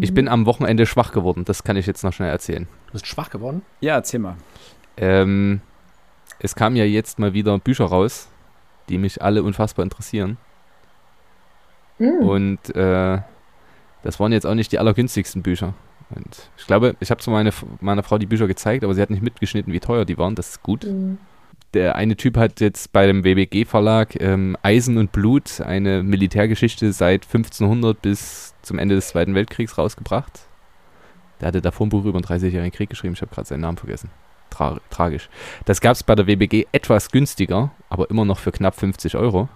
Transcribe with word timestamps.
Ich 0.00 0.12
bin 0.12 0.28
am 0.28 0.46
Wochenende 0.46 0.84
schwach 0.84 1.12
geworden, 1.12 1.44
das 1.44 1.62
kann 1.62 1.76
ich 1.76 1.86
jetzt 1.86 2.02
noch 2.02 2.12
schnell 2.12 2.30
erzählen. 2.30 2.66
Du 2.86 2.92
bist 2.92 3.06
schwach 3.06 3.30
geworden? 3.30 3.62
Ja, 3.80 3.94
erzähl 3.94 4.20
mal. 4.20 4.36
Ähm, 4.96 5.60
es 6.40 6.54
kamen 6.54 6.76
ja 6.76 6.84
jetzt 6.84 7.18
mal 7.18 7.34
wieder 7.34 7.56
Bücher 7.58 7.84
raus, 7.84 8.28
die 8.88 8.98
mich 8.98 9.22
alle 9.22 9.42
unfassbar 9.42 9.84
interessieren. 9.84 10.38
Mhm. 11.98 12.28
Und 12.28 12.74
äh, 12.74 13.20
das 14.02 14.20
waren 14.20 14.32
jetzt 14.32 14.46
auch 14.46 14.54
nicht 14.54 14.72
die 14.72 14.78
allergünstigsten 14.78 15.42
Bücher. 15.42 15.74
Und 16.10 16.50
ich 16.56 16.66
glaube, 16.66 16.96
ich 17.00 17.10
habe 17.10 17.20
zu 17.20 17.30
meine, 17.30 17.50
meiner 17.80 18.02
Frau 18.02 18.18
die 18.18 18.26
Bücher 18.26 18.46
gezeigt, 18.46 18.84
aber 18.84 18.94
sie 18.94 19.02
hat 19.02 19.10
nicht 19.10 19.22
mitgeschnitten, 19.22 19.72
wie 19.72 19.80
teuer 19.80 20.04
die 20.04 20.18
waren. 20.18 20.34
Das 20.34 20.50
ist 20.50 20.62
gut. 20.62 20.84
Mhm. 20.84 21.18
Der 21.76 21.94
eine 21.94 22.16
Typ 22.16 22.38
hat 22.38 22.60
jetzt 22.60 22.90
bei 22.94 23.06
dem 23.06 23.22
WBG-Verlag 23.22 24.18
ähm, 24.18 24.56
Eisen 24.62 24.96
und 24.96 25.12
Blut, 25.12 25.60
eine 25.60 26.02
Militärgeschichte 26.02 26.90
seit 26.94 27.26
1500 27.26 28.00
bis 28.00 28.54
zum 28.62 28.78
Ende 28.78 28.94
des 28.94 29.08
Zweiten 29.08 29.34
Weltkriegs 29.34 29.76
rausgebracht. 29.76 30.40
Der 31.38 31.48
hatte 31.48 31.60
davor 31.60 31.84
ein 31.86 31.90
Buch 31.90 32.06
über 32.06 32.18
den 32.18 32.24
30-jährigen 32.24 32.72
Krieg 32.72 32.88
geschrieben. 32.88 33.12
Ich 33.12 33.20
habe 33.20 33.34
gerade 33.34 33.46
seinen 33.46 33.60
Namen 33.60 33.76
vergessen. 33.76 34.08
Tra 34.48 34.80
tragisch. 34.88 35.28
Das 35.66 35.82
gab 35.82 35.92
es 35.96 36.02
bei 36.02 36.14
der 36.14 36.26
WBG 36.26 36.64
etwas 36.72 37.10
günstiger, 37.10 37.72
aber 37.90 38.08
immer 38.08 38.24
noch 38.24 38.38
für 38.38 38.52
knapp 38.52 38.74
50 38.74 39.14
Euro. 39.16 39.50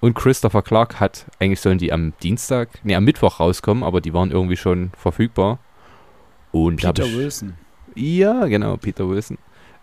Und 0.00 0.14
Christopher 0.14 0.62
Clark 0.62 1.00
hat, 1.00 1.26
eigentlich 1.38 1.60
sollen 1.60 1.76
die 1.76 1.92
am 1.92 2.14
Dienstag, 2.22 2.70
nee, 2.82 2.94
am 2.94 3.04
Mittwoch 3.04 3.40
rauskommen, 3.40 3.84
aber 3.84 4.00
die 4.00 4.14
waren 4.14 4.30
irgendwie 4.30 4.56
schon 4.56 4.90
verfügbar. 4.96 5.58
Und 6.50 6.76
Peter 6.76 7.04
ich, 7.04 7.14
Wilson. 7.14 7.58
Ja, 7.94 8.46
genau, 8.46 8.78
Peter 8.78 9.06
Wilson. 9.06 9.36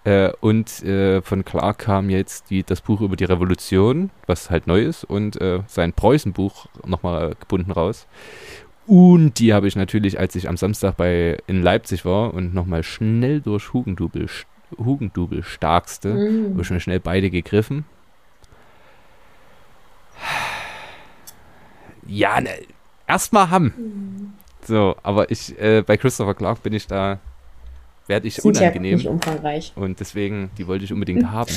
Äh, 0.06 0.32
und 0.42 0.84
äh, 0.84 1.22
von 1.22 1.46
Clark 1.46 1.80
kam 1.80 2.10
jetzt 2.10 2.50
die, 2.50 2.64
das 2.64 2.82
Buch 2.82 3.00
über 3.02 3.16
die 3.16 3.24
Revolution, 3.24 4.10
was 4.28 4.50
halt 4.50 4.68
neu 4.68 4.82
ist, 4.82 5.06
und 5.06 5.40
äh, 5.40 5.62
sein 5.68 5.94
Preußen-Buch 5.94 6.66
nochmal 6.86 7.36
gebunden 7.40 7.72
raus. 7.72 8.06
Und 8.86 9.40
die 9.40 9.54
habe 9.54 9.68
ich 9.68 9.78
natürlich, 9.78 10.20
als 10.20 10.36
ich 10.36 10.50
am 10.50 10.58
Samstag 10.58 10.98
bei 10.98 11.38
in 11.48 11.62
Leipzig 11.64 12.04
war 12.04 12.34
und 12.34 12.54
nochmal 12.54 12.84
schnell 12.84 13.40
durch 13.40 13.72
Hugendubel, 13.72 14.28
Hugendubel 14.78 15.42
starkste, 15.44 16.10
Mhm. 16.16 16.52
habe 16.52 16.62
ich 16.64 16.70
mir 16.70 16.80
schnell 16.82 17.00
beide 17.00 17.30
gegriffen. 17.30 17.86
Ja, 22.06 22.42
ne, 22.42 22.50
erstmal 23.08 23.50
haben. 23.50 24.34
So, 24.66 24.96
aber 25.04 25.32
ich, 25.32 25.58
äh, 25.60 25.82
bei 25.86 25.98
Christopher 25.98 26.34
Clark 26.34 26.62
bin 26.64 26.74
ich 26.74 26.88
da, 26.88 27.20
werde 28.08 28.28
ich 28.28 28.36
Sind 28.36 28.56
ja 28.58 28.62
unangenehm. 28.64 28.96
nicht 28.96 29.08
umfangreich. 29.08 29.72
Und 29.76 30.00
deswegen, 30.00 30.50
die 30.58 30.68
wollte 30.68 30.84
ich 30.86 30.94
unbedingt 30.94 31.32
haben. 31.32 31.52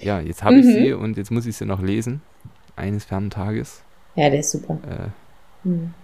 Ja, 0.00 0.20
jetzt 0.20 0.42
habe 0.44 0.56
ich 0.58 0.66
Mhm. 0.66 0.72
sie 0.72 0.92
und 0.92 1.16
jetzt 1.16 1.30
muss 1.30 1.46
ich 1.46 1.56
sie 1.56 1.64
noch 1.66 1.80
lesen. 1.82 2.20
Eines 2.76 3.04
fernen 3.04 3.30
Tages. 3.30 3.82
Ja, 4.14 4.30
der 4.30 4.40
ist 4.40 4.50
super. 4.52 4.78
Äh, 4.88 5.08
Mhm. 5.68 5.94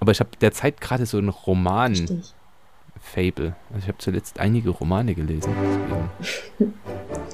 aber 0.00 0.12
ich 0.12 0.20
habe 0.20 0.30
derzeit 0.40 0.80
gerade 0.80 1.04
so 1.06 1.18
einen 1.18 1.28
Roman-Fable. 1.28 3.54
Also 3.70 3.82
ich 3.82 3.88
habe 3.88 3.98
zuletzt 3.98 4.40
einige 4.40 4.70
Romane 4.70 5.14
gelesen. 5.14 5.52
Deswegen. 6.58 6.72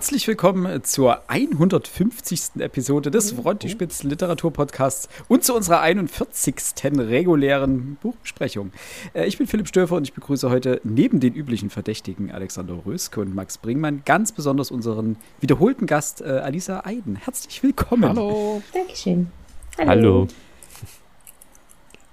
Herzlich 0.00 0.26
willkommen 0.28 0.82
zur 0.82 1.28
150. 1.28 2.52
Episode 2.60 3.10
des 3.10 3.32
Frontispitz 3.32 4.02
Literaturpodcasts 4.02 5.10
und 5.28 5.44
zu 5.44 5.54
unserer 5.54 5.82
41. 5.82 6.64
regulären 6.96 7.98
Buchbesprechung. 8.00 8.72
Äh, 9.12 9.26
Ich 9.26 9.36
bin 9.36 9.46
Philipp 9.46 9.68
Stöfer 9.68 9.96
und 9.96 10.04
ich 10.04 10.14
begrüße 10.14 10.48
heute 10.48 10.80
neben 10.84 11.20
den 11.20 11.34
üblichen 11.34 11.68
Verdächtigen 11.68 12.30
Alexander 12.30 12.80
Röske 12.86 13.20
und 13.20 13.34
Max 13.34 13.58
Bringmann 13.58 14.00
ganz 14.06 14.32
besonders 14.32 14.70
unseren 14.70 15.16
wiederholten 15.40 15.84
Gast 15.84 16.22
äh, 16.22 16.28
Alisa 16.28 16.80
Eiden. 16.86 17.16
Herzlich 17.16 17.62
willkommen. 17.62 18.08
Hallo. 18.08 18.62
Dankeschön. 18.72 19.30
Hallo. 19.76 20.28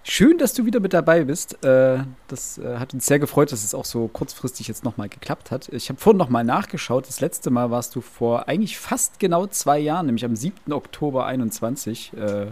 Schön, 0.10 0.38
dass 0.38 0.54
du 0.54 0.66
wieder 0.66 0.80
mit 0.80 0.94
dabei 0.94 1.26
bist. 1.26 1.66
Äh, 1.66 2.00
Das 2.30 2.58
äh, 2.58 2.78
hat 2.78 2.94
uns 2.94 3.06
sehr 3.06 3.20
gefreut, 3.20 3.52
dass 3.52 3.66
es 3.66 3.76
auch 3.76 3.84
so 3.84 4.08
kurzfristig 4.08 4.70
jetzt 4.70 4.86
nochmal 4.86 5.10
geklappt 5.10 5.52
hat. 5.52 5.68
Ich 5.74 5.90
habe 5.90 6.00
vorhin 6.00 6.18
nochmal 6.18 6.46
nachgeschaut. 6.46 7.06
Das 7.10 7.20
letzte 7.20 7.50
Mal 7.50 7.72
warst 7.72 7.94
du 7.94 8.00
vor 8.00 8.48
eigentlich 8.48 8.78
fast 8.80 9.20
genau 9.20 9.48
zwei 9.48 9.78
Jahren, 9.80 10.06
nämlich 10.06 10.24
am 10.24 10.38
7. 10.38 10.72
Oktober 10.72 11.26
21, 11.26 12.14
äh, 12.14 12.48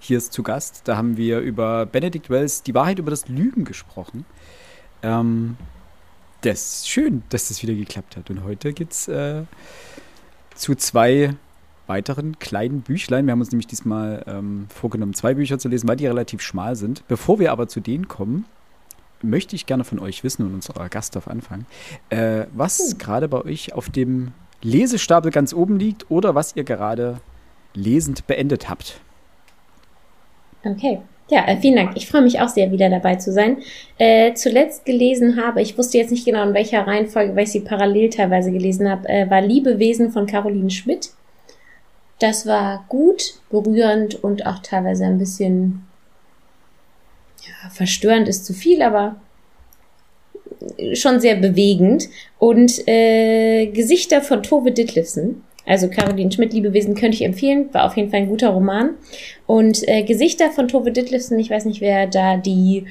hier 0.00 0.18
ist 0.18 0.32
zu 0.32 0.42
Gast. 0.42 0.82
Da 0.86 0.96
haben 0.96 1.16
wir 1.16 1.38
über 1.38 1.86
Benedict 1.86 2.28
Wells 2.28 2.64
Die 2.64 2.74
Wahrheit 2.74 2.98
über 2.98 3.12
das 3.12 3.28
Lügen 3.28 3.64
gesprochen. 3.64 4.26
Ähm, 5.04 5.56
das 6.40 6.78
ist 6.78 6.88
schön, 6.88 7.22
dass 7.28 7.46
das 7.46 7.62
wieder 7.62 7.74
geklappt 7.74 8.16
hat. 8.16 8.30
Und 8.30 8.42
heute 8.42 8.72
geht 8.72 8.90
es 8.90 9.08
zu 10.56 10.74
zwei 10.74 11.36
weiteren 11.86 12.38
kleinen 12.38 12.80
Büchlein. 12.82 13.26
Wir 13.26 13.32
haben 13.32 13.40
uns 13.40 13.50
nämlich 13.50 13.66
diesmal 13.66 14.24
ähm, 14.26 14.66
vorgenommen, 14.68 15.14
zwei 15.14 15.34
Bücher 15.34 15.58
zu 15.58 15.68
lesen, 15.68 15.88
weil 15.88 15.96
die 15.96 16.06
relativ 16.06 16.40
schmal 16.40 16.76
sind. 16.76 17.06
Bevor 17.08 17.38
wir 17.38 17.52
aber 17.52 17.68
zu 17.68 17.80
denen 17.80 18.08
kommen, 18.08 18.44
möchte 19.22 19.56
ich 19.56 19.66
gerne 19.66 19.84
von 19.84 19.98
euch 19.98 20.24
wissen 20.24 20.46
und 20.46 20.54
unserer 20.54 20.88
Gasthof 20.88 21.28
anfangen, 21.28 21.66
äh, 22.10 22.46
was 22.54 22.98
gerade 22.98 23.28
bei 23.28 23.42
euch 23.44 23.72
auf 23.72 23.88
dem 23.88 24.32
Lesestapel 24.62 25.30
ganz 25.30 25.52
oben 25.52 25.78
liegt 25.78 26.10
oder 26.10 26.34
was 26.34 26.56
ihr 26.56 26.64
gerade 26.64 27.20
lesend 27.74 28.26
beendet 28.26 28.68
habt. 28.68 29.00
Okay. 30.64 31.00
Ja, 31.28 31.44
äh, 31.46 31.56
vielen 31.56 31.74
Dank. 31.74 31.96
Ich 31.96 32.08
freue 32.08 32.22
mich 32.22 32.40
auch 32.40 32.48
sehr, 32.48 32.70
wieder 32.70 32.88
dabei 32.88 33.16
zu 33.16 33.32
sein. 33.32 33.58
Äh, 33.98 34.34
zuletzt 34.34 34.84
gelesen 34.84 35.42
habe, 35.42 35.60
ich 35.60 35.76
wusste 35.76 35.98
jetzt 35.98 36.12
nicht 36.12 36.24
genau 36.24 36.46
in 36.46 36.54
welcher 36.54 36.86
Reihenfolge, 36.86 37.34
weil 37.34 37.44
ich 37.44 37.52
sie 37.52 37.60
parallel 37.60 38.10
teilweise 38.10 38.52
gelesen 38.52 38.88
habe, 38.88 39.08
äh, 39.08 39.28
war 39.28 39.40
Liebewesen 39.40 40.12
von 40.12 40.26
Caroline 40.26 40.70
Schmidt. 40.70 41.10
Das 42.18 42.46
war 42.46 42.84
gut, 42.88 43.34
berührend 43.50 44.22
und 44.22 44.46
auch 44.46 44.60
teilweise 44.60 45.04
ein 45.04 45.18
bisschen 45.18 45.84
ja, 47.42 47.70
verstörend 47.70 48.28
ist 48.28 48.46
zu 48.46 48.54
viel, 48.54 48.82
aber 48.82 49.16
schon 50.94 51.20
sehr 51.20 51.36
bewegend. 51.36 52.08
Und 52.38 52.86
äh, 52.88 53.66
Gesichter 53.66 54.22
von 54.22 54.42
Tove 54.42 54.72
Ditlevsen. 54.72 55.42
Also 55.66 55.88
Caroline 55.88 56.30
Schmidt, 56.30 56.52
Liebewesen, 56.52 56.94
könnte 56.94 57.16
ich 57.16 57.24
empfehlen. 57.24 57.68
War 57.72 57.86
auf 57.86 57.96
jeden 57.96 58.10
Fall 58.10 58.20
ein 58.20 58.28
guter 58.28 58.50
Roman. 58.50 58.90
Und 59.46 59.86
äh, 59.88 60.02
Gesichter 60.04 60.50
von 60.50 60.68
Tove 60.68 60.92
Ditlevsen, 60.92 61.38
ich 61.38 61.50
weiß 61.50 61.64
nicht, 61.64 61.80
wer 61.80 62.06
da 62.06 62.36
die 62.36 62.86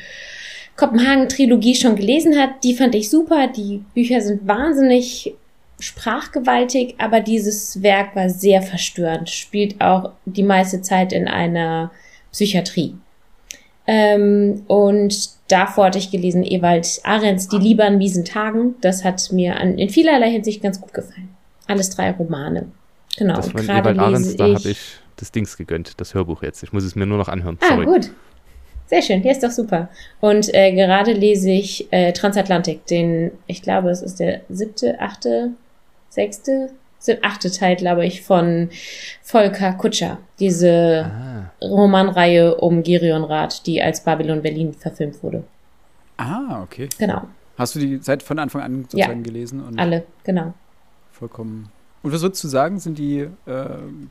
Kopenhagen-Trilogie 0.75 1.75
schon 1.75 1.95
gelesen 1.95 2.37
hat, 2.37 2.63
die 2.63 2.75
fand 2.75 2.95
ich 2.95 3.09
super. 3.09 3.47
Die 3.47 3.81
Bücher 3.93 4.19
sind 4.21 4.45
wahnsinnig 4.45 5.33
sprachgewaltig, 5.79 6.95
aber 6.97 7.19
dieses 7.19 7.81
Werk 7.83 8.15
war 8.15 8.29
sehr 8.29 8.61
verstörend. 8.61 9.29
Spielt 9.29 9.81
auch 9.81 10.11
die 10.25 10.43
meiste 10.43 10.81
Zeit 10.81 11.11
in 11.11 11.27
einer 11.27 11.91
Psychiatrie. 12.31 12.95
Ähm, 13.87 14.63
und 14.67 15.29
davor 15.47 15.85
hatte 15.85 15.99
ich 15.99 16.11
gelesen 16.11 16.43
Ewald 16.43 16.99
Ahrens 17.03 17.47
Die 17.49 17.57
Liebe 17.57 17.83
an 17.83 17.97
miesen 17.97 18.25
Tagen. 18.25 18.75
Das 18.81 19.03
hat 19.03 19.31
mir 19.31 19.57
an, 19.59 19.77
in 19.77 19.89
vielerlei 19.89 20.31
Hinsicht 20.31 20.63
ganz 20.63 20.81
gut 20.81 20.93
gefallen. 20.93 21.29
Alles 21.67 21.89
drei 21.91 22.11
Romane. 22.11 22.67
Genau. 23.17 23.35
Das 23.35 23.47
und 23.47 23.55
gerade 23.57 23.89
Ewald 23.89 23.99
Ahrens, 23.99 24.35
da 24.35 24.45
habe 24.55 24.69
ich 24.69 24.79
das 25.17 25.31
Dings 25.31 25.55
gegönnt, 25.57 25.99
das 25.99 26.13
Hörbuch 26.13 26.43
jetzt. 26.43 26.63
Ich 26.63 26.73
muss 26.73 26.83
es 26.83 26.95
mir 26.95 27.05
nur 27.05 27.17
noch 27.17 27.29
anhören. 27.29 27.57
Ah, 27.61 27.69
Sorry. 27.69 27.85
gut. 27.85 28.11
Sehr 28.87 29.01
schön, 29.01 29.23
ja, 29.23 29.31
ist 29.31 29.43
doch 29.43 29.51
super. 29.51 29.89
Und 30.19 30.53
äh, 30.53 30.71
gerade 30.71 31.13
lese 31.13 31.49
ich 31.49 31.91
äh, 31.91 32.13
Transatlantik, 32.13 32.85
den, 32.85 33.31
ich 33.47 33.63
glaube, 33.63 33.89
es 33.89 34.03
ist 34.03 34.19
der 34.19 34.41
siebte, 34.47 34.99
achte, 34.99 35.51
sechste, 36.15 36.71
sieb- 36.99 37.19
achte 37.21 37.51
Teil, 37.51 37.75
glaube 37.75 38.05
ich, 38.05 38.21
von 38.23 38.69
Volker 39.21 39.73
Kutscher. 39.73 40.17
Diese 40.39 41.05
Ah, 41.05 41.51
Romanreihe 41.63 42.55
um 42.55 42.81
Gerion 42.83 43.23
Rath, 43.23 43.65
die 43.67 43.81
als 43.81 44.03
Babylon 44.03 44.41
Berlin 44.41 44.73
verfilmt 44.73 45.21
wurde. 45.23 45.43
Ah, 46.17 46.61
okay. 46.63 46.89
Genau, 46.97 47.21
Hast 47.57 47.75
du 47.75 47.79
die 47.79 47.99
seit 48.01 48.21
von 48.23 48.37
Anfang 48.39 48.61
an 48.63 48.81
sozusagen 48.89 49.23
gelesen? 49.23 49.61
Und 49.63 49.79
alle, 49.79 50.03
genau. 50.25 50.53
Vollkommen. 51.11 51.69
Und 52.03 52.11
was 52.11 52.21
würdest 52.21 52.43
du 52.43 52.47
sagen, 52.49 52.79
sind 52.79 52.97
die 52.97 53.19
äh, 53.19 53.29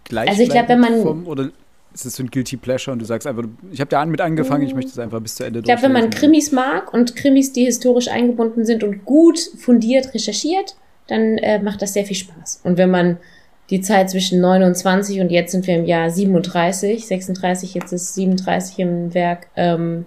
gleich? 0.04 0.28
Also 0.30 0.42
ich 0.42 0.48
glaub, 0.50 0.68
wenn 0.68 0.80
man- 0.80 1.02
vom, 1.02 1.26
oder 1.26 1.50
ist 1.92 2.06
es 2.06 2.16
so 2.16 2.22
ein 2.24 2.30
Guilty 2.30 2.56
Pleasure 2.56 2.92
und 2.92 2.98
du 3.00 3.04
sagst 3.04 3.26
einfach, 3.26 3.44
ich 3.70 3.80
habe 3.80 3.88
da 3.90 4.00
an 4.00 4.10
mit 4.10 4.20
angefangen, 4.20 4.66
ich 4.66 4.74
möchte 4.74 4.90
es 4.90 4.98
einfach 4.98 5.20
bis 5.20 5.34
zu 5.36 5.44
Ende 5.44 5.60
Ich 5.60 5.64
glaube, 5.66 5.82
wenn 5.82 5.92
man. 5.92 6.10
Krimis 6.10 6.50
mag 6.52 6.92
und 6.92 7.14
Krimis, 7.16 7.52
die 7.52 7.66
historisch 7.66 8.08
eingebunden 8.08 8.64
sind 8.64 8.82
und 8.82 9.04
gut 9.04 9.38
fundiert 9.58 10.12
recherchiert, 10.14 10.74
dann 11.06 11.38
äh, 11.38 11.58
macht 11.60 11.82
das 11.82 11.92
sehr 11.92 12.04
viel 12.04 12.16
Spaß. 12.16 12.60
Und 12.64 12.78
wenn 12.78 12.90
man 12.90 13.18
die 13.70 13.80
Zeit 13.80 14.10
zwischen 14.10 14.40
29 14.40 15.20
und 15.20 15.30
jetzt 15.30 15.52
sind 15.52 15.66
wir 15.66 15.76
im 15.76 15.86
Jahr 15.86 16.10
37, 16.10 17.06
36, 17.06 17.74
jetzt 17.74 17.92
ist 17.92 18.14
37 18.14 18.78
im 18.78 19.14
Werk, 19.14 19.46
ähm, 19.56 20.04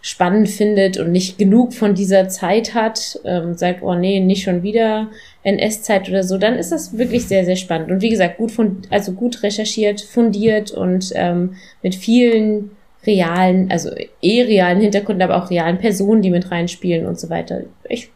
spannend 0.00 0.48
findet 0.48 0.96
und 0.96 1.10
nicht 1.10 1.38
genug 1.38 1.74
von 1.74 1.94
dieser 1.94 2.28
Zeit 2.28 2.74
hat, 2.74 3.20
ähm, 3.24 3.54
sagt, 3.54 3.82
oh 3.82 3.94
nee, 3.94 4.20
nicht 4.20 4.42
schon 4.42 4.62
wieder 4.62 5.08
NS-Zeit 5.42 6.08
oder 6.08 6.22
so, 6.22 6.38
dann 6.38 6.54
ist 6.54 6.72
das 6.72 6.96
wirklich 6.96 7.26
sehr, 7.26 7.44
sehr 7.44 7.56
spannend. 7.56 7.90
Und 7.90 8.00
wie 8.00 8.08
gesagt, 8.08 8.38
gut 8.38 8.52
fund 8.52 8.86
also 8.90 9.12
gut 9.12 9.42
recherchiert, 9.42 10.00
fundiert 10.00 10.70
und 10.70 11.12
ähm, 11.14 11.56
mit 11.82 11.94
vielen 11.94 12.70
realen, 13.06 13.70
also 13.70 13.90
eh 14.22 14.42
realen 14.42 14.80
Hintergrund, 14.80 15.20
aber 15.22 15.36
auch 15.36 15.50
realen 15.50 15.78
Personen, 15.78 16.22
die 16.22 16.30
mit 16.30 16.50
reinspielen 16.50 17.06
und 17.06 17.18
so 17.18 17.28
weiter. 17.28 17.62
Ich, 17.88 18.10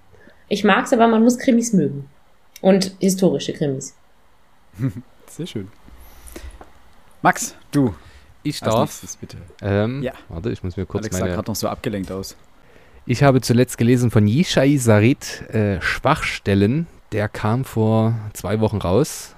ich 0.53 0.65
mag's, 0.65 0.93
aber 0.93 1.09
man 1.09 1.23
muss 1.23 1.39
Krimis 1.39 1.73
mögen. 1.73 2.09
Und 2.61 2.95
historische 3.01 3.53
Krimis. 3.55 3.95
Sehr 5.27 5.47
schön. 5.47 5.69
Max, 7.23 7.55
du. 7.71 7.95
Ich 8.43 8.61
darf. 8.61 8.81
Nächstes, 8.91 9.17
bitte. 9.17 9.39
Ähm, 9.63 10.03
Ja. 10.03 10.13
Warte, 10.29 10.51
ich 10.51 10.63
muss 10.63 10.77
mir 10.77 10.85
kurz 10.85 11.05
Alex 11.05 11.17
sah 11.17 11.25
meine. 11.25 11.35
gerade 11.35 11.51
noch 11.51 11.57
so 11.57 11.69
abgelenkt 11.69 12.11
aus. 12.13 12.37
Ich 13.07 13.23
habe 13.23 13.41
zuletzt 13.41 13.79
gelesen 13.79 14.11
von 14.11 14.27
Yishai 14.29 14.77
Sarit 14.77 15.43
äh, 15.53 15.81
Schwachstellen. 15.81 16.87
Der 17.13 17.29
kam 17.29 17.65
vor 17.65 18.15
zwei 18.33 18.61
Wochen 18.61 18.79
raus. 18.79 19.35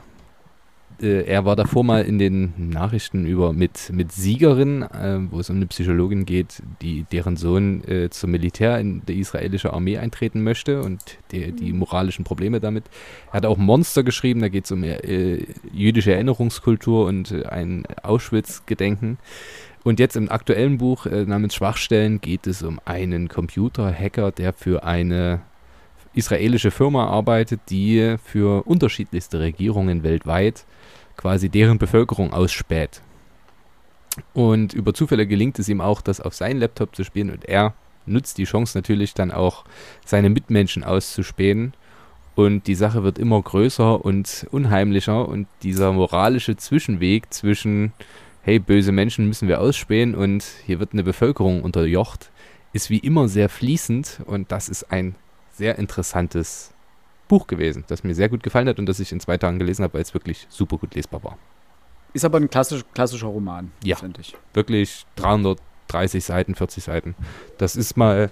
Äh, 1.01 1.25
er 1.25 1.45
war 1.45 1.57
davor 1.57 1.85
mal 1.85 2.05
in 2.05 2.19
den 2.19 2.71
Nachrichten 2.71 3.27
über 3.27 3.53
mit, 3.53 3.91
mit 3.93 4.13
Siegerin, 4.13 4.83
äh, 4.83 5.19
wo 5.31 5.41
es 5.41 5.51
um 5.51 5.57
eine 5.57 5.67
Psychologin 5.67 6.25
geht, 6.25 6.63
die 6.83 7.05
deren 7.11 7.37
Sohn 7.37 7.83
äh, 7.85 8.11
zum 8.11 8.31
Militär 8.31 8.79
in 8.79 9.03
die 9.07 9.19
israelische 9.19 9.73
Armee 9.73 9.99
eintreten 9.99 10.43
möchte 10.43 10.83
und 10.83 11.01
die, 11.33 11.53
die 11.53 11.73
moralischen 11.73 12.25
Probleme 12.25 12.61
damit. 12.61 12.85
Er 13.29 13.35
hat 13.35 13.47
auch 13.47 13.57
Monster 13.57 14.05
geschrieben, 14.05 14.41
da 14.41 14.49
geht 14.49 14.67
es 14.67 14.73
um 14.73 14.85
äh, 14.85 15.47
jüdische 15.73 16.13
Erinnerungskultur 16.13 17.07
und 17.07 17.33
äh, 17.33 17.45
ein 17.47 17.85
Auschwitz-Gedenken. 18.03 19.19
Und 19.83 19.99
jetzt 20.01 20.17
im 20.17 20.31
aktuellen 20.31 20.79
Buch 20.79 21.07
äh, 21.07 21.25
namens 21.27 21.55
Schwachstellen 21.55 22.21
geht 22.21 22.47
es 22.47 22.63
um 22.63 22.81
einen 22.85 23.29
Computerhacker, 23.29 24.33
der 24.33 24.53
für 24.53 24.85
eine 24.85 25.43
israelische 26.15 26.71
Firma 26.71 27.07
arbeitet, 27.07 27.61
die 27.69 28.17
für 28.25 28.67
unterschiedlichste 28.67 29.41
Regierungen 29.41 30.03
weltweit 30.03 30.65
quasi 31.17 31.49
deren 31.49 31.79
Bevölkerung 31.79 32.33
ausspäht. 32.33 33.01
Und 34.33 34.75
über 34.75 34.95
Zufälle 34.95 35.27
gelingt 35.27 35.59
es 35.59 35.69
ihm 35.69 35.81
auch, 35.81 36.01
das 36.01 36.21
auf 36.21 36.35
seinen 36.35 36.61
Laptop 36.61 36.95
zu 36.95 37.05
spielen 37.05 37.31
und 37.31 37.45
er 37.47 37.75
nutzt 38.07 38.39
die 38.39 38.45
Chance 38.45 38.77
natürlich 38.77 39.15
dann 39.15 39.31
auch, 39.31 39.65
seine 40.05 40.31
Mitmenschen 40.31 40.85
auszuspähen. 40.85 41.73
Und 42.35 42.67
die 42.67 42.75
Sache 42.75 43.03
wird 43.03 43.19
immer 43.19 43.41
größer 43.41 44.05
und 44.05 44.47
unheimlicher 44.51 45.29
und 45.29 45.47
dieser 45.63 45.93
moralische 45.93 46.57
Zwischenweg 46.57 47.33
zwischen 47.33 47.93
hey, 48.45 48.59
böse 48.59 48.93
Menschen 48.93 49.27
müssen 49.27 49.49
wir 49.49 49.61
ausspähen 49.61 50.15
und 50.15 50.45
hier 50.67 50.79
wird 50.79 50.93
eine 50.93 51.03
Bevölkerung 51.03 51.63
unterjocht, 51.63 52.31
ist 52.75 52.91
wie 52.91 52.99
immer 52.99 53.27
sehr 53.27 53.49
fließend 53.49 54.21
und 54.27 54.53
das 54.53 54.69
ist 54.69 54.93
ein 54.93 55.15
sehr 55.53 55.79
interessantes 55.79 56.74
Buch 57.29 57.47
gewesen, 57.47 57.85
das 57.89 58.05
mir 58.05 58.15
sehr 58.15 58.29
gut 58.29 58.43
gefallen 58.43 58.69
hat 58.69 58.79
und 58.79 58.87
das 58.87 59.01
ich 59.01 59.13
in 59.13 59.21
zwei 59.21 59.39
Tagen 59.39 59.59
gelesen 59.59 59.83
habe, 59.83 59.95
weil 59.95 60.03
es 60.03 60.15
wirklich 60.15 60.47
super 60.49 60.79
gut 60.79 60.95
lesbar 60.95 61.25
war. 61.25 61.39
Ist 62.13 62.25
aber 62.25 62.39
ein 62.39 62.49
klassisch, 62.49 62.83
klassischer 62.95 63.27
Roman, 63.27 63.73
Ja. 63.83 63.97
Wirklich 64.53 65.05
330 65.17 66.25
Seiten, 66.25 66.55
40 66.55 66.85
Seiten. 66.85 67.15
Das 67.59 67.75
ist 67.75 67.97
mal 67.97 68.31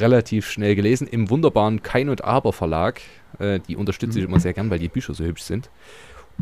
relativ 0.00 0.50
schnell 0.50 0.74
gelesen 0.74 1.06
im 1.06 1.30
wunderbaren 1.30 1.82
Kein 1.82 2.08
und 2.08 2.24
Aber 2.24 2.52
Verlag. 2.52 3.00
Äh, 3.38 3.60
die 3.60 3.76
unterstütze 3.76 4.18
ich 4.18 4.24
immer 4.26 4.40
sehr 4.40 4.52
gern, 4.52 4.70
weil 4.70 4.78
die 4.78 4.88
Bücher 4.88 5.14
so 5.14 5.24
hübsch 5.24 5.42
sind. 5.42 5.70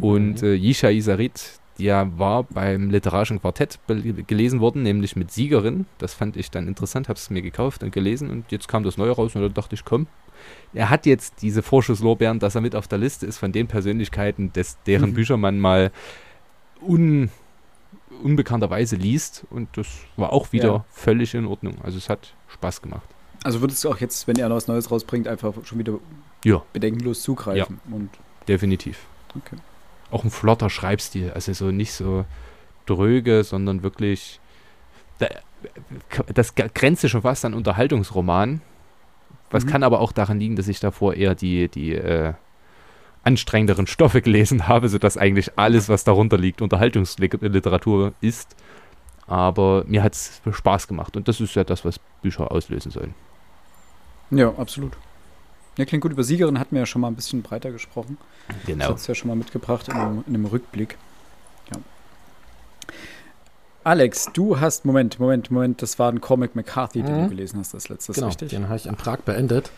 Und 0.01 0.43
äh, 0.43 0.55
Yisha 0.55 0.89
Isarit, 0.89 1.60
der 1.79 2.19
war 2.19 2.43
beim 2.45 2.91
literarischen 2.91 3.41
Quartett 3.41 3.79
gelesen 4.27 4.61
worden, 4.61 4.83
nämlich 4.83 5.17
mit 5.17 5.31
Siegerin. 5.33 5.87
Das 5.99 6.13
fand 6.15 6.37
ich 6.37 6.51
dann 6.51 6.69
interessant, 6.69 7.09
habe 7.09 7.17
es 7.19 7.31
mir 7.31 7.41
gekauft 7.43 7.83
und 7.83 7.93
gelesen 7.93 8.29
und 8.31 8.51
jetzt 8.53 8.69
kam 8.69 8.83
das 8.83 8.99
Neue 8.99 9.13
raus 9.13 9.35
und 9.35 9.43
da 9.43 9.49
dachte 9.49 9.75
ich, 9.75 9.85
komm. 9.85 10.07
Er 10.73 10.89
hat 10.91 11.05
jetzt 11.07 11.43
diese 11.43 11.63
Vorschusslorbeeren, 11.63 12.39
dass 12.39 12.55
er 12.55 12.61
mit 12.63 12.75
auf 12.75 12.89
der 12.89 12.99
Liste 12.99 13.27
ist 13.27 13.39
von 13.39 13.53
den 13.53 13.67
Persönlichkeiten, 13.67 14.53
des, 14.55 14.79
deren 14.87 15.11
Mhm. 15.11 15.15
Bücher 15.15 15.37
man 15.37 15.59
mal 15.61 15.91
un, 16.81 17.29
unbekannterweise 18.23 18.97
liest 18.97 19.45
und 19.51 19.69
das 19.77 19.87
war 20.17 20.33
auch 20.33 20.53
wieder 20.53 20.67
Ja. 20.69 20.85
völlig 20.91 21.35
in 21.35 21.47
Ordnung. 21.47 21.75
Also 21.83 21.99
es 21.99 22.09
hat 22.09 22.35
Spaß 22.49 22.83
gemacht. 22.83 23.09
Also 23.45 23.61
würdest 23.61 23.83
du 23.85 23.91
auch 23.91 23.99
jetzt, 23.99 24.27
wenn 24.29 24.37
er 24.39 24.49
noch 24.49 24.57
was 24.57 24.67
Neues 24.69 24.91
rausbringt, 24.91 25.27
einfach 25.29 25.55
schon 25.65 25.79
wieder 25.79 25.99
Ja. 26.45 26.63
bedenkenlos 26.73 27.23
zugreifen. 27.23 27.81
Und 27.91 28.11
Definitiv. 28.49 29.07
okay. 29.37 29.57
Auch 30.11 30.25
ein 30.25 30.31
flotter 30.31 30.71
Schreibstil, 30.71 31.31
also 31.33 31.53
so 31.53 31.71
nicht 31.71 31.93
so 31.93 32.25
dröge, 32.87 33.45
sondern 33.45 33.83
wirklich 33.83 34.41
da- 35.19 35.29
das 36.33 36.55
grenzt 36.55 37.09
schon 37.09 37.23
fast 37.23 37.45
an 37.45 37.55
Unterhaltungsroman. 37.55 38.61
Was 39.51 39.65
Mhm. 39.65 39.69
kann 39.69 39.83
aber 39.83 40.01
auch 40.01 40.13
daran 40.13 40.41
liegen, 40.41 40.57
dass 40.57 40.69
ich 40.69 40.81
davor 40.81 41.15
eher 41.15 41.35
die, 41.35 41.69
die 41.69 41.95
äh, 41.95 42.33
anstrengenderen 43.23 43.87
Stoffe 43.87 44.23
gelesen 44.23 44.67
habe, 44.69 44.89
sodass 44.89 45.17
eigentlich 45.19 45.59
alles, 45.59 45.89
was 45.89 46.05
darunter 46.05 46.39
liegt, 46.39 46.63
Unterhaltungsliteratur 46.63 48.15
ist. 48.21 48.57
Aber 49.27 49.85
mir 49.87 50.03
hat 50.03 50.15
es 50.15 50.41
Spaß 50.51 50.89
gemacht 50.89 51.17
und 51.17 51.29
das 51.29 51.41
ist 51.41 51.55
ja 51.55 51.63
das, 51.65 51.85
was 51.85 52.01
Bücher 52.23 52.51
auslösen 52.51 52.91
sollen. 52.91 53.15
Ja, 54.31 54.49
absolut. 54.57 54.97
Ja, 55.81 55.87
klingt 55.87 56.03
gut. 56.03 56.13
Über 56.13 56.23
Siegerin 56.25 56.59
hatten 56.61 56.75
wir 56.75 56.81
ja 56.81 56.87
schon 56.87 57.01
mal 57.01 57.09
ein 57.09 57.17
bisschen 57.17 57.43
breiter 57.43 57.71
gesprochen. 57.73 58.19
Ich 58.61 58.67
Genau. 58.67 58.85
hatte 58.85 58.95
es 58.95 59.07
ja 59.07 59.15
schon 59.15 59.29
mal 59.29 59.35
mitgebracht 59.37 59.89
in 59.89 59.95
einem, 59.95 60.25
in 60.27 60.35
einem 60.35 60.45
Rückblick. 60.47 60.97
Ja. 61.73 61.79
Alex, 63.83 64.29
du 64.35 64.61
hast, 64.61 64.85
Moment, 64.85 65.19
Moment, 65.19 65.51
Moment, 65.51 65.81
das 65.81 65.99
war 65.99 66.13
ein 66.13 66.21
Comic 66.21 66.55
McCarthy, 66.55 67.03
den 67.03 67.17
Mhm. 67.17 67.23
du 67.25 67.29
gelesen 67.31 67.59
hast, 67.61 67.73
das 67.73 67.89
letzte, 67.89 68.13
genau, 68.13 68.27
richtig? 68.27 68.51
den 68.51 68.65
habe 68.69 68.77
ich 68.77 68.85
in 68.85 68.95
Prag 68.95 69.21
beendet. 69.21 69.71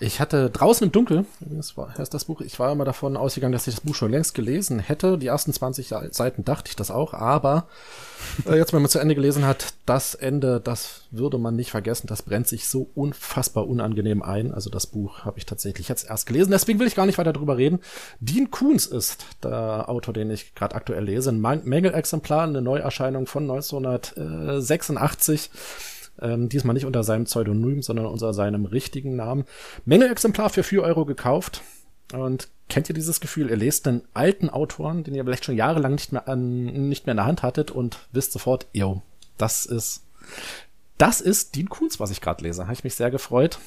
Ich 0.00 0.20
hatte 0.20 0.50
draußen 0.50 0.84
im 0.84 0.90
Dunkel, 0.92 1.24
das 1.40 1.76
war 1.76 1.96
heißt 1.96 2.12
das 2.12 2.24
Buch, 2.24 2.40
ich 2.40 2.58
war 2.58 2.72
immer 2.72 2.84
davon 2.84 3.16
ausgegangen, 3.16 3.52
dass 3.52 3.68
ich 3.68 3.76
das 3.76 3.84
Buch 3.84 3.94
schon 3.94 4.10
längst 4.10 4.34
gelesen 4.34 4.80
hätte. 4.80 5.16
Die 5.16 5.28
ersten 5.28 5.52
20 5.52 5.94
Seiten 6.10 6.44
dachte 6.44 6.70
ich 6.70 6.76
das 6.76 6.90
auch, 6.90 7.14
aber 7.14 7.66
äh, 8.46 8.56
jetzt, 8.56 8.72
wenn 8.72 8.82
man 8.82 8.90
zu 8.90 8.98
Ende 8.98 9.14
gelesen 9.14 9.46
hat, 9.46 9.74
das 9.86 10.14
Ende, 10.14 10.60
das 10.60 11.02
würde 11.10 11.38
man 11.38 11.56
nicht 11.56 11.70
vergessen, 11.70 12.06
das 12.06 12.22
brennt 12.22 12.48
sich 12.48 12.68
so 12.68 12.90
unfassbar 12.94 13.66
unangenehm 13.66 14.22
ein. 14.22 14.52
Also 14.52 14.70
das 14.70 14.86
Buch 14.86 15.24
habe 15.24 15.38
ich 15.38 15.46
tatsächlich 15.46 15.88
jetzt 15.88 16.08
erst 16.08 16.26
gelesen, 16.26 16.50
deswegen 16.50 16.78
will 16.78 16.86
ich 16.86 16.94
gar 16.94 17.06
nicht 17.06 17.18
weiter 17.18 17.32
drüber 17.32 17.56
reden. 17.56 17.80
Dean 18.20 18.50
Koons 18.50 18.86
ist 18.86 19.24
der 19.42 19.88
Autor, 19.88 20.14
den 20.14 20.30
ich 20.30 20.54
gerade 20.54 20.74
aktuell 20.74 21.04
lese. 21.04 21.30
Ein 21.30 21.40
Mängelexemplar, 21.40 22.44
eine 22.44 22.62
Neuerscheinung 22.62 23.26
von 23.26 23.44
1986. 23.44 25.50
Ähm, 26.20 26.48
diesmal 26.48 26.74
nicht 26.74 26.86
unter 26.86 27.04
seinem 27.04 27.24
Pseudonym, 27.24 27.82
sondern 27.82 28.06
unter 28.06 28.32
seinem 28.32 28.64
richtigen 28.64 29.16
Namen. 29.16 29.44
Mängelexemplar 29.84 30.50
für 30.50 30.62
4 30.62 30.82
Euro 30.82 31.04
gekauft. 31.04 31.62
Und 32.12 32.48
kennt 32.68 32.88
ihr 32.88 32.94
dieses 32.94 33.20
Gefühl? 33.20 33.50
Ihr 33.50 33.56
lest 33.56 33.86
einen 33.86 34.02
alten 34.14 34.50
Autoren, 34.50 35.04
den 35.04 35.14
ihr 35.14 35.24
vielleicht 35.24 35.44
schon 35.44 35.56
jahrelang 35.56 35.92
nicht 35.92 36.12
mehr, 36.12 36.28
an, 36.28 36.64
nicht 36.88 37.06
mehr 37.06 37.12
in 37.12 37.18
der 37.18 37.26
Hand 37.26 37.42
hattet 37.42 37.70
und 37.70 37.98
wisst 38.12 38.32
sofort, 38.32 38.66
yo, 38.72 39.02
das 39.38 39.66
ist, 39.66 40.02
das 40.98 41.20
ist 41.20 41.54
Dean 41.54 41.68
Kuhns, 41.68 42.00
was 42.00 42.10
ich 42.10 42.20
gerade 42.20 42.42
lese. 42.44 42.64
Habe 42.64 42.74
ich 42.74 42.84
mich 42.84 42.94
sehr 42.94 43.10
gefreut. 43.10 43.58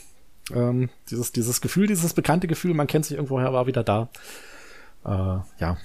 Ähm, 0.53 0.89
dieses, 1.09 1.31
dieses 1.31 1.61
Gefühl, 1.61 1.87
dieses 1.87 2.13
bekannte 2.13 2.47
Gefühl, 2.47 2.73
man 2.73 2.87
kennt 2.87 3.05
sich 3.05 3.15
irgendwoher, 3.15 3.53
war 3.53 3.67
wieder 3.67 3.83
da. 3.83 4.09
Äh, 5.05 5.39
ja, 5.59 5.77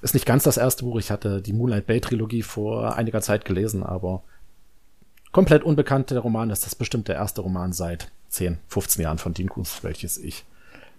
ist 0.00 0.14
nicht 0.14 0.26
ganz 0.26 0.44
das 0.44 0.56
erste 0.56 0.84
Buch. 0.84 0.98
Ich 0.98 1.10
hatte 1.10 1.42
die 1.42 1.52
Moonlight 1.52 1.86
Bay 1.86 2.00
Trilogie 2.00 2.42
vor 2.42 2.96
einiger 2.96 3.20
Zeit 3.20 3.44
gelesen, 3.44 3.82
aber 3.82 4.22
komplett 5.32 5.62
unbekannter 5.62 6.18
Roman 6.20 6.50
ist 6.50 6.64
das 6.64 6.74
bestimmt 6.74 7.08
der 7.08 7.16
erste 7.16 7.42
Roman 7.42 7.72
seit 7.72 8.10
10, 8.30 8.58
15 8.68 9.02
Jahren 9.02 9.18
von 9.18 9.34
Dean 9.34 9.48
Koontz, 9.48 9.82
welches 9.82 10.18
ich 10.18 10.44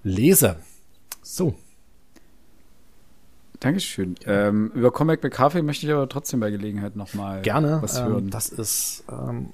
lese. 0.03 0.57
So, 1.31 1.53
Dankeschön. 3.59 4.15
Ähm, 4.25 4.71
über 4.73 4.89
Comic 4.91 5.21
McCarthy 5.21 5.61
möchte 5.61 5.85
ich 5.85 5.91
aber 5.93 6.09
trotzdem 6.09 6.39
bei 6.39 6.49
Gelegenheit 6.49 6.95
nochmal 6.95 7.41
gerne. 7.43 7.79
was 7.83 7.99
ähm, 7.99 8.05
hören. 8.07 8.29
das 8.31 8.49
ist 8.49 9.03
ähm, 9.11 9.49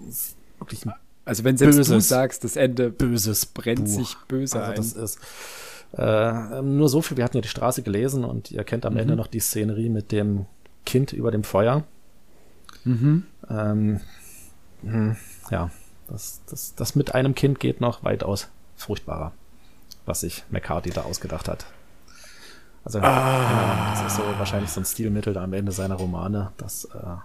wirklich 0.60 0.86
ein 0.86 0.94
also 1.25 1.44
wenn 1.44 1.58
selbst 1.58 1.75
du 1.75 1.82
Böses. 1.82 2.08
sagst, 2.08 2.44
das 2.44 2.55
Ende 2.55 2.91
böses 2.91 3.48
brennt 3.48 3.86
Buch. 3.86 3.94
sich 3.94 4.15
böse 4.27 4.62
Also 4.63 4.70
ein. 4.72 4.75
das 4.77 4.94
ist 4.94 5.20
äh, 5.98 6.62
nur 6.62 6.88
so 6.88 7.01
viel. 7.01 7.17
Wir 7.17 7.24
hatten 7.25 7.36
ja 7.38 7.41
die 7.41 7.48
Straße 7.50 7.82
gelesen 7.82 8.24
und 8.24 8.51
ihr 8.51 8.63
kennt 8.63 8.86
am 8.86 8.94
Mhm. 8.94 9.00
Ende 9.00 9.15
noch 9.17 9.27
die 9.27 9.39
Szenerie 9.39 9.89
mit 9.89 10.12
dem 10.13 10.46
Kind 10.86 11.12
über 11.13 11.32
dem 11.32 11.44
Feuer. 11.44 11.84
mhm. 12.86 13.24
Ähm, 13.50 14.00
hm, 14.84 15.15
ja, 15.50 15.72
das, 16.08 16.41
das, 16.48 16.75
das 16.75 16.96
mit 16.96 17.15
einem 17.15 17.34
Kind 17.36 17.60
geht 17.60 17.82
noch 17.82 18.03
weitaus 18.03 18.48
furchtbarer, 18.77 19.34
was 20.05 20.21
sich 20.21 20.43
McCarthy 20.50 20.91
da 20.91 21.01
ausgedacht 21.01 21.47
hat. 21.47 21.65
Also, 22.83 23.00
ja, 23.00 23.93
das 23.95 24.12
ist 24.12 24.17
so 24.17 24.24
wahrscheinlich 24.38 24.69
so 24.69 24.79
ein 24.79 24.85
Stilmittel 24.85 25.33
da 25.33 25.43
am 25.43 25.53
Ende 25.53 25.71
seiner 25.71 25.95
Romane. 25.95 26.51
Das 26.57 26.85
äh, 26.85 27.17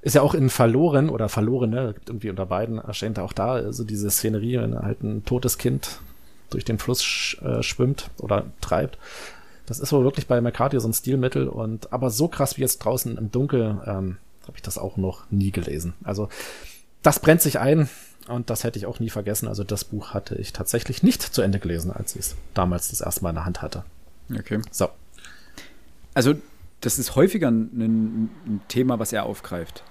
ist 0.00 0.14
ja 0.14 0.22
auch 0.22 0.34
in 0.34 0.48
Verloren 0.48 1.10
oder 1.10 1.28
Verlorene, 1.28 1.92
gibt 1.94 2.08
irgendwie 2.08 2.30
unter 2.30 2.46
beiden 2.46 2.78
erscheint 2.78 3.18
auch 3.18 3.34
da, 3.34 3.52
also 3.52 3.84
diese 3.84 4.10
Szenerie, 4.10 4.58
wenn 4.58 4.78
halt 4.78 5.02
ein 5.02 5.24
totes 5.24 5.58
Kind 5.58 6.00
durch 6.50 6.64
den 6.64 6.78
Fluss 6.78 7.02
sch 7.02 7.40
äh, 7.42 7.62
schwimmt 7.62 8.10
oder 8.18 8.46
treibt. 8.60 8.98
Das 9.66 9.78
ist 9.78 9.92
wohl 9.92 10.04
wirklich 10.04 10.26
bei 10.26 10.40
McCarthy 10.40 10.80
so 10.80 10.88
ein 10.88 10.92
Stilmittel 10.94 11.48
und 11.48 11.92
aber 11.92 12.10
so 12.10 12.28
krass 12.28 12.56
wie 12.56 12.62
jetzt 12.62 12.78
draußen 12.78 13.16
im 13.16 13.30
Dunkel 13.30 13.80
ähm, 13.86 14.16
habe 14.42 14.56
ich 14.56 14.62
das 14.62 14.78
auch 14.78 14.96
noch 14.96 15.30
nie 15.30 15.52
gelesen. 15.52 15.94
Also 16.02 16.28
das 17.02 17.20
brennt 17.20 17.42
sich 17.42 17.58
ein 17.58 17.88
und 18.28 18.50
das 18.50 18.64
hätte 18.64 18.78
ich 18.78 18.86
auch 18.86 19.00
nie 19.00 19.10
vergessen. 19.10 19.48
Also 19.48 19.64
das 19.64 19.84
Buch 19.84 20.14
hatte 20.14 20.34
ich 20.36 20.52
tatsächlich 20.52 21.02
nicht 21.02 21.22
zu 21.22 21.42
Ende 21.42 21.58
gelesen, 21.58 21.90
als 21.90 22.14
ich 22.14 22.20
es 22.20 22.36
damals 22.54 22.90
das 22.90 23.00
erste 23.00 23.22
Mal 23.22 23.30
in 23.30 23.36
der 23.36 23.44
Hand 23.44 23.62
hatte. 23.62 23.84
Okay. 24.36 24.60
So. 24.70 24.88
Also 26.14 26.34
das 26.80 26.98
ist 26.98 27.14
häufiger 27.16 27.48
ein, 27.50 28.30
ein 28.46 28.60
Thema, 28.68 28.98
was 28.98 29.12
er 29.12 29.24
aufgreift. 29.24 29.82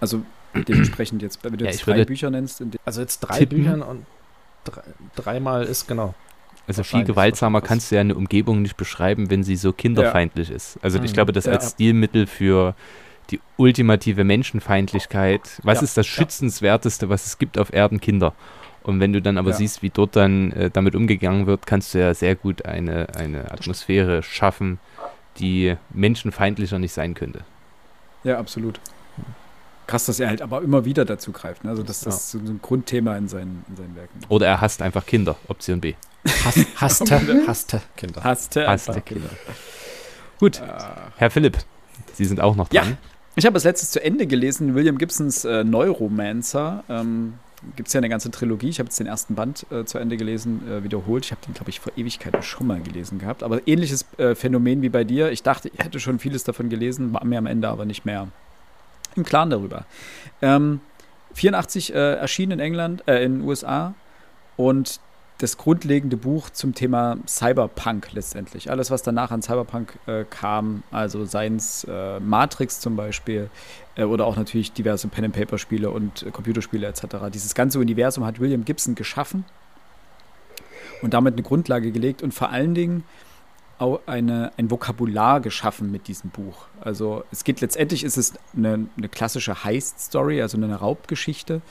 Also 0.00 0.22
dementsprechend 0.54 1.22
jetzt, 1.22 1.44
wenn 1.44 1.56
du 1.56 1.64
Ja, 1.64 1.70
jetzt 1.70 1.86
drei 1.86 2.04
Bücher 2.04 2.30
nennst, 2.30 2.62
Also 2.84 3.00
jetzt 3.00 3.20
drei 3.20 3.38
Tippen. 3.40 3.58
Büchern 3.58 3.82
und 3.82 4.06
drei, 4.64 4.82
dreimal 5.16 5.64
ist 5.64 5.86
genau. 5.86 6.14
Also 6.66 6.84
viel 6.84 7.02
gewaltsamer 7.04 7.60
kannst 7.62 7.90
du 7.90 7.96
ja 7.96 8.00
eine 8.00 8.14
Umgebung 8.14 8.62
nicht 8.62 8.76
beschreiben, 8.76 9.28
wenn 9.30 9.42
sie 9.42 9.56
so 9.56 9.72
kinderfeindlich 9.72 10.50
ist. 10.50 10.78
Also 10.82 10.98
ich 11.02 11.10
Mhm. 11.10 11.14
glaube, 11.14 11.32
das 11.32 11.46
Ja. 11.46 11.52
als 11.52 11.70
Stilmittel 11.72 12.26
für 12.28 12.74
die 13.30 13.40
ultimative 13.56 14.24
Menschenfeindlichkeit. 14.24 15.42
Was 15.62 15.78
Ja. 15.78 15.84
ist 15.84 15.96
das 15.96 16.06
Ja. 16.06 16.12
schützenswerteste, 16.14 17.08
was 17.08 17.26
es 17.26 17.38
gibt 17.38 17.58
auf 17.58 17.72
Erden? 17.72 18.00
Kinder. 18.00 18.34
Und 18.82 18.98
wenn 19.00 19.12
du 19.12 19.20
dann 19.20 19.36
aber 19.38 19.50
Ja. 19.50 19.56
siehst, 19.56 19.82
wie 19.82 19.90
dort 19.90 20.16
dann 20.16 20.52
äh, 20.52 20.70
damit 20.70 20.94
umgegangen 20.94 21.46
wird, 21.46 21.66
kannst 21.66 21.94
du 21.94 21.98
ja 22.00 22.14
sehr 22.14 22.34
gut 22.34 22.64
eine, 22.64 23.08
eine 23.16 23.50
Atmosphäre 23.52 24.22
schaffen, 24.22 24.78
die 25.38 25.76
menschenfeindlicher 25.92 26.78
nicht 26.78 26.92
sein 26.92 27.14
könnte. 27.14 27.40
Ja, 28.24 28.38
absolut. 28.38 28.80
Krass, 29.86 30.06
dass 30.06 30.20
er 30.20 30.28
halt 30.28 30.40
aber 30.40 30.62
immer 30.62 30.84
wieder 30.84 31.04
dazu 31.04 31.32
greift. 31.32 31.64
Ne? 31.64 31.70
Also, 31.70 31.82
dass 31.82 32.00
das 32.00 32.30
so 32.30 32.38
ein 32.38 32.60
Grundthema 32.62 33.16
in 33.16 33.28
seinen, 33.28 33.64
in 33.68 33.76
seinen 33.76 33.96
Werken 33.96 34.20
ist. 34.20 34.30
Oder 34.30 34.46
er 34.46 34.60
hasst 34.60 34.82
einfach 34.82 35.04
Kinder, 35.04 35.36
Option 35.48 35.80
B. 35.80 35.94
Hass, 36.44 36.56
hasste, 36.76 37.46
hasste 37.46 37.80
Kinder. 37.96 38.22
Hasste 38.22 38.66
Hasste. 38.68 39.00
Kinder. 39.00 39.30
Gut, 40.38 40.60
Äh, 40.60 40.66
Herr 41.16 41.30
Philipp, 41.30 41.58
Sie 42.14 42.24
sind 42.24 42.40
auch 42.40 42.54
noch 42.56 42.72
Ja. 42.72 42.84
Ich 43.36 43.46
habe 43.46 43.54
als 43.54 43.64
letztes 43.64 43.92
zu 43.92 44.02
Ende 44.02 44.26
gelesen, 44.26 44.74
William 44.74 44.98
Gibsons 44.98 45.44
äh, 45.44 45.62
Neuromancer. 45.62 46.82
Ähm, 46.88 47.34
Gibt 47.76 47.88
es 47.88 47.92
ja 47.92 47.98
eine 47.98 48.08
ganze 48.08 48.30
Trilogie. 48.30 48.70
Ich 48.70 48.78
habe 48.78 48.88
jetzt 48.88 48.98
den 48.98 49.06
ersten 49.06 49.34
Band 49.34 49.66
äh, 49.70 49.84
zu 49.84 49.98
Ende 49.98 50.16
gelesen, 50.16 50.66
äh, 50.68 50.82
wiederholt. 50.82 51.26
Ich 51.26 51.30
habe 51.30 51.42
den, 51.46 51.54
glaube 51.54 51.70
ich, 51.70 51.78
vor 51.78 51.92
Ewigkeiten 51.94 52.42
schon 52.42 52.66
mal 52.66 52.80
gelesen 52.80 53.18
gehabt. 53.18 53.42
Aber 53.42 53.60
ähnliches 53.68 54.04
äh, 54.16 54.34
Phänomen 54.34 54.82
wie 54.82 54.88
bei 54.88 55.04
dir. 55.04 55.30
Ich 55.30 55.42
dachte, 55.42 55.68
ich 55.68 55.78
hätte 55.84 56.00
schon 56.00 56.18
vieles 56.18 56.42
davon 56.42 56.70
gelesen, 56.70 57.12
war 57.12 57.24
mir 57.24 57.38
am 57.38 57.46
Ende 57.46 57.68
aber 57.68 57.84
nicht 57.84 58.04
mehr 58.04 58.28
im 59.14 59.24
Klaren 59.24 59.50
darüber. 59.50 59.84
Ähm, 60.42 60.80
84 61.34 61.94
äh, 61.94 62.14
erschien 62.14 62.50
in 62.50 62.60
England, 62.60 63.06
äh, 63.06 63.22
in 63.22 63.38
den 63.38 63.48
USA 63.48 63.94
und 64.56 65.00
das 65.42 65.56
grundlegende 65.56 66.16
Buch 66.16 66.50
zum 66.50 66.74
Thema 66.74 67.16
Cyberpunk 67.26 68.12
letztendlich. 68.12 68.70
Alles, 68.70 68.90
was 68.90 69.02
danach 69.02 69.30
an 69.30 69.40
Cyberpunk 69.40 69.98
äh, 70.06 70.24
kam, 70.28 70.82
also 70.90 71.24
seins 71.24 71.84
äh, 71.84 72.20
Matrix 72.20 72.80
zum 72.80 72.94
Beispiel 72.94 73.48
äh, 73.96 74.04
oder 74.04 74.26
auch 74.26 74.36
natürlich 74.36 74.72
diverse 74.72 75.08
Pen-and-Paper-Spiele 75.08 75.90
und 75.90 76.24
äh, 76.24 76.30
Computerspiele 76.30 76.86
etc. 76.86 77.02
Dieses 77.32 77.54
ganze 77.54 77.78
Universum 77.78 78.24
hat 78.24 78.38
William 78.38 78.66
Gibson 78.66 78.94
geschaffen 78.94 79.44
und 81.00 81.14
damit 81.14 81.34
eine 81.34 81.42
Grundlage 81.42 81.90
gelegt 81.90 82.22
und 82.22 82.34
vor 82.34 82.50
allen 82.50 82.74
Dingen 82.74 83.04
auch 83.78 84.00
eine, 84.04 84.52
ein 84.58 84.70
Vokabular 84.70 85.40
geschaffen 85.40 85.90
mit 85.90 86.06
diesem 86.06 86.28
Buch. 86.28 86.66
Also 86.82 87.24
es 87.32 87.44
geht 87.44 87.62
letztendlich 87.62 88.04
ist 88.04 88.18
es 88.18 88.34
eine, 88.54 88.86
eine 88.96 89.08
klassische 89.08 89.64
Heist-Story, 89.64 90.42
also 90.42 90.58
eine 90.58 90.74
Raubgeschichte, 90.74 91.62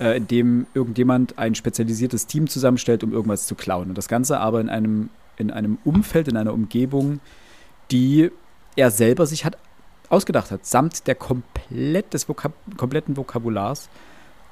äh, 0.00 0.16
in 0.16 0.26
dem 0.26 0.66
irgendjemand 0.74 1.38
ein 1.38 1.54
spezialisiertes 1.54 2.26
Team 2.26 2.48
zusammenstellt, 2.48 3.04
um 3.04 3.12
irgendwas 3.12 3.46
zu 3.46 3.54
klauen. 3.54 3.90
Und 3.90 3.98
das 3.98 4.08
Ganze 4.08 4.40
aber 4.40 4.60
in 4.60 4.68
einem, 4.68 5.10
in 5.36 5.50
einem 5.50 5.78
Umfeld, 5.84 6.26
in 6.26 6.36
einer 6.36 6.54
Umgebung, 6.54 7.20
die 7.90 8.30
er 8.76 8.90
selber 8.90 9.26
sich 9.26 9.44
hat 9.44 9.58
ausgedacht 10.08 10.50
hat, 10.50 10.66
samt 10.66 11.06
der 11.06 11.14
komplett 11.14 12.12
des 12.12 12.28
Vokab 12.28 12.52
kompletten 12.76 13.16
Vokabulars. 13.16 13.88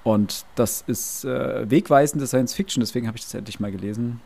Und 0.04 0.44
das 0.54 0.84
ist 0.86 1.24
äh, 1.24 1.68
wegweisende 1.68 2.26
Science 2.26 2.54
Fiction, 2.54 2.80
deswegen 2.80 3.08
habe 3.08 3.18
ich 3.18 3.24
das 3.24 3.34
endlich 3.34 3.58
mal 3.58 3.72
gelesen. 3.72 4.20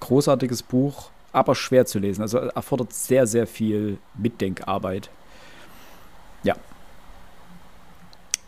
Großartiges 0.00 0.64
Buch, 0.64 1.10
aber 1.32 1.54
schwer 1.54 1.86
zu 1.86 2.00
lesen. 2.00 2.22
Also 2.22 2.38
erfordert 2.38 2.92
sehr, 2.92 3.26
sehr 3.26 3.46
viel 3.46 3.98
Mitdenkarbeit. 4.14 5.10
Ja. 6.42 6.56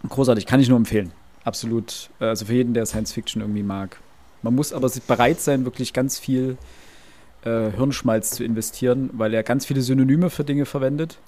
Großartig, 0.08 0.46
kann 0.46 0.58
ich 0.58 0.68
nur 0.68 0.76
empfehlen. 0.76 1.12
Absolut. 1.44 2.10
äh, 2.20 2.26
Also 2.26 2.46
für 2.46 2.54
jeden, 2.54 2.74
der 2.74 2.86
Science 2.86 3.12
Fiction 3.12 3.42
irgendwie 3.42 3.62
mag. 3.62 3.98
Man 4.42 4.54
muss 4.54 4.72
aber 4.72 4.90
bereit 5.06 5.40
sein, 5.40 5.64
wirklich 5.64 5.92
ganz 5.92 6.18
viel 6.18 6.56
äh, 7.44 7.70
Hirnschmalz 7.70 8.30
zu 8.30 8.44
investieren, 8.44 9.10
weil 9.12 9.32
er 9.32 9.42
ganz 9.42 9.66
viele 9.66 9.80
Synonyme 9.80 10.30
für 10.30 10.44
Dinge 10.44 10.66
verwendet 10.66 11.18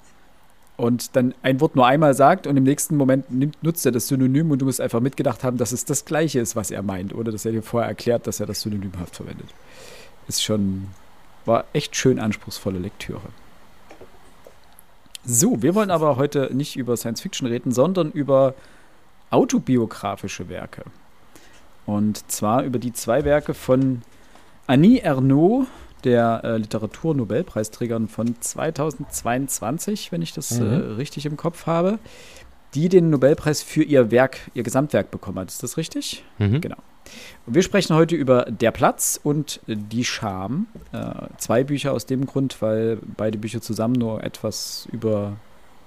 und 0.77 1.15
dann 1.15 1.33
ein 1.41 1.59
Wort 1.59 1.75
nur 1.75 1.87
einmal 1.87 2.13
sagt 2.13 2.45
und 2.45 2.55
im 2.55 2.63
nächsten 2.63 2.95
Moment 2.95 3.31
nimmt, 3.31 3.61
nutzt 3.63 3.85
er 3.85 3.91
das 3.91 4.07
Synonym 4.07 4.51
und 4.51 4.61
du 4.61 4.65
musst 4.65 4.79
einfach 4.79 4.99
mitgedacht 4.99 5.43
haben, 5.43 5.57
dass 5.57 5.71
es 5.71 5.85
das 5.85 6.05
Gleiche 6.05 6.39
ist, 6.39 6.55
was 6.55 6.69
er 6.69 6.83
meint, 6.83 7.13
oder 7.15 7.31
dass 7.31 7.45
er 7.45 7.51
dir 7.51 7.63
vorher 7.63 7.89
erklärt, 7.89 8.27
dass 8.27 8.39
er 8.39 8.45
das 8.45 8.61
synonymhaft 8.61 9.15
verwendet. 9.15 9.47
Ist 10.27 10.43
schon, 10.43 10.87
war 11.45 11.65
echt 11.73 11.95
schön 11.95 12.19
anspruchsvolle 12.19 12.77
Lektüre. 12.77 13.21
So, 15.25 15.61
wir 15.61 15.73
wollen 15.73 15.89
aber 15.89 16.15
heute 16.17 16.51
nicht 16.53 16.75
über 16.77 16.95
Science 16.95 17.21
Fiction 17.21 17.47
reden, 17.47 17.71
sondern 17.71 18.11
über 18.11 18.53
autobiografische 19.29 20.49
Werke. 20.49 20.83
Und 21.85 22.29
zwar 22.31 22.63
über 22.63 22.79
die 22.79 22.93
zwei 22.93 23.23
Werke 23.23 23.53
von 23.53 24.01
Annie 24.67 24.99
Ernaux, 25.01 25.67
der 26.03 26.41
äh, 26.43 26.57
Literaturnobelpreisträgerin 26.57 28.07
von 28.07 28.35
2022, 28.39 30.11
wenn 30.11 30.21
ich 30.21 30.33
das 30.33 30.59
Mhm. 30.59 30.65
äh, 30.71 30.75
richtig 30.95 31.25
im 31.25 31.37
Kopf 31.37 31.65
habe, 31.65 31.99
die 32.73 32.89
den 32.89 33.09
Nobelpreis 33.09 33.63
für 33.63 33.83
ihr 33.83 34.11
Werk, 34.11 34.39
ihr 34.53 34.63
Gesamtwerk 34.63 35.09
bekommen 35.09 35.39
hat. 35.39 35.49
Ist 35.49 35.63
das 35.63 35.77
richtig? 35.77 36.23
Mhm. 36.37 36.61
Genau. 36.61 36.75
Und 37.45 37.55
wir 37.55 37.63
sprechen 37.63 37.95
heute 37.95 38.15
über 38.15 38.43
Der 38.45 38.71
Platz 38.71 39.19
und 39.23 39.61
Die 39.67 40.03
Scham. 40.03 40.67
Äh, 40.91 41.13
zwei 41.37 41.63
Bücher 41.63 41.93
aus 41.93 42.05
dem 42.05 42.25
Grund, 42.25 42.61
weil 42.61 42.99
beide 43.15 43.37
Bücher 43.37 43.61
zusammen 43.61 43.93
nur 43.95 44.23
etwas 44.23 44.87
über 44.91 45.37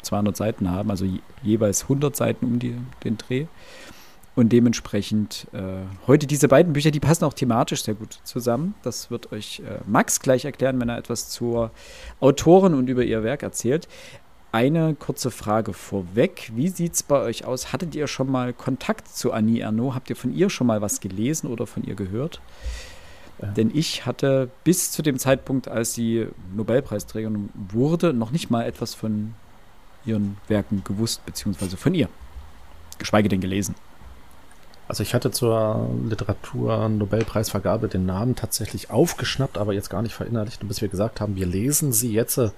200 0.02 0.36
Seiten 0.36 0.70
haben, 0.70 0.90
also 0.90 1.04
je, 1.04 1.20
jeweils 1.42 1.84
100 1.84 2.14
Seiten 2.14 2.46
um 2.46 2.58
die, 2.58 2.76
den 3.04 3.16
Dreh. 3.18 3.46
Und 4.36 4.52
dementsprechend 4.52 5.48
äh, 5.52 5.82
heute 6.06 6.26
diese 6.26 6.48
beiden 6.48 6.72
Bücher, 6.72 6.90
die 6.90 7.00
passen 7.00 7.24
auch 7.24 7.34
thematisch 7.34 7.82
sehr 7.82 7.94
gut 7.94 8.20
zusammen. 8.22 8.74
Das 8.82 9.10
wird 9.10 9.32
euch 9.32 9.60
äh, 9.60 9.80
Max 9.86 10.20
gleich 10.20 10.44
erklären, 10.44 10.80
wenn 10.80 10.88
er 10.88 10.98
etwas 10.98 11.28
zur 11.28 11.72
Autorin 12.20 12.74
und 12.74 12.88
über 12.88 13.02
ihr 13.02 13.24
Werk 13.24 13.42
erzählt. 13.42 13.88
Eine 14.52 14.94
kurze 14.94 15.30
Frage 15.30 15.72
vorweg. 15.72 16.52
Wie 16.54 16.68
sieht 16.68 16.94
es 16.94 17.02
bei 17.02 17.20
euch 17.20 17.44
aus? 17.44 17.72
Hattet 17.72 17.94
ihr 17.94 18.06
schon 18.06 18.30
mal 18.30 18.52
Kontakt 18.52 19.08
zu 19.08 19.32
Annie 19.32 19.62
Ernaux? 19.62 19.94
Habt 19.94 20.10
ihr 20.10 20.16
von 20.16 20.32
ihr 20.32 20.48
schon 20.48 20.66
mal 20.66 20.80
was 20.80 21.00
gelesen 21.00 21.48
oder 21.48 21.66
von 21.66 21.84
ihr 21.84 21.94
gehört? 21.94 22.40
Ja. 23.40 23.48
Denn 23.48 23.70
ich 23.72 24.06
hatte 24.06 24.48
bis 24.64 24.90
zu 24.90 25.02
dem 25.02 25.18
Zeitpunkt, 25.18 25.68
als 25.68 25.94
sie 25.94 26.28
Nobelpreisträgerin 26.54 27.50
wurde, 27.54 28.12
noch 28.12 28.30
nicht 28.30 28.50
mal 28.50 28.64
etwas 28.64 28.94
von 28.94 29.34
ihren 30.04 30.36
Werken 30.48 30.82
gewusst, 30.84 31.24
beziehungsweise 31.26 31.76
von 31.76 31.94
ihr. 31.94 32.08
Geschweige 32.98 33.28
denn 33.28 33.40
gelesen. 33.40 33.74
Also 34.88 35.02
ich 35.04 35.14
hatte 35.14 35.30
zur 35.30 35.88
Literatur-Nobelpreisvergabe 36.08 37.88
den 37.88 38.06
Namen 38.06 38.34
tatsächlich 38.34 38.90
aufgeschnappt, 38.90 39.56
aber 39.56 39.72
jetzt 39.72 39.88
gar 39.88 40.02
nicht 40.02 40.14
verinnerlicht. 40.14 40.62
Und 40.62 40.68
bis 40.68 40.80
wir 40.80 40.88
gesagt 40.88 41.20
haben, 41.20 41.36
wir 41.36 41.46
lesen 41.46 41.92
sie 41.92 42.12
jetzt, 42.12 42.38
äh, 42.38 42.50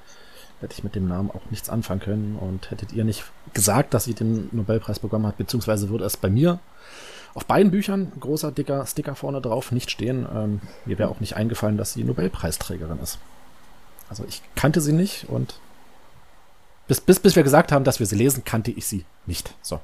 hätte 0.61 0.73
ich 0.73 0.83
mit 0.83 0.95
dem 0.95 1.09
Namen 1.09 1.31
auch 1.31 1.43
nichts 1.51 1.69
anfangen 1.69 2.01
können. 2.01 2.39
Und 2.41 2.71
hättet 2.71 2.93
ihr 2.93 3.05
nicht 3.05 3.25
gesagt, 3.53 3.93
dass 3.93 4.05
sie 4.05 4.15
den 4.15 4.49
Nobelpreis 4.53 4.99
bekommen 4.99 5.27
hat, 5.27 5.37
beziehungsweise 5.37 5.91
würde 5.91 6.05
es 6.05 6.17
bei 6.17 6.31
mir 6.31 6.59
auf 7.35 7.47
beiden 7.47 7.71
Büchern, 7.71 8.13
großer, 8.19 8.53
dicker 8.53 8.87
Sticker 8.87 9.15
vorne 9.15 9.41
drauf, 9.41 9.73
nicht 9.73 9.91
stehen. 9.91 10.27
Ähm, 10.35 10.61
mir 10.85 10.99
wäre 10.99 11.11
auch 11.11 11.21
nicht 11.21 11.37
eingefallen, 11.37 11.77
dass 11.77 11.93
sie 11.93 12.05
Nobelpreisträgerin 12.05 12.99
ist. 13.01 13.19
Also 14.09 14.25
ich 14.29 14.43
kannte 14.55 14.81
sie 14.81 14.93
nicht 14.93 15.29
und 15.29 15.59
bis, 16.89 17.01
bis, 17.01 17.21
bis 17.21 17.37
wir 17.37 17.43
gesagt 17.43 17.73
haben, 17.73 17.85
dass 17.85 17.99
wir 17.99 18.07
sie 18.07 18.17
lesen, 18.17 18.45
kannte 18.45 18.71
ich 18.71 18.87
sie 18.87 19.05
nicht. 19.27 19.55
So. 19.63 19.81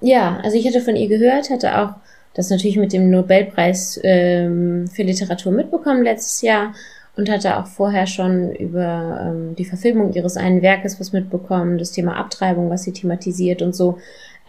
Ja, 0.00 0.40
also 0.42 0.56
ich 0.56 0.66
hatte 0.66 0.80
von 0.80 0.96
ihr 0.96 1.08
gehört, 1.08 1.50
hatte 1.50 1.78
auch 1.78 1.94
das 2.34 2.50
natürlich 2.50 2.76
mit 2.76 2.92
dem 2.92 3.10
Nobelpreis 3.10 4.00
ähm, 4.02 4.88
für 4.88 5.02
Literatur 5.02 5.52
mitbekommen 5.52 6.02
letztes 6.02 6.42
Jahr 6.42 6.74
und 7.16 7.30
hatte 7.30 7.58
auch 7.58 7.66
vorher 7.66 8.06
schon 8.06 8.52
über 8.52 9.20
ähm, 9.28 9.54
die 9.54 9.64
Verfilmung 9.64 10.12
ihres 10.12 10.36
einen 10.36 10.62
Werkes 10.62 10.98
was 10.98 11.12
mitbekommen, 11.12 11.78
das 11.78 11.92
Thema 11.92 12.16
Abtreibung, 12.16 12.70
was 12.70 12.84
sie 12.84 12.92
thematisiert 12.92 13.62
und 13.62 13.74
so. 13.74 13.98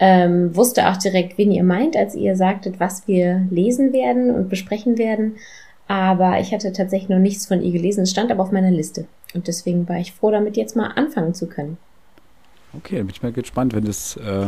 Ähm, 0.00 0.56
wusste 0.56 0.88
auch 0.88 0.96
direkt, 0.96 1.38
wen 1.38 1.52
ihr 1.52 1.62
meint, 1.62 1.96
als 1.96 2.14
ihr 2.14 2.34
sagtet, 2.36 2.80
was 2.80 3.06
wir 3.06 3.46
lesen 3.50 3.92
werden 3.92 4.30
und 4.30 4.48
besprechen 4.48 4.98
werden. 4.98 5.36
Aber 5.86 6.40
ich 6.40 6.52
hatte 6.52 6.72
tatsächlich 6.72 7.10
noch 7.10 7.18
nichts 7.18 7.46
von 7.46 7.62
ihr 7.62 7.72
gelesen. 7.72 8.02
Es 8.02 8.10
stand 8.10 8.32
aber 8.32 8.42
auf 8.42 8.50
meiner 8.50 8.70
Liste. 8.70 9.04
Und 9.34 9.48
deswegen 9.48 9.88
war 9.88 9.98
ich 9.98 10.12
froh, 10.12 10.30
damit 10.30 10.56
jetzt 10.56 10.76
mal 10.76 10.88
anfangen 10.88 11.34
zu 11.34 11.48
können. 11.48 11.76
Okay, 12.72 12.96
dann 12.96 13.06
bin 13.06 13.14
ich 13.14 13.22
mal 13.22 13.32
gespannt, 13.32 13.74
wenn 13.74 13.84
das, 13.84 14.16
äh, 14.16 14.46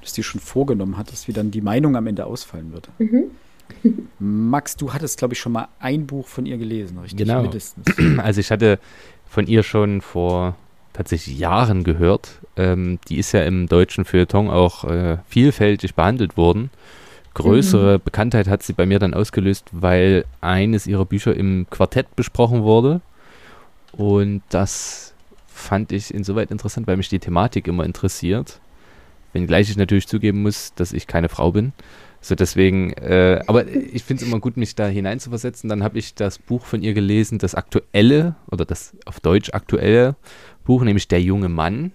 das 0.00 0.12
dir 0.12 0.24
schon 0.24 0.40
vorgenommen 0.40 0.96
hattest, 0.96 1.28
wie 1.28 1.32
dann 1.32 1.50
die 1.50 1.60
Meinung 1.60 1.96
am 1.96 2.06
Ende 2.06 2.26
ausfallen 2.26 2.72
wird. 2.72 2.88
Mhm. 2.98 3.30
Max, 4.18 4.76
du 4.76 4.92
hattest, 4.92 5.18
glaube 5.18 5.34
ich, 5.34 5.40
schon 5.40 5.52
mal 5.52 5.68
ein 5.78 6.06
Buch 6.06 6.26
von 6.26 6.46
ihr 6.46 6.58
gelesen, 6.58 6.98
richtig? 6.98 7.18
Genau. 7.18 7.42
Mindestens. 7.42 7.86
Also 8.18 8.40
ich 8.40 8.50
hatte 8.50 8.78
von 9.28 9.46
ihr 9.46 9.62
schon 9.62 10.00
vor 10.00 10.56
tatsächlich 10.92 11.38
Jahren 11.38 11.84
gehört. 11.84 12.40
Ähm, 12.56 12.98
die 13.08 13.18
ist 13.18 13.32
ja 13.32 13.44
im 13.44 13.66
deutschen 13.66 14.04
Feuilleton 14.04 14.50
auch 14.50 14.84
äh, 14.84 15.18
vielfältig 15.26 15.94
behandelt 15.94 16.36
worden. 16.36 16.70
Größere 17.34 17.98
Bekanntheit 17.98 18.46
hat 18.46 18.62
sie 18.62 18.74
bei 18.74 18.84
mir 18.84 18.98
dann 18.98 19.14
ausgelöst, 19.14 19.64
weil 19.72 20.26
eines 20.42 20.86
ihrer 20.86 21.06
Bücher 21.06 21.34
im 21.34 21.66
Quartett 21.70 22.14
besprochen 22.14 22.62
wurde. 22.62 23.00
Und 23.92 24.42
das 24.48 25.14
fand 25.46 25.92
ich 25.92 26.12
insoweit 26.12 26.50
interessant, 26.50 26.86
weil 26.86 26.96
mich 26.96 27.08
die 27.08 27.18
Thematik 27.18 27.68
immer 27.68 27.84
interessiert. 27.84 28.60
Wenngleich 29.32 29.70
ich 29.70 29.76
natürlich 29.76 30.06
zugeben 30.06 30.42
muss, 30.42 30.74
dass 30.74 30.92
ich 30.92 31.06
keine 31.06 31.28
Frau 31.28 31.52
bin. 31.52 31.72
So 32.20 32.34
deswegen, 32.34 32.92
äh, 32.92 33.42
aber 33.46 33.66
ich 33.66 34.04
finde 34.04 34.22
es 34.22 34.28
immer 34.28 34.38
gut, 34.38 34.56
mich 34.56 34.74
da 34.74 34.86
hineinzuversetzen. 34.86 35.68
Dann 35.68 35.82
habe 35.82 35.98
ich 35.98 36.14
das 36.14 36.38
Buch 36.38 36.64
von 36.64 36.82
ihr 36.82 36.94
gelesen, 36.94 37.38
das 37.38 37.54
aktuelle 37.54 38.36
oder 38.50 38.64
das 38.64 38.96
auf 39.06 39.20
Deutsch 39.20 39.50
aktuelle 39.52 40.14
Buch, 40.64 40.84
nämlich 40.84 41.08
Der 41.08 41.20
junge 41.20 41.48
Mann. 41.48 41.92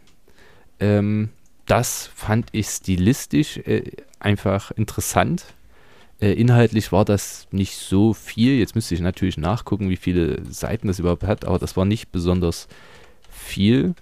Ähm, 0.80 1.30
das 1.66 2.10
fand 2.14 2.50
ich 2.52 2.68
stilistisch 2.68 3.58
äh, 3.58 3.92
einfach 4.20 4.72
interessant. 4.72 5.46
Äh, 6.20 6.34
inhaltlich 6.34 6.92
war 6.92 7.06
das 7.06 7.48
nicht 7.52 7.76
so 7.76 8.14
viel. 8.14 8.58
Jetzt 8.58 8.76
müsste 8.76 8.96
ich 8.96 9.02
natürlich 9.02 9.38
nachgucken, 9.38 9.90
wie 9.90 9.98
viele 9.98 10.44
Seiten 10.50 10.88
das 10.88 11.00
überhaupt 11.00 11.24
hat, 11.24 11.46
aber 11.46 11.60
das 11.60 11.78
war 11.78 11.86
nicht 11.86 12.12
besonders 12.12 12.68
viel. 13.30 13.94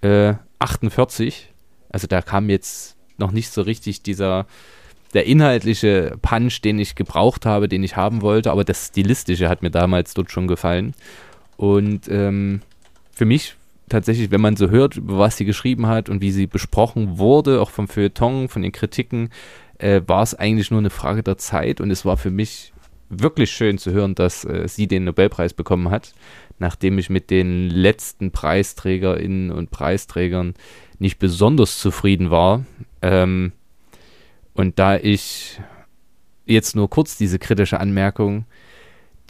Äh, 0.00 0.34
48. 0.58 1.52
Also 1.90 2.06
da 2.06 2.22
kam 2.22 2.48
jetzt 2.48 2.96
noch 3.18 3.32
nicht 3.32 3.50
so 3.50 3.62
richtig 3.62 4.02
dieser 4.02 4.46
der 5.14 5.26
inhaltliche 5.26 6.18
Punch, 6.22 6.60
den 6.60 6.78
ich 6.78 6.96
gebraucht 6.96 7.46
habe, 7.46 7.68
den 7.68 7.84
ich 7.84 7.96
haben 7.96 8.20
wollte, 8.20 8.50
aber 8.50 8.64
das 8.64 8.88
Stilistische 8.88 9.48
hat 9.48 9.62
mir 9.62 9.70
damals 9.70 10.12
dort 10.12 10.32
schon 10.32 10.48
gefallen. 10.48 10.94
Und 11.56 12.08
ähm, 12.08 12.62
für 13.12 13.24
mich 13.24 13.54
tatsächlich, 13.88 14.30
wenn 14.30 14.40
man 14.40 14.56
so 14.56 14.70
hört, 14.70 14.98
was 15.02 15.36
sie 15.36 15.44
geschrieben 15.44 15.86
hat 15.86 16.08
und 16.08 16.20
wie 16.20 16.30
sie 16.30 16.46
besprochen 16.46 17.18
wurde, 17.18 17.60
auch 17.60 17.70
vom 17.70 17.88
Feuilleton, 17.88 18.48
von 18.48 18.62
den 18.62 18.72
Kritiken, 18.72 19.30
äh, 19.78 20.00
war 20.06 20.22
es 20.22 20.34
eigentlich 20.34 20.70
nur 20.70 20.80
eine 20.80 20.90
Frage 20.90 21.22
der 21.22 21.38
Zeit 21.38 21.80
und 21.80 21.90
es 21.90 22.04
war 22.04 22.16
für 22.16 22.30
mich 22.30 22.72
wirklich 23.10 23.50
schön 23.50 23.78
zu 23.78 23.92
hören, 23.92 24.14
dass 24.14 24.44
äh, 24.44 24.66
sie 24.68 24.86
den 24.86 25.04
Nobelpreis 25.04 25.52
bekommen 25.54 25.90
hat, 25.90 26.14
nachdem 26.58 26.98
ich 26.98 27.10
mit 27.10 27.30
den 27.30 27.70
letzten 27.70 28.30
PreisträgerInnen 28.30 29.50
und 29.50 29.70
Preisträgern 29.70 30.54
nicht 30.98 31.18
besonders 31.18 31.78
zufrieden 31.78 32.30
war. 32.30 32.64
Ähm, 33.02 33.52
und 34.54 34.78
da 34.78 34.96
ich 34.96 35.60
jetzt 36.46 36.76
nur 36.76 36.88
kurz 36.88 37.16
diese 37.16 37.38
kritische 37.38 37.80
Anmerkung, 37.80 38.46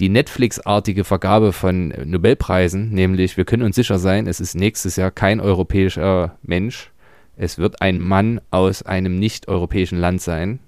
die 0.00 0.08
Netflix-artige 0.08 1.04
Vergabe 1.04 1.52
von 1.52 1.88
Nobelpreisen, 2.04 2.90
nämlich 2.90 3.36
wir 3.36 3.44
können 3.44 3.62
uns 3.62 3.76
sicher 3.76 3.98
sein, 3.98 4.26
es 4.26 4.40
ist 4.40 4.54
nächstes 4.54 4.96
Jahr 4.96 5.10
kein 5.10 5.40
europäischer 5.40 6.36
Mensch, 6.42 6.90
es 7.36 7.58
wird 7.58 7.80
ein 7.80 8.00
Mann 8.00 8.40
aus 8.50 8.82
einem 8.82 9.18
nicht-europäischen 9.18 9.98
Land 9.98 10.20
sein, 10.20 10.58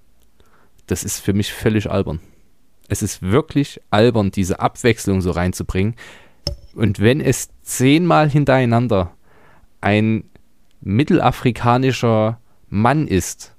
das 0.87 1.04
ist 1.04 1.21
für 1.21 1.33
mich 1.33 1.52
völlig 1.52 1.90
albern. 1.90 2.21
Es 2.88 3.02
ist 3.02 3.23
wirklich 3.23 3.80
albern, 3.90 4.30
diese 4.30 4.61
Abwechslung 4.61 5.21
so 5.21 5.33
reinzubringen. 5.33 5.97
Und 6.76 7.00
wenn 7.00 7.21
es 7.21 7.49
zehnmal 7.62 8.30
hintereinander 8.30 9.12
ein 9.80 10.25
mittelafrikanischer 10.80 12.38
Mann 12.68 13.09
ist, 13.09 13.56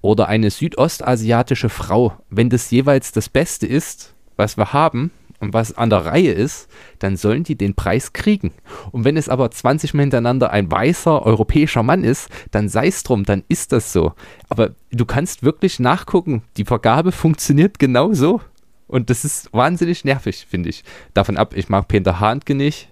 oder 0.00 0.28
eine 0.28 0.50
südostasiatische 0.50 1.68
Frau, 1.68 2.12
wenn 2.30 2.50
das 2.50 2.70
jeweils 2.70 3.12
das 3.12 3.28
Beste 3.28 3.66
ist, 3.66 4.14
was 4.38 4.56
wir 4.56 4.72
haben 4.72 5.10
und 5.40 5.52
was 5.52 5.76
an 5.76 5.90
der 5.90 6.06
Reihe 6.06 6.32
ist, 6.32 6.68
dann 6.98 7.16
sollen 7.16 7.44
die 7.44 7.56
den 7.56 7.74
Preis 7.74 8.12
kriegen. 8.12 8.52
Und 8.90 9.04
wenn 9.04 9.16
es 9.16 9.28
aber 9.28 9.50
20 9.50 9.94
Mal 9.94 10.02
hintereinander 10.02 10.50
ein 10.50 10.70
weißer 10.70 11.24
europäischer 11.24 11.82
Mann 11.82 12.04
ist, 12.04 12.28
dann 12.50 12.68
sei 12.68 12.88
es 12.88 13.02
drum, 13.02 13.24
dann 13.24 13.44
ist 13.48 13.72
das 13.72 13.92
so. 13.92 14.14
Aber 14.48 14.70
du 14.90 15.04
kannst 15.04 15.42
wirklich 15.42 15.78
nachgucken, 15.78 16.42
die 16.56 16.64
Vergabe 16.64 17.12
funktioniert 17.12 17.78
genau 17.78 18.14
so. 18.14 18.40
Und 18.86 19.10
das 19.10 19.24
ist 19.24 19.52
wahnsinnig 19.52 20.04
nervig, 20.04 20.46
finde 20.48 20.70
ich. 20.70 20.82
Davon 21.14 21.36
ab, 21.36 21.54
ich 21.54 21.68
mag 21.68 21.88
Peter 21.88 22.20
Handke 22.20 22.54
nicht. 22.54 22.88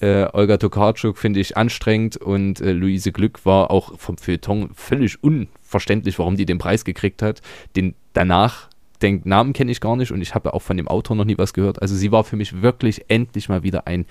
Äh, 0.00 0.26
Olga 0.32 0.56
Tokarczuk 0.56 1.18
finde 1.18 1.40
ich 1.40 1.56
anstrengend 1.56 2.16
und 2.16 2.60
äh, 2.60 2.72
Luise 2.72 3.12
Glück 3.12 3.44
war 3.44 3.70
auch 3.70 3.98
vom 3.98 4.16
Feuilleton 4.16 4.70
völlig 4.74 5.22
unverständlich, 5.22 6.18
warum 6.18 6.36
die 6.36 6.46
den 6.46 6.58
Preis 6.58 6.84
gekriegt 6.84 7.22
hat. 7.22 7.42
Den 7.76 7.94
danach, 8.12 8.68
den 9.02 9.22
Namen 9.24 9.52
kenne 9.52 9.72
ich 9.72 9.80
gar 9.80 9.96
nicht 9.96 10.12
und 10.12 10.20
ich 10.20 10.34
habe 10.34 10.54
auch 10.54 10.62
von 10.62 10.76
dem 10.76 10.88
Autor 10.88 11.16
noch 11.16 11.24
nie 11.24 11.38
was 11.38 11.52
gehört. 11.52 11.80
Also 11.80 11.94
sie 11.94 12.12
war 12.12 12.24
für 12.24 12.36
mich 12.36 12.62
wirklich 12.62 13.04
endlich 13.08 13.48
mal 13.48 13.62
wieder 13.62 13.86
ein 13.86 14.06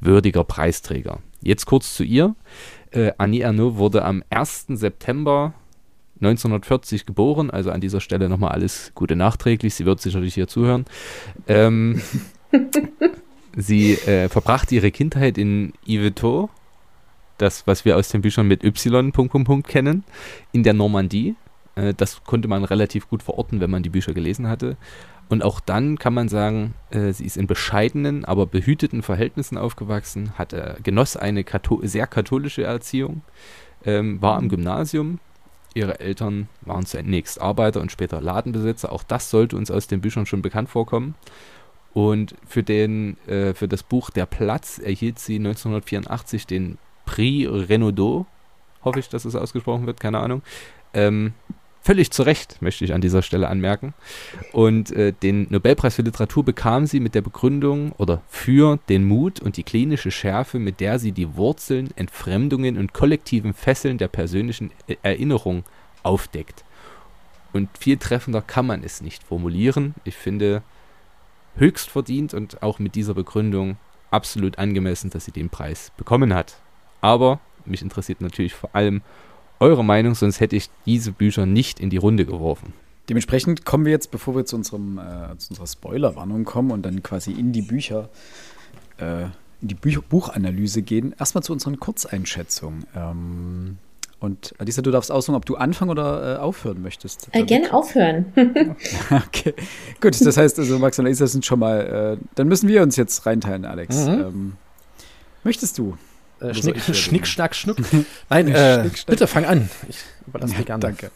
würdiger 0.00 0.44
Preisträger. 0.44 1.20
Jetzt 1.42 1.66
kurz 1.66 1.94
zu 1.94 2.04
ihr. 2.04 2.34
Äh, 2.90 3.12
Annie 3.18 3.42
Ernaux 3.42 3.76
wurde 3.76 4.04
am 4.04 4.22
1. 4.30 4.66
September 4.68 5.54
1940 6.20 7.06
geboren, 7.06 7.50
also 7.50 7.70
an 7.70 7.80
dieser 7.80 8.00
Stelle 8.00 8.28
nochmal 8.28 8.52
alles 8.52 8.92
Gute 8.94 9.14
nachträglich. 9.14 9.74
Sie 9.74 9.86
wird 9.86 10.00
sicherlich 10.00 10.34
hier 10.34 10.48
zuhören. 10.48 10.84
Ähm, 11.46 12.00
Sie 13.56 13.94
äh, 13.94 14.28
verbrachte 14.28 14.74
ihre 14.74 14.90
Kindheit 14.90 15.38
in 15.38 15.72
Yvetot, 15.86 16.48
das, 17.38 17.66
was 17.66 17.84
wir 17.84 17.96
aus 17.96 18.08
den 18.08 18.22
Büchern 18.22 18.46
mit 18.46 18.64
Y. 18.64 19.12
Kennen, 19.62 20.04
in 20.52 20.62
der 20.62 20.74
Normandie. 20.74 21.34
Äh, 21.78 21.94
das 21.94 22.24
konnte 22.24 22.48
man 22.48 22.64
relativ 22.64 23.08
gut 23.08 23.22
verorten, 23.22 23.60
wenn 23.60 23.70
man 23.70 23.82
die 23.82 23.90
Bücher 23.90 24.12
gelesen 24.12 24.48
hatte. 24.48 24.76
Und 25.28 25.44
auch 25.44 25.60
dann 25.60 25.98
kann 25.98 26.14
man 26.14 26.28
sagen, 26.28 26.74
äh, 26.90 27.12
sie 27.12 27.24
ist 27.24 27.36
in 27.36 27.46
bescheidenen, 27.46 28.24
aber 28.24 28.46
behüteten 28.46 29.02
Verhältnissen 29.02 29.58
aufgewachsen, 29.58 30.32
hatte, 30.36 30.78
genoss 30.82 31.16
eine 31.16 31.44
Kathol 31.44 31.86
sehr 31.86 32.06
katholische 32.06 32.64
Erziehung, 32.64 33.22
ähm, 33.84 34.20
war 34.22 34.36
am 34.36 34.48
Gymnasium. 34.48 35.20
Ihre 35.74 36.00
Eltern 36.00 36.48
waren 36.62 36.86
zunächst 36.86 37.40
Arbeiter 37.40 37.80
und 37.80 37.92
später 37.92 38.20
Ladenbesitzer. 38.20 38.90
Auch 38.90 39.02
das 39.02 39.30
sollte 39.30 39.56
uns 39.56 39.70
aus 39.70 39.86
den 39.86 40.00
Büchern 40.00 40.26
schon 40.26 40.42
bekannt 40.42 40.70
vorkommen. 40.70 41.14
Und 41.92 42.34
für, 42.46 42.62
den, 42.62 43.18
äh, 43.26 43.54
für 43.54 43.68
das 43.68 43.82
Buch 43.82 44.10
Der 44.10 44.26
Platz 44.26 44.78
erhielt 44.78 45.18
sie 45.18 45.36
1984 45.36 46.46
den 46.46 46.78
Prix 47.04 47.50
Renaudot. 47.50 48.26
Hoffe 48.82 48.98
ich, 48.98 49.08
dass 49.08 49.24
es 49.24 49.36
ausgesprochen 49.36 49.86
wird, 49.86 50.00
keine 50.00 50.20
Ahnung. 50.20 50.42
Ähm, 50.94 51.34
völlig 51.88 52.10
zu 52.10 52.22
Recht, 52.22 52.60
möchte 52.60 52.84
ich 52.84 52.92
an 52.92 53.00
dieser 53.00 53.22
Stelle 53.22 53.48
anmerken. 53.48 53.94
Und 54.52 54.92
äh, 54.92 55.14
den 55.14 55.46
Nobelpreis 55.48 55.94
für 55.94 56.02
Literatur 56.02 56.44
bekam 56.44 56.84
sie 56.84 57.00
mit 57.00 57.14
der 57.14 57.22
Begründung 57.22 57.92
oder 57.92 58.20
für 58.28 58.78
den 58.90 59.08
Mut 59.08 59.40
und 59.40 59.56
die 59.56 59.62
klinische 59.62 60.10
Schärfe, 60.10 60.58
mit 60.58 60.80
der 60.80 60.98
sie 60.98 61.12
die 61.12 61.36
Wurzeln, 61.36 61.88
Entfremdungen 61.96 62.76
und 62.76 62.92
kollektiven 62.92 63.54
Fesseln 63.54 63.96
der 63.96 64.08
persönlichen 64.08 64.70
e-, 64.86 64.98
Erinnerung 65.02 65.64
aufdeckt. 66.02 66.62
Und 67.54 67.70
viel 67.78 67.96
treffender 67.96 68.42
kann 68.42 68.66
man 68.66 68.84
es 68.84 69.00
nicht 69.00 69.24
formulieren. 69.24 69.94
Ich 70.04 70.16
finde, 70.16 70.62
höchst 71.56 71.88
verdient 71.88 72.34
und 72.34 72.62
auch 72.62 72.78
mit 72.78 72.96
dieser 72.96 73.14
Begründung 73.14 73.78
absolut 74.10 74.58
angemessen, 74.58 75.08
dass 75.08 75.24
sie 75.24 75.32
den 75.32 75.48
Preis 75.48 75.90
bekommen 75.96 76.34
hat. 76.34 76.58
Aber 77.00 77.40
mich 77.64 77.80
interessiert 77.80 78.20
natürlich 78.20 78.52
vor 78.52 78.68
allem 78.74 79.00
eure 79.60 79.84
Meinung, 79.84 80.14
sonst 80.14 80.40
hätte 80.40 80.56
ich 80.56 80.70
diese 80.86 81.12
Bücher 81.12 81.46
nicht 81.46 81.80
in 81.80 81.90
die 81.90 81.96
Runde 81.96 82.24
geworfen. 82.24 82.72
Dementsprechend 83.08 83.64
kommen 83.64 83.84
wir 83.84 83.92
jetzt, 83.92 84.10
bevor 84.10 84.36
wir 84.36 84.44
zu, 84.44 84.56
unserem, 84.56 84.98
äh, 84.98 85.36
zu 85.38 85.50
unserer 85.50 85.66
Spoilerwarnung 85.66 86.44
kommen 86.44 86.70
und 86.70 86.82
dann 86.82 87.02
quasi 87.02 87.32
in 87.32 87.52
die 87.52 87.62
Bücher, 87.62 88.10
äh, 88.98 89.24
in 89.60 89.68
die 89.68 89.74
Büch 89.74 90.00
Buchanalyse 90.02 90.82
gehen, 90.82 91.14
erstmal 91.18 91.42
zu 91.42 91.52
unseren 91.52 91.80
Kurzeinschätzungen. 91.80 92.84
Ähm, 92.94 93.78
und 94.20 94.54
Alisa, 94.58 94.82
du 94.82 94.90
darfst 94.90 95.12
aussuchen, 95.12 95.36
ob 95.36 95.46
du 95.46 95.56
anfangen 95.56 95.90
oder 95.90 96.36
äh, 96.36 96.38
aufhören 96.38 96.82
möchtest. 96.82 97.28
Äh, 97.32 97.44
gerne 97.44 97.72
aufhören. 97.72 98.26
okay. 99.10 99.54
Gut, 100.00 100.20
das 100.20 100.36
heißt 100.36 100.58
also, 100.58 100.78
Max 100.78 100.98
und 100.98 101.06
Alisa 101.06 101.26
sind 101.26 101.46
schon 101.46 101.60
mal, 101.60 102.18
äh, 102.20 102.24
dann 102.34 102.48
müssen 102.48 102.68
wir 102.68 102.82
uns 102.82 102.96
jetzt 102.96 103.24
reinteilen, 103.26 103.64
Alex. 103.64 104.06
Mhm. 104.06 104.08
Ähm, 104.08 104.52
möchtest 105.44 105.78
du? 105.78 105.96
Äh, 106.48 106.54
schnick, 106.54 106.80
schnick, 106.94 107.26
schnack, 107.26 107.54
schnuck. 107.54 107.78
Nein, 108.30 108.46
äh, 108.46 108.82
schnick, 108.82 109.06
bitte 109.06 109.26
fang 109.26 109.44
an. 109.44 109.68
Ich 109.88 109.98
überlasse 110.26 110.54
dir 110.54 110.64
gerne. 110.64 110.80
Danke. 110.80 111.10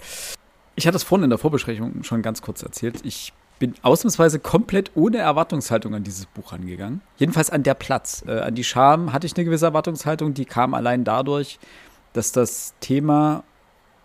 Ich 0.74 0.87
hatte 0.87 0.96
es 0.96 1.04
vorhin 1.04 1.24
in 1.24 1.30
der 1.30 1.38
Vorbesprechung 1.38 2.02
schon 2.02 2.22
ganz 2.22 2.42
kurz 2.42 2.62
erzählt. 2.62 2.96
Ich 3.04 3.32
bin 3.58 3.74
ausnahmsweise 3.82 4.40
komplett 4.40 4.90
ohne 4.96 5.18
Erwartungshaltung 5.18 5.94
an 5.94 6.02
dieses 6.02 6.26
Buch 6.26 6.52
angegangen. 6.52 7.00
Jedenfalls 7.18 7.50
an 7.50 7.62
der 7.62 7.74
Platz. 7.74 8.24
Äh, 8.26 8.40
an 8.40 8.56
die 8.56 8.64
Scham 8.64 9.12
hatte 9.12 9.26
ich 9.26 9.37
eine 9.37 9.44
gewisse 9.44 9.66
Erwartungshaltung, 9.66 10.35
die 10.35 10.44
kam 10.44 10.74
allein 10.74 11.04
dadurch, 11.04 11.61
dass 12.12 12.32
das 12.32 12.74
Thema 12.80 13.44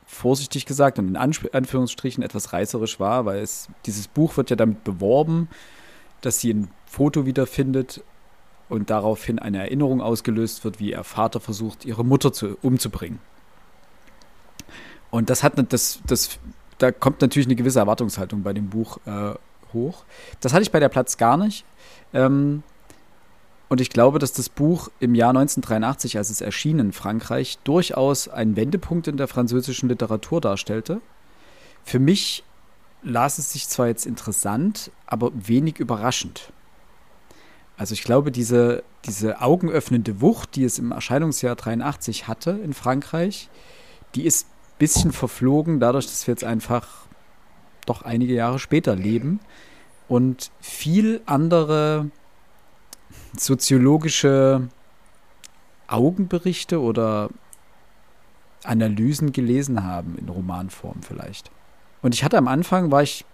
vorsichtig 0.06 0.66
gesagt 0.66 1.00
und 1.00 1.08
in 1.08 1.18
Anführungsstrichen 1.18 2.24
etwas 2.24 2.54
reißerisch 2.54 3.00
war, 3.00 3.26
weil 3.26 3.40
es, 3.40 3.68
dieses 3.86 4.08
Buch 4.08 4.38
wird 4.38 4.50
ja 4.50 4.56
damit 4.56 4.84
beworben, 4.84 5.50
dass 6.22 6.40
sie 6.40 6.54
ein 6.54 6.70
Foto 6.86 7.26
wiederfindet 7.26 8.04
und 8.70 8.90
daraufhin 8.90 9.40
eine 9.40 9.60
Erinnerung 9.60 10.02
ausgelöst 10.02 10.64
wird, 10.64 10.80
wie 10.80 10.92
ihr 10.92 11.04
Vater 11.04 11.40
versucht, 11.40 11.86
ihre 11.86 12.04
Mutter 12.04 12.34
zu, 12.34 12.58
umzubringen. 12.62 13.20
Und 15.10 15.30
das 15.30 15.44
hat 15.44 15.54
das, 15.72 16.00
das, 16.06 16.40
da 16.78 16.92
kommt 16.92 17.22
natürlich 17.22 17.48
eine 17.48 17.56
gewisse 17.56 17.80
Erwartungshaltung 17.80 18.44
bei 18.44 18.54
dem 18.54 18.70
Buch 18.70 19.00
äh, 19.06 19.34
hoch. 19.74 20.04
Das 20.42 20.54
hatte 20.54 20.64
ich 20.64 20.72
bei 20.72 20.80
der 20.80 20.90
Platz 20.90 21.18
gar 21.18 21.38
nicht. 21.38 21.66
Ähm, 22.14 22.64
und 23.70 23.82
ich 23.82 23.90
glaube, 23.90 24.20
dass 24.20 24.32
das 24.32 24.50
Buch 24.50 24.90
im 25.00 25.14
Jahr 25.14 25.30
1983, 25.30 26.18
als 26.18 26.30
es 26.30 26.42
erschien 26.42 26.80
in 26.80 26.94
Frankreich, 26.94 27.58
durchaus 27.64 28.30
einen 28.30 28.56
Wendepunkt 28.56 29.08
in 29.08 29.18
der 29.18 29.28
französischen 29.28 29.90
Literatur 29.90 30.40
darstellte. 30.40 31.02
Für 31.84 32.00
mich 32.00 32.44
las 33.04 33.38
es 33.38 33.52
sich 33.52 33.68
zwar 33.68 33.88
jetzt 33.88 34.06
interessant, 34.06 34.92
aber 35.06 35.32
wenig 35.34 35.80
überraschend. 35.80 36.52
Also 37.78 37.94
ich 37.94 38.04
glaube, 38.04 38.32
diese, 38.32 38.84
diese 39.06 39.42
augenöffnende 39.42 40.20
Wucht, 40.20 40.56
die 40.56 40.64
es 40.64 40.80
im 40.80 40.92
Erscheinungsjahr 40.92 41.56
83 41.56 42.28
hatte 42.28 42.52
in 42.52 42.74
Frankreich, 42.74 43.50
die 44.16 44.26
ist 44.26 44.48
bisschen 44.80 45.12
verflogen, 45.12 45.80
dadurch, 45.80 46.06
dass 46.06 46.28
wir 46.28 46.34
jetzt 46.34 46.44
einfach 46.44 46.88
doch 47.86 48.02
einige 48.02 48.34
Jahre 48.34 48.60
später 48.60 48.96
leben 48.96 49.40
und 50.08 50.52
viel 50.60 51.22
andere 51.26 52.10
soziologische 53.38 54.68
Augenberichte 55.88 56.82
oder 56.82 57.30
Analysen 58.64 59.32
gelesen 59.32 59.84
haben 59.84 60.18
in 60.18 60.30
Romanform 60.30 61.02
vielleicht. 61.02 61.52
Und 62.02 62.14
ich 62.14 62.24
hatte 62.24 62.38
am 62.38 62.48
Anfang, 62.48 62.92
war 62.92 63.04
ich, 63.04 63.26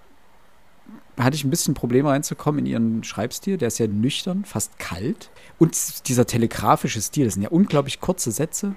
hatte 1.18 1.36
ich 1.36 1.44
ein 1.44 1.50
bisschen 1.50 1.74
Probleme 1.74 2.10
reinzukommen 2.10 2.60
in 2.60 2.66
ihren 2.66 3.04
Schreibstil. 3.04 3.58
Der 3.58 3.68
ist 3.68 3.78
ja 3.78 3.88
nüchtern, 3.88 4.46
fast 4.46 4.80
kalt. 4.80 5.30
Und 5.60 6.08
dieser 6.08 6.26
telegrafische 6.26 7.02
Stil, 7.02 7.26
das 7.26 7.36
sind 7.36 7.44
ja 7.44 7.50
unglaublich 7.50 8.00
kurze 8.00 8.32
Sätze. 8.32 8.76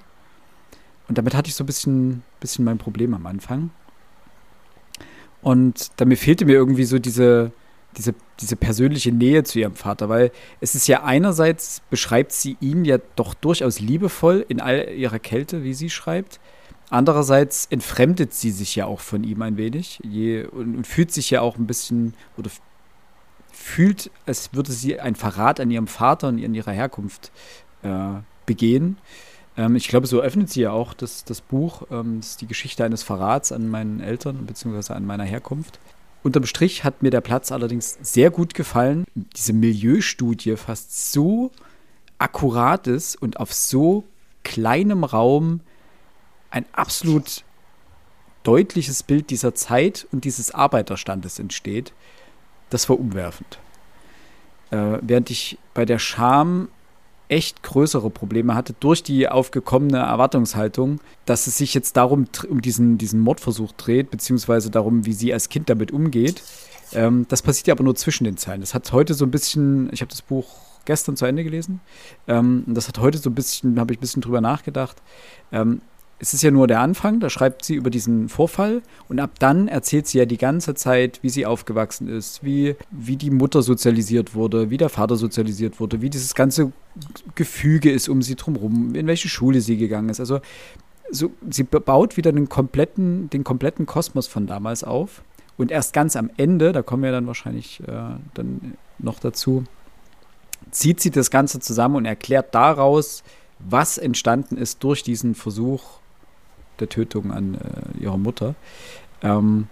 Und 1.09 1.19
damit 1.19 1.35
hatte 1.35 1.49
ich 1.49 1.55
so 1.55 1.65
ein 1.65 1.67
bisschen, 1.67 2.23
bisschen 2.41 2.65
mein 2.65 2.79
Problem 2.79 3.15
am 3.15 3.27
Anfang. 3.27 3.71
Und 5.41 5.93
damit 5.97 6.19
fehlte 6.19 6.45
mir 6.45 6.55
irgendwie 6.55 6.85
so 6.85 6.99
diese, 6.99 7.53
diese, 7.97 8.15
diese 8.41 8.57
persönliche 8.57 9.13
Nähe 9.13 9.45
zu 9.45 9.59
ihrem 9.59 9.75
Vater, 9.75 10.09
weil 10.09 10.33
es 10.61 10.75
ist 10.75 10.89
ja 10.89 11.05
einerseits 11.05 11.83
beschreibt 11.89 12.33
sie 12.33 12.57
ihn 12.61 12.85
ja 12.85 12.99
doch 13.15 13.35
durchaus 13.35 13.79
liebevoll 13.81 14.45
in 14.49 14.61
all 14.61 14.89
ihrer 14.91 15.19
Kälte, 15.19 15.63
wie 15.63 15.75
sie 15.75 15.91
schreibt. 15.91 16.41
Andererseits 16.89 17.67
entfremdet 17.67 18.33
sie 18.33 18.51
sich 18.51 18.77
ja 18.77 18.87
auch 18.87 19.01
von 19.01 19.25
ihm 19.25 19.43
ein 19.43 19.57
wenig 19.57 20.01
je, 20.05 20.45
und, 20.45 20.77
und, 20.77 20.87
fühlt 20.87 21.13
sich 21.13 21.31
ja 21.31 21.41
auch 21.41 21.57
ein 21.57 21.67
bisschen 21.67 22.15
oder 22.37 22.51
fühlt, 23.53 24.11
als 24.27 24.53
würde 24.53 24.71
sie 24.71 25.01
einen 25.01 25.17
Verrat 25.17 25.59
an 25.59 25.71
ihrem 25.71 25.89
Vater 25.89 26.29
und 26.29 26.45
an 26.45 26.55
ihrer 26.55 26.73
Herkunft 26.73 27.33
äh, 27.83 28.21
begehen. 28.45 28.99
Ähm, 29.57 29.75
ich 29.75 29.89
glaube, 29.89 30.07
so 30.07 30.21
öffnet 30.21 30.51
sie 30.51 30.63
ja 30.63 30.71
auch 30.71 30.95
das, 30.95 31.25
das 31.25 31.41
Buch. 31.41 31.83
Ähm, 31.91 32.21
das 32.21 32.31
ist 32.31 32.41
die 32.41 32.47
Geschichte 32.47 32.85
eines 32.85 33.03
Verrats 33.03 33.51
an 33.51 33.69
meinen 33.69 34.01
Eltern 34.01 34.47
bzw. 34.47 34.93
an 34.93 35.07
meiner 35.07 35.25
Herkunft. 35.25 35.81
Unterm 36.23 36.47
Strich 36.47 36.85
hat 36.85 37.03
mir 37.03 37.11
der 37.11 37.21
Platz 37.21 37.53
allerdings 37.53 37.99
sehr 38.03 38.31
gut 38.31 38.55
gefallen. 38.55 39.05
Diese 39.15 39.53
Milieustudie 39.53 40.57
fast 40.57 41.13
so 41.13 41.51
akkurat 42.19 42.87
ist 42.87 43.21
und 43.21 43.39
auf 43.39 43.53
so 43.53 44.05
kleinem 44.43 45.05
Raum 45.05 45.61
ein 46.57 46.65
absolut 46.73 47.45
deutliches 48.43 49.03
Bild 49.03 49.29
dieser 49.29 49.55
Zeit 49.55 50.07
und 50.11 50.25
dieses 50.25 50.51
Arbeiterstandes 50.53 51.39
entsteht, 51.39 51.93
das 52.71 52.89
war 52.89 52.99
umwerfend. 52.99 53.59
Äh, 54.71 54.99
während 55.03 55.31
ich 55.31 55.59
bei 55.75 55.85
der 55.85 55.99
Scham 55.99 56.69
echt 57.29 57.63
größere 57.63 58.09
Probleme 58.09 58.55
hatte 58.55 58.73
durch 58.79 59.03
die 59.03 59.29
aufgekommene 59.29 59.99
Erwartungshaltung, 59.99 61.01
dass 61.27 61.47
es 61.47 61.59
sich 61.59 61.75
jetzt 61.75 61.97
darum 61.97 62.27
um 62.49 62.63
diesen, 62.63 62.99
diesen 62.99 63.21
Mordversuch 63.21 63.73
dreht, 63.73 64.11
beziehungsweise 64.11 64.71
darum, 64.71 65.05
wie 65.05 65.13
sie 65.13 65.35
als 65.35 65.49
Kind 65.49 65.69
damit 65.69 65.93
umgeht. 65.93 66.43
Ähm, 66.93 67.27
das 67.29 67.43
passiert 67.43 67.67
ja 67.67 67.75
aber 67.75 67.85
nur 67.85 67.97
zwischen 67.97 68.25
den 68.25 68.39
Zeilen. 68.39 68.61
Das 68.61 68.73
hat 68.73 68.91
heute 68.93 69.13
so 69.13 69.27
ein 69.27 69.31
bisschen, 69.31 69.93
ich 69.93 70.01
habe 70.01 70.11
das 70.11 70.23
Buch 70.23 70.47
gestern 70.85 71.17
zu 71.17 71.27
Ende 71.27 71.45
gelesen, 71.45 71.81
ähm, 72.29 72.65
das 72.69 72.89
hat 72.89 72.99
heute 72.99 73.19
so 73.19 73.29
ein 73.29 73.35
bisschen, 73.35 73.79
habe 73.79 73.93
ich 73.93 73.99
ein 73.99 74.01
bisschen 74.01 74.23
drüber 74.23 74.41
nachgedacht. 74.41 75.03
Ähm, 75.53 75.83
es 76.19 76.33
ist 76.33 76.43
ja 76.43 76.51
nur 76.51 76.67
der 76.67 76.81
Anfang, 76.81 77.21
da 77.21 77.29
schreibt 77.29 77.65
sie 77.65 77.75
über 77.75 77.91
diesen 77.91 78.29
Vorfall 78.29 78.83
und 79.09 79.21
ab 79.21 79.33
dann 79.39 79.69
erzählt 79.69 80.07
sie 80.07 80.19
ja 80.19 80.25
die 80.25 80.39
ganze 80.39 80.75
Zeit, 80.75 81.19
wie 81.23 81.29
sie 81.29 81.45
aufgewachsen 81.45 82.09
ist, 82.09 82.43
wie, 82.43 82.77
wie 82.91 83.17
die 83.17 83.31
Mutter 83.31 83.61
sozialisiert 83.63 84.35
wurde, 84.35 84.71
wie 84.71 84.79
der 84.79 84.89
Vater 84.89 85.17
sozialisiert 85.17 85.79
wurde, 85.79 86.01
wie 86.01 86.09
dieses 86.09 86.35
ganze 86.35 86.73
Gefüge 87.35 87.91
ist 87.91 88.09
um 88.09 88.23
sie 88.23 88.35
drumherum, 88.35 88.95
in 88.95 89.07
welche 89.07 89.29
Schule 89.29 89.61
sie 89.61 89.77
gegangen 89.77 90.09
ist. 90.09 90.21
Also 90.21 90.41
so, 91.11 91.31
sie 91.51 91.65
baut 91.65 92.17
wieder 92.17 92.33
den 92.33 92.49
kompletten, 92.49 93.29
den 93.29 93.45
kompletten 93.45 93.85
Kosmos 93.85 94.27
von 94.27 94.47
damals 94.47 94.85
auf. 94.85 95.23
Und 95.59 95.71
erst 95.71 95.93
ganz 95.93 96.17
am 96.17 96.31
Ende, 96.37 96.73
da 96.73 96.83
kommen 96.83 97.03
wir 97.03 97.13
dann 97.13 97.27
wahrscheinlich 97.27 97.81
äh, 97.87 98.17
dann 98.35 98.77
noch 98.99 99.19
dazu, 99.19 99.65
zieht 100.71 101.01
sie 101.01 101.11
das 101.11 101.31
Ganze 101.31 101.61
zusammen 101.61 101.97
und 101.97 102.05
erklärt 102.07 102.55
daraus, 102.55 103.23
was 103.59 103.99
entstanden 103.99 104.57
ist 104.57 104.83
durch 104.85 105.03
diesen 105.03 105.35
Versuch, 105.35 106.01
der 106.81 106.89
Tötung 106.89 107.33
an 107.33 107.55
äh, 107.55 108.03
ihrer 108.03 108.19
Mutter. 108.19 108.55
Ähm, 109.23 109.69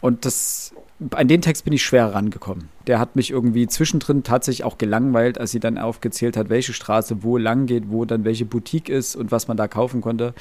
und 0.00 0.24
das, 0.26 0.74
an 1.14 1.28
den 1.28 1.40
Text 1.40 1.64
bin 1.64 1.72
ich 1.72 1.82
schwer 1.82 2.12
rangekommen. 2.12 2.68
Der 2.86 2.98
hat 2.98 3.16
mich 3.16 3.30
irgendwie 3.30 3.66
zwischendrin 3.66 4.22
tatsächlich 4.22 4.64
auch 4.64 4.76
gelangweilt, 4.76 5.38
als 5.38 5.50
sie 5.50 5.60
dann 5.60 5.78
aufgezählt 5.78 6.36
hat, 6.36 6.50
welche 6.50 6.72
Straße 6.72 7.22
wo 7.22 7.38
lang 7.38 7.66
geht, 7.66 7.84
wo 7.88 8.04
dann 8.04 8.24
welche 8.24 8.44
Boutique 8.44 8.90
ist 8.90 9.16
und 9.16 9.32
was 9.32 9.48
man 9.48 9.56
da 9.56 9.66
kaufen 9.66 10.00
konnte. 10.02 10.34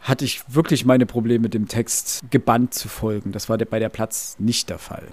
Hatte 0.00 0.24
ich 0.24 0.42
wirklich 0.54 0.84
meine 0.84 1.06
Probleme 1.06 1.42
mit 1.42 1.54
dem 1.54 1.66
Text 1.66 2.22
gebannt 2.30 2.74
zu 2.74 2.88
folgen. 2.88 3.32
Das 3.32 3.48
war 3.48 3.58
bei 3.58 3.78
der 3.78 3.88
Platz 3.88 4.36
nicht 4.38 4.70
der 4.70 4.78
Fall. 4.78 5.08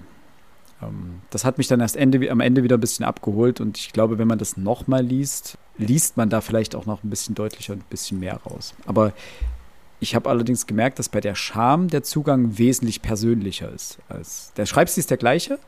Ähm, 0.82 1.22
das 1.30 1.46
hat 1.46 1.58
mich 1.58 1.68
dann 1.68 1.80
erst 1.80 1.96
Ende, 1.96 2.30
am 2.32 2.40
Ende 2.40 2.64
wieder 2.64 2.78
ein 2.78 2.82
bisschen 2.82 3.06
abgeholt 3.06 3.62
und 3.62 3.78
ich 3.78 3.94
glaube, 3.94 4.18
wenn 4.18 4.28
man 4.28 4.40
das 4.40 4.58
nochmal 4.58 5.04
liest, 5.04 5.58
liest 5.78 6.18
man 6.18 6.30
da 6.30 6.42
vielleicht 6.42 6.76
auch 6.76 6.86
noch 6.86 7.04
ein 7.04 7.10
bisschen 7.10 7.36
deutlicher 7.36 7.74
und 7.74 7.80
ein 7.80 7.90
bisschen 7.90 8.20
mehr 8.20 8.38
raus. 8.46 8.74
Aber 8.86 9.14
ich 10.00 10.16
habe 10.16 10.30
allerdings 10.30 10.66
gemerkt, 10.66 11.00
dass 11.00 11.10
bei 11.10 11.22
der 11.22 11.36
Scham 11.36 11.88
der 11.88 12.04
Zugang 12.04 12.58
wesentlich 12.58 13.02
persönlicher 13.02 13.72
ist. 13.72 14.00
Als 14.10 14.52
der 14.58 14.66
Schreibstil 14.66 15.02
ist 15.02 15.12
der 15.12 15.18
gleiche, 15.18 15.60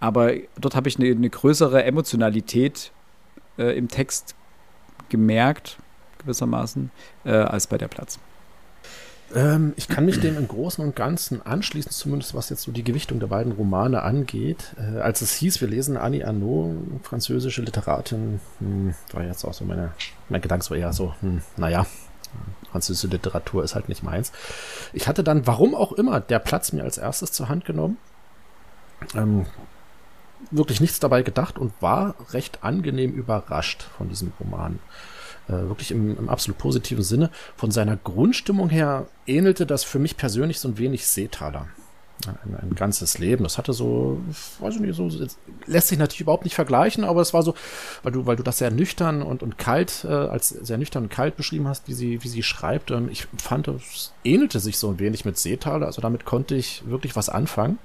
aber 0.00 0.32
dort 0.58 0.74
habe 0.74 0.88
ich 0.88 0.98
eine, 0.98 1.10
eine, 1.10 1.28
größere 1.28 1.84
Emotionalität 1.84 2.90
äh, 3.58 3.76
im 3.76 3.88
Text 3.88 4.34
gemerkt, 5.10 5.76
gewissermaßen, 6.18 6.90
äh, 7.24 7.30
als 7.30 7.66
bei 7.66 7.76
der 7.76 7.88
Platz. 7.88 8.18
Ähm, 9.34 9.74
ich 9.76 9.88
kann 9.88 10.04
mich 10.04 10.20
dem 10.20 10.36
im 10.36 10.48
Großen 10.48 10.84
und 10.84 10.96
Ganzen 10.96 11.44
anschließen, 11.44 11.92
zumindest 11.92 12.34
was 12.34 12.50
jetzt 12.50 12.62
so 12.62 12.72
die 12.72 12.84
Gewichtung 12.84 13.20
der 13.20 13.28
beiden 13.28 13.52
Romane 13.52 14.02
angeht. 14.02 14.74
Äh, 14.76 15.00
als 15.00 15.20
es 15.20 15.34
hieß, 15.34 15.60
wir 15.60 15.68
lesen 15.68 15.96
Annie 15.96 16.26
Arnaud, 16.26 16.76
französische 17.02 17.62
Literatin, 17.62 18.40
hm, 18.58 18.94
war 19.12 19.24
jetzt 19.24 19.44
auch 19.44 19.54
so 19.54 19.64
meine, 19.64 19.92
mein 20.28 20.40
Gedanke 20.40 20.68
war 20.70 20.76
eher 20.76 20.92
so, 20.92 21.14
hm, 21.20 21.42
naja, 21.56 21.86
französische 22.70 23.08
Literatur 23.08 23.64
ist 23.64 23.74
halt 23.74 23.88
nicht 23.88 24.02
meins. 24.02 24.32
Ich 24.92 25.08
hatte 25.08 25.24
dann, 25.24 25.46
warum 25.46 25.74
auch 25.74 25.92
immer, 25.92 26.20
der 26.20 26.38
Platz 26.38 26.72
mir 26.72 26.82
als 26.82 26.98
erstes 26.98 27.32
zur 27.32 27.48
Hand 27.48 27.64
genommen. 27.64 27.98
Ähm, 29.14 29.46
wirklich 30.50 30.80
nichts 30.80 31.00
dabei 31.00 31.22
gedacht 31.22 31.58
und 31.58 31.72
war 31.80 32.14
recht 32.32 32.62
angenehm 32.62 33.12
überrascht 33.12 33.86
von 33.96 34.08
diesem 34.08 34.32
Roman. 34.40 34.78
Äh, 35.48 35.52
wirklich 35.52 35.90
im, 35.90 36.16
im, 36.16 36.28
absolut 36.28 36.58
positiven 36.58 37.02
Sinne. 37.02 37.30
Von 37.56 37.70
seiner 37.70 37.96
Grundstimmung 37.96 38.68
her 38.68 39.06
ähnelte 39.26 39.66
das 39.66 39.84
für 39.84 39.98
mich 39.98 40.16
persönlich 40.16 40.60
so 40.60 40.68
ein 40.68 40.78
wenig 40.78 41.06
Seetaler. 41.06 41.66
Ein, 42.26 42.54
ein, 42.54 42.74
ganzes 42.74 43.16
Leben. 43.16 43.44
Das 43.44 43.56
hatte 43.56 43.72
so, 43.72 44.20
weiß 44.58 44.74
ich 44.74 44.80
nicht, 44.82 44.94
so, 44.94 45.08
lässt 45.66 45.88
sich 45.88 45.98
natürlich 45.98 46.20
überhaupt 46.20 46.44
nicht 46.44 46.54
vergleichen, 46.54 47.02
aber 47.02 47.22
es 47.22 47.32
war 47.32 47.42
so, 47.42 47.54
weil 48.02 48.12
du, 48.12 48.26
weil 48.26 48.36
du 48.36 48.42
das 48.42 48.58
sehr 48.58 48.70
nüchtern 48.70 49.22
und, 49.22 49.42
und 49.42 49.56
kalt, 49.56 50.04
äh, 50.04 50.12
als 50.12 50.50
sehr 50.50 50.76
nüchtern 50.76 51.04
und 51.04 51.08
kalt 51.08 51.36
beschrieben 51.38 51.66
hast, 51.66 51.88
wie 51.88 51.94
sie, 51.94 52.22
wie 52.22 52.28
sie 52.28 52.42
schreibt. 52.42 52.90
Ähm, 52.90 53.08
ich 53.10 53.26
fand, 53.38 53.68
es 53.68 54.12
ähnelte 54.22 54.60
sich 54.60 54.76
so 54.76 54.90
ein 54.90 54.98
wenig 54.98 55.24
mit 55.24 55.38
Seetaler, 55.38 55.86
also 55.86 56.02
damit 56.02 56.26
konnte 56.26 56.54
ich 56.54 56.82
wirklich 56.86 57.16
was 57.16 57.30
anfangen. 57.30 57.78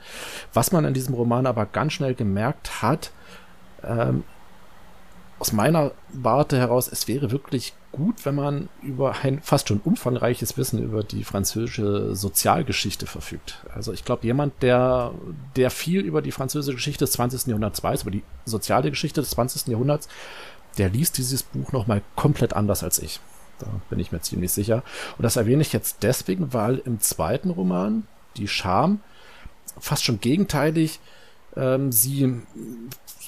Was 0.54 0.74
man 0.74 0.84
in 0.84 0.94
diesem 0.94 1.14
Roman 1.16 1.46
aber 1.46 1.66
ganz 1.66 1.94
schnell 1.94 2.14
gemerkt 2.14 2.82
hat, 2.82 3.12
ähm, 3.84 4.26
aus 5.46 5.52
meiner 5.52 5.92
Warte 6.12 6.58
heraus, 6.58 6.90
es 6.92 7.08
wäre 7.08 7.30
wirklich 7.30 7.74
gut, 7.92 8.26
wenn 8.26 8.34
man 8.34 8.68
über 8.82 9.16
ein 9.22 9.44
fast 9.44 9.68
schon 9.68 9.80
umfangreiches 9.80 10.58
Wissen 10.58 10.82
über 10.82 11.04
die 11.04 11.24
französische 11.24 12.16
Sozialgeschichte 12.16 13.06
verfügt. 13.06 13.64
Also 13.72 13.94
ich 13.94 14.04
glaube, 14.04 14.26
jemand, 14.26 14.64
der, 14.64 15.12
der 15.56 15.70
viel 15.70 16.02
über 16.02 16.24
die 16.24 16.32
französische 16.32 16.78
Geschichte 16.78 17.06
des 17.06 17.12
20. 17.12 17.46
Jahrhunderts 17.46 17.84
weiß, 17.84 18.02
über 18.02 18.12
die 18.12 18.24
soziale 18.46 18.90
Geschichte 18.90 19.22
des 19.22 19.30
20. 19.32 19.68
Jahrhunderts, 19.68 20.08
der 20.80 20.90
liest 20.90 21.20
dieses 21.20 21.44
Buch 21.44 21.72
nochmal 21.72 22.02
komplett 22.16 22.54
anders 22.54 22.84
als 22.84 22.98
ich. 22.98 23.20
Da 23.60 23.68
bin 23.92 24.00
ich 24.00 24.12
mir 24.12 24.22
ziemlich 24.22 24.52
sicher. 24.52 24.82
Und 25.20 25.24
das 25.24 25.36
erwähne 25.36 25.62
ich 25.62 25.74
jetzt 25.74 25.98
deswegen, 26.02 26.54
weil 26.56 26.80
im 26.80 27.02
zweiten 27.02 27.52
Roman, 27.52 28.08
Die 28.38 28.48
Scham, 28.48 29.00
fast 29.80 30.04
schon 30.04 30.20
gegenteilig, 30.20 31.00
ähm, 31.56 31.92
sie 31.92 32.42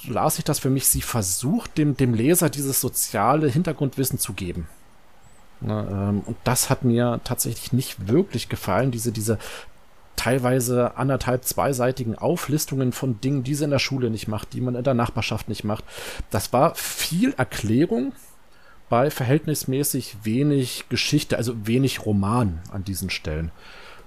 las 0.07 0.39
ich 0.39 0.45
das 0.45 0.59
für 0.59 0.69
mich, 0.69 0.87
sie 0.87 1.01
versucht, 1.01 1.77
dem, 1.77 1.97
dem 1.97 2.13
Leser 2.13 2.49
dieses 2.49 2.81
soziale 2.81 3.47
Hintergrundwissen 3.47 4.19
zu 4.19 4.33
geben. 4.33 4.67
Ja, 5.61 6.09
ähm, 6.09 6.21
und 6.25 6.37
das 6.43 6.69
hat 6.69 6.83
mir 6.83 7.19
tatsächlich 7.23 7.73
nicht 7.73 8.07
wirklich 8.07 8.47
gefallen, 8.49 8.91
diese, 8.91 9.11
diese 9.11 9.39
teilweise 10.15 10.97
anderthalb, 10.97 11.45
zweiseitigen 11.45 12.17
Auflistungen 12.17 12.91
von 12.91 13.21
Dingen, 13.21 13.43
die 13.43 13.55
sie 13.55 13.63
in 13.63 13.69
der 13.69 13.79
Schule 13.79 14.09
nicht 14.09 14.27
macht, 14.27 14.53
die 14.53 14.61
man 14.61 14.75
in 14.75 14.83
der 14.83 14.93
Nachbarschaft 14.93 15.47
nicht 15.47 15.63
macht. 15.63 15.83
Das 16.31 16.53
war 16.53 16.75
viel 16.75 17.33
Erklärung 17.37 18.13
bei 18.89 19.11
verhältnismäßig 19.11 20.17
wenig 20.23 20.85
Geschichte, 20.89 21.37
also 21.37 21.67
wenig 21.67 22.05
Roman 22.05 22.59
an 22.71 22.83
diesen 22.83 23.09
Stellen. 23.09 23.51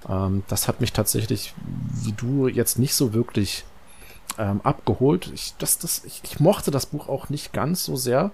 Ähm, 0.08 0.42
das 0.48 0.68
hat 0.68 0.80
mich 0.80 0.92
tatsächlich, 0.92 1.54
wie 2.02 2.12
du, 2.12 2.48
jetzt 2.48 2.78
nicht 2.78 2.94
so 2.94 3.12
wirklich 3.12 3.64
ähm, 4.38 4.60
abgeholt. 4.62 5.30
Ich, 5.34 5.54
das, 5.58 5.78
das, 5.78 6.04
ich, 6.04 6.20
ich, 6.24 6.40
mochte 6.40 6.70
das 6.70 6.86
Buch 6.86 7.08
auch 7.08 7.28
nicht 7.28 7.52
ganz 7.52 7.84
so 7.84 7.96
sehr. 7.96 8.30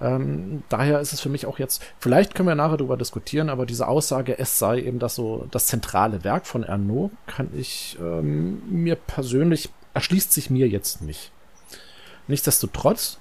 Ähm, 0.00 0.62
daher 0.68 1.00
ist 1.00 1.12
es 1.12 1.20
für 1.20 1.28
mich 1.28 1.46
auch 1.46 1.58
jetzt, 1.58 1.82
vielleicht 1.98 2.34
können 2.34 2.48
wir 2.48 2.54
nachher 2.54 2.76
darüber 2.76 2.96
diskutieren, 2.96 3.48
aber 3.48 3.66
diese 3.66 3.88
Aussage, 3.88 4.38
es 4.38 4.58
sei 4.58 4.80
eben 4.80 4.98
das 4.98 5.14
so 5.14 5.46
das 5.50 5.66
zentrale 5.66 6.24
Werk 6.24 6.46
von 6.46 6.62
Ernaud, 6.62 7.10
kann 7.26 7.48
ich 7.56 7.96
ähm, 8.00 8.62
mir 8.68 8.96
persönlich, 8.96 9.70
erschließt 9.94 10.32
sich 10.32 10.50
mir 10.50 10.68
jetzt 10.68 11.02
nicht. 11.02 11.30
Nichtsdestotrotz, 12.28 13.18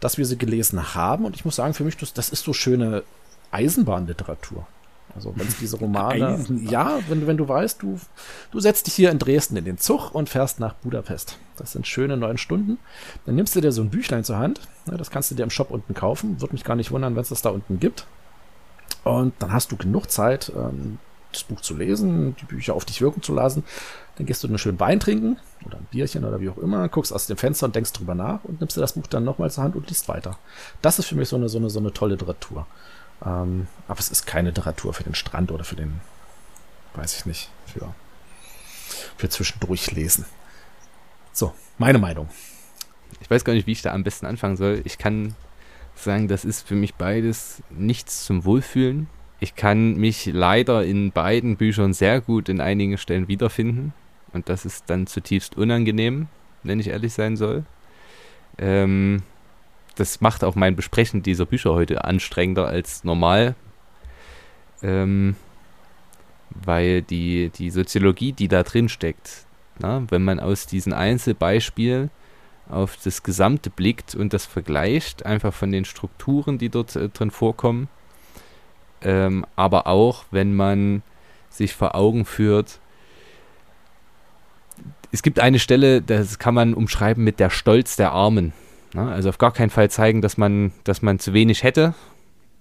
dass 0.00 0.16
wir 0.16 0.26
sie 0.26 0.38
gelesen 0.38 0.94
haben, 0.94 1.24
und 1.24 1.34
ich 1.34 1.44
muss 1.44 1.56
sagen, 1.56 1.74
für 1.74 1.84
mich, 1.84 1.96
das, 1.96 2.12
das 2.12 2.28
ist 2.28 2.44
so 2.44 2.52
schöne 2.52 3.02
Eisenbahnliteratur. 3.50 4.66
Also 5.14 5.32
wenn 5.36 5.48
es 5.48 5.58
diese 5.58 5.78
Romane, 5.78 6.44
ja, 6.68 7.00
wenn, 7.08 7.26
wenn 7.26 7.36
du 7.36 7.48
weißt, 7.48 7.82
du, 7.82 7.98
du 8.52 8.60
setzt 8.60 8.86
dich 8.86 8.94
hier 8.94 9.10
in 9.10 9.18
Dresden 9.18 9.56
in 9.56 9.64
den 9.64 9.78
Zug 9.78 10.14
und 10.14 10.28
fährst 10.28 10.60
nach 10.60 10.74
Budapest. 10.74 11.38
Das 11.58 11.72
sind 11.72 11.86
schöne 11.86 12.16
neun 12.16 12.38
Stunden. 12.38 12.78
Dann 13.26 13.34
nimmst 13.34 13.54
du 13.54 13.60
dir 13.60 13.72
so 13.72 13.82
ein 13.82 13.90
Büchlein 13.90 14.24
zur 14.24 14.38
Hand. 14.38 14.60
Das 14.86 15.10
kannst 15.10 15.30
du 15.30 15.34
dir 15.34 15.42
im 15.42 15.50
Shop 15.50 15.70
unten 15.70 15.94
kaufen. 15.94 16.40
Würde 16.40 16.54
mich 16.54 16.64
gar 16.64 16.76
nicht 16.76 16.90
wundern, 16.90 17.14
wenn 17.14 17.22
es 17.22 17.28
das 17.28 17.42
da 17.42 17.50
unten 17.50 17.80
gibt. 17.80 18.06
Und 19.04 19.34
dann 19.38 19.52
hast 19.52 19.72
du 19.72 19.76
genug 19.76 20.10
Zeit, 20.10 20.52
ähm, 20.54 20.98
das 21.32 21.44
Buch 21.44 21.60
zu 21.60 21.76
lesen, 21.76 22.36
die 22.40 22.44
Bücher 22.46 22.74
auf 22.74 22.84
dich 22.84 23.00
wirken 23.00 23.22
zu 23.22 23.34
lassen. 23.34 23.64
Dann 24.16 24.26
gehst 24.26 24.42
du 24.42 24.48
einen 24.48 24.58
schönen 24.58 24.80
Wein 24.80 24.98
trinken 24.98 25.38
oder 25.64 25.76
ein 25.76 25.86
Bierchen 25.90 26.24
oder 26.24 26.40
wie 26.40 26.48
auch 26.48 26.58
immer, 26.58 26.88
guckst 26.88 27.12
aus 27.12 27.26
dem 27.26 27.36
Fenster 27.36 27.66
und 27.66 27.76
denkst 27.76 27.92
drüber 27.92 28.14
nach 28.14 28.44
und 28.44 28.60
nimmst 28.60 28.76
dir 28.76 28.80
das 28.80 28.92
Buch 28.92 29.06
dann 29.06 29.24
nochmal 29.24 29.50
zur 29.50 29.64
Hand 29.64 29.76
und 29.76 29.88
liest 29.88 30.08
weiter. 30.08 30.38
Das 30.82 30.98
ist 30.98 31.06
für 31.06 31.14
mich 31.14 31.28
so 31.28 31.36
eine, 31.36 31.48
so 31.48 31.58
eine, 31.58 31.70
so 31.70 31.78
eine 31.78 31.92
tolle 31.92 32.14
Literatur. 32.14 32.66
Ähm, 33.24 33.66
aber 33.86 34.00
es 34.00 34.10
ist 34.10 34.26
keine 34.26 34.48
Literatur 34.50 34.94
für 34.94 35.04
den 35.04 35.14
Strand 35.14 35.52
oder 35.52 35.64
für 35.64 35.76
den, 35.76 36.00
weiß 36.94 37.16
ich 37.16 37.26
nicht, 37.26 37.50
für, 37.66 37.94
für 39.16 39.28
zwischendurch 39.28 39.90
lesen. 39.92 40.24
So, 41.38 41.52
meine 41.78 42.00
Meinung. 42.00 42.28
Ich 43.20 43.30
weiß 43.30 43.44
gar 43.44 43.52
nicht, 43.52 43.68
wie 43.68 43.70
ich 43.70 43.82
da 43.82 43.92
am 43.92 44.02
besten 44.02 44.26
anfangen 44.26 44.56
soll. 44.56 44.82
Ich 44.82 44.98
kann 44.98 45.36
sagen, 45.94 46.26
das 46.26 46.44
ist 46.44 46.66
für 46.66 46.74
mich 46.74 46.96
beides 46.96 47.62
nichts 47.70 48.24
zum 48.24 48.44
Wohlfühlen. 48.44 49.06
Ich 49.38 49.54
kann 49.54 49.94
mich 49.94 50.26
leider 50.26 50.84
in 50.84 51.12
beiden 51.12 51.56
Büchern 51.56 51.92
sehr 51.92 52.20
gut 52.20 52.48
in 52.48 52.60
einigen 52.60 52.98
Stellen 52.98 53.28
wiederfinden. 53.28 53.94
Und 54.32 54.48
das 54.48 54.66
ist 54.66 54.90
dann 54.90 55.06
zutiefst 55.06 55.56
unangenehm, 55.56 56.26
wenn 56.64 56.80
ich 56.80 56.88
ehrlich 56.88 57.12
sein 57.12 57.36
soll. 57.36 57.64
Ähm, 58.58 59.22
das 59.94 60.20
macht 60.20 60.42
auch 60.42 60.56
mein 60.56 60.74
Besprechen 60.74 61.22
dieser 61.22 61.46
Bücher 61.46 61.72
heute 61.72 62.02
anstrengender 62.02 62.66
als 62.66 63.04
normal. 63.04 63.54
Ähm, 64.82 65.36
weil 66.50 67.00
die, 67.02 67.50
die 67.50 67.70
Soziologie, 67.70 68.32
die 68.32 68.48
da 68.48 68.64
drin 68.64 68.88
steckt, 68.88 69.46
na, 69.78 70.04
wenn 70.10 70.22
man 70.24 70.40
aus 70.40 70.66
diesen 70.66 70.92
Einzelbeispielen 70.92 72.10
auf 72.68 72.98
das 73.02 73.22
Gesamte 73.22 73.70
blickt 73.70 74.14
und 74.14 74.32
das 74.32 74.44
vergleicht, 74.44 75.24
einfach 75.24 75.54
von 75.54 75.72
den 75.72 75.84
Strukturen, 75.84 76.58
die 76.58 76.68
dort 76.68 76.96
äh, 76.96 77.08
drin 77.08 77.30
vorkommen, 77.30 77.88
ähm, 79.02 79.46
aber 79.56 79.86
auch, 79.86 80.24
wenn 80.30 80.54
man 80.54 81.02
sich 81.50 81.74
vor 81.74 81.94
Augen 81.94 82.24
führt, 82.24 82.80
es 85.10 85.22
gibt 85.22 85.40
eine 85.40 85.58
Stelle, 85.58 86.02
das 86.02 86.38
kann 86.38 86.54
man 86.54 86.74
umschreiben 86.74 87.24
mit 87.24 87.40
der 87.40 87.50
Stolz 87.50 87.96
der 87.96 88.12
Armen. 88.12 88.52
Ne? 88.92 89.10
Also 89.10 89.30
auf 89.30 89.38
gar 89.38 89.52
keinen 89.52 89.70
Fall 89.70 89.90
zeigen, 89.90 90.20
dass 90.20 90.36
man, 90.36 90.72
dass 90.84 91.02
man 91.02 91.18
zu 91.18 91.32
wenig 91.32 91.62
hätte, 91.62 91.94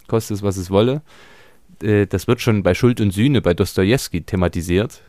koste 0.08 0.34
es, 0.34 0.44
was 0.44 0.58
es 0.58 0.72
wolle. 0.72 1.02
Äh, 1.82 2.08
das 2.08 2.28
wird 2.28 2.42
schon 2.42 2.64
bei 2.64 2.74
Schuld 2.74 3.02
und 3.02 3.12
Sühne 3.12 3.42
bei 3.42 3.54
Dostoevsky 3.54 4.22
thematisiert. 4.22 5.02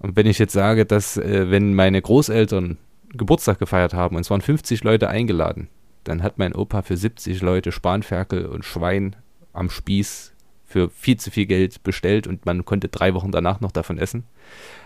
Und 0.00 0.16
wenn 0.16 0.26
ich 0.26 0.38
jetzt 0.38 0.52
sage, 0.52 0.86
dass 0.86 1.16
äh, 1.16 1.50
wenn 1.50 1.74
meine 1.74 2.02
Großeltern 2.02 2.78
Geburtstag 3.12 3.58
gefeiert 3.58 3.94
haben 3.94 4.16
und 4.16 4.22
es 4.22 4.30
waren 4.30 4.40
50 4.40 4.82
Leute 4.82 5.08
eingeladen, 5.08 5.68
dann 6.04 6.22
hat 6.22 6.38
mein 6.38 6.54
Opa 6.54 6.82
für 6.82 6.96
70 6.96 7.42
Leute 7.42 7.70
Spanferkel 7.70 8.46
und 8.46 8.64
Schwein 8.64 9.16
am 9.52 9.70
Spieß 9.70 10.32
für 10.64 10.88
viel 10.90 11.18
zu 11.18 11.30
viel 11.30 11.46
Geld 11.46 11.82
bestellt 11.82 12.26
und 12.26 12.46
man 12.46 12.64
konnte 12.64 12.88
drei 12.88 13.14
Wochen 13.14 13.32
danach 13.32 13.60
noch 13.60 13.72
davon 13.72 13.98
essen. 13.98 14.24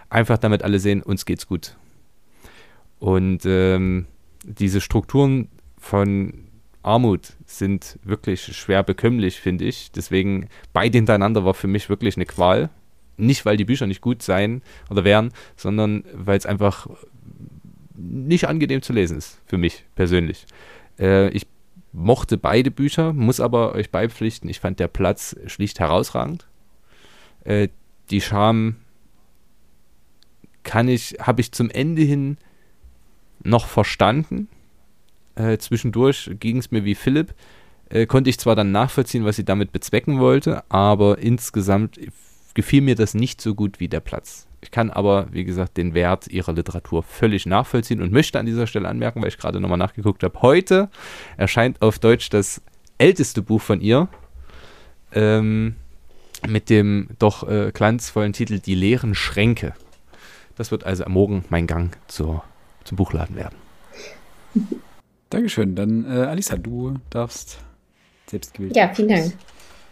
Einfach 0.09 0.39
damit 0.39 0.63
alle 0.63 0.79
sehen, 0.79 1.03
uns 1.03 1.27
geht's 1.27 1.47
gut. 1.47 1.77
Und 2.99 3.45
ähm, 3.45 4.07
diese 4.43 4.81
Strukturen 4.81 5.49
von 5.79 6.49
Armut 6.83 7.35
sind 7.47 7.99
wirklich 8.03 8.57
schwer 8.57 8.83
bekömmlich, 8.83 9.41
finde 9.41 9.65
ich. 9.67 9.93
Deswegen 9.93 10.49
beide 10.73 10.99
hintereinander 10.99 11.45
war 11.45 11.55
für 11.55 11.67
mich 11.69 11.89
wirklich 11.89 12.17
eine 12.17 12.27
Qual. 12.27 12.71
Nicht, 13.17 13.45
weil 13.45 13.57
die 13.57 13.65
Bücher 13.65 13.87
nicht 13.87 14.01
gut 14.01 14.23
seien 14.23 14.63
oder 14.91 15.05
wären, 15.05 15.33
sondern 15.57 16.05
weil 16.13 16.39
es 16.39 16.47
einfach 16.47 16.89
nicht 17.97 18.49
angenehm 18.49 18.83
zu 18.83 18.93
lesen 18.93 19.19
ist, 19.19 19.41
für 19.47 19.57
mich 19.57 19.85
persönlich. 19.95 20.47
Äh, 20.99 21.29
ich 21.31 21.47
mochte 21.93 22.37
beide 22.37 22.71
Bücher, 22.71 23.13
muss 23.13 23.41
aber 23.41 23.75
euch 23.75 23.91
beipflichten, 23.91 24.51
ich 24.51 24.61
fand 24.61 24.81
der 24.81 24.89
Platz 24.89 25.37
schlicht 25.47 25.79
herausragend. 25.79 26.47
Äh, 27.45 27.69
die 28.11 28.21
Scham 28.21 28.77
kann 30.65 30.89
ich, 30.89 31.17
habe 31.21 31.41
ich 31.41 31.53
zum 31.53 31.71
Ende 31.71 32.03
hin 32.03 32.39
noch 33.43 33.67
verstanden. 33.67 34.49
Äh, 35.37 35.59
zwischendurch 35.59 36.31
ging 36.41 36.59
es 36.59 36.71
mir 36.71 36.85
wie 36.85 36.95
Philipp. 36.95 37.35
Äh, 37.91 38.07
konnte 38.07 38.31
ich 38.31 38.39
zwar 38.39 38.57
dann 38.57 38.73
nachvollziehen, 38.73 39.25
was 39.25 39.37
sie 39.37 39.45
damit 39.45 39.71
bezwecken 39.71 40.19
wollte, 40.19 40.69
aber 40.71 41.19
insgesamt 41.19 41.99
gefiel 42.55 42.81
mir 42.81 42.95
das 42.95 43.15
nicht 43.15 43.41
so 43.41 43.55
gut 43.55 43.81
wie 43.81 43.89
der 43.89 44.01
Platz. 44.01 44.47
Ich 44.61 44.71
kann 44.71 44.91
aber, 44.91 45.27
wie 45.31 45.45
gesagt, 45.45 45.77
den 45.77 45.93
Wert 45.93 46.29
ihrer 46.29 46.53
Literatur 46.53 47.03
völlig 47.03 47.45
nachvollziehen 47.45 48.01
und 48.01 48.13
möchte 48.13 48.39
an 48.39 48.47
dieser 48.47 48.67
Stelle 48.67 48.89
anmerken, 48.89 49.21
weil 49.21 49.29
ich 49.29 49.39
gerade 49.39 49.61
nochmal 49.61 49.79
nachgeguckt 49.79 50.23
habe. 50.23 50.41
Heute 50.41 50.89
erscheint 51.37 51.83
auf 51.83 51.99
Deutsch 51.99 52.31
das 52.31 52.63
älteste 52.97 53.43
Buch 53.43 53.61
von 53.61 53.81
ihr 53.81 54.09
ähm, 55.13 55.77
mit 56.49 56.71
dem 56.71 57.09
doch 57.19 57.47
äh, 57.49 57.73
glanzvollen 57.75 58.33
Titel 58.33 58.59
Die 58.59 58.75
leeren 58.75 59.15
Schränke. 59.15 59.75
Das 60.57 60.71
wird 60.71 60.85
also 60.85 61.05
am 61.05 61.13
Morgen 61.13 61.45
mein 61.51 61.67
Gang 61.67 61.97
zur 62.07 62.43
zum 62.85 62.97
Buchladen 62.97 63.37
werden. 63.37 63.57
Dankeschön. 65.31 65.75
Dann, 65.75 66.05
äh, 66.05 66.25
Alisa, 66.25 66.57
du 66.57 66.97
darfst 67.11 67.59
selbst 68.27 68.55
gewählt. 68.55 68.77
Ja, 68.77 68.93
vielen 68.95 69.09
Dank. 69.09 69.33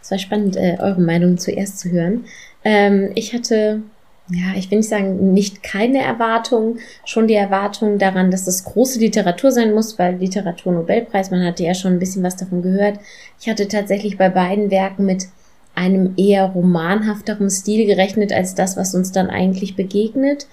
Es 0.03 0.11
war 0.11 0.19
spannend, 0.19 0.55
äh, 0.55 0.77
eure 0.79 1.01
Meinung 1.01 1.39
zuerst 1.39 1.79
zu 1.79 1.89
hören. 1.89 2.25
Ähm, 2.63 3.09
ich 3.15 3.33
hatte, 3.33 3.81
ja, 4.29 4.53
ich 4.55 4.69
will 4.69 4.77
nicht 4.79 4.89
sagen, 4.89 5.33
nicht 5.33 5.63
keine 5.63 6.03
Erwartung, 6.03 6.77
schon 7.05 7.27
die 7.27 7.33
Erwartung 7.33 7.97
daran, 7.97 8.29
dass 8.29 8.45
das 8.45 8.63
große 8.65 8.99
Literatur 8.99 9.51
sein 9.51 9.73
muss, 9.73 9.97
weil 9.97 10.17
Literatur-Nobelpreis, 10.17 11.31
man 11.31 11.43
hatte 11.43 11.63
ja 11.63 11.73
schon 11.73 11.93
ein 11.93 11.99
bisschen 11.99 12.21
was 12.21 12.35
davon 12.35 12.61
gehört. 12.61 12.99
Ich 13.41 13.49
hatte 13.49 13.67
tatsächlich 13.67 14.17
bei 14.19 14.29
beiden 14.29 14.69
Werken 14.69 15.05
mit 15.05 15.25
einem 15.73 16.13
eher 16.17 16.45
romanhafteren 16.45 17.49
Stil 17.49 17.87
gerechnet 17.87 18.31
als 18.31 18.53
das, 18.53 18.77
was 18.77 18.93
uns 18.93 19.11
dann 19.11 19.31
eigentlich 19.31 19.75
begegnet 19.75 20.45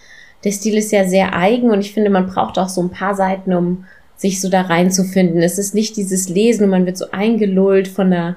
der 0.44 0.52
Stil 0.52 0.76
ist 0.76 0.92
ja 0.92 1.06
sehr 1.06 1.34
eigen 1.34 1.70
und 1.70 1.80
ich 1.80 1.92
finde, 1.92 2.10
man 2.10 2.26
braucht 2.26 2.58
auch 2.58 2.68
so 2.68 2.80
ein 2.80 2.90
paar 2.90 3.14
Seiten, 3.14 3.52
um 3.52 3.84
sich 4.16 4.40
so 4.40 4.48
da 4.48 4.62
reinzufinden. 4.62 5.42
Es 5.42 5.58
ist 5.58 5.74
nicht 5.74 5.96
dieses 5.96 6.28
Lesen 6.28 6.64
und 6.64 6.70
man 6.70 6.86
wird 6.86 6.98
so 6.98 7.10
eingelullt 7.10 7.88
von 7.88 8.06
einer 8.06 8.36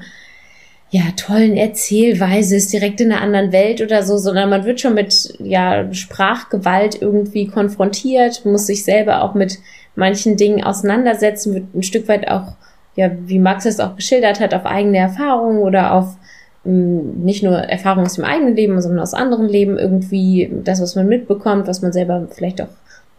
ja, 0.93 1.05
tollen 1.17 1.57
Erzählweise, 1.57 2.55
ist 2.55 2.71
direkt 2.71 3.01
in 3.01 3.11
einer 3.11 3.23
anderen 3.23 3.51
Welt 3.51 3.81
oder 3.81 4.03
so, 4.03 4.19
sondern 4.19 4.51
man 4.51 4.63
wird 4.63 4.79
schon 4.79 4.93
mit 4.93 5.33
ja, 5.39 5.91
Sprachgewalt 5.91 7.01
irgendwie 7.01 7.47
konfrontiert, 7.47 8.45
muss 8.45 8.67
sich 8.67 8.83
selber 8.83 9.23
auch 9.23 9.33
mit 9.33 9.57
manchen 9.95 10.37
Dingen 10.37 10.63
auseinandersetzen, 10.63 11.55
wird 11.55 11.73
ein 11.73 11.81
Stück 11.81 12.07
weit 12.07 12.27
auch, 12.27 12.53
ja, 12.95 13.09
wie 13.25 13.39
Max 13.39 13.65
es 13.65 13.79
auch 13.79 13.95
geschildert 13.95 14.39
hat, 14.39 14.53
auf 14.53 14.67
eigene 14.67 14.99
Erfahrungen 14.99 15.63
oder 15.63 15.93
auf 15.93 16.15
nicht 16.63 17.41
nur 17.41 17.57
Erfahrungen 17.57 18.05
aus 18.05 18.13
dem 18.13 18.23
eigenen 18.23 18.55
Leben, 18.55 18.79
sondern 18.79 19.01
aus 19.01 19.15
anderen 19.15 19.49
Leben 19.49 19.79
irgendwie 19.79 20.51
das, 20.63 20.79
was 20.79 20.95
man 20.95 21.07
mitbekommt, 21.07 21.65
was 21.65 21.81
man 21.81 21.91
selber 21.91 22.27
vielleicht 22.29 22.61
auch 22.61 22.69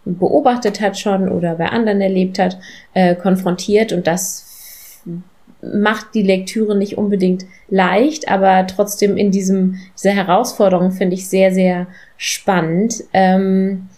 beobachtet 0.04 0.80
hat 0.80 0.96
schon 0.96 1.28
oder 1.28 1.56
bei 1.56 1.66
anderen 1.66 2.00
erlebt 2.00 2.38
hat, 2.38 2.56
äh, 2.94 3.16
konfrontiert 3.16 3.92
und 3.92 4.06
das 4.06 4.44
macht 5.72 6.14
die 6.14 6.22
Lektüre 6.22 6.76
nicht 6.76 6.98
unbedingt 6.98 7.46
leicht, 7.68 8.28
aber 8.28 8.66
trotzdem 8.66 9.16
in 9.16 9.30
diesem 9.30 9.76
dieser 9.96 10.14
Herausforderung 10.14 10.90
finde 10.92 11.14
ich 11.14 11.28
sehr 11.28 11.52
sehr 11.52 11.86
spannend. 12.16 13.04
Ähm, 13.12 13.88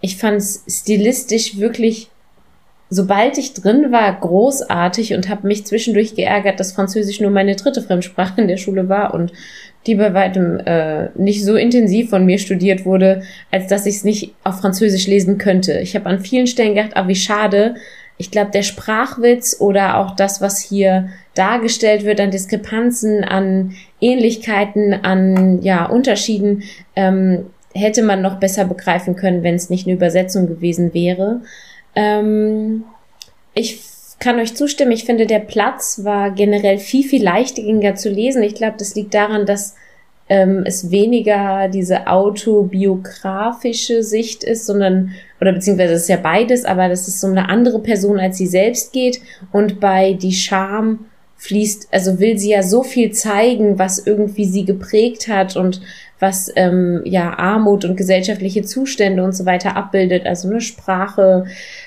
ich 0.00 0.16
fand 0.16 0.38
es 0.38 0.64
stilistisch 0.68 1.58
wirklich 1.58 2.10
sobald 2.92 3.38
ich 3.38 3.54
drin 3.54 3.90
war, 3.90 4.20
großartig 4.20 5.14
und 5.14 5.30
habe 5.30 5.46
mich 5.46 5.64
zwischendurch 5.64 6.14
geärgert, 6.14 6.60
dass 6.60 6.72
Französisch 6.72 7.20
nur 7.20 7.30
meine 7.30 7.56
dritte 7.56 7.80
Fremdsprache 7.80 8.42
in 8.42 8.48
der 8.48 8.58
Schule 8.58 8.90
war 8.90 9.14
und 9.14 9.32
die 9.86 9.94
bei 9.94 10.12
weitem 10.12 10.60
äh, 10.60 11.08
nicht 11.14 11.42
so 11.42 11.56
intensiv 11.56 12.10
von 12.10 12.26
mir 12.26 12.38
studiert 12.38 12.84
wurde, 12.84 13.22
als 13.50 13.66
dass 13.68 13.86
ich 13.86 13.96
es 13.96 14.04
nicht 14.04 14.34
auf 14.44 14.60
Französisch 14.60 15.06
lesen 15.06 15.38
könnte. 15.38 15.78
Ich 15.78 15.96
habe 15.96 16.04
an 16.06 16.20
vielen 16.20 16.46
Stellen 16.46 16.74
gedacht, 16.74 16.94
ah, 16.94 17.08
wie 17.08 17.16
schade. 17.16 17.76
Ich 18.22 18.30
glaube, 18.30 18.52
der 18.52 18.62
Sprachwitz 18.62 19.56
oder 19.58 19.98
auch 19.98 20.14
das, 20.14 20.40
was 20.40 20.60
hier 20.60 21.08
dargestellt 21.34 22.04
wird 22.04 22.20
an 22.20 22.30
Diskrepanzen, 22.30 23.24
an 23.24 23.74
Ähnlichkeiten, 24.00 24.94
an 24.94 25.60
ja 25.60 25.86
Unterschieden, 25.86 26.62
ähm, 26.94 27.46
hätte 27.74 28.04
man 28.04 28.22
noch 28.22 28.38
besser 28.38 28.64
begreifen 28.64 29.16
können, 29.16 29.42
wenn 29.42 29.56
es 29.56 29.70
nicht 29.70 29.88
eine 29.88 29.96
Übersetzung 29.96 30.46
gewesen 30.46 30.94
wäre. 30.94 31.40
Ähm, 31.96 32.84
ich 33.54 33.80
kann 34.20 34.38
euch 34.38 34.54
zustimmen, 34.54 34.92
ich 34.92 35.04
finde, 35.04 35.26
der 35.26 35.40
Platz 35.40 36.04
war 36.04 36.30
generell 36.30 36.78
viel, 36.78 37.02
viel 37.02 37.24
leichtgängiger 37.24 37.96
zu 37.96 38.08
lesen. 38.08 38.44
Ich 38.44 38.54
glaube, 38.54 38.76
das 38.78 38.94
liegt 38.94 39.14
daran, 39.14 39.46
dass 39.46 39.74
ähm, 40.28 40.62
es 40.64 40.90
weniger 40.90 41.68
diese 41.68 42.06
autobiografische 42.06 44.02
Sicht 44.02 44.44
ist, 44.44 44.66
sondern, 44.66 45.12
oder 45.40 45.52
beziehungsweise 45.52 45.94
es 45.94 46.02
ist 46.02 46.08
ja 46.08 46.16
beides, 46.16 46.64
aber 46.64 46.88
dass 46.88 47.08
es 47.08 47.22
um 47.24 47.32
eine 47.32 47.48
andere 47.48 47.80
Person 47.80 48.18
als 48.18 48.38
sie 48.38 48.46
selbst 48.46 48.92
geht 48.92 49.20
und 49.52 49.80
bei 49.80 50.14
die 50.14 50.32
Scham 50.32 51.06
fließt, 51.42 51.88
also 51.90 52.20
will 52.20 52.38
sie 52.38 52.50
ja 52.50 52.62
so 52.62 52.84
viel 52.84 53.10
zeigen, 53.10 53.78
was 53.78 54.06
irgendwie 54.06 54.44
sie 54.44 54.64
geprägt 54.64 55.26
hat 55.26 55.56
und 55.56 55.80
was 56.20 56.52
ähm, 56.54 57.02
ja 57.04 57.36
Armut 57.36 57.84
und 57.84 57.96
gesellschaftliche 57.96 58.62
Zustände 58.62 59.24
und 59.24 59.32
so 59.32 59.44
weiter 59.44 59.76
abbildet, 59.76 60.24
also 60.24 60.48
eine 60.48 60.60
Sprache, 60.60 61.46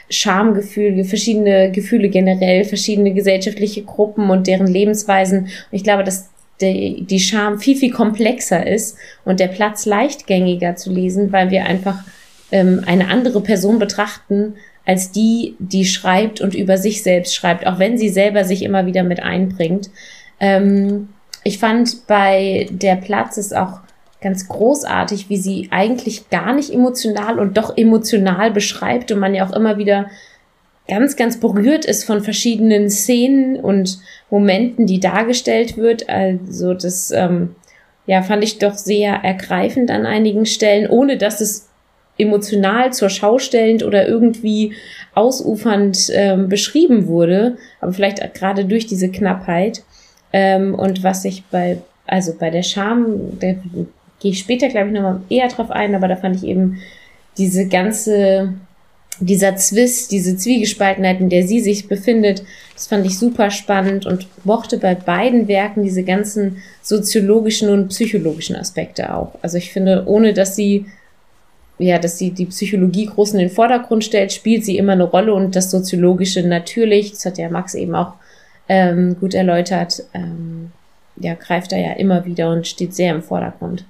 Schamgefühle, 0.10 1.06
verschiedene 1.06 1.72
Gefühle 1.72 2.10
generell, 2.10 2.66
verschiedene 2.66 3.14
gesellschaftliche 3.14 3.84
Gruppen 3.84 4.30
und 4.30 4.48
deren 4.48 4.68
Lebensweisen. 4.68 5.44
Und 5.44 5.52
ich 5.72 5.86
glaube, 5.86 6.04
dass 6.04 6.30
die, 6.62 7.04
die 7.04 7.20
Scham 7.20 7.60
viel, 7.60 7.76
viel 7.76 7.92
komplexer 7.92 8.66
ist 8.66 8.98
und 9.26 9.40
der 9.40 9.48
Platz 9.48 9.86
leichtgängiger 9.86 10.76
zu 10.76 10.92
lesen, 10.92 11.32
weil 11.32 11.52
wir 11.52 11.66
einfach 11.66 12.04
ähm, 12.52 12.84
eine 12.86 13.10
andere 13.10 13.42
Person 13.42 13.80
betrachten, 13.80 14.56
als 14.86 15.12
die, 15.12 15.56
die 15.60 15.86
schreibt 15.86 16.42
und 16.42 16.54
über 16.54 16.78
sich 16.78 17.04
selbst 17.04 17.36
schreibt, 17.36 17.66
auch 17.66 17.80
wenn 17.80 17.98
sie 17.98 18.10
selber 18.10 18.44
sich 18.44 18.64
immer 18.64 18.86
wieder 18.86 19.04
mit 19.04 19.22
einbringt. 19.22 19.90
Ähm, 20.40 21.10
ich 21.44 21.60
fand 21.60 22.08
bei 22.08 22.68
der 22.72 22.96
Platz 22.96 23.38
ist 23.38 23.56
auch 23.56 23.80
ganz 24.22 24.48
großartig, 24.48 25.30
wie 25.30 25.38
sie 25.38 25.68
eigentlich 25.72 26.30
gar 26.30 26.54
nicht 26.54 26.72
emotional 26.72 27.40
und 27.40 27.58
doch 27.58 27.78
emotional 27.78 28.52
beschreibt 28.52 29.12
und 29.12 29.20
man 29.20 29.36
ja 29.36 29.48
auch 29.48 29.54
immer 29.54 29.78
wieder 29.78 30.08
ganz, 30.88 31.16
ganz 31.16 31.40
berührt 31.40 31.86
ist 31.86 32.04
von 32.04 32.22
verschiedenen 32.22 32.90
Szenen 32.90 33.58
und 33.58 34.00
Momenten, 34.30 34.86
die 34.86 35.00
dargestellt 35.00 35.78
wird. 35.78 36.10
Also 36.10 36.74
das 36.74 37.12
ähm, 37.12 37.56
ja, 38.06 38.22
fand 38.22 38.44
ich 38.44 38.60
doch 38.60 38.76
sehr 38.76 39.14
ergreifend 39.14 39.90
an 39.90 40.06
einigen 40.06 40.46
Stellen, 40.46 40.90
ohne 40.90 41.18
dass 41.18 41.42
es 41.42 41.70
emotional 42.18 42.94
zur 42.94 43.10
Schau 43.10 43.40
stellend 43.40 43.84
oder 43.84 44.08
irgendwie 44.08 44.74
ausufernd 45.16 46.10
ähm, 46.14 46.50
beschrieben 46.50 47.08
wurde, 47.08 47.58
aber 47.82 47.94
vielleicht 47.94 48.34
gerade 48.34 48.66
durch 48.66 48.86
diese 48.86 49.10
Knappheit. 49.10 49.84
Ähm, 50.32 50.76
und 50.76 51.04
was 51.04 51.26
ich 51.26 51.44
bei, 51.46 51.80
also 52.06 52.34
bei 52.38 52.50
der 52.50 52.64
Scham, 52.64 53.40
da 53.40 53.48
gehe 54.20 54.32
ich 54.32 54.40
später, 54.40 54.70
glaube 54.70 54.88
ich, 54.88 54.94
nochmal 54.94 55.22
eher 55.30 55.48
drauf 55.48 55.72
ein, 55.72 55.96
aber 55.96 56.08
da 56.08 56.16
fand 56.16 56.38
ich 56.38 56.44
eben 56.44 56.80
diese 57.38 57.68
ganze 57.68 58.54
dieser 59.20 59.56
Zwist, 59.56 60.12
diese 60.12 60.38
Zwiegespaltenheit, 60.38 61.20
in 61.20 61.30
der 61.30 61.48
sie 61.48 61.60
sich 61.60 61.88
befindet, 61.88 62.44
das 62.74 62.88
fand 62.88 63.06
ich 63.06 63.18
super 63.18 63.50
spannend 63.52 64.06
und 64.06 64.28
mochte 64.44 64.78
bei 64.78 64.96
beiden 64.96 65.48
Werken 65.48 65.84
diese 65.84 66.04
ganzen 66.04 66.58
soziologischen 66.82 67.70
und 67.70 67.88
psychologischen 67.90 68.56
Aspekte 68.56 69.14
auch. 69.14 69.38
Also 69.42 69.58
ich 69.58 69.72
finde, 69.72 70.04
ohne 70.08 70.34
dass 70.34 70.56
sie, 70.56 70.86
ja, 71.80 72.00
dass 72.00 72.18
sie 72.18 72.32
die 72.32 72.48
Psychologie 72.48 73.06
groß 73.06 73.34
in 73.34 73.40
den 73.40 73.50
Vordergrund 73.50 74.04
stellt, 74.04 74.34
spielt 74.34 74.66
sie 74.66 74.78
immer 74.78 74.94
eine 74.94 75.06
Rolle 75.06 75.34
und 75.34 75.56
das 75.56 75.72
Soziologische 75.72 76.44
natürlich, 76.44 77.12
das 77.12 77.26
hat 77.26 77.38
ja 77.38 77.50
Max 77.50 77.74
eben 77.76 77.96
auch 77.96 78.14
ähm, 78.68 79.16
gut 79.20 79.34
erläutert, 79.34 80.04
ähm, 80.14 80.72
ja, 81.18 81.34
greift 81.36 81.72
da 81.72 81.78
ja 81.78 81.94
immer 81.94 82.26
wieder 82.26 82.52
und 82.52 82.68
steht 82.68 82.94
sehr 82.94 83.14
im 83.14 83.24
Vordergrund. 83.24 83.86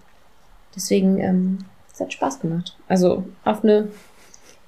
Deswegen, 0.76 1.20
ähm, 1.20 1.58
es 1.92 2.00
hat 2.00 2.14
Spaß 2.14 2.42
gemacht. 2.42 2.76
Also 2.88 3.24
auf 3.46 3.64
eine 3.64 3.88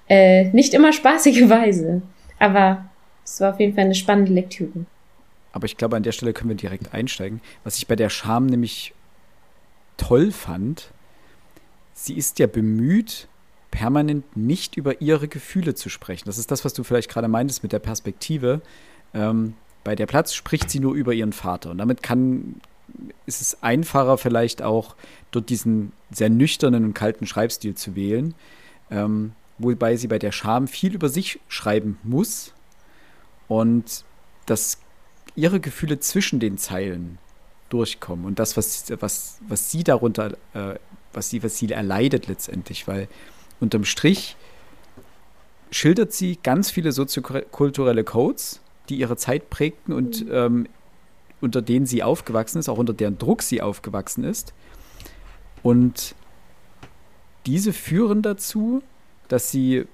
äh, 0.09 0.45
nicht 0.51 0.73
immer 0.73 0.93
spaßige 0.93 1.49
Weise. 1.49 2.01
Aber 2.39 2.85
es 3.23 3.41
war 3.41 3.53
auf 3.53 3.59
jeden 3.59 3.73
Fall 3.75 3.85
eine 3.85 3.95
spannende 3.95 4.31
Lektüre. 4.33 4.85
Aber 5.51 5.65
ich 5.65 5.77
glaube, 5.77 5.95
an 5.95 6.03
der 6.03 6.11
Stelle 6.11 6.33
können 6.33 6.49
wir 6.49 6.55
direkt 6.55 6.93
einsteigen. 6.93 7.41
Was 7.63 7.77
ich 7.77 7.87
bei 7.87 7.95
der 7.95 8.09
Scham 8.09 8.45
nämlich 8.45 8.93
toll 9.97 10.31
fand, 10.31 10.91
sie 11.93 12.13
ist 12.13 12.39
ja 12.39 12.47
bemüht, 12.47 13.27
permanent 13.71 14.37
nicht 14.37 14.77
über 14.77 15.01
ihre 15.01 15.27
Gefühle 15.27 15.75
zu 15.75 15.89
sprechen. 15.89 16.25
Das 16.25 16.37
ist 16.37 16.51
das, 16.51 16.63
was 16.63 16.73
du 16.73 16.83
vielleicht 16.83 17.09
gerade 17.09 17.27
meintest 17.27 17.63
mit 17.63 17.73
der 17.73 17.79
Perspektive. 17.79 18.61
Ähm, 19.13 19.55
bei 19.83 19.95
der 19.95 20.05
Platz 20.05 20.33
spricht 20.33 20.69
sie 20.69 20.79
nur 20.79 20.93
über 20.93 21.13
ihren 21.13 21.33
Vater. 21.33 21.71
Und 21.71 21.79
damit 21.79 22.03
kann, 22.03 22.61
ist 23.25 23.41
es 23.41 23.61
einfacher, 23.63 24.17
vielleicht 24.17 24.61
auch 24.61 24.95
dort 25.31 25.49
diesen 25.49 25.91
sehr 26.11 26.29
nüchternen 26.29 26.85
und 26.85 26.93
kalten 26.93 27.25
Schreibstil 27.25 27.75
zu 27.75 27.95
wählen. 27.95 28.35
Ähm, 28.91 29.33
wobei 29.57 29.95
sie 29.95 30.07
bei 30.07 30.19
der 30.19 30.31
Scham 30.31 30.67
viel 30.67 30.93
über 30.93 31.09
sich 31.09 31.39
schreiben 31.47 31.97
muss 32.03 32.53
und 33.47 34.03
dass 34.45 34.79
ihre 35.35 35.59
Gefühle 35.59 35.99
zwischen 35.99 36.39
den 36.39 36.57
Zeilen 36.57 37.17
durchkommen 37.69 38.25
und 38.25 38.39
das, 38.39 38.57
was, 38.57 38.85
was, 38.99 39.39
was 39.47 39.71
sie 39.71 39.83
darunter, 39.83 40.37
äh, 40.53 40.75
was 41.13 41.29
sie, 41.29 41.43
was 41.43 41.57
sie 41.57 41.71
erleidet 41.71 42.27
letztendlich, 42.27 42.87
weil 42.87 43.07
unterm 43.59 43.83
Strich 43.83 44.35
schildert 45.71 46.13
sie 46.13 46.37
ganz 46.41 46.71
viele 46.71 46.91
soziokulturelle 46.91 48.03
Codes, 48.03 48.61
die 48.89 48.97
ihre 48.97 49.17
Zeit 49.17 49.49
prägten 49.49 49.93
und 49.93 50.25
mhm. 50.25 50.31
ähm, 50.31 50.67
unter 51.41 51.61
denen 51.61 51.85
sie 51.85 52.03
aufgewachsen 52.03 52.59
ist, 52.59 52.69
auch 52.69 52.77
unter 52.77 52.93
deren 52.93 53.17
Druck 53.17 53.43
sie 53.43 53.61
aufgewachsen 53.61 54.23
ist. 54.23 54.53
Und 55.61 56.15
diese 57.45 57.73
führen 57.73 58.21
dazu, 58.21 58.81
dass 59.27 59.51
sie, 59.51 59.85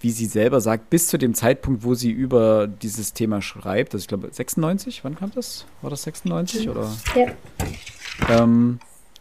wie 0.00 0.10
sie 0.10 0.26
selber 0.26 0.60
sagt, 0.60 0.90
bis 0.90 1.08
zu 1.08 1.18
dem 1.18 1.34
Zeitpunkt, 1.34 1.84
wo 1.84 1.94
sie 1.94 2.10
über 2.10 2.66
dieses 2.66 3.12
Thema 3.12 3.42
schreibt, 3.42 3.94
also 3.94 4.02
ich 4.02 4.08
glaube 4.08 4.28
96, 4.30 5.04
wann 5.04 5.16
kam 5.16 5.32
das? 5.34 5.66
War 5.80 5.90
das 5.90 6.02
96 6.02 6.68
oder? 6.68 6.92
Ja. 7.14 8.42
Ähm, 8.42 8.78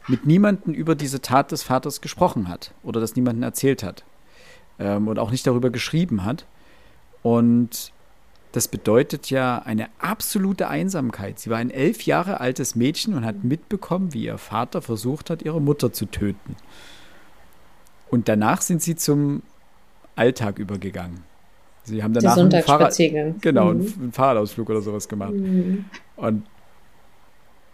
mit 0.07 0.25
niemandem 0.25 0.73
über 0.73 0.95
diese 0.95 1.21
Tat 1.21 1.51
des 1.51 1.63
Vaters 1.63 2.01
gesprochen 2.01 2.47
hat 2.47 2.73
oder 2.84 2.99
das 2.99 3.15
niemandem 3.15 3.43
erzählt 3.43 3.84
hat 3.84 4.03
ähm, 4.79 5.07
und 5.07 5.19
auch 5.19 5.31
nicht 5.31 5.45
darüber 5.47 5.69
geschrieben 5.69 6.25
hat. 6.25 6.45
Und 7.23 7.91
das 8.51 8.67
bedeutet 8.67 9.29
ja 9.29 9.60
eine 9.60 9.88
absolute 9.99 10.67
Einsamkeit. 10.67 11.39
Sie 11.39 11.49
war 11.49 11.57
ein 11.57 11.71
elf 11.71 12.03
Jahre 12.03 12.41
altes 12.41 12.75
Mädchen 12.75 13.13
und 13.13 13.25
hat 13.25 13.43
mitbekommen, 13.43 14.13
wie 14.13 14.25
ihr 14.25 14.38
Vater 14.38 14.81
versucht 14.81 15.29
hat, 15.29 15.41
ihre 15.41 15.62
Mutter 15.62 15.93
zu 15.93 16.05
töten. 16.05 16.57
Und 18.12 18.28
danach 18.28 18.62
sind 18.62 18.82
sie 18.84 18.95
zum 18.95 19.41
Alltag 20.15 20.60
übergegangen. 20.60 21.24
Sie 21.84 22.04
haben 22.04 22.13
danach 22.13 22.38
einen, 22.38 22.52
Fahrrad, 22.63 22.95
genau, 23.41 23.74
mhm. 23.74 23.93
einen 24.00 24.12
Fahrradausflug 24.12 24.69
oder 24.69 24.82
sowas 24.82 25.08
gemacht. 25.08 25.34
Mhm. 25.34 25.86
Und 26.15 26.45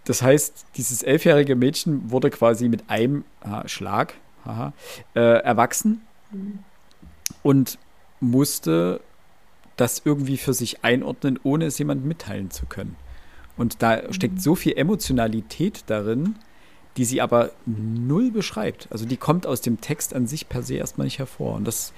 das 0.06 0.22
heißt, 0.22 0.68
dieses 0.78 1.04
elfjährige 1.04 1.56
Mädchen 1.58 2.10
wurde 2.10 2.30
quasi 2.30 2.70
mit 2.70 2.90
einem 2.90 3.26
aha, 3.42 3.68
Schlag 3.68 4.14
aha, 4.46 4.72
äh, 5.14 5.20
erwachsen 5.20 6.02
mhm. 6.32 6.60
und 7.44 7.78
musste 8.22 9.02
das 9.76 10.02
irgendwie 10.06 10.38
für 10.38 10.54
sich 10.54 10.84
einordnen, 10.86 11.40
ohne 11.44 11.66
es 11.66 11.78
jemandem 11.78 12.08
mitteilen 12.08 12.50
zu 12.50 12.66
können. 12.66 12.96
Und 13.58 13.82
da 13.84 14.14
steckt 14.14 14.36
mhm. 14.36 14.40
so 14.40 14.56
viel 14.56 14.78
Emotionalität 14.78 15.84
darin, 15.88 16.36
die 16.98 17.06
sie 17.06 17.22
aber 17.22 17.52
null 17.66 18.32
beschreibt. 18.32 18.88
Also 18.92 19.06
die 19.06 19.18
kommt 19.18 19.46
aus 19.46 19.62
dem 19.62 19.80
Text 19.80 20.14
an 20.14 20.28
sich 20.28 20.50
per 20.50 20.64
se 20.64 20.76
erstmal 20.76 21.06
nicht 21.06 21.20
hervor. 21.20 21.56
Und 21.56 21.66
das, 21.66 21.94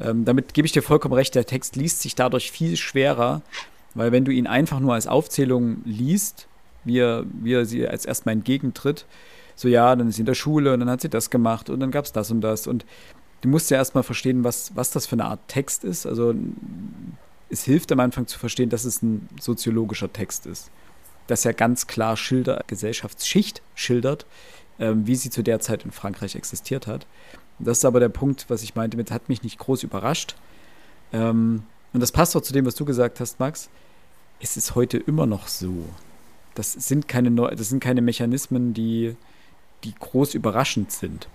ähm, 0.00 0.24
damit 0.24 0.54
gebe 0.54 0.66
ich 0.66 0.72
dir 0.72 0.82
vollkommen 0.82 1.14
recht, 1.14 1.34
der 1.34 1.46
Text 1.46 1.76
liest 1.76 2.02
sich 2.02 2.14
dadurch 2.14 2.50
viel 2.50 2.76
schwerer, 2.76 3.42
weil 3.94 4.12
wenn 4.12 4.24
du 4.24 4.32
ihn 4.32 4.46
einfach 4.46 4.80
nur 4.80 4.94
als 4.94 5.06
Aufzählung 5.06 5.82
liest, 5.84 6.48
wie 6.84 6.98
er, 6.98 7.24
wie 7.32 7.54
er 7.54 7.64
sie 7.64 7.86
als 7.86 8.04
erstmal 8.04 8.34
entgegentritt, 8.34 9.06
so 9.54 9.68
ja, 9.68 9.94
dann 9.94 10.08
ist 10.08 10.16
sie 10.16 10.22
in 10.22 10.26
der 10.26 10.34
Schule 10.34 10.74
und 10.74 10.80
dann 10.80 10.90
hat 10.90 11.00
sie 11.00 11.10
das 11.10 11.30
gemacht 11.30 11.70
und 11.70 11.80
dann 11.80 11.90
gab 11.90 12.04
es 12.04 12.12
das 12.12 12.30
und 12.30 12.40
das. 12.40 12.66
Und 12.66 12.84
du 13.42 13.48
musst 13.48 13.70
ja 13.70 13.76
erstmal 13.76 14.02
verstehen, 14.02 14.42
was, 14.42 14.74
was 14.74 14.90
das 14.90 15.06
für 15.06 15.16
eine 15.16 15.26
Art 15.26 15.40
Text 15.48 15.84
ist. 15.84 16.06
Also 16.06 16.34
es 17.50 17.64
hilft 17.64 17.92
am 17.92 18.00
Anfang 18.00 18.26
zu 18.26 18.38
verstehen, 18.38 18.70
dass 18.70 18.84
es 18.84 19.02
ein 19.02 19.28
soziologischer 19.38 20.12
Text 20.12 20.46
ist 20.46 20.70
das 21.30 21.44
ja 21.44 21.52
ganz 21.52 21.86
klar 21.86 22.16
Schilder, 22.16 22.64
Gesellschaftsschicht 22.66 23.62
schildert, 23.74 24.26
ähm, 24.78 25.06
wie 25.06 25.16
sie 25.16 25.30
zu 25.30 25.42
der 25.42 25.60
Zeit 25.60 25.84
in 25.84 25.92
Frankreich 25.92 26.34
existiert 26.34 26.86
hat. 26.86 27.06
Das 27.58 27.78
ist 27.78 27.84
aber 27.84 28.00
der 28.00 28.08
Punkt, 28.08 28.46
was 28.48 28.62
ich 28.62 28.74
meinte, 28.74 28.96
mit 28.96 29.10
hat 29.10 29.28
mich 29.28 29.42
nicht 29.42 29.58
groß 29.58 29.82
überrascht. 29.82 30.34
Ähm, 31.12 31.64
und 31.92 32.00
das 32.00 32.12
passt 32.12 32.36
auch 32.36 32.40
zu 32.40 32.52
dem, 32.52 32.66
was 32.66 32.74
du 32.74 32.84
gesagt 32.84 33.20
hast, 33.20 33.38
Max. 33.38 33.68
Es 34.40 34.56
ist 34.56 34.74
heute 34.74 34.96
immer 34.96 35.26
noch 35.26 35.48
so. 35.48 35.84
Das 36.54 36.72
sind 36.72 37.08
keine, 37.08 37.30
Neu 37.30 37.54
das 37.54 37.68
sind 37.68 37.80
keine 37.80 38.00
Mechanismen, 38.00 38.74
die, 38.74 39.16
die 39.84 39.94
groß 39.94 40.34
überraschend 40.34 40.90
sind. 40.90 41.28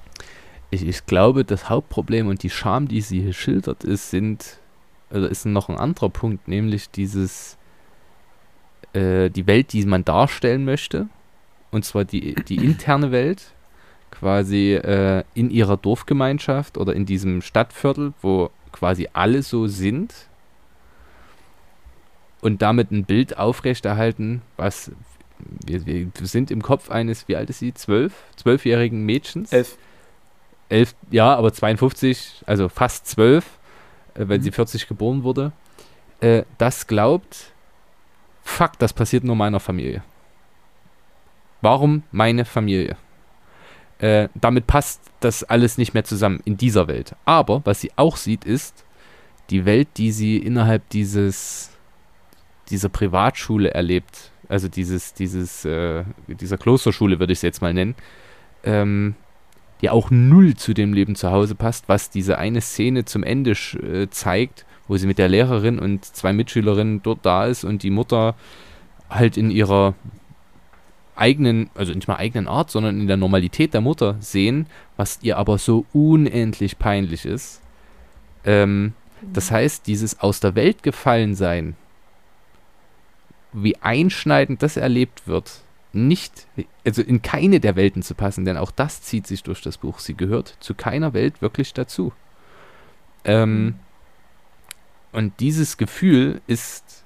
Ich, 0.72 0.86
ich 0.86 1.06
glaube, 1.06 1.46
das 1.46 1.70
Hauptproblem 1.70 2.28
und 2.28 2.42
die 2.42 2.50
Scham, 2.50 2.88
die 2.88 3.02
sie 3.02 3.22
hier 3.22 3.34
schildert, 3.34 3.84
ist, 3.84 4.10
sind, 4.10 4.58
oder 5.12 5.30
ist 5.30 5.46
noch 5.46 5.70
ein 5.70 5.78
anderer 5.78 6.10
Punkt, 6.10 6.48
nämlich 6.48 6.90
dieses, 6.90 7.58
äh, 8.96 9.30
die 9.30 9.46
Welt, 9.48 9.74
die 9.74 9.86
man 9.86 10.06
darstellen 10.06 10.66
möchte, 10.66 11.08
und 11.72 11.86
zwar 11.86 12.06
die, 12.06 12.36
die 12.36 12.56
interne 12.64 13.12
Welt, 13.12 13.52
quasi 14.12 14.74
äh, 14.74 15.24
in 15.34 15.50
ihrer 15.50 15.78
Dorfgemeinschaft 15.78 16.78
oder 16.78 16.94
in 16.94 17.06
diesem 17.06 17.42
Stadtviertel, 17.42 18.14
wo 18.22 18.50
quasi 18.72 19.10
alle 19.14 19.44
so 19.44 19.68
sind 19.68 20.14
und 22.42 22.62
damit 22.62 22.92
ein 22.92 23.06
Bild 23.06 23.38
aufrechterhalten, 23.38 24.42
was 24.58 24.92
wir, 25.66 25.86
wir 25.86 26.08
sind 26.22 26.50
im 26.50 26.62
Kopf 26.62 26.90
eines, 26.90 27.28
wie 27.28 27.36
alt 27.36 27.50
ist 27.50 27.60
sie? 27.60 27.74
Zwölf? 27.74 28.14
Zwölfjährigen 28.38 29.06
Mädchens? 29.06 29.52
Elf. 29.52 29.78
Elf, 30.70 30.96
ja, 31.12 31.36
aber 31.36 31.52
52, 31.52 32.44
also 32.46 32.70
fast 32.70 33.08
zwölf, 33.08 33.46
äh, 34.14 34.28
wenn 34.28 34.40
Mhm. 34.40 34.44
sie 34.44 34.52
40 34.52 34.88
geboren 34.88 35.24
wurde, 35.24 35.52
äh, 36.22 36.44
das 36.58 36.88
glaubt, 36.88 37.52
fuck, 38.46 38.80
das 38.80 38.94
passiert 38.94 39.26
nur 39.26 39.36
meiner 39.36 39.60
Familie. 39.60 40.04
Warum 41.62 42.04
meine 42.12 42.46
Familie? 42.46 42.96
Äh, 43.98 44.30
damit 44.36 44.68
passt 44.68 45.02
das 45.20 45.44
alles 45.44 45.78
nicht 45.78 45.94
mehr 45.94 46.04
zusammen 46.04 46.42
in 46.46 46.56
dieser 46.56 46.88
Welt. 46.88 47.16
Aber 47.26 47.62
was 47.66 47.82
sie 47.82 47.92
auch 47.96 48.16
sieht, 48.16 48.46
ist 48.46 48.86
die 49.50 49.66
Welt, 49.66 49.88
die 49.98 50.12
sie 50.12 50.38
innerhalb 50.38 50.88
dieses 50.90 51.72
dieser 52.70 52.90
Privatschule 52.90 53.72
erlebt. 53.74 54.32
Also 54.48 54.68
dieses, 54.68 55.14
dieses, 55.14 55.66
äh, 55.66 56.04
dieser 56.28 56.58
Klosterschule 56.58 57.20
würde 57.20 57.34
ich 57.34 57.40
es 57.40 57.44
jetzt 57.44 57.62
mal 57.62 57.74
nennen. 57.74 57.96
Ähm, 58.64 59.16
die 59.82 59.90
auch 59.90 60.10
null 60.10 60.56
zu 60.56 60.74
dem 60.74 60.94
Leben 60.94 61.16
zu 61.16 61.32
Hause 61.32 61.54
passt, 61.54 61.90
was 61.90 62.10
diese 62.10 62.38
eine 62.38 62.62
Szene 62.62 63.06
zum 63.06 63.24
Ende 63.24 63.52
äh, 63.52 64.08
zeigt, 64.10 64.66
wo 64.88 64.98
sie 64.98 65.08
mit 65.08 65.18
der 65.18 65.30
Lehrerin 65.30 65.80
und 65.80 66.06
zwei 66.06 66.34
Mitschülerinnen 66.34 67.02
dort 67.04 67.26
da 67.26 67.46
ist 67.46 67.64
und 67.64 67.84
die 67.84 67.90
Mutter 67.90 68.36
halt 69.10 69.38
in 69.38 69.52
ihrer 69.52 69.96
eigenen, 71.16 71.70
also 71.76 71.94
nicht 71.94 72.08
mal 72.08 72.18
eigenen 72.18 72.48
Art, 72.48 72.70
sondern 72.70 73.00
in 73.00 73.08
der 73.08 73.18
Normalität 73.18 73.74
der 73.74 73.82
Mutter 73.82 74.18
sehen, 74.20 74.68
was 74.98 75.20
ihr 75.22 75.38
aber 75.38 75.58
so 75.58 75.86
unendlich 75.94 76.78
peinlich 76.78 77.26
ist. 77.26 77.62
Ähm, 78.44 78.94
das 79.22 79.50
heißt, 79.52 79.88
dieses 79.88 80.20
aus 80.20 80.40
der 80.40 80.56
Welt 80.56 80.84
gefallen 80.84 81.36
sein, 81.36 81.76
wie 83.54 83.78
einschneidend 83.78 84.62
das 84.62 84.78
erlebt 84.78 85.28
wird, 85.28 85.62
nicht, 85.94 86.46
also 86.86 87.02
in 87.02 87.22
keine 87.22 87.62
der 87.62 87.78
Welten 87.78 88.04
zu 88.04 88.16
passen, 88.16 88.44
denn 88.44 88.58
auch 88.58 88.72
das 88.72 89.02
zieht 89.02 89.26
sich 89.26 89.44
durch 89.44 89.62
das 89.62 89.78
Buch. 89.78 90.00
Sie 90.00 90.16
gehört 90.16 90.58
zu 90.60 90.76
keiner 90.76 91.14
Welt 91.14 91.42
wirklich 91.42 91.74
dazu. 91.74 92.12
Ähm, 93.24 93.76
und 95.16 95.34
dieses 95.40 95.78
Gefühl 95.78 96.42
ist 96.48 97.04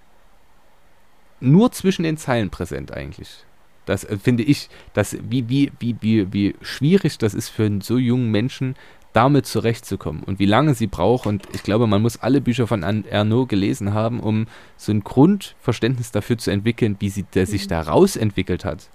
nur 1.40 1.72
zwischen 1.72 2.04
den 2.04 2.18
Zeilen 2.18 2.50
präsent 2.50 2.92
eigentlich. 2.92 3.46
Das 3.86 4.04
äh, 4.04 4.18
finde 4.18 4.44
ich, 4.44 4.70
dass 4.94 5.18
wie, 5.30 5.48
wie, 5.50 5.72
wie, 5.80 5.96
wie, 6.02 6.34
wie 6.34 6.56
schwierig 6.62 7.18
das 7.18 7.34
ist 7.34 7.50
für 7.50 7.66
einen 7.66 7.82
so 7.82 7.98
jungen 7.98 8.30
Menschen, 8.32 8.76
damit 9.14 9.48
zurechtzukommen 9.48 10.22
und 10.24 10.38
wie 10.38 10.46
lange 10.46 10.76
sie 10.76 10.86
braucht. 10.86 11.26
Und 11.26 11.48
ich 11.54 11.64
glaube, 11.64 11.88
man 11.88 12.02
muss 12.02 12.18
alle 12.18 12.42
Bücher 12.42 12.68
von 12.68 12.84
Ernaud 12.84 13.50
gelesen 13.50 13.94
haben, 13.94 14.20
um 14.20 14.46
so 14.78 14.92
ein 14.92 15.04
Grundverständnis 15.04 16.12
dafür 16.12 16.38
zu 16.38 16.52
entwickeln, 16.52 16.96
wie 17.00 17.10
sie 17.10 17.24
der 17.24 17.48
sich 17.48 17.66
Mhm. 17.66 17.70
da 17.70 17.82
rausentwickelt 17.82 18.66
hat. 18.66 18.90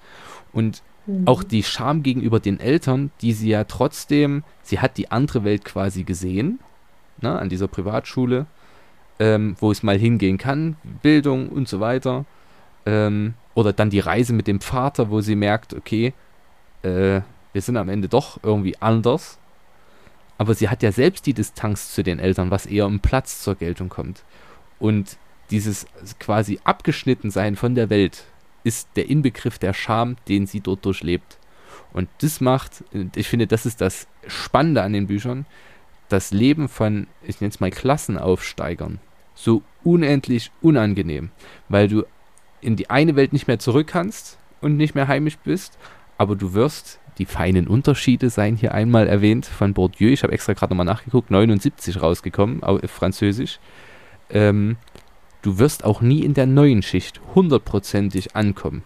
Und 0.53 0.83
Mhm. 1.07 1.27
auch 1.27 1.43
die 1.43 1.65
Scham 1.65 2.03
gegenüber 2.05 2.39
den 2.39 2.61
Eltern, 2.61 3.11
die 3.23 3.33
sie 3.33 3.49
ja 3.49 3.65
trotzdem, 3.65 4.45
sie 4.63 4.79
hat 4.79 4.97
die 4.99 5.11
andere 5.11 5.43
Welt 5.43 5.65
quasi 5.65 6.05
gesehen, 6.05 6.61
ne, 7.21 7.37
an 7.37 7.49
dieser 7.49 7.67
Privatschule, 7.69 8.47
ähm, 9.19 9.57
wo 9.61 9.71
es 9.71 9.83
mal 9.83 9.99
hingehen 9.99 10.39
kann, 10.39 10.77
Bildung 11.03 11.49
und 11.49 11.69
so 11.69 11.81
weiter. 11.81 12.25
Ähm, 12.87 13.35
oder 13.55 13.73
dann 13.73 13.91
die 13.91 14.01
Reise 14.01 14.33
mit 14.33 14.47
dem 14.47 14.61
Vater, 14.61 15.11
wo 15.11 15.21
sie 15.21 15.37
merkt, 15.37 15.75
okay, 15.75 16.13
äh, 16.83 17.21
wir 17.53 17.63
sind 17.63 17.77
am 17.77 17.89
Ende 17.89 18.09
doch 18.09 18.39
irgendwie 18.43 18.77
anders. 18.81 19.39
Aber 20.37 20.55
sie 20.55 20.69
hat 20.69 20.83
ja 20.83 20.91
selbst 20.91 21.27
die 21.27 21.35
Distanz 21.35 21.95
zu 21.95 22.03
den 22.03 22.19
Eltern, 22.19 22.51
was 22.51 22.67
eher 22.67 22.87
im 22.87 23.01
Platz 23.01 23.41
zur 23.41 23.55
Geltung 23.55 23.89
kommt. 23.89 24.25
Und 24.81 25.17
dieses 25.51 25.87
quasi 26.19 26.59
abgeschnitten 26.65 27.31
sein 27.31 27.55
von 27.55 27.75
der 27.75 27.91
Welt 27.91 28.25
ist 28.65 28.89
der 28.97 29.09
Inbegriff 29.09 29.59
der 29.59 29.73
Scham, 29.75 30.17
den 30.29 30.47
sie 30.47 30.61
dort 30.61 30.85
durchlebt. 30.85 31.39
Und 31.93 32.09
das 32.19 32.41
macht, 32.41 32.83
ich 33.15 33.29
finde, 33.29 33.47
das 33.47 33.67
ist 33.67 33.81
das 33.81 34.09
Spannende 34.27 34.83
an 34.83 34.93
den 34.93 35.07
Büchern, 35.07 35.47
das 36.15 36.31
Leben 36.31 36.69
von, 36.69 37.09
ich 37.25 37.41
nenne 37.41 37.51
es 37.51 37.59
mal 37.59 37.73
Klassenaufsteigern, 37.73 39.01
so 39.35 39.63
unendlich 39.83 40.53
unangenehm, 40.63 41.31
weil 41.69 41.89
du 41.89 42.05
in 42.61 42.77
die 42.77 42.89
eine 42.89 43.17
Welt 43.17 43.33
nicht 43.33 43.49
mehr 43.49 43.59
zurück 43.59 43.89
kannst 43.89 44.39
und 44.61 44.77
nicht 44.77 44.95
mehr 44.95 45.09
heimisch 45.09 45.39
bist, 45.39 45.77
aber 46.17 46.37
du 46.37 46.55
wirst, 46.55 47.01
die 47.19 47.27
feinen 47.27 47.67
Unterschiede 47.67 48.31
seien 48.31 48.55
hier 48.55 48.75
einmal 48.75 49.09
erwähnt 49.09 49.45
von 49.45 49.75
Bourdieu, 49.75 50.11
ich 50.11 50.23
habe 50.23 50.33
extra 50.33 50.53
gerade 50.53 50.73
nochmal 50.73 50.87
nachgeguckt, 50.87 51.33
79 51.33 52.01
rausgekommen, 52.01 52.63
auf 52.63 52.81
Französisch, 52.91 53.59
ähm, 54.31 54.77
du 55.43 55.59
wirst 55.59 55.85
auch 55.85 56.01
nie 56.01 56.21
in 56.21 56.35
der 56.35 56.47
neuen 56.47 56.83
Schicht 56.83 57.21
hundertprozentig 57.35 58.37
ankommen. 58.37 58.85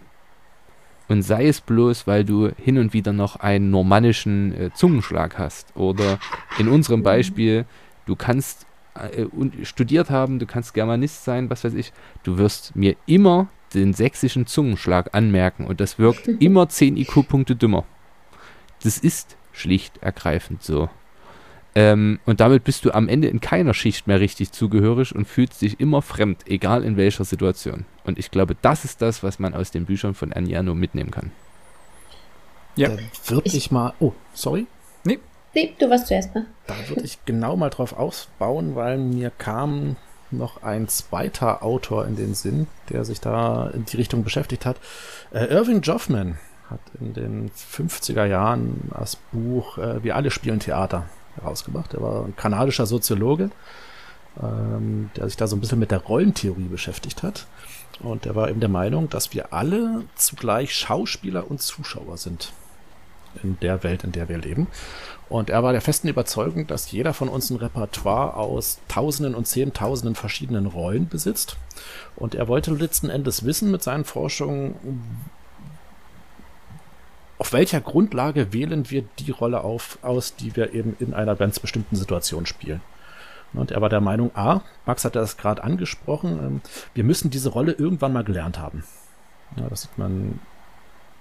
Und 1.08 1.22
sei 1.22 1.46
es 1.48 1.60
bloß, 1.62 2.06
weil 2.06 2.24
du 2.24 2.50
hin 2.62 2.76
und 2.78 2.92
wieder 2.92 3.12
noch 3.12 3.36
einen 3.36 3.70
normannischen 3.70 4.52
äh, 4.54 4.70
Zungenschlag 4.74 5.38
hast. 5.38 5.74
Oder 5.74 6.18
in 6.58 6.68
unserem 6.68 7.02
Beispiel, 7.02 7.64
du 8.04 8.14
kannst 8.14 8.66
äh, 8.94 9.24
un- 9.24 9.52
studiert 9.64 10.10
haben, 10.10 10.38
du 10.38 10.44
kannst 10.46 10.74
Germanist 10.74 11.24
sein, 11.24 11.48
was 11.48 11.64
weiß 11.64 11.74
ich. 11.74 11.92
Du 12.24 12.36
wirst 12.36 12.76
mir 12.76 12.94
immer 13.06 13.48
den 13.74 13.94
sächsischen 13.94 14.46
Zungenschlag 14.46 15.10
anmerken 15.14 15.66
und 15.66 15.80
das 15.80 15.98
wirkt 15.98 16.28
immer 16.40 16.68
10 16.68 16.96
IQ-Punkte 16.98 17.56
dümmer. 17.56 17.84
Das 18.82 18.98
ist 18.98 19.36
schlicht 19.52 19.98
ergreifend 20.02 20.62
so. 20.62 20.88
Ähm, 21.78 22.18
und 22.26 22.40
damit 22.40 22.64
bist 22.64 22.84
du 22.84 22.90
am 22.90 23.08
Ende 23.08 23.28
in 23.28 23.40
keiner 23.40 23.72
Schicht 23.72 24.08
mehr 24.08 24.18
richtig 24.18 24.50
zugehörig 24.50 25.14
und 25.14 25.26
fühlst 25.26 25.62
dich 25.62 25.78
immer 25.78 26.02
fremd, 26.02 26.42
egal 26.48 26.82
in 26.82 26.96
welcher 26.96 27.24
Situation. 27.24 27.84
Und 28.02 28.18
ich 28.18 28.32
glaube, 28.32 28.56
das 28.60 28.84
ist 28.84 29.00
das, 29.00 29.22
was 29.22 29.38
man 29.38 29.54
aus 29.54 29.70
den 29.70 29.84
Büchern 29.84 30.14
von 30.14 30.32
Anjano 30.32 30.74
mitnehmen 30.74 31.12
kann. 31.12 31.30
Ja. 32.74 32.88
Da 32.88 32.96
würde 33.28 33.56
ich 33.56 33.70
mal. 33.70 33.92
Oh, 34.00 34.12
sorry. 34.34 34.66
Nee, 35.54 35.74
du 35.78 35.88
warst 35.88 36.08
zuerst 36.08 36.34
mal. 36.34 36.46
Da 36.66 36.74
würde 36.88 37.02
ich 37.02 37.24
genau 37.26 37.56
mal 37.56 37.70
drauf 37.70 37.92
ausbauen, 37.92 38.74
weil 38.74 38.98
mir 38.98 39.30
kam 39.30 39.94
noch 40.32 40.64
ein 40.64 40.88
zweiter 40.88 41.62
Autor 41.62 42.06
in 42.06 42.16
den 42.16 42.34
Sinn, 42.34 42.66
der 42.90 43.04
sich 43.04 43.20
da 43.20 43.70
in 43.70 43.84
die 43.84 43.98
Richtung 43.98 44.24
beschäftigt 44.24 44.66
hat. 44.66 44.78
Äh, 45.32 45.44
Irving 45.44 45.80
Joffman 45.82 46.38
hat 46.68 46.80
in 47.00 47.14
den 47.14 47.50
50er 47.50 48.24
Jahren 48.24 48.90
das 48.98 49.14
Buch 49.30 49.78
äh, 49.78 50.02
Wir 50.02 50.16
alle 50.16 50.32
spielen 50.32 50.58
Theater 50.58 51.08
herausgebracht. 51.40 51.94
Er 51.94 52.02
war 52.02 52.24
ein 52.24 52.36
kanadischer 52.36 52.86
Soziologe, 52.86 53.50
ähm, 54.42 55.10
der 55.16 55.26
sich 55.26 55.36
da 55.36 55.46
so 55.46 55.56
ein 55.56 55.60
bisschen 55.60 55.78
mit 55.78 55.90
der 55.90 56.02
Rollentheorie 56.02 56.68
beschäftigt 56.68 57.22
hat. 57.22 57.46
Und 58.00 58.26
er 58.26 58.34
war 58.34 58.48
eben 58.48 58.60
der 58.60 58.68
Meinung, 58.68 59.08
dass 59.08 59.34
wir 59.34 59.52
alle 59.52 60.04
zugleich 60.14 60.74
Schauspieler 60.74 61.50
und 61.50 61.60
Zuschauer 61.60 62.16
sind 62.16 62.52
in 63.42 63.58
der 63.60 63.82
Welt, 63.82 64.04
in 64.04 64.12
der 64.12 64.28
wir 64.28 64.38
leben. 64.38 64.68
Und 65.28 65.50
er 65.50 65.62
war 65.62 65.72
der 65.72 65.82
festen 65.82 66.08
Überzeugung, 66.08 66.66
dass 66.66 66.90
jeder 66.90 67.12
von 67.12 67.28
uns 67.28 67.50
ein 67.50 67.56
Repertoire 67.56 68.34
aus 68.36 68.78
Tausenden 68.88 69.34
und 69.34 69.46
Zehntausenden 69.46 70.14
verschiedenen 70.14 70.66
Rollen 70.66 71.08
besitzt. 71.08 71.56
Und 72.16 72.34
er 72.34 72.48
wollte 72.48 72.72
letzten 72.72 73.10
Endes 73.10 73.44
wissen 73.44 73.70
mit 73.70 73.82
seinen 73.82 74.04
Forschungen, 74.04 74.74
auf 77.38 77.52
welcher 77.52 77.80
Grundlage 77.80 78.52
wählen 78.52 78.90
wir 78.90 79.04
die 79.18 79.30
Rolle 79.30 79.62
auf, 79.62 79.98
aus, 80.02 80.34
die 80.34 80.54
wir 80.56 80.74
eben 80.74 80.96
in 80.98 81.14
einer 81.14 81.36
ganz 81.36 81.60
bestimmten 81.60 81.96
Situation 81.96 82.46
spielen. 82.46 82.80
Und 83.54 83.70
er 83.70 83.80
war 83.80 83.88
der 83.88 84.00
Meinung, 84.00 84.30
A, 84.34 84.60
Max 84.84 85.04
hat 85.04 85.16
das 85.16 85.36
gerade 85.36 85.64
angesprochen, 85.64 86.38
ähm, 86.42 86.60
wir 86.94 87.04
müssen 87.04 87.30
diese 87.30 87.48
Rolle 87.48 87.72
irgendwann 87.72 88.12
mal 88.12 88.24
gelernt 88.24 88.58
haben. 88.58 88.84
Ja, 89.56 89.68
das 89.68 89.82
sieht 89.82 89.96
man 89.96 90.40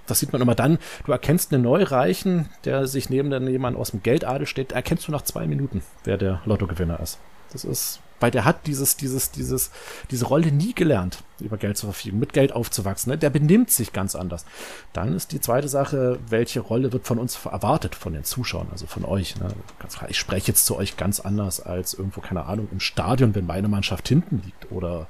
das 0.08 0.20
sieht 0.20 0.32
man 0.32 0.42
immer 0.42 0.56
dann, 0.56 0.80
du 1.06 1.12
erkennst 1.12 1.54
einen 1.54 1.64
Neureichen, 1.64 2.48
der 2.64 2.88
sich 2.88 3.10
neben 3.10 3.32
jemand 3.48 3.78
aus 3.78 3.92
dem 3.92 4.02
Geldadel 4.02 4.48
steht, 4.48 4.72
erkennst 4.72 5.08
du 5.08 5.12
nach 5.12 5.22
zwei 5.22 5.46
Minuten, 5.48 5.82
wer 6.06 6.18
der 6.18 6.42
Lottogewinner 6.46 7.00
ist. 7.02 7.20
Das 7.52 7.66
ist, 7.66 8.00
weil 8.20 8.32
der 8.32 8.46
hat 8.46 8.68
dieses, 8.68 8.98
dieses, 8.98 9.32
dieses, 9.32 9.72
diese 10.12 10.26
Rolle 10.26 10.52
nie 10.52 10.74
gelernt, 10.74 11.24
über 11.40 11.58
Geld 11.58 11.78
zu 11.78 11.88
verfügen, 11.88 12.20
mit 12.20 12.34
Geld 12.34 12.52
aufzuwachsen. 12.52 13.12
Ne? 13.12 13.18
Der 13.18 13.30
benimmt 13.30 13.70
sich 13.72 13.94
ganz 13.94 14.16
anders. 14.16 14.46
Dann 14.94 15.16
ist 15.16 15.32
die 15.32 15.42
zweite 15.42 15.68
Sache, 15.68 16.20
welche 16.28 16.60
Rolle 16.60 16.94
wird 16.94 17.06
von 17.06 17.20
uns 17.20 17.38
erwartet, 17.46 17.96
von 17.96 18.14
den 18.14 18.24
Zuschauern, 18.24 18.68
also 18.72 18.88
von 18.88 19.06
euch. 19.06 19.38
Ne? 19.38 19.50
Ganz 19.80 19.98
klar, 19.98 20.10
ich 20.10 20.18
spreche 20.18 20.48
jetzt 20.48 20.66
zu 20.66 20.76
euch 20.76 20.98
ganz 20.98 21.20
anders 21.20 21.60
als 21.60 21.94
irgendwo, 21.94 22.22
keine 22.22 22.46
Ahnung, 22.46 22.68
im 22.72 22.80
Stadion, 22.80 23.36
wenn 23.36 23.46
meine 23.46 23.68
Mannschaft 23.68 24.08
hinten 24.08 24.42
liegt 24.44 24.72
oder 24.72 25.08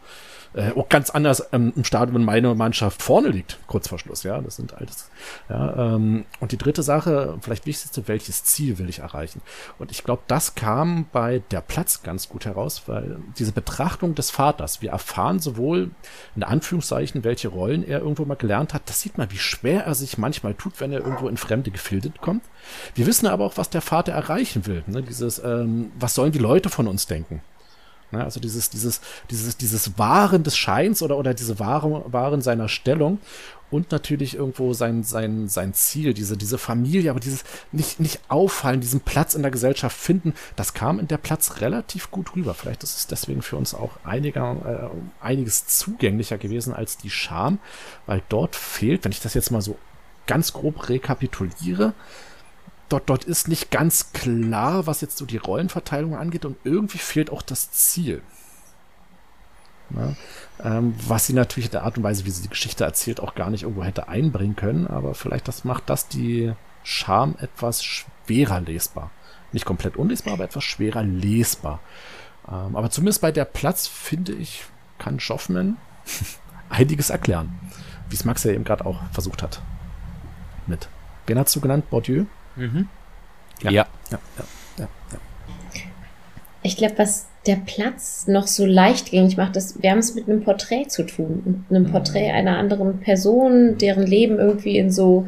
äh, 0.58 0.72
auch 0.76 0.90
ganz 0.90 1.12
anders 1.12 1.48
ähm, 1.54 1.72
im 1.76 1.84
Stadion, 1.84 2.26
meine 2.26 2.56
Mannschaft 2.56 3.04
vorne 3.04 3.30
liegt, 3.30 3.60
kurz 3.68 3.88
vor 3.88 4.00
Schluss, 4.00 4.24
ja, 4.24 4.42
das 4.42 4.56
sind 4.56 4.74
alles, 4.74 5.10
ja, 5.50 5.94
ähm, 5.96 6.26
und 6.40 6.52
die 6.52 6.58
dritte 6.58 6.82
Sache, 6.82 7.38
vielleicht 7.42 7.68
wichtigste, 7.68 8.08
welches 8.08 8.44
Ziel 8.44 8.80
will 8.80 8.90
ich 8.90 9.00
erreichen? 9.00 9.42
Und 9.78 9.92
ich 9.92 10.04
glaube, 10.04 10.24
das 10.28 10.56
kam 10.56 11.06
bei 11.12 11.44
der 11.52 11.62
Platz 11.62 12.02
ganz 12.02 12.28
gut 12.28 12.46
heraus, 12.46 12.84
weil 12.88 13.20
diese 13.38 13.52
Betrachtung 13.52 14.16
des 14.16 14.32
Vaters, 14.32 14.82
wir 14.82 14.90
erfahren 14.90 15.40
sowohl 15.40 15.92
in 16.36 16.44
Anführungszeichen, 16.44 17.24
welche 17.24 17.50
Rollen 17.50 17.88
er 17.88 18.00
irgendwo 18.00 18.26
mal 18.26 18.36
gelernt 18.36 18.74
hat. 18.74 18.84
Das 18.88 19.02
sieht 19.02 19.18
man, 19.18 19.32
wie 19.32 19.38
schwer 19.38 19.86
er 19.86 19.94
sich 19.94 20.18
manchmal 20.18 20.56
tut, 20.56 20.82
wenn 20.82 20.92
er 20.92 21.02
irgendwo 21.02 21.28
in 21.28 21.38
fremde 21.38 21.70
Gefilde 21.70 22.12
kommt. 22.20 22.44
Wir 22.96 23.06
wissen 23.06 23.28
aber 23.28 23.46
auch, 23.46 23.58
was 23.58 23.70
der 23.70 23.82
Vater 23.82 24.14
erreichen 24.14 24.66
will. 24.66 24.84
Ne? 24.88 25.04
Dieses, 25.04 25.40
ähm, 25.40 25.92
was 26.00 26.16
sollen 26.16 26.32
die 26.32 26.40
Leute 26.40 26.70
von 26.70 26.88
uns 26.88 27.06
denken? 27.06 27.42
Ne? 28.12 28.24
Also 28.24 28.40
dieses, 28.40 28.70
dieses, 28.70 29.02
dieses, 29.30 29.58
dieses 29.58 29.98
Wahren 29.98 30.44
des 30.44 30.58
Scheins 30.58 31.02
oder, 31.02 31.18
oder 31.18 31.34
diese 31.34 31.60
Wahren, 31.60 32.02
Wahren 32.12 32.42
seiner 32.42 32.70
Stellung 32.70 33.20
und 33.70 33.92
natürlich 33.92 34.36
irgendwo 34.36 34.74
sein, 34.74 35.04
sein, 35.04 35.50
sein 35.50 35.74
Ziel, 35.74 36.14
diese, 36.14 36.38
diese 36.38 36.58
Familie, 36.58 37.12
aber 37.12 37.20
dieses 37.20 37.44
nicht, 37.72 38.00
nicht 38.00 38.22
auffallen, 38.30 38.80
diesen 38.80 39.02
Platz 39.02 39.36
in 39.36 39.42
der 39.42 39.52
Gesellschaft 39.52 39.98
finden, 39.98 40.34
das 40.56 40.74
kam 40.74 41.00
in 41.00 41.08
der 41.08 41.18
Platz 41.18 41.60
relativ 41.60 42.10
gut 42.12 42.36
rüber. 42.36 42.54
Vielleicht 42.54 42.84
ist 42.84 42.98
es 42.98 43.08
deswegen 43.08 43.42
für 43.42 43.58
uns 43.58 43.74
auch 43.74 43.92
einiger, 44.06 44.92
äh, 44.94 45.26
einiges 45.26 45.68
zugänglicher 45.68 46.38
gewesen 46.38 46.74
als 46.74 46.98
die 46.98 47.10
Scham, 47.10 47.60
weil 48.06 48.22
dort 48.30 48.56
fehlt, 48.56 49.04
wenn 49.04 49.12
ich 49.12 49.22
das 49.22 49.34
jetzt 49.34 49.52
mal 49.52 49.62
so 49.62 49.78
ganz 50.28 50.54
grob 50.54 50.90
rekapituliere, 50.90 51.94
dort, 52.90 53.10
dort 53.10 53.24
ist 53.24 53.48
nicht 53.48 53.72
ganz 53.72 54.14
klar, 54.14 54.88
was 54.88 55.02
jetzt 55.02 55.18
so 55.18 55.26
die 55.26 55.38
Rollenverteilung 55.38 56.16
angeht 56.16 56.46
und 56.46 56.58
irgendwie 56.64 56.98
fehlt 56.98 57.32
auch 57.32 57.42
das 57.42 57.72
Ziel. 57.72 58.22
Ne? 59.90 60.16
Ähm, 60.64 60.96
was 61.08 61.28
sie 61.28 61.34
natürlich 61.34 61.68
in 61.68 61.72
der 61.72 61.84
Art 61.84 61.98
und 61.98 62.04
Weise, 62.04 62.26
wie 62.26 62.32
sie 62.32 62.42
die 62.42 62.50
Geschichte 62.50 62.84
erzählt, 62.84 63.20
auch 63.20 63.36
gar 63.36 63.50
nicht 63.50 63.64
irgendwo 63.64 63.84
hätte 63.84 64.10
einbringen 64.10 64.56
können, 64.56 64.88
aber 64.88 65.14
vielleicht 65.14 65.48
das 65.48 65.64
macht 65.64 65.90
das 65.90 66.08
die 66.08 66.54
Charme 66.84 67.36
etwas 67.40 67.84
schwerer 67.84 68.62
lesbar. 68.62 69.12
Nicht 69.54 69.66
komplett 69.66 69.98
unlesbar, 69.98 70.34
aber 70.34 70.44
etwas 70.44 70.64
schwerer 70.64 71.04
lesbar. 71.04 71.80
Ähm, 72.48 72.76
aber 72.76 72.90
zumindest 72.90 73.22
bei 73.22 73.32
der 73.32 73.46
Platz, 73.46 73.88
finde 73.88 74.34
ich, 74.34 74.66
kann 74.98 75.20
Schoffman 75.20 75.78
einiges 76.70 77.10
erklären. 77.10 77.60
Wie 78.10 78.16
es 78.16 78.26
Max 78.26 78.44
ja 78.44 78.52
eben 78.52 78.64
gerade 78.64 78.86
auch 78.86 79.02
versucht 79.12 79.44
hat. 79.44 79.62
Mit. 80.66 80.90
Wen 81.28 81.40
hast 81.40 81.56
du 81.56 81.62
genannt? 81.62 81.90
Bourdieu? 81.90 82.26
Mhm. 82.58 82.88
Ja. 83.64 83.72
Ja, 83.72 83.88
ja, 84.12 84.20
ja, 84.38 84.44
ja, 84.78 84.88
ja. 85.14 85.20
Ich 86.64 86.76
glaube, 86.76 86.98
was 86.98 87.28
der 87.46 87.56
Platz 87.56 88.28
noch 88.28 88.48
so 88.48 88.66
leichtgängig 88.66 89.38
macht, 89.38 89.56
ist, 89.56 89.82
wir 89.82 89.92
haben 89.92 90.00
es 90.00 90.16
mit 90.16 90.28
einem 90.28 90.44
Porträt 90.44 90.88
zu 90.90 91.06
tun. 91.06 91.64
Mit 91.70 91.78
einem 91.78 91.90
Porträt 91.92 92.32
einer 92.32 92.58
anderen 92.58 93.00
Person, 93.00 93.78
deren 93.78 94.06
Leben 94.06 94.38
irgendwie 94.38 94.78
in 94.78 94.92
so 94.92 95.28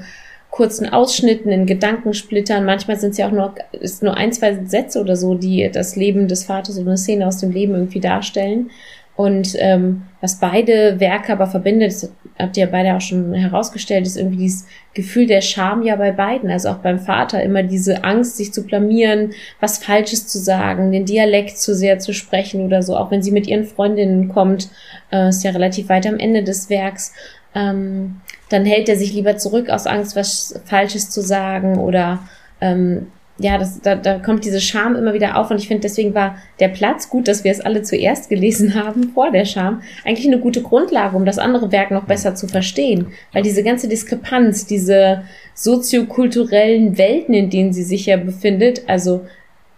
kurzen 0.50 0.90
Ausschnitten, 0.90 1.52
in 1.52 1.66
Gedankensplittern. 1.66 2.66
Manchmal 2.66 3.00
sind 3.00 3.12
es 3.12 3.18
ja 3.18 3.28
auch 3.28 3.32
nur, 3.32 3.56
ist 3.72 4.04
nur 4.04 4.18
ein, 4.18 4.34
zwei 4.34 4.66
Sätze 4.66 5.00
oder 5.00 5.16
so, 5.16 5.36
die 5.36 5.70
das 5.72 5.96
Leben 5.96 6.28
des 6.28 6.44
Vaters 6.44 6.78
oder 6.78 6.88
eine 6.88 6.98
Szene 6.98 7.28
aus 7.28 7.38
dem 7.38 7.52
Leben 7.52 7.74
irgendwie 7.74 8.00
darstellen. 8.02 8.72
Und 9.20 9.54
ähm, 9.58 10.04
was 10.22 10.40
beide 10.40 11.02
Werke 11.02 11.34
aber 11.34 11.48
verbindet, 11.48 11.92
das 11.92 12.10
habt 12.40 12.56
ihr 12.56 12.68
beide 12.68 12.96
auch 12.96 13.02
schon 13.02 13.34
herausgestellt, 13.34 14.08
ist 14.08 14.16
irgendwie 14.16 14.38
dieses 14.38 14.66
Gefühl 14.94 15.28
der 15.28 15.42
Scham 15.42 15.84
ja 15.84 15.98
bei 15.98 16.14
beiden. 16.14 16.50
Also 16.50 16.70
auch 16.70 16.78
beim 16.78 17.00
Vater 17.00 17.44
immer 17.44 17.64
diese 17.64 18.06
Angst, 18.06 18.38
sich 18.38 18.54
zu 18.54 18.64
blamieren, 18.64 19.34
was 19.60 19.84
Falsches 19.84 20.30
zu 20.30 20.40
sagen, 20.40 20.94
den 20.94 21.04
Dialekt 21.04 21.58
zu 21.58 21.76
sehr 21.76 22.00
zu 22.00 22.14
sprechen 22.14 22.66
oder 22.66 22.82
so. 22.82 22.96
Auch 22.96 23.12
wenn 23.12 23.22
sie 23.22 23.32
mit 23.32 23.46
ihren 23.46 23.66
Freundinnen 23.66 24.30
kommt, 24.30 24.70
äh, 25.12 25.28
ist 25.28 25.44
ja 25.44 25.52
relativ 25.52 25.90
weit 25.90 26.08
am 26.08 26.18
Ende 26.18 26.42
des 26.42 26.70
Werks. 26.70 27.12
Ähm, 27.54 28.22
dann 28.48 28.64
hält 28.64 28.88
er 28.88 28.96
sich 28.96 29.12
lieber 29.12 29.36
zurück 29.36 29.70
aus 29.70 29.86
Angst, 29.86 30.16
was 30.16 30.62
Falsches 30.64 31.10
zu 31.10 31.20
sagen 31.20 31.78
oder 31.78 32.20
ähm, 32.62 33.08
ja, 33.40 33.58
das, 33.58 33.80
da, 33.82 33.96
da 33.96 34.20
kommt 34.20 34.44
diese 34.44 34.60
Scham 34.60 34.96
immer 34.96 35.14
wieder 35.14 35.38
auf 35.38 35.50
und 35.50 35.58
ich 35.58 35.68
finde, 35.68 35.82
deswegen 35.82 36.14
war 36.14 36.38
der 36.60 36.68
Platz 36.68 37.10
gut, 37.10 37.28
dass 37.28 37.46
wir 37.46 37.52
es 37.52 37.62
alle 37.62 37.82
zuerst 37.82 38.30
gelesen 38.30 38.76
haben, 38.84 39.12
vor 39.14 39.32
der 39.32 39.46
Scham, 39.46 39.82
eigentlich 40.06 40.28
eine 40.28 40.40
gute 40.40 40.62
Grundlage, 40.62 41.16
um 41.16 41.26
das 41.26 41.40
andere 41.40 41.72
Werk 41.72 41.92
noch 41.92 42.04
besser 42.04 42.36
zu 42.36 42.48
verstehen. 42.48 43.08
Weil 43.32 43.44
diese 43.44 43.64
ganze 43.64 43.88
Diskrepanz, 43.88 44.66
diese 44.66 45.24
soziokulturellen 45.54 46.98
Welten, 46.98 47.34
in 47.34 47.50
denen 47.50 47.74
sie 47.74 47.84
sich 47.84 48.06
ja 48.06 48.18
befindet, 48.18 48.84
also 48.88 49.26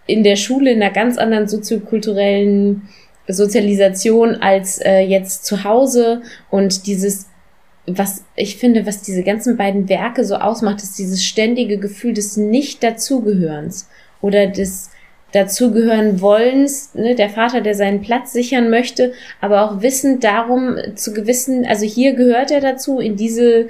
in 0.07 0.23
der 0.23 0.35
Schule 0.35 0.71
in 0.71 0.81
einer 0.81 0.91
ganz 0.91 1.17
anderen 1.17 1.47
soziokulturellen 1.47 2.89
Sozialisation 3.27 4.35
als 4.35 4.79
äh, 4.79 5.01
jetzt 5.01 5.45
zu 5.45 5.63
Hause 5.63 6.23
und 6.49 6.87
dieses 6.87 7.27
was 7.97 8.23
ich 8.35 8.57
finde, 8.57 8.85
was 8.85 9.01
diese 9.01 9.23
ganzen 9.23 9.57
beiden 9.57 9.89
Werke 9.89 10.23
so 10.25 10.35
ausmacht, 10.35 10.83
ist 10.83 10.97
dieses 10.99 11.23
ständige 11.23 11.77
Gefühl 11.77 12.13
des 12.13 12.37
Nicht-Dazugehörens 12.37 13.87
oder 14.21 14.47
des 14.47 14.89
Dazugehören 15.31 16.19
wollens, 16.19 16.93
ne, 16.93 17.15
der 17.15 17.29
Vater, 17.29 17.61
der 17.61 17.73
seinen 17.73 18.01
Platz 18.01 18.33
sichern 18.33 18.69
möchte, 18.69 19.13
aber 19.39 19.63
auch 19.63 19.81
wissend 19.81 20.23
darum 20.23 20.75
zu 20.95 21.13
gewissen, 21.13 21.65
also 21.65 21.85
hier 21.85 22.13
gehört 22.13 22.51
er 22.51 22.59
dazu, 22.59 22.99
in 22.99 23.15
diese 23.15 23.67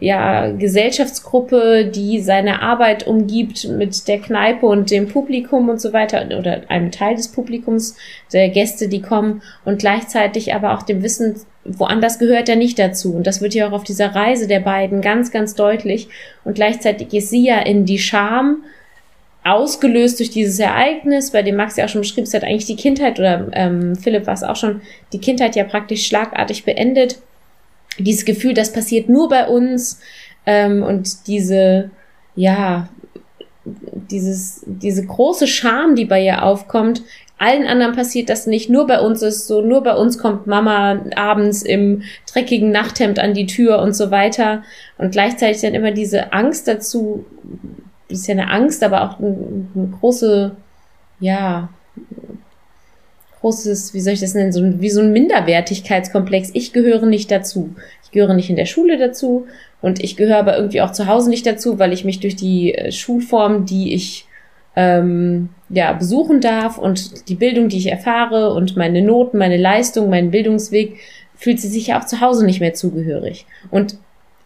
ja, 0.00 0.50
Gesellschaftsgruppe, 0.52 1.86
die 1.92 2.20
seine 2.20 2.62
Arbeit 2.62 3.06
umgibt 3.06 3.68
mit 3.68 4.06
der 4.06 4.18
Kneipe 4.18 4.66
und 4.66 4.90
dem 4.90 5.08
Publikum 5.08 5.68
und 5.68 5.80
so 5.80 5.92
weiter 5.92 6.24
oder 6.38 6.62
einem 6.68 6.92
Teil 6.92 7.16
des 7.16 7.28
Publikums, 7.28 7.96
der 8.32 8.48
Gäste, 8.48 8.88
die 8.88 9.02
kommen 9.02 9.42
und 9.64 9.80
gleichzeitig 9.80 10.54
aber 10.54 10.74
auch 10.74 10.82
dem 10.82 11.02
Wissen, 11.02 11.36
woanders 11.64 12.18
gehört 12.18 12.48
er 12.48 12.56
nicht 12.56 12.78
dazu. 12.78 13.14
Und 13.14 13.26
das 13.26 13.40
wird 13.40 13.54
ja 13.54 13.68
auch 13.68 13.72
auf 13.72 13.84
dieser 13.84 14.14
Reise 14.14 14.46
der 14.46 14.60
beiden 14.60 15.00
ganz, 15.00 15.32
ganz 15.32 15.54
deutlich. 15.54 16.08
Und 16.44 16.54
gleichzeitig 16.54 17.12
ist 17.12 17.30
sie 17.30 17.44
ja 17.44 17.58
in 17.58 17.84
die 17.84 17.98
Scham 17.98 18.62
ausgelöst 19.44 20.20
durch 20.20 20.30
dieses 20.30 20.58
Ereignis, 20.60 21.32
bei 21.32 21.42
dem 21.42 21.56
Max 21.56 21.76
ja 21.76 21.86
auch 21.86 21.88
schon 21.88 22.02
beschrieben 22.02 22.28
hat, 22.32 22.44
eigentlich 22.44 22.66
die 22.66 22.76
Kindheit 22.76 23.18
oder 23.18 23.48
ähm, 23.52 23.96
Philipp 23.96 24.26
war 24.26 24.34
es 24.34 24.42
auch 24.42 24.56
schon, 24.56 24.82
die 25.12 25.20
Kindheit 25.20 25.56
ja 25.56 25.64
praktisch 25.64 26.06
schlagartig 26.06 26.64
beendet 26.64 27.18
dieses 27.98 28.24
Gefühl, 28.24 28.54
das 28.54 28.72
passiert 28.72 29.08
nur 29.08 29.28
bei 29.28 29.46
uns 29.46 30.00
ähm, 30.46 30.82
und 30.82 31.26
diese, 31.26 31.90
ja, 32.36 32.88
dieses, 33.64 34.62
diese 34.66 35.04
große 35.04 35.46
Scham, 35.46 35.94
die 35.94 36.04
bei 36.04 36.24
ihr 36.24 36.42
aufkommt, 36.42 37.02
allen 37.38 37.66
anderen 37.68 37.94
passiert 37.94 38.28
das 38.28 38.46
nicht, 38.46 38.68
nur 38.68 38.86
bei 38.86 39.00
uns 39.00 39.22
ist 39.22 39.46
so, 39.46 39.62
nur 39.62 39.82
bei 39.82 39.94
uns 39.94 40.18
kommt 40.18 40.48
Mama 40.48 41.00
abends 41.14 41.62
im 41.62 42.02
dreckigen 42.30 42.70
Nachthemd 42.70 43.20
an 43.20 43.32
die 43.32 43.46
Tür 43.46 43.78
und 43.80 43.94
so 43.94 44.10
weiter. 44.10 44.64
Und 44.98 45.12
gleichzeitig 45.12 45.62
dann 45.62 45.74
immer 45.74 45.92
diese 45.92 46.32
Angst 46.32 46.66
dazu, 46.66 47.24
das 48.08 48.20
ist 48.20 48.26
ja 48.26 48.32
eine 48.32 48.50
Angst, 48.50 48.82
aber 48.82 49.02
auch 49.02 49.20
eine, 49.20 49.36
eine 49.74 49.88
große, 50.00 50.56
ja, 51.20 51.68
großes, 53.40 53.94
wie 53.94 54.00
soll 54.00 54.14
ich 54.14 54.20
das 54.20 54.34
nennen, 54.34 54.52
so 54.52 54.62
wie 54.80 54.90
so 54.90 55.00
ein 55.00 55.12
Minderwertigkeitskomplex. 55.12 56.50
Ich 56.54 56.72
gehöre 56.72 57.06
nicht 57.06 57.30
dazu. 57.30 57.74
Ich 58.04 58.10
gehöre 58.10 58.34
nicht 58.34 58.50
in 58.50 58.56
der 58.56 58.66
Schule 58.66 58.98
dazu 58.98 59.46
und 59.80 60.02
ich 60.02 60.16
gehöre 60.16 60.38
aber 60.38 60.56
irgendwie 60.56 60.80
auch 60.80 60.92
zu 60.92 61.06
Hause 61.06 61.30
nicht 61.30 61.46
dazu, 61.46 61.78
weil 61.78 61.92
ich 61.92 62.04
mich 62.04 62.20
durch 62.20 62.36
die 62.36 62.74
äh, 62.74 62.92
Schulform, 62.92 63.66
die 63.66 63.94
ich 63.94 64.26
ähm, 64.76 65.50
ja 65.68 65.92
besuchen 65.92 66.40
darf 66.40 66.78
und 66.78 67.28
die 67.28 67.34
Bildung, 67.34 67.68
die 67.68 67.78
ich 67.78 67.90
erfahre 67.90 68.54
und 68.54 68.76
meine 68.76 69.02
Noten, 69.02 69.38
meine 69.38 69.56
Leistung, 69.56 70.08
meinen 70.08 70.30
Bildungsweg, 70.30 70.98
fühlt 71.36 71.60
sie 71.60 71.68
sich 71.68 71.88
ja 71.88 72.00
auch 72.00 72.06
zu 72.06 72.20
Hause 72.20 72.44
nicht 72.44 72.60
mehr 72.60 72.74
zugehörig. 72.74 73.46
Und 73.70 73.96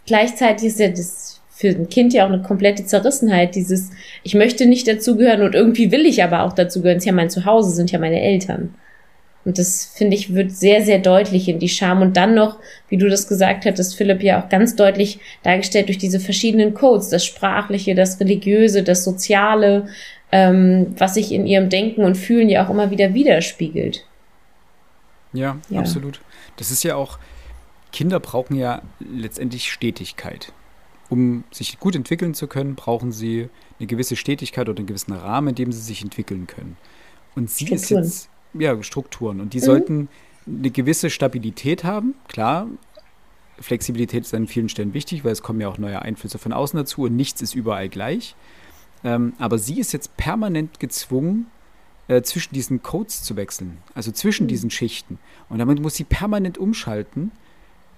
gleichzeitig 0.06 0.68
ist 0.68 0.80
ja 0.80 0.88
das 0.88 1.40
für 1.50 1.68
ein 1.68 1.88
Kind 1.88 2.12
ja 2.12 2.24
auch 2.24 2.30
eine 2.30 2.42
komplette 2.42 2.84
Zerrissenheit, 2.84 3.54
dieses, 3.54 3.90
ich 4.24 4.34
möchte 4.34 4.66
nicht 4.66 4.88
dazugehören 4.88 5.42
und 5.42 5.54
irgendwie 5.54 5.92
will 5.92 6.06
ich 6.06 6.22
aber 6.24 6.42
auch 6.42 6.54
dazugehören. 6.54 6.98
Ist 6.98 7.06
ja 7.06 7.12
mein 7.12 7.30
Zuhause, 7.30 7.70
sind 7.70 7.92
ja 7.92 7.98
meine 7.98 8.20
Eltern. 8.20 8.74
Und 9.44 9.58
das, 9.58 9.86
finde 9.96 10.16
ich, 10.16 10.34
wird 10.34 10.52
sehr, 10.52 10.82
sehr 10.82 10.98
deutlich 10.98 11.48
in 11.48 11.58
die 11.58 11.68
Scham. 11.68 12.00
Und 12.00 12.16
dann 12.16 12.34
noch, 12.34 12.58
wie 12.88 12.96
du 12.96 13.08
das 13.08 13.26
gesagt 13.26 13.64
hattest, 13.64 13.96
Philipp, 13.96 14.22
ja 14.22 14.42
auch 14.42 14.48
ganz 14.48 14.76
deutlich 14.76 15.18
dargestellt 15.42 15.88
durch 15.88 15.98
diese 15.98 16.20
verschiedenen 16.20 16.74
Codes, 16.74 17.08
das 17.08 17.24
Sprachliche, 17.24 17.94
das 17.94 18.20
Religiöse, 18.20 18.82
das 18.84 19.02
Soziale, 19.02 19.88
ähm, 20.30 20.94
was 20.96 21.14
sich 21.14 21.32
in 21.32 21.46
ihrem 21.46 21.68
Denken 21.68 22.04
und 22.04 22.16
Fühlen 22.16 22.48
ja 22.48 22.64
auch 22.64 22.70
immer 22.70 22.90
wieder 22.90 23.14
widerspiegelt. 23.14 24.06
Ja, 25.32 25.58
ja, 25.70 25.80
absolut. 25.80 26.20
Das 26.56 26.70
ist 26.70 26.84
ja 26.84 26.94
auch, 26.94 27.18
Kinder 27.90 28.20
brauchen 28.20 28.56
ja 28.56 28.82
letztendlich 29.00 29.72
Stetigkeit. 29.72 30.52
Um 31.08 31.44
sich 31.50 31.78
gut 31.78 31.96
entwickeln 31.96 32.32
zu 32.32 32.46
können, 32.46 32.74
brauchen 32.74 33.12
sie 33.12 33.48
eine 33.78 33.86
gewisse 33.86 34.16
Stetigkeit 34.16 34.68
oder 34.68 34.78
einen 34.78 34.86
gewissen 34.86 35.12
Rahmen, 35.12 35.48
in 35.48 35.54
dem 35.56 35.72
sie 35.72 35.80
sich 35.80 36.02
entwickeln 36.02 36.46
können. 36.46 36.76
Und 37.34 37.50
sie 37.50 37.66
Strukturen. 37.66 38.02
ist 38.02 38.24
jetzt 38.24 38.31
ja, 38.54 38.82
Strukturen. 38.82 39.40
Und 39.40 39.54
die 39.54 39.58
mhm. 39.58 39.64
sollten 39.64 40.08
eine 40.46 40.70
gewisse 40.70 41.10
Stabilität 41.10 41.84
haben. 41.84 42.14
Klar, 42.28 42.66
Flexibilität 43.60 44.24
ist 44.24 44.34
an 44.34 44.46
vielen 44.46 44.68
Stellen 44.68 44.94
wichtig, 44.94 45.24
weil 45.24 45.32
es 45.32 45.42
kommen 45.42 45.60
ja 45.60 45.68
auch 45.68 45.78
neue 45.78 46.02
Einflüsse 46.02 46.38
von 46.38 46.52
außen 46.52 46.76
dazu 46.76 47.02
und 47.02 47.16
nichts 47.16 47.42
ist 47.42 47.54
überall 47.54 47.88
gleich. 47.88 48.34
Ähm, 49.04 49.34
aber 49.38 49.58
sie 49.58 49.78
ist 49.78 49.92
jetzt 49.92 50.16
permanent 50.16 50.80
gezwungen, 50.80 51.46
äh, 52.08 52.22
zwischen 52.22 52.54
diesen 52.54 52.82
Codes 52.82 53.22
zu 53.22 53.36
wechseln, 53.36 53.78
also 53.94 54.10
zwischen 54.12 54.44
mhm. 54.44 54.48
diesen 54.48 54.70
Schichten. 54.70 55.18
Und 55.48 55.58
damit 55.58 55.80
muss 55.80 55.94
sie 55.94 56.04
permanent 56.04 56.58
umschalten. 56.58 57.30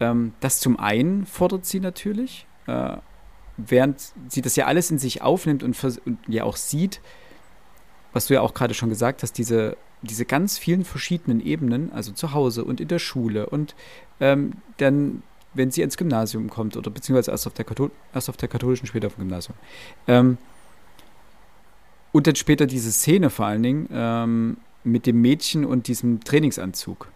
Ähm, 0.01 0.35
das 0.41 0.61
zum 0.61 0.79
einen 0.79 1.27
fordert 1.27 1.65
sie 1.65 1.81
natürlich, 1.81 2.47
äh, 2.67 2.97
während 3.57 4.13
sie 4.29 4.43
das 4.43 4.57
ja 4.57 4.67
alles 4.67 4.91
in 4.91 4.99
sich 4.99 5.23
aufnimmt 5.23 5.63
und, 5.63 5.77
und 6.05 6.19
ja 6.29 6.45
auch 6.45 6.57
sieht, 6.57 7.01
was 8.13 8.27
du 8.27 8.35
ja 8.35 8.41
auch 8.41 8.55
gerade 8.55 8.75
schon 8.75 8.89
gesagt 8.89 9.23
hast, 9.23 9.39
diese 9.39 9.77
diese 10.05 10.25
ganz 10.25 10.59
vielen 10.59 10.85
verschiedenen 10.85 11.41
Ebenen, 11.41 11.93
also 11.93 12.13
zu 12.13 12.33
Hause 12.33 12.65
und 12.65 12.81
in 12.81 12.89
der 12.89 12.99
Schule 12.99 13.47
und 13.47 13.75
ähm, 14.21 14.53
dann, 14.77 15.23
wenn 15.55 15.71
sie 15.71 15.83
ins 15.83 15.97
Gymnasium 15.97 16.51
kommt 16.51 16.77
oder 16.77 16.91
beziehungsweise 16.91 17.31
erst 17.31 17.47
auf 17.47 17.55
der, 17.55 17.65
Kathol 17.65 17.91
erst 18.15 18.29
auf 18.29 18.37
der 18.37 18.49
katholischen, 18.49 18.87
später 18.87 19.07
auf 19.07 19.15
dem 19.15 19.23
Gymnasium. 19.23 19.57
Ähm, 20.07 20.39
und 22.13 22.27
dann 22.27 22.37
später 22.37 22.67
diese 22.67 22.93
Szene 22.93 23.29
vor 23.29 23.47
allen 23.47 23.63
Dingen 23.63 23.89
ähm, 23.93 24.57
mit 24.85 25.07
dem 25.07 25.21
Mädchen 25.21 25.65
und 25.65 25.89
diesem 25.89 26.23
Trainingsanzug. 26.23 27.09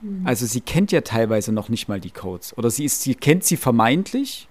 Mhm. 0.00 0.26
Also 0.26 0.46
sie 0.46 0.60
kennt 0.60 0.92
ja 0.92 1.02
teilweise 1.02 1.52
noch 1.52 1.68
nicht 1.68 1.88
mal 1.88 2.00
die 2.00 2.10
Codes. 2.10 2.56
Oder 2.56 2.70
sie 2.70 2.84
ist, 2.84 3.02
sie 3.02 3.14
kennt 3.14 3.44
sie 3.44 3.56
vermeintlich. 3.56 4.48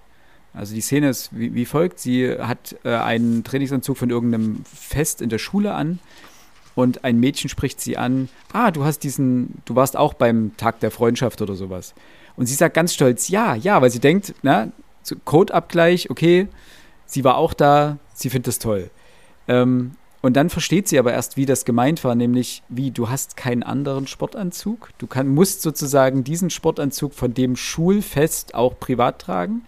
Also 0.53 0.75
die 0.75 0.81
Szene 0.81 1.09
ist 1.09 1.29
wie, 1.37 1.55
wie 1.55 1.65
folgt: 1.65 1.99
Sie 1.99 2.29
hat 2.37 2.75
äh, 2.83 2.95
einen 2.95 3.43
Trainingsanzug 3.43 3.97
von 3.97 4.11
irgendeinem 4.11 4.63
Fest 4.65 5.21
in 5.21 5.29
der 5.29 5.39
Schule 5.39 5.73
an 5.73 5.99
und 6.75 7.03
ein 7.03 7.19
Mädchen 7.19 7.49
spricht 7.49 7.81
sie 7.81 7.97
an, 7.97 8.29
ah, 8.51 8.71
du 8.71 8.83
hast 8.83 8.99
diesen, 8.99 9.61
du 9.65 9.75
warst 9.75 9.95
auch 9.95 10.13
beim 10.13 10.55
Tag 10.57 10.79
der 10.79 10.91
Freundschaft 10.91 11.41
oder 11.41 11.55
sowas. 11.55 11.93
Und 12.35 12.47
sie 12.47 12.55
sagt 12.55 12.73
ganz 12.73 12.93
stolz, 12.93 13.27
ja, 13.29 13.55
ja, 13.55 13.81
weil 13.81 13.91
sie 13.91 13.99
denkt, 13.99 14.33
na, 14.41 14.71
Codeabgleich, 15.25 16.09
okay, 16.09 16.47
sie 17.05 17.23
war 17.23 17.37
auch 17.37 17.53
da, 17.53 17.97
sie 18.13 18.29
findet 18.29 18.47
das 18.47 18.59
toll. 18.59 18.89
Ähm, 19.47 19.91
und 20.21 20.37
dann 20.37 20.49
versteht 20.49 20.87
sie 20.87 20.97
aber 20.97 21.11
erst, 21.11 21.35
wie 21.35 21.45
das 21.45 21.65
gemeint 21.65 22.03
war, 22.05 22.15
nämlich 22.15 22.63
wie 22.69 22.91
du 22.91 23.09
hast 23.09 23.35
keinen 23.35 23.61
anderen 23.61 24.07
Sportanzug. 24.07 24.89
Du 24.97 25.05
kann, 25.05 25.27
musst 25.27 25.61
sozusagen 25.61 26.23
diesen 26.23 26.49
Sportanzug 26.49 27.13
von 27.13 27.33
dem 27.33 27.57
Schulfest 27.57 28.55
auch 28.55 28.79
privat 28.79 29.19
tragen. 29.19 29.65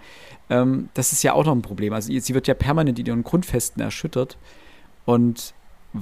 Ähm, 0.50 0.88
das 0.94 1.12
ist 1.12 1.24
ja 1.24 1.34
auch 1.34 1.46
noch 1.46 1.52
ein 1.52 1.62
Problem. 1.62 1.92
Also 1.92 2.18
sie 2.18 2.34
wird 2.34 2.48
ja 2.48 2.54
permanent 2.54 2.98
in 2.98 3.06
ihren 3.06 3.24
Grundfesten 3.24 3.84
erschüttert 3.84 4.38
und 5.04 5.54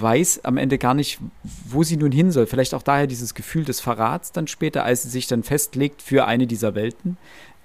weiß 0.02 0.44
am 0.44 0.58
Ende 0.58 0.78
gar 0.78 0.94
nicht, 0.94 1.20
wo 1.44 1.84
sie 1.84 1.98
nun 1.98 2.12
hin 2.12 2.32
soll. 2.32 2.48
Vielleicht 2.48 2.74
auch 2.74 2.82
daher 2.82 3.08
dieses 3.08 3.36
Gefühl 3.36 3.64
des 3.64 3.80
Verrats 3.80 4.32
dann 4.32 4.48
später, 4.48 4.84
als 4.84 5.04
sie 5.04 5.10
sich 5.10 5.28
dann 5.28 5.44
festlegt 5.44 6.02
für 6.02 6.26
eine 6.26 6.48
dieser 6.48 6.74
Welten. 6.76 7.18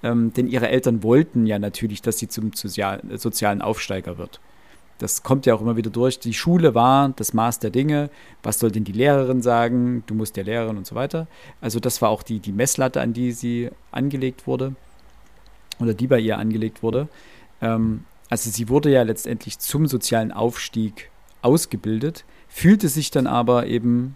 Ähm, 0.03 0.31
denn 0.33 0.47
ihre 0.47 0.69
Eltern 0.69 1.03
wollten 1.03 1.45
ja 1.45 1.59
natürlich, 1.59 2.01
dass 2.01 2.19
sie 2.19 2.27
zum 2.27 2.53
sozial, 2.53 3.01
sozialen 3.17 3.61
Aufsteiger 3.61 4.17
wird. 4.17 4.39
Das 4.99 5.23
kommt 5.23 5.45
ja 5.45 5.55
auch 5.55 5.61
immer 5.61 5.77
wieder 5.77 5.89
durch. 5.89 6.19
Die 6.19 6.33
Schule 6.33 6.75
war 6.75 7.09
das 7.15 7.33
Maß 7.33 7.59
der 7.59 7.69
Dinge. 7.69 8.09
Was 8.43 8.59
soll 8.59 8.69
denn 8.69 8.83
die 8.83 8.91
Lehrerin 8.91 9.41
sagen? 9.41 10.03
Du 10.07 10.13
musst 10.13 10.35
der 10.35 10.43
Lehrerin 10.43 10.77
und 10.77 10.85
so 10.85 10.93
weiter. 10.93 11.27
Also 11.61 11.79
das 11.79 12.01
war 12.01 12.09
auch 12.09 12.21
die, 12.21 12.39
die 12.39 12.51
Messlatte, 12.51 13.01
an 13.01 13.13
die 13.13 13.31
sie 13.31 13.69
angelegt 13.91 14.45
wurde. 14.45 14.75
Oder 15.79 15.93
die 15.93 16.07
bei 16.07 16.19
ihr 16.19 16.37
angelegt 16.37 16.83
wurde. 16.83 17.07
Ähm, 17.61 18.03
also 18.29 18.49
sie 18.51 18.69
wurde 18.69 18.91
ja 18.91 19.03
letztendlich 19.03 19.57
zum 19.59 19.87
sozialen 19.87 20.31
Aufstieg 20.31 21.08
ausgebildet, 21.41 22.25
fühlte 22.47 22.89
sich 22.89 23.11
dann 23.11 23.27
aber 23.27 23.67
eben 23.67 24.15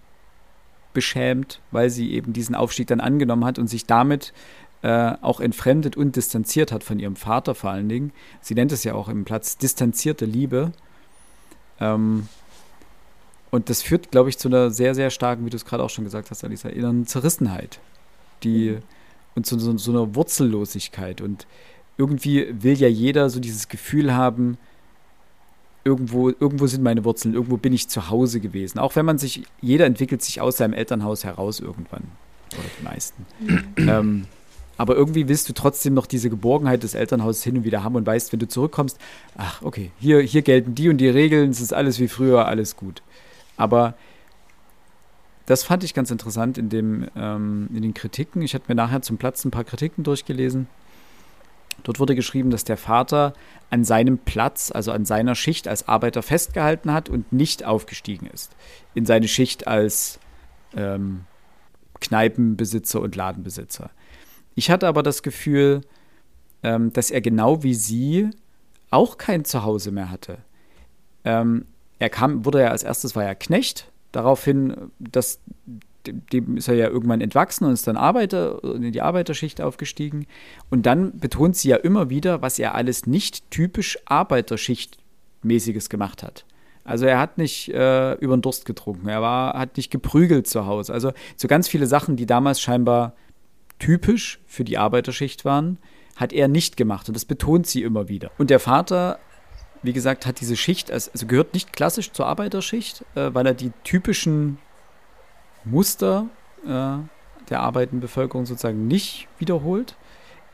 beschämt, 0.93 1.59
weil 1.71 1.89
sie 1.89 2.11
eben 2.13 2.33
diesen 2.33 2.55
Aufstieg 2.55 2.87
dann 2.87 2.99
angenommen 2.99 3.45
hat 3.45 3.59
und 3.59 3.67
sich 3.67 3.85
damit 3.85 4.33
äh, 4.83 5.13
auch 5.21 5.39
entfremdet 5.39 5.97
und 5.97 6.15
distanziert 6.15 6.71
hat 6.71 6.83
von 6.83 6.99
ihrem 6.99 7.15
Vater 7.15 7.55
vor 7.55 7.71
allen 7.71 7.89
Dingen. 7.89 8.11
Sie 8.41 8.53
nennt 8.53 8.71
es 8.71 8.83
ja 8.83 8.93
auch 8.93 9.09
im 9.09 9.25
Platz 9.25 9.57
distanzierte 9.57 10.25
Liebe. 10.25 10.71
Ähm, 11.79 12.27
und 13.49 13.69
das 13.69 13.81
führt, 13.81 14.11
glaube 14.11 14.29
ich, 14.29 14.37
zu 14.37 14.47
einer 14.47 14.71
sehr, 14.71 14.95
sehr 14.95 15.09
starken, 15.09 15.45
wie 15.45 15.49
du 15.49 15.57
es 15.57 15.65
gerade 15.65 15.83
auch 15.83 15.89
schon 15.89 16.03
gesagt 16.03 16.31
hast, 16.31 16.43
Alisa, 16.43 16.69
inneren 16.69 17.05
Zerrissenheit. 17.05 17.79
Die, 18.43 18.71
mhm. 18.71 18.79
und 19.35 19.45
zu 19.45 19.57
so, 19.59 19.77
so 19.77 19.91
einer 19.91 20.15
Wurzellosigkeit. 20.15 21.21
Und 21.21 21.47
irgendwie 21.97 22.47
will 22.51 22.73
ja 22.73 22.87
jeder 22.87 23.29
so 23.29 23.39
dieses 23.39 23.69
Gefühl 23.69 24.13
haben, 24.13 24.57
irgendwo, 25.83 26.29
irgendwo 26.29 26.67
sind 26.67 26.83
meine 26.83 27.03
Wurzeln, 27.03 27.33
irgendwo 27.33 27.57
bin 27.57 27.73
ich 27.73 27.89
zu 27.89 28.09
Hause 28.09 28.39
gewesen. 28.39 28.79
Auch 28.79 28.95
wenn 28.95 29.05
man 29.05 29.17
sich, 29.17 29.43
jeder 29.61 29.85
entwickelt 29.85 30.21
sich 30.21 30.41
aus 30.41 30.57
seinem 30.57 30.73
Elternhaus 30.73 31.23
heraus 31.23 31.59
irgendwann. 31.59 32.03
Oder 32.53 32.69
die 32.79 32.83
meisten. 32.83 33.25
Mhm. 33.39 33.89
ähm, 33.89 34.25
aber 34.77 34.95
irgendwie 34.95 35.27
willst 35.27 35.47
du 35.49 35.53
trotzdem 35.53 35.93
noch 35.93 36.07
diese 36.07 36.29
Geborgenheit 36.29 36.83
des 36.83 36.95
Elternhauses 36.95 37.43
hin 37.43 37.57
und 37.57 37.63
wieder 37.63 37.83
haben 37.83 37.95
und 37.95 38.05
weißt, 38.05 38.31
wenn 38.31 38.39
du 38.39 38.47
zurückkommst, 38.47 38.97
ach, 39.37 39.61
okay, 39.61 39.91
hier, 39.99 40.21
hier 40.21 40.41
gelten 40.41 40.73
die 40.73 40.89
und 40.89 40.97
die 40.97 41.09
Regeln, 41.09 41.51
es 41.51 41.61
ist 41.61 41.73
alles 41.73 41.99
wie 41.99 42.07
früher, 42.07 42.47
alles 42.47 42.75
gut. 42.75 43.03
Aber 43.55 43.93
das 45.45 45.63
fand 45.63 45.83
ich 45.83 45.93
ganz 45.93 46.09
interessant 46.09 46.57
in, 46.57 46.69
dem, 46.69 47.07
ähm, 47.15 47.69
in 47.73 47.81
den 47.81 47.93
Kritiken. 47.93 48.41
Ich 48.41 48.55
hatte 48.55 48.65
mir 48.67 48.75
nachher 48.75 49.01
zum 49.01 49.17
Platz 49.17 49.45
ein 49.45 49.51
paar 49.51 49.63
Kritiken 49.63 50.03
durchgelesen. 50.03 50.67
Dort 51.83 51.99
wurde 51.99 52.15
geschrieben, 52.15 52.49
dass 52.49 52.63
der 52.63 52.77
Vater 52.77 53.33
an 53.69 53.83
seinem 53.83 54.17
Platz, 54.17 54.71
also 54.73 54.91
an 54.91 55.05
seiner 55.05 55.35
Schicht 55.35 55.67
als 55.67 55.87
Arbeiter 55.87 56.23
festgehalten 56.23 56.93
hat 56.93 57.09
und 57.09 57.31
nicht 57.31 57.65
aufgestiegen 57.65 58.27
ist. 58.27 58.55
In 58.93 59.05
seine 59.05 59.27
Schicht 59.27 59.67
als 59.67 60.19
ähm, 60.75 61.25
Kneipenbesitzer 61.99 63.01
und 63.01 63.15
Ladenbesitzer. 63.15 63.91
Ich 64.55 64.69
hatte 64.69 64.87
aber 64.87 65.03
das 65.03 65.23
Gefühl, 65.23 65.81
ähm, 66.61 66.93
dass 66.93 67.11
er 67.11 67.21
genau 67.21 67.63
wie 67.63 67.73
sie 67.73 68.29
auch 68.89 69.17
kein 69.17 69.43
Zuhause 69.43 69.91
mehr 69.91 70.09
hatte. 70.09 70.37
Ähm, 71.25 71.65
er 71.99 72.09
kam, 72.09 72.45
wurde 72.45 72.61
ja 72.61 72.67
als 72.69 72.83
erstes 72.83 73.15
war 73.15 73.23
er 73.23 73.35
Knecht, 73.35 73.91
daraufhin, 74.11 74.91
dass 74.99 75.39
dem 76.07 76.57
ist 76.57 76.67
er 76.67 76.75
ja 76.75 76.87
irgendwann 76.89 77.21
entwachsen 77.21 77.65
und 77.65 77.73
ist 77.73 77.87
dann 77.87 77.97
Arbeiter 77.97 78.63
in 78.63 78.91
die 78.91 79.01
Arbeiterschicht 79.01 79.61
aufgestiegen. 79.61 80.25
Und 80.69 80.85
dann 80.85 81.17
betont 81.17 81.55
sie 81.55 81.69
ja 81.69 81.77
immer 81.77 82.09
wieder, 82.09 82.41
was 82.41 82.59
er 82.59 82.75
alles 82.75 83.05
nicht 83.07 83.49
typisch 83.51 83.97
Arbeiterschichtmäßiges 84.05 85.89
gemacht 85.89 86.23
hat. 86.23 86.45
Also 86.85 87.05
er 87.05 87.19
hat 87.19 87.37
nicht 87.37 87.69
äh, 87.69 88.13
über 88.15 88.35
den 88.35 88.41
Durst 88.41 88.65
getrunken, 88.65 89.07
er 89.07 89.21
war, 89.21 89.57
hat 89.57 89.77
nicht 89.77 89.89
geprügelt 89.89 90.47
zu 90.47 90.65
Hause. 90.65 90.93
Also 90.93 91.13
so 91.37 91.47
ganz 91.47 91.67
viele 91.69 91.87
Sachen, 91.87 92.17
die 92.17 92.25
damals 92.25 92.59
scheinbar 92.59 93.13
typisch 93.79 94.41
für 94.45 94.65
die 94.65 94.77
Arbeiterschicht 94.77 95.45
waren, 95.45 95.77
hat 96.15 96.33
er 96.33 96.47
nicht 96.47 96.75
gemacht. 96.77 97.07
Und 97.07 97.15
das 97.15 97.25
betont 97.25 97.67
sie 97.67 97.83
immer 97.83 98.09
wieder. 98.09 98.31
Und 98.37 98.49
der 98.49 98.59
Vater, 98.59 99.19
wie 99.81 99.93
gesagt, 99.93 100.25
hat 100.25 100.41
diese 100.41 100.57
Schicht, 100.57 100.91
also 100.91 101.09
gehört 101.25 101.53
nicht 101.53 101.73
klassisch 101.73 102.11
zur 102.11 102.27
Arbeiterschicht, 102.27 103.05
äh, 103.15 103.33
weil 103.33 103.45
er 103.45 103.53
die 103.53 103.71
typischen 103.83 104.57
Muster 105.65 106.27
äh, 106.65 106.97
der 107.49 107.59
arbeitenden 107.59 108.01
Bevölkerung 108.01 108.45
sozusagen 108.45 108.87
nicht 108.87 109.27
wiederholt. 109.37 109.95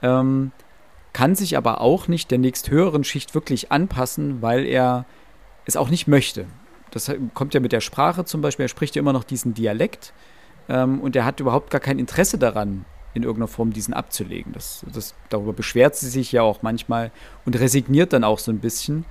Ähm, 0.01 0.51
kann 1.13 1.35
sich 1.35 1.57
aber 1.57 1.81
auch 1.81 2.07
nicht 2.07 2.31
der 2.31 2.37
nächsthöheren 2.37 3.03
Schicht 3.03 3.33
wirklich 3.35 3.71
anpassen, 3.71 4.41
weil 4.41 4.65
er 4.65 5.05
es 5.65 5.75
auch 5.75 5.89
nicht 5.89 6.07
möchte. 6.07 6.45
Das 6.91 7.11
kommt 7.33 7.53
ja 7.53 7.59
mit 7.59 7.71
der 7.71 7.81
Sprache 7.81 8.25
zum 8.25 8.41
Beispiel. 8.41 8.65
Er 8.65 8.69
spricht 8.69 8.95
ja 8.95 9.01
immer 9.01 9.13
noch 9.13 9.23
diesen 9.23 9.53
Dialekt 9.53 10.13
ähm, 10.67 11.01
und 11.01 11.15
er 11.15 11.25
hat 11.25 11.39
überhaupt 11.39 11.71
gar 11.71 11.81
kein 11.81 11.99
Interesse 11.99 12.37
daran, 12.37 12.85
in 13.13 13.23
irgendeiner 13.23 13.47
Form 13.47 13.73
diesen 13.73 13.93
abzulegen. 13.93 14.53
Das, 14.53 14.85
das, 14.91 15.15
darüber 15.29 15.53
beschwert 15.53 15.95
sie 15.95 16.09
sich 16.09 16.31
ja 16.31 16.41
auch 16.41 16.61
manchmal 16.61 17.11
und 17.45 17.59
resigniert 17.59 18.13
dann 18.13 18.23
auch 18.23 18.39
so 18.39 18.51
ein 18.51 18.59
bisschen. 18.59 19.05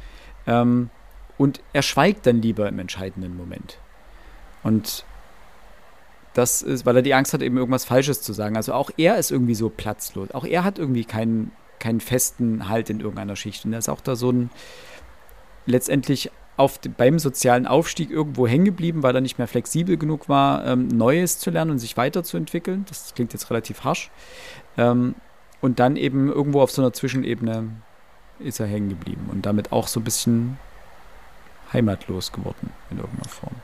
Ähm, 0.46 0.90
und 1.36 1.60
er 1.72 1.82
schweigt 1.82 2.26
dann 2.26 2.42
lieber 2.42 2.68
im 2.68 2.78
entscheidenden 2.78 3.36
Moment. 3.36 3.78
Und 4.62 5.04
das 6.38 6.62
ist, 6.62 6.86
weil 6.86 6.94
er 6.94 7.02
die 7.02 7.14
Angst 7.14 7.32
hat, 7.34 7.42
eben 7.42 7.56
irgendwas 7.56 7.84
Falsches 7.84 8.22
zu 8.22 8.32
sagen. 8.32 8.56
Also 8.56 8.72
auch 8.72 8.90
er 8.96 9.16
ist 9.18 9.32
irgendwie 9.32 9.56
so 9.56 9.68
platzlos. 9.68 10.30
Auch 10.30 10.44
er 10.44 10.62
hat 10.62 10.78
irgendwie 10.78 11.04
keinen, 11.04 11.50
keinen 11.80 12.00
festen 12.00 12.68
Halt 12.68 12.90
in 12.90 13.00
irgendeiner 13.00 13.34
Schicht. 13.34 13.64
Und 13.64 13.72
er 13.72 13.80
ist 13.80 13.88
auch 13.88 14.00
da 14.00 14.14
so 14.14 14.30
ein 14.30 14.50
letztendlich 15.66 16.30
auf, 16.56 16.78
beim 16.96 17.18
sozialen 17.18 17.66
Aufstieg 17.66 18.10
irgendwo 18.10 18.46
hängen 18.46 18.64
geblieben, 18.64 19.02
weil 19.02 19.16
er 19.16 19.20
nicht 19.20 19.38
mehr 19.38 19.48
flexibel 19.48 19.96
genug 19.96 20.28
war, 20.28 20.64
ähm, 20.64 20.86
Neues 20.86 21.40
zu 21.40 21.50
lernen 21.50 21.72
und 21.72 21.78
sich 21.80 21.96
weiterzuentwickeln. 21.96 22.84
Das 22.88 23.14
klingt 23.14 23.32
jetzt 23.32 23.50
relativ 23.50 23.82
harsch. 23.82 24.10
Ähm, 24.76 25.16
und 25.60 25.80
dann 25.80 25.96
eben 25.96 26.28
irgendwo 26.28 26.60
auf 26.62 26.70
so 26.70 26.82
einer 26.82 26.92
Zwischenebene 26.92 27.68
ist 28.38 28.60
er 28.60 28.66
hängen 28.66 28.90
geblieben 28.90 29.28
und 29.32 29.44
damit 29.44 29.72
auch 29.72 29.88
so 29.88 29.98
ein 29.98 30.04
bisschen 30.04 30.56
heimatlos 31.72 32.30
geworden 32.30 32.70
in 32.90 32.98
irgendeiner 32.98 33.28
Form. 33.28 33.56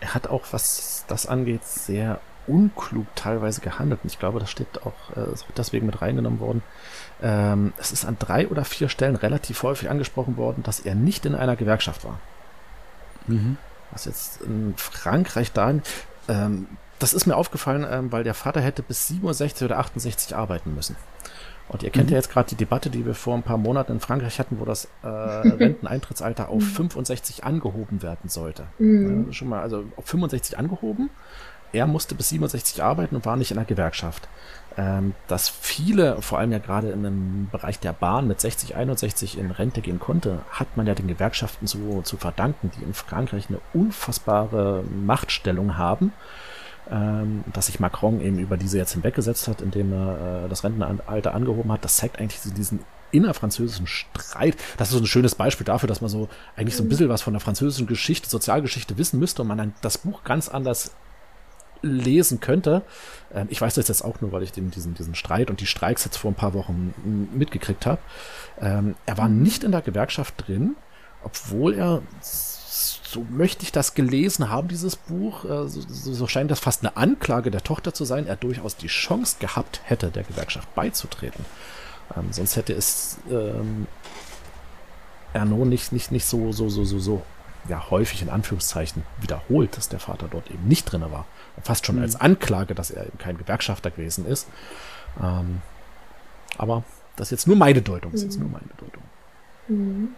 Er 0.00 0.14
hat 0.14 0.28
auch, 0.28 0.44
was 0.50 1.04
das 1.08 1.26
angeht, 1.26 1.64
sehr 1.64 2.20
unklug 2.46 3.06
teilweise 3.16 3.60
gehandelt. 3.60 4.00
Und 4.02 4.12
ich 4.12 4.18
glaube, 4.18 4.38
das 4.38 4.50
steht 4.50 4.82
auch, 4.84 5.16
äh, 5.16 5.26
deswegen 5.56 5.86
mit 5.86 6.00
reingenommen 6.00 6.40
worden. 6.40 6.62
Ähm, 7.22 7.72
es 7.78 7.92
ist 7.92 8.04
an 8.04 8.16
drei 8.18 8.48
oder 8.48 8.64
vier 8.64 8.88
Stellen 8.88 9.16
relativ 9.16 9.62
häufig 9.62 9.90
angesprochen 9.90 10.36
worden, 10.36 10.62
dass 10.62 10.80
er 10.80 10.94
nicht 10.94 11.26
in 11.26 11.34
einer 11.34 11.56
Gewerkschaft 11.56 12.04
war. 12.04 12.20
Mhm. 13.26 13.56
Was 13.90 14.04
jetzt 14.04 14.42
in 14.42 14.74
Frankreich 14.76 15.52
da, 15.52 15.74
ähm, 16.28 16.68
das 16.98 17.14
ist 17.14 17.26
mir 17.26 17.36
aufgefallen, 17.36 17.86
ähm, 17.88 18.12
weil 18.12 18.24
der 18.24 18.34
Vater 18.34 18.60
hätte 18.60 18.82
bis 18.82 19.08
67 19.08 19.64
oder 19.64 19.78
68 19.78 20.36
arbeiten 20.36 20.74
müssen. 20.74 20.96
Und 21.68 21.82
ihr 21.82 21.90
kennt 21.90 22.06
mhm. 22.06 22.12
ja 22.12 22.18
jetzt 22.18 22.30
gerade 22.30 22.48
die 22.48 22.54
Debatte, 22.54 22.90
die 22.90 23.04
wir 23.04 23.14
vor 23.14 23.34
ein 23.34 23.42
paar 23.42 23.58
Monaten 23.58 23.92
in 23.92 24.00
Frankreich 24.00 24.38
hatten, 24.38 24.60
wo 24.60 24.64
das 24.64 24.88
äh, 25.02 25.08
Renteneintrittsalter 25.08 26.48
auf 26.48 26.62
65 26.62 27.38
mhm. 27.38 27.44
angehoben 27.48 28.02
werden 28.02 28.28
sollte. 28.28 28.64
Mhm. 28.78 29.26
Ja, 29.26 29.32
schon 29.32 29.48
mal, 29.48 29.62
also 29.62 29.84
auf 29.96 30.06
65 30.06 30.58
angehoben 30.58 31.10
er 31.72 31.86
musste 31.86 32.14
bis 32.14 32.30
67 32.30 32.82
arbeiten 32.82 33.16
und 33.16 33.26
war 33.26 33.36
nicht 33.36 33.50
in 33.50 33.56
der 33.56 33.66
Gewerkschaft. 33.66 34.28
Ähm, 34.78 35.14
dass 35.26 35.48
viele, 35.48 36.20
vor 36.20 36.38
allem 36.38 36.52
ja 36.52 36.58
gerade 36.58 36.90
in 36.90 37.02
dem 37.02 37.48
Bereich 37.50 37.78
der 37.80 37.94
Bahn 37.94 38.26
mit 38.26 38.40
60, 38.40 38.76
61 38.76 39.38
in 39.38 39.50
Rente 39.50 39.80
gehen 39.80 39.98
konnte, 39.98 40.40
hat 40.50 40.76
man 40.76 40.86
ja 40.86 40.94
den 40.94 41.08
Gewerkschaften 41.08 41.66
so 41.66 42.02
zu 42.02 42.18
verdanken, 42.18 42.70
die 42.76 42.84
in 42.84 42.92
Frankreich 42.92 43.46
eine 43.48 43.60
unfassbare 43.72 44.84
Machtstellung 44.84 45.78
haben. 45.78 46.12
Ähm, 46.88 47.42
dass 47.52 47.66
sich 47.66 47.80
Macron 47.80 48.20
eben 48.20 48.38
über 48.38 48.56
diese 48.56 48.78
jetzt 48.78 48.92
hinweggesetzt 48.92 49.48
hat, 49.48 49.60
indem 49.60 49.92
er 49.92 50.44
äh, 50.44 50.48
das 50.48 50.62
Rentenalter 50.62 51.34
angehoben 51.34 51.72
hat, 51.72 51.84
das 51.84 51.96
zeigt 51.96 52.20
eigentlich 52.20 52.40
diesen 52.56 52.80
innerfranzösischen 53.10 53.86
Streit. 53.86 54.56
Das 54.76 54.88
ist 54.88 54.94
so 54.94 55.00
ein 55.00 55.06
schönes 55.06 55.34
Beispiel 55.34 55.64
dafür, 55.64 55.88
dass 55.88 56.00
man 56.00 56.10
so 56.10 56.28
eigentlich 56.54 56.76
so 56.76 56.84
ein 56.84 56.88
bisschen 56.88 57.08
was 57.08 57.22
von 57.22 57.32
der 57.32 57.40
französischen 57.40 57.86
Geschichte, 57.86 58.28
Sozialgeschichte 58.28 58.98
wissen 58.98 59.18
müsste 59.18 59.42
und 59.42 59.48
man 59.48 59.58
dann 59.58 59.74
das 59.80 59.98
Buch 59.98 60.22
ganz 60.22 60.48
anders 60.48 60.92
lesen 61.82 62.40
könnte. 62.40 62.82
Ähm, 63.34 63.48
ich 63.50 63.60
weiß 63.60 63.74
das 63.74 63.88
jetzt 63.88 64.02
auch 64.02 64.20
nur, 64.20 64.32
weil 64.32 64.42
ich 64.42 64.52
den, 64.52 64.70
diesen, 64.70 64.94
diesen 64.94 65.14
Streit 65.14 65.50
und 65.50 65.60
die 65.60 65.66
Streiks 65.66 66.04
jetzt 66.04 66.16
vor 66.16 66.30
ein 66.30 66.34
paar 66.34 66.54
Wochen 66.54 66.94
mitgekriegt 67.34 67.86
habe. 67.86 68.00
Ähm, 68.60 68.94
er 69.06 69.18
war 69.18 69.28
nicht 69.28 69.64
in 69.64 69.72
der 69.72 69.82
Gewerkschaft 69.82 70.34
drin, 70.46 70.76
obwohl 71.22 71.74
er 71.74 72.02
so 73.02 73.26
möchte 73.30 73.62
ich 73.62 73.72
das 73.72 73.94
gelesen 73.94 74.50
haben, 74.50 74.68
dieses 74.68 74.96
Buch. 74.96 75.44
Äh, 75.44 75.68
so, 75.68 75.80
so, 75.88 76.26
scheint 76.26 76.50
das 76.50 76.60
fast 76.60 76.82
eine 76.82 76.96
Anklage 76.96 77.50
der 77.50 77.62
Tochter 77.62 77.94
zu 77.94 78.04
sein, 78.04 78.26
er 78.26 78.36
durchaus 78.36 78.76
die 78.76 78.88
Chance 78.88 79.36
gehabt 79.40 79.80
hätte, 79.84 80.10
der 80.10 80.24
Gewerkschaft 80.24 80.74
beizutreten. 80.74 81.44
Ähm, 82.16 82.32
sonst 82.32 82.56
hätte 82.56 82.72
es 82.72 83.18
ähm, 83.30 83.86
Ernaud 85.32 85.66
nicht, 85.66 85.92
nicht, 85.92 86.12
nicht 86.12 86.24
so, 86.24 86.52
so, 86.52 86.68
so, 86.68 86.84
so, 86.84 86.98
so 86.98 87.22
ja, 87.68 87.90
häufig 87.90 88.22
in 88.22 88.30
Anführungszeichen 88.30 89.02
wiederholt, 89.20 89.76
dass 89.76 89.88
der 89.88 89.98
Vater 89.98 90.28
dort 90.30 90.50
eben 90.50 90.68
nicht 90.68 90.84
drin 90.84 91.02
war. 91.10 91.26
Fast 91.62 91.86
schon 91.86 91.96
mhm. 91.96 92.02
als 92.02 92.16
Anklage, 92.16 92.74
dass 92.74 92.90
er 92.90 93.06
eben 93.06 93.18
kein 93.18 93.38
Gewerkschafter 93.38 93.90
gewesen 93.90 94.26
ist. 94.26 94.46
Ähm, 95.22 95.62
aber 96.58 96.84
das 97.16 97.28
ist 97.28 97.30
jetzt 97.32 97.46
nur 97.48 97.56
meine 97.56 97.82
Deutung. 97.82 98.12
Das 98.12 98.20
ist 98.20 98.34
jetzt 98.34 98.40
nur 98.40 98.48
meine 98.48 98.70
Deutung. 98.78 99.02
Mhm. 99.68 100.08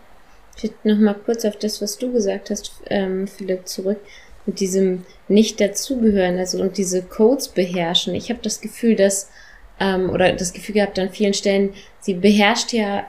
Ich 0.61 0.73
noch 0.83 0.99
mal 0.99 1.15
kurz 1.15 1.45
auf 1.45 1.57
das, 1.57 1.81
was 1.81 1.99
du 1.99 2.13
gesagt 2.13 2.51
hast, 2.51 2.73
ähm, 2.91 3.29
Philipp, 3.29 3.69
zurück. 3.69 3.99
Mit 4.47 4.61
diesem 4.61 5.05
nicht 5.29 5.61
dazugehören, 5.61 6.39
also 6.39 6.61
und 6.61 6.79
diese 6.79 7.03
Codes 7.03 7.49
beherrschen. 7.49 8.15
Ich 8.15 8.31
habe 8.31 8.41
das 8.43 8.61
Gefühl, 8.61 8.97
dass, 8.97 9.31
ähm, 9.79 10.09
oder 10.11 10.33
das 10.33 10.53
Gefühl 10.53 10.77
gehabt 10.77 10.99
an 10.99 11.11
vielen 11.11 11.35
Stellen, 11.35 11.75
sie 12.01 12.15
beherrscht 12.15 12.73
ja 12.73 13.07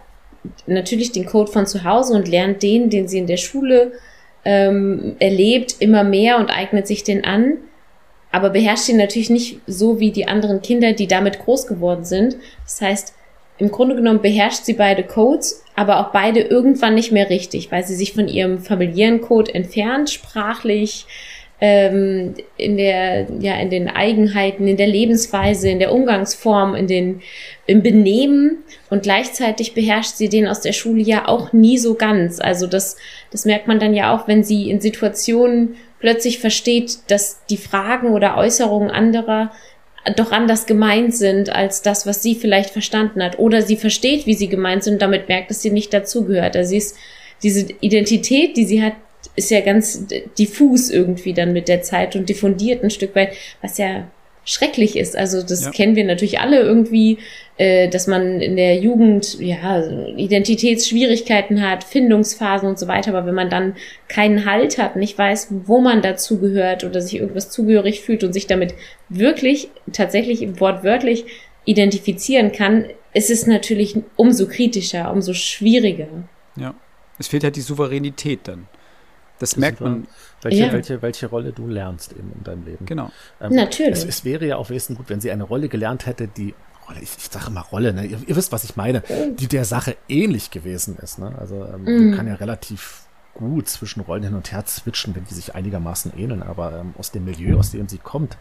natürlich 0.68 1.12
den 1.12 1.26
Code 1.26 1.52
von 1.52 1.66
zu 1.66 1.84
Hause 1.84 2.14
und 2.14 2.28
lernt 2.28 2.62
den, 2.62 2.90
den 2.90 3.08
sie 3.08 3.20
in 3.20 3.28
der 3.28 3.38
Schule 3.38 3.94
ähm, 4.46 5.16
erlebt, 5.20 5.78
immer 5.80 6.04
mehr 6.04 6.38
und 6.38 6.50
eignet 6.50 6.88
sich 6.88 7.04
den 7.04 7.24
an, 7.26 7.58
aber 8.32 8.50
beherrscht 8.50 8.90
ihn 8.90 8.98
natürlich 8.98 9.30
nicht 9.30 9.60
so 9.66 10.00
wie 10.00 10.12
die 10.12 10.28
anderen 10.28 10.62
Kinder, 10.62 10.94
die 10.94 11.08
damit 11.08 11.40
groß 11.40 11.68
geworden 11.68 12.06
sind. 12.06 12.38
Das 12.64 12.82
heißt, 12.82 13.14
im 13.60 13.72
Grunde 13.72 13.96
genommen 13.96 14.22
beherrscht 14.22 14.64
sie 14.64 14.74
beide 14.74 15.04
Codes, 15.04 15.64
aber 15.76 16.00
auch 16.00 16.12
beide 16.12 16.40
irgendwann 16.40 16.96
nicht 16.96 17.12
mehr 17.12 17.30
richtig, 17.30 17.72
weil 17.72 17.86
sie 17.86 17.96
sich 17.96 18.14
von 18.14 18.28
ihrem 18.28 18.60
familiären 18.60 19.22
Code 19.22 19.54
entfernt, 19.54 20.10
sprachlich, 20.10 21.06
ähm, 21.62 22.36
in 22.56 22.78
der, 22.78 23.28
ja, 23.40 23.56
in 23.60 23.70
den 23.70 23.90
Eigenheiten, 23.90 24.66
in 24.68 24.78
der 24.78 24.88
Lebensweise, 24.88 25.70
in 25.70 25.80
der 25.80 25.92
Umgangsform, 25.92 26.74
in 26.74 26.88
den, 26.88 27.22
im 27.66 27.84
Benehmen 27.84 28.64
und 28.90 29.04
gleichzeitig 29.04 29.74
beherrscht 29.74 30.16
sie 30.16 30.30
den 30.30 30.48
aus 30.48 30.62
der 30.62 30.72
Schule 30.72 31.02
ja 31.02 31.28
auch 31.28 31.52
nie 31.52 31.78
so 31.78 31.96
ganz. 31.96 32.40
Also 32.40 32.66
das, 32.66 32.96
das 33.32 33.44
merkt 33.44 33.68
man 33.68 33.80
dann 33.80 33.94
ja 33.94 34.16
auch, 34.16 34.28
wenn 34.28 34.44
sie 34.44 34.70
in 34.70 34.80
Situationen 34.80 35.76
plötzlich 36.00 36.40
versteht, 36.40 37.00
dass 37.08 37.46
die 37.50 37.58
Fragen 37.58 38.14
oder 38.14 38.38
Äußerungen 38.38 38.90
anderer 38.90 39.52
doch 40.16 40.32
anders 40.32 40.66
gemeint 40.66 41.16
sind 41.16 41.50
als 41.50 41.82
das, 41.82 42.06
was 42.06 42.22
sie 42.24 42.36
vielleicht 42.36 42.70
verstanden 42.72 43.24
hat. 43.24 43.40
Oder 43.40 43.62
sie 43.62 43.78
versteht, 43.78 44.26
wie 44.26 44.34
sie 44.34 44.48
gemeint 44.48 44.84
sind 44.84 44.94
und 44.94 45.02
damit 45.02 45.28
merkt, 45.28 45.50
dass 45.50 45.62
sie 45.62 45.72
nicht 45.72 45.94
dazugehört. 45.94 46.56
Also 46.56 46.70
sie 46.70 46.78
ist, 46.78 46.96
diese 47.44 47.68
Identität, 47.80 48.58
die 48.58 48.66
sie 48.66 48.84
hat, 48.84 48.94
ist 49.36 49.52
ja 49.52 49.62
ganz 49.62 50.06
diffus 50.38 50.90
irgendwie 50.90 51.34
dann 51.34 51.54
mit 51.54 51.68
der 51.68 51.82
Zeit 51.82 52.16
und 52.16 52.30
diffundiert 52.30 52.84
ein 52.84 52.90
Stück 52.90 53.16
weit, 53.16 53.34
was 53.62 53.78
ja 53.78 54.08
schrecklich 54.50 54.98
ist. 54.98 55.16
Also 55.16 55.44
das 55.44 55.66
ja. 55.66 55.72
kennen 55.72 55.96
wir 55.96 56.04
natürlich 56.04 56.40
alle 56.40 56.60
irgendwie, 56.60 57.20
äh, 57.58 57.88
dass 57.88 58.08
man 58.08 58.42
in 58.42 58.56
der 58.56 58.78
Jugend 58.78 59.40
ja 59.40 59.84
Identitätsschwierigkeiten 60.18 61.62
hat, 61.62 61.84
Findungsphasen 61.84 62.68
und 62.68 62.80
so 62.80 62.88
weiter. 62.88 63.12
Aber 63.12 63.28
wenn 63.28 63.36
man 63.36 63.52
dann 63.52 63.76
keinen 64.08 64.46
Halt 64.46 64.80
hat, 64.80 64.96
nicht 64.96 65.18
weiß, 65.18 65.50
wo 65.66 65.82
man 65.82 66.02
dazugehört 66.02 66.84
oder 66.84 67.00
sich 67.00 67.20
irgendwas 67.20 67.52
zugehörig 67.52 68.02
fühlt 68.02 68.24
und 68.24 68.34
sich 68.34 68.48
damit 68.48 68.74
wirklich 69.08 69.70
tatsächlich 69.94 70.42
im 70.42 70.60
Wort 70.60 70.84
wörtlich 70.84 71.26
identifizieren 71.66 72.52
kann, 72.52 72.86
ist 73.14 73.30
es 73.30 73.46
natürlich 73.46 73.98
umso 74.16 74.48
kritischer, 74.48 75.12
umso 75.12 75.34
schwieriger. 75.34 76.08
Ja, 76.56 76.74
es 77.20 77.28
fehlt 77.28 77.44
halt 77.44 77.56
die 77.56 77.62
Souveränität 77.62 78.42
dann. 78.46 78.68
Das, 79.40 79.52
das 79.52 79.60
merkt 79.60 79.82
man. 79.82 80.08
Welche, 80.42 80.66
ja. 80.66 80.74
welche, 80.74 81.02
welche 81.02 81.28
Rolle 81.28 81.52
du 81.52 81.68
lernst 81.68 82.14
eben 82.14 82.32
in 82.34 82.44
deinem 82.44 82.66
Leben. 82.66 82.86
Genau. 82.86 83.12
Ähm, 83.42 83.54
Natürlich. 83.54 84.00
Es, 84.00 84.06
es, 84.06 84.26
wäre 84.26 84.46
ja 84.46 84.58
auch 84.58 84.70
wesentlich 84.70 84.98
gut, 84.98 85.10
wenn 85.10 85.22
sie 85.22 85.32
eine 85.32 85.44
Rolle 85.44 85.70
gelernt 85.70 86.06
hätte, 86.06 86.28
die 86.28 86.54
Rolle, 86.88 87.00
ich, 87.02 87.10
ich 87.18 87.30
sage 87.30 87.48
immer 87.48 87.62
Rolle, 87.62 87.94
ne? 87.94 88.06
ihr, 88.06 88.20
ihr, 88.26 88.36
wisst, 88.36 88.52
was 88.52 88.64
ich 88.64 88.76
meine, 88.76 89.04
die 89.38 89.48
der 89.48 89.66
Sache 89.66 89.98
ähnlich 90.08 90.52
gewesen 90.52 90.98
ist. 90.98 91.20
Ne? 91.20 91.34
Also 91.38 91.66
ähm, 91.66 91.84
mhm. 91.84 92.16
kann 92.16 92.28
ja 92.28 92.36
relativ 92.36 93.04
gut 93.34 93.70
zwischen 93.70 94.02
Rollen 94.02 94.24
hin 94.24 94.36
und 94.36 94.52
her 94.52 94.64
switchen, 94.68 95.16
wenn 95.16 95.26
die 95.26 95.34
sich 95.34 95.56
einigermaßen 95.56 96.14
ähneln, 96.18 96.44
aber 96.44 96.80
ähm, 96.80 96.94
aus 96.98 97.12
dem 97.12 97.26
Milieu, 97.26 97.58
aus 97.58 97.72
dem 97.72 97.88
sie 97.88 97.98
kommt, 97.98 98.38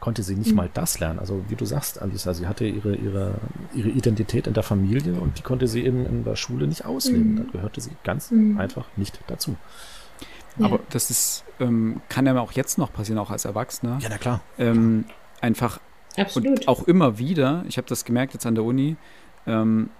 konnte 0.00 0.22
sie 0.22 0.36
nicht 0.36 0.50
mhm. 0.50 0.56
mal 0.56 0.70
das 0.72 1.00
lernen. 1.00 1.18
Also 1.18 1.42
wie 1.48 1.56
du 1.56 1.64
sagst, 1.64 2.02
Alisa, 2.02 2.34
sie 2.34 2.46
hatte 2.46 2.66
ihre, 2.66 2.94
ihre, 2.94 3.36
ihre 3.74 3.88
Identität 3.88 4.46
in 4.46 4.52
der 4.52 4.62
Familie 4.62 5.14
und 5.14 5.38
die 5.38 5.42
konnte 5.42 5.66
sie 5.66 5.82
eben 5.82 6.04
in 6.04 6.24
der 6.24 6.36
Schule 6.36 6.66
nicht 6.66 6.84
ausleben. 6.84 7.32
Mhm. 7.32 7.36
Da 7.36 7.44
gehörte 7.52 7.80
sie 7.80 7.90
ganz 8.04 8.30
mhm. 8.30 8.58
einfach 8.58 8.84
nicht 8.96 9.18
dazu. 9.28 9.56
Ja. 10.56 10.66
Aber 10.66 10.80
das 10.90 11.10
ist, 11.10 11.44
ähm, 11.60 12.00
kann 12.08 12.26
ja 12.26 12.38
auch 12.38 12.52
jetzt 12.52 12.78
noch 12.78 12.92
passieren, 12.92 13.18
auch 13.18 13.30
als 13.30 13.44
Erwachsener. 13.44 13.98
Ja, 14.00 14.08
na 14.08 14.18
klar. 14.18 14.40
Ähm, 14.58 15.04
einfach 15.40 15.80
Absolut. 16.16 16.48
und 16.48 16.68
auch 16.68 16.86
immer 16.86 17.18
wieder, 17.18 17.64
ich 17.68 17.76
habe 17.76 17.88
das 17.88 18.04
gemerkt 18.04 18.34
jetzt 18.34 18.46
an 18.46 18.54
der 18.54 18.64
Uni, 18.64 18.96
ähm, 19.46 19.90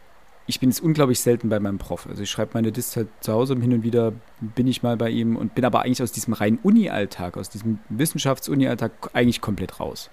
ich 0.46 0.60
bin 0.60 0.68
jetzt 0.68 0.82
unglaublich 0.82 1.20
selten 1.20 1.48
bei 1.48 1.58
meinem 1.58 1.78
Prof. 1.78 2.06
Also 2.06 2.22
ich 2.22 2.30
schreibe 2.30 2.50
meine 2.54 2.70
Dist 2.70 2.96
halt 2.96 3.08
zu 3.20 3.32
Hause 3.32 3.54
und 3.54 3.62
hin 3.62 3.72
und 3.72 3.82
wieder 3.82 4.12
bin 4.40 4.66
ich 4.66 4.82
mal 4.82 4.96
bei 4.96 5.08
ihm 5.08 5.36
und 5.36 5.54
bin 5.54 5.64
aber 5.64 5.82
eigentlich 5.82 6.02
aus 6.02 6.12
diesem 6.12 6.34
reinen 6.34 6.58
Uni-Alltag, 6.62 7.38
aus 7.38 7.48
diesem 7.48 7.78
Wissenschafts-Uni-Alltag 7.88 8.92
eigentlich 9.14 9.40
komplett 9.40 9.80
raus. 9.80 10.10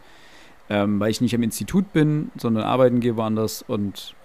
Ähm, 0.70 1.02
weil 1.02 1.12
ich 1.12 1.20
nicht 1.20 1.36
am 1.36 1.44
Institut 1.44 1.92
bin, 1.92 2.32
sondern 2.38 2.64
arbeiten 2.64 3.02
gehe 3.02 3.18
woanders. 3.18 3.62
Und 3.62 4.16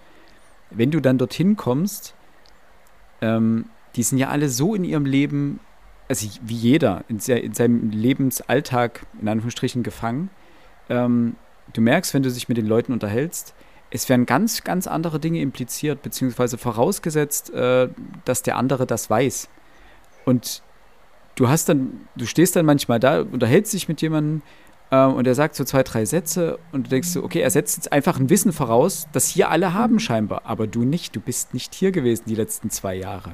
wenn 0.69 0.91
du 0.91 1.01
dann 1.01 1.17
dorthin 1.17 1.57
kommst, 1.57 2.15
ähm, 3.19 3.65
die 3.97 4.03
sind 4.03 4.17
ja 4.17 4.29
alle 4.29 4.47
so 4.47 4.75
in 4.75 4.85
ihrem 4.85 5.05
Leben 5.05 5.59
also 6.07 6.27
wie 6.41 6.55
jeder, 6.55 7.03
in, 7.07 7.19
in, 7.19 7.53
seinem 7.53 7.89
Lebensalltag 7.89 9.05
in 9.21 9.27
Anführungsstrichen 9.27 9.83
gefangen. 9.83 10.29
Ähm, 10.89 11.35
du 11.73 11.81
merkst, 11.81 12.13
wenn 12.13 12.23
du 12.23 12.31
dich 12.31 12.47
mit 12.47 12.57
den 12.57 12.67
Leuten 12.67 12.93
unterhältst, 12.93 13.53
es 13.89 14.09
werden 14.09 14.25
ganz, 14.25 14.63
ganz 14.63 14.87
andere 14.87 15.19
Dinge 15.19 15.39
impliziert, 15.39 16.01
beziehungsweise 16.01 16.57
vorausgesetzt, 16.57 17.51
äh, 17.51 17.89
dass 18.25 18.43
der 18.43 18.57
andere 18.57 18.85
das 18.85 19.09
weiß. 19.09 19.49
Und 20.25 20.61
du 21.35 21.47
hast 21.47 21.69
dann, 21.69 22.07
du 22.15 22.25
stehst 22.25 22.55
dann 22.55 22.65
manchmal 22.65 22.99
da, 22.99 23.21
unterhältst 23.21 23.73
dich 23.73 23.87
mit 23.87 24.01
jemandem 24.01 24.41
äh, 24.91 25.05
und 25.05 25.25
er 25.25 25.35
sagt 25.35 25.55
so 25.55 25.63
zwei, 25.63 25.83
drei 25.83 26.05
Sätze 26.05 26.59
und 26.71 26.87
du 26.87 26.89
denkst 26.89 27.09
so, 27.09 27.23
okay, 27.23 27.39
er 27.39 27.49
setzt 27.49 27.77
jetzt 27.77 27.91
einfach 27.93 28.19
ein 28.19 28.29
Wissen 28.29 28.51
voraus, 28.51 29.07
das 29.13 29.27
hier 29.27 29.49
alle 29.49 29.73
haben 29.73 29.99
scheinbar, 29.99 30.41
aber 30.45 30.67
du 30.67 30.83
nicht, 30.83 31.15
du 31.15 31.21
bist 31.21 31.53
nicht 31.53 31.73
hier 31.73 31.91
gewesen 31.91 32.23
die 32.27 32.35
letzten 32.35 32.69
zwei 32.69 32.95
Jahre. 32.95 33.31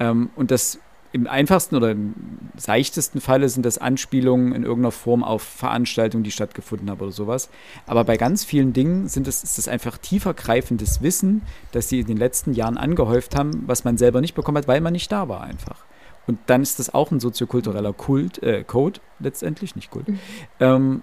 Ähm, 0.00 0.30
und 0.34 0.50
das 0.50 0.80
im 1.14 1.28
einfachsten 1.28 1.76
oder 1.76 1.92
im 1.92 2.12
seichtesten 2.56 3.20
Falle 3.20 3.48
sind 3.48 3.64
das 3.64 3.78
Anspielungen 3.78 4.52
in 4.52 4.64
irgendeiner 4.64 4.90
Form 4.90 5.22
auf 5.22 5.44
Veranstaltungen, 5.44 6.24
die 6.24 6.32
stattgefunden 6.32 6.90
haben 6.90 7.00
oder 7.00 7.12
sowas. 7.12 7.50
Aber 7.86 8.02
bei 8.02 8.16
ganz 8.16 8.44
vielen 8.44 8.72
Dingen 8.72 9.06
sind 9.06 9.28
es, 9.28 9.44
ist 9.44 9.56
es 9.60 9.68
einfach 9.68 9.96
tiefergreifendes 9.96 11.02
Wissen, 11.02 11.42
das 11.70 11.88
sie 11.88 12.00
in 12.00 12.08
den 12.08 12.16
letzten 12.16 12.52
Jahren 12.52 12.76
angehäuft 12.76 13.36
haben, 13.36 13.62
was 13.68 13.84
man 13.84 13.96
selber 13.96 14.20
nicht 14.20 14.34
bekommen 14.34 14.58
hat, 14.58 14.66
weil 14.66 14.80
man 14.80 14.92
nicht 14.92 15.12
da 15.12 15.28
war 15.28 15.42
einfach. 15.44 15.84
Und 16.26 16.40
dann 16.46 16.62
ist 16.62 16.80
das 16.80 16.92
auch 16.92 17.12
ein 17.12 17.20
soziokultureller 17.20 17.92
Kult, 17.92 18.42
äh, 18.42 18.64
Code 18.64 18.98
letztendlich, 19.20 19.76
nicht 19.76 19.92
Kult, 19.92 20.08
mhm. 20.08 20.18
ähm, 20.58 21.02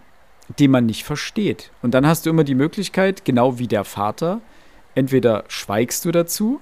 den 0.59 0.71
man 0.71 0.87
nicht 0.87 1.05
versteht. 1.05 1.71
Und 1.81 1.93
dann 1.93 2.05
hast 2.05 2.25
du 2.25 2.31
immer 2.31 2.43
die 2.43 2.55
Möglichkeit, 2.55 3.23
genau 3.23 3.59
wie 3.59 3.67
der 3.67 3.85
Vater, 3.85 4.41
entweder 4.93 5.45
schweigst 5.47 6.03
du 6.03 6.11
dazu 6.11 6.59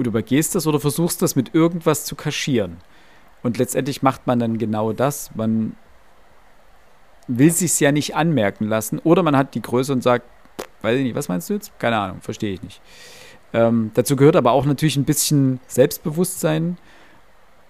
und 0.00 0.06
übergehst 0.06 0.54
das 0.54 0.66
oder 0.66 0.80
versuchst 0.80 1.22
das 1.22 1.36
mit 1.36 1.54
irgendwas 1.54 2.04
zu 2.04 2.16
kaschieren. 2.16 2.78
Und 3.42 3.58
letztendlich 3.58 4.02
macht 4.02 4.26
man 4.26 4.38
dann 4.38 4.58
genau 4.58 4.92
das. 4.92 5.30
Man 5.34 5.76
will 7.28 7.52
sich 7.52 7.78
ja 7.80 7.92
nicht 7.92 8.16
anmerken 8.16 8.64
lassen. 8.66 8.98
Oder 8.98 9.22
man 9.22 9.36
hat 9.36 9.54
die 9.54 9.62
Größe 9.62 9.92
und 9.92 10.02
sagt, 10.02 10.26
weiß 10.82 10.98
ich 10.98 11.04
nicht, 11.04 11.14
was 11.14 11.28
meinst 11.28 11.48
du 11.48 11.54
jetzt? 11.54 11.78
Keine 11.78 11.98
Ahnung, 11.98 12.20
verstehe 12.20 12.52
ich 12.52 12.62
nicht. 12.62 12.80
Ähm, 13.52 13.92
dazu 13.94 14.16
gehört 14.16 14.36
aber 14.36 14.52
auch 14.52 14.64
natürlich 14.64 14.96
ein 14.96 15.04
bisschen 15.04 15.60
Selbstbewusstsein 15.66 16.78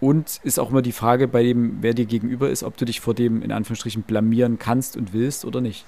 Und 0.00 0.40
ist 0.44 0.58
auch 0.58 0.70
immer 0.70 0.82
die 0.82 0.92
Frage 0.92 1.28
bei 1.28 1.42
dem, 1.42 1.78
wer 1.82 1.92
dir 1.92 2.06
gegenüber 2.06 2.48
ist, 2.48 2.62
ob 2.62 2.76
du 2.78 2.86
dich 2.86 3.00
vor 3.00 3.14
dem 3.14 3.42
in 3.42 3.52
Anführungsstrichen 3.52 4.02
blamieren 4.02 4.58
kannst 4.58 4.96
und 4.96 5.12
willst 5.12 5.44
oder 5.44 5.60
nicht. 5.60 5.84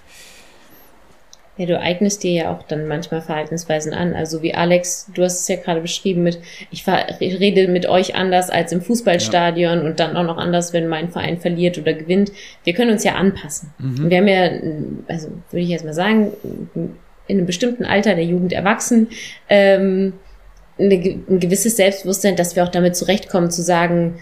Ja, 1.58 1.66
du 1.66 1.78
eignest 1.78 2.22
dir 2.22 2.32
ja 2.32 2.50
auch 2.50 2.62
dann 2.62 2.86
manchmal 2.88 3.20
Verhaltensweisen 3.20 3.92
an. 3.92 4.14
Also 4.14 4.42
wie 4.42 4.54
Alex, 4.54 5.10
du 5.14 5.22
hast 5.22 5.40
es 5.40 5.48
ja 5.48 5.56
gerade 5.56 5.82
beschrieben 5.82 6.22
mit, 6.22 6.40
ich 6.70 6.86
rede 6.88 7.68
mit 7.68 7.86
euch 7.86 8.14
anders 8.14 8.48
als 8.48 8.72
im 8.72 8.80
Fußballstadion 8.80 9.78
ja. 9.78 9.84
und 9.84 10.00
dann 10.00 10.16
auch 10.16 10.24
noch 10.24 10.38
anders, 10.38 10.72
wenn 10.72 10.88
mein 10.88 11.10
Verein 11.10 11.38
verliert 11.38 11.76
oder 11.76 11.92
gewinnt. 11.92 12.32
Wir 12.64 12.72
können 12.72 12.92
uns 12.92 13.04
ja 13.04 13.16
anpassen. 13.16 13.70
Mhm. 13.78 14.08
Wir 14.08 14.18
haben 14.18 14.28
ja, 14.28 14.50
also 15.08 15.28
würde 15.50 15.62
ich 15.62 15.68
jetzt 15.68 15.84
mal 15.84 15.92
sagen, 15.92 16.32
in 17.26 17.36
einem 17.36 17.46
bestimmten 17.46 17.84
Alter 17.84 18.14
der 18.14 18.24
Jugend 18.24 18.54
erwachsen, 18.54 19.08
ähm, 19.50 20.14
eine, 20.78 20.94
ein 20.94 21.38
gewisses 21.38 21.76
Selbstbewusstsein, 21.76 22.34
dass 22.34 22.56
wir 22.56 22.64
auch 22.64 22.70
damit 22.70 22.96
zurechtkommen, 22.96 23.50
zu 23.50 23.62
sagen, 23.62 24.20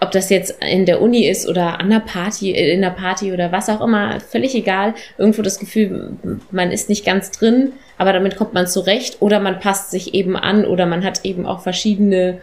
ob 0.00 0.12
das 0.12 0.30
jetzt 0.30 0.62
in 0.62 0.86
der 0.86 1.00
Uni 1.00 1.26
ist 1.26 1.48
oder 1.48 1.80
an 1.80 1.90
der 1.90 2.00
Party, 2.00 2.52
äh, 2.52 2.72
in 2.72 2.82
der 2.82 2.90
Party 2.90 3.32
oder 3.32 3.50
was 3.52 3.68
auch 3.68 3.80
immer, 3.80 4.20
völlig 4.20 4.54
egal. 4.54 4.94
Irgendwo 5.16 5.42
das 5.42 5.58
Gefühl, 5.58 6.16
man 6.50 6.70
ist 6.70 6.88
nicht 6.88 7.04
ganz 7.04 7.30
drin, 7.30 7.72
aber 7.96 8.12
damit 8.12 8.36
kommt 8.36 8.54
man 8.54 8.66
zurecht 8.66 9.20
oder 9.20 9.40
man 9.40 9.58
passt 9.58 9.90
sich 9.90 10.14
eben 10.14 10.36
an 10.36 10.64
oder 10.64 10.86
man 10.86 11.04
hat 11.04 11.24
eben 11.24 11.46
auch 11.46 11.60
verschiedene 11.60 12.40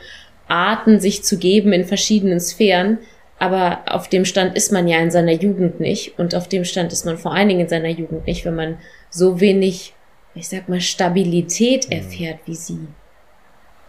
Arten, 0.47 0.99
sich 0.99 1.23
zu 1.23 1.37
geben 1.37 1.73
in 1.73 1.85
verschiedenen 1.85 2.39
Sphären. 2.39 2.99
Aber 3.37 3.79
auf 3.87 4.07
dem 4.07 4.25
Stand 4.25 4.55
ist 4.55 4.71
man 4.71 4.87
ja 4.87 4.99
in 4.99 5.11
seiner 5.11 5.33
Jugend 5.33 5.79
nicht 5.79 6.17
und 6.19 6.35
auf 6.35 6.47
dem 6.47 6.63
Stand 6.63 6.93
ist 6.93 7.05
man 7.05 7.17
vor 7.17 7.33
allen 7.33 7.49
Dingen 7.49 7.61
in 7.61 7.67
seiner 7.69 7.89
Jugend 7.89 8.25
nicht, 8.27 8.45
wenn 8.45 8.55
man 8.55 8.77
so 9.09 9.39
wenig, 9.41 9.93
ich 10.35 10.47
sag 10.47 10.69
mal, 10.69 10.79
Stabilität 10.79 11.91
erfährt 11.91 12.39
wie 12.45 12.55
sie. 12.55 12.87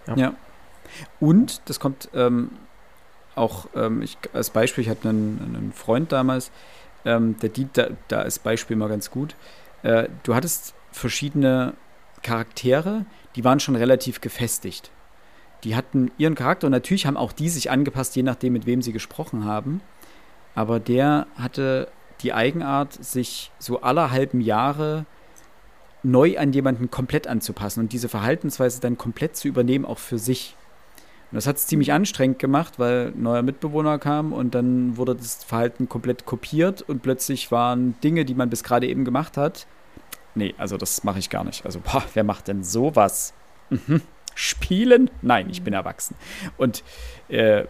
Ja. 0.09 0.17
ja. 0.17 0.35
Und 1.21 1.63
das 1.67 1.79
kommt 1.79 2.09
ähm, 2.15 2.51
auch 3.37 3.67
ähm, 3.75 4.03
ich, 4.03 4.19
als 4.33 4.51
Beispiel, 4.51 4.83
ich 4.83 4.91
hatte 4.91 5.09
einen, 5.09 5.41
einen 5.55 5.73
Freund 5.73 6.13
damals, 6.13 6.51
ähm, 7.05 7.37
der 7.41 7.51
dient 7.51 7.77
da, 7.77 7.89
da 8.09 8.19
als 8.21 8.39
Beispiel 8.39 8.77
mal 8.77 8.89
ganz 8.89 9.11
gut. 9.11 9.37
Äh, 9.83 10.09
du 10.23 10.35
hattest 10.35 10.75
verschiedene 10.93 11.75
Charaktere, 12.23 13.07
die 13.37 13.45
waren 13.45 13.61
schon 13.61 13.77
relativ 13.77 14.21
gefestigt. 14.21 14.91
Die 15.65 15.77
hatten 15.77 16.11
ihren 16.19 16.35
Charakter 16.35 16.67
und 16.67 16.73
natürlich 16.73 17.07
haben 17.07 17.17
auch 17.17 17.33
die 17.33 17.49
sich 17.49 17.71
angepasst, 17.71 18.17
je 18.17 18.23
nachdem, 18.23 18.53
mit 18.53 18.67
wem 18.67 18.83
sie 18.83 18.93
gesprochen 18.93 19.45
haben. 19.45 19.81
Aber 20.55 20.81
der 20.81 21.27
hatte 21.37 21.89
die 22.23 22.33
Eigenart, 22.33 22.93
sich 22.93 23.51
so 23.59 23.83
aller 23.83 24.11
halben 24.11 24.41
Jahre 24.41 25.05
neu 26.03 26.39
an 26.39 26.53
jemanden 26.53 26.91
komplett 26.91 27.27
anzupassen 27.27 27.81
und 27.81 27.93
diese 27.93 28.09
Verhaltensweise 28.09 28.81
dann 28.81 28.97
komplett 28.97 29.37
zu 29.37 29.49
übernehmen, 29.49 29.85
auch 29.85 29.99
für 29.99 30.19
sich. 30.19 30.57
Und 31.31 31.37
das 31.37 31.47
hat 31.47 31.57
es 31.57 31.67
ziemlich 31.67 31.93
anstrengend 31.93 32.39
gemacht, 32.39 32.79
weil 32.79 33.13
ein 33.15 33.23
neuer 33.23 33.43
Mitbewohner 33.43 33.99
kam 33.99 34.33
und 34.33 34.55
dann 34.55 34.97
wurde 34.97 35.17
das 35.17 35.43
Verhalten 35.43 35.89
komplett 35.89 36.25
kopiert 36.25 36.83
und 36.83 37.03
plötzlich 37.03 37.51
waren 37.51 37.99
Dinge, 38.01 38.25
die 38.25 38.35
man 38.35 38.49
bis 38.49 38.63
gerade 38.63 38.87
eben 38.87 39.05
gemacht 39.05 39.37
hat. 39.37 39.67
Nee, 40.37 40.55
also 40.59 40.77
das 40.77 41.03
mache 41.03 41.19
ich 41.19 41.31
gar 41.31 41.45
nicht. 41.45 41.65
Also, 41.65 41.81
boah, 41.81 42.05
wer 42.15 42.23
macht 42.23 42.49
denn 42.49 42.63
sowas? 42.63 43.33
Mhm. 43.71 44.03
Spielen? 44.35 45.11
Nein, 45.23 45.49
ich 45.51 45.63
bin 45.63 45.73
erwachsen. 45.73 46.15
Und 46.59 46.85
äh, 47.29 47.65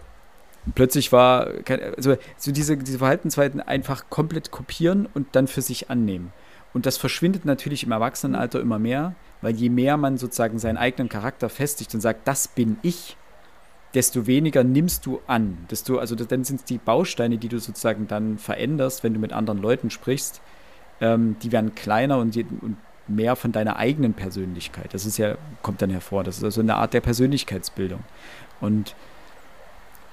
plötzlich 0.74 1.12
war, 1.12 1.48
also 1.96 2.16
so 2.36 2.52
diese, 2.52 2.76
diese 2.76 2.98
Verhaltensweisen 2.98 3.61
einfach 3.61 4.11
komplett 4.11 4.50
kopieren 4.50 5.09
und 5.14 5.28
dann 5.36 5.46
für 5.46 5.62
sich 5.62 5.90
annehmen. 5.90 6.32
Und 6.74 6.84
das 6.84 6.98
verschwindet 6.98 7.44
natürlich 7.44 7.84
im 7.84 7.92
Erwachsenenalter 7.92 8.61
immer 8.61 8.78
mehr, 8.78 9.14
weil 9.40 9.54
je 9.54 9.70
mehr 9.70 9.96
man 9.96 10.18
sozusagen 10.18 10.59
seinen 10.59 10.76
eigenen 10.76 11.09
Charakter 11.09 11.48
festigt 11.48 11.94
und 11.94 12.00
sagt, 12.00 12.26
das 12.26 12.48
bin 12.48 12.78
ich, 12.82 13.16
desto 13.95 14.26
weniger 14.26 14.64
nimmst 14.64 15.07
du 15.07 15.20
an. 15.26 15.59
Desto, 15.70 15.99
also 15.99 16.14
dann 16.14 16.45
sind 16.45 16.61
es 16.61 16.64
die 16.64 16.78
Bausteine, 16.78 17.39
die 17.39 17.49
du 17.49 17.59
sozusagen 17.59 18.09
dann 18.09 18.39
veränderst, 18.39 19.05
wenn 19.05 19.14
du 19.14 19.20
mit 19.20 19.32
anderen 19.32 19.61
Leuten 19.61 19.91
sprichst, 19.91 20.41
ähm, 21.01 21.37
die 21.43 21.53
werden 21.53 21.74
kleiner 21.74 22.18
und, 22.18 22.37
und, 22.37 22.76
mehr 23.09 23.37
von 23.37 23.53
deiner 23.53 23.76
eigenen 23.76 24.14
Persönlichkeit. 24.14 24.93
Das 24.93 25.07
ist 25.07 25.16
ja, 25.16 25.37
kommt 25.62 25.80
dann 25.80 25.91
hervor. 25.91 26.24
Das 26.24 26.39
ist 26.39 26.45
also 26.45 26.61
eine 26.61 26.74
Art 26.74 26.93
der 26.93 27.01
Persönlichkeitsbildung. 27.01 28.01
Und 28.61 28.97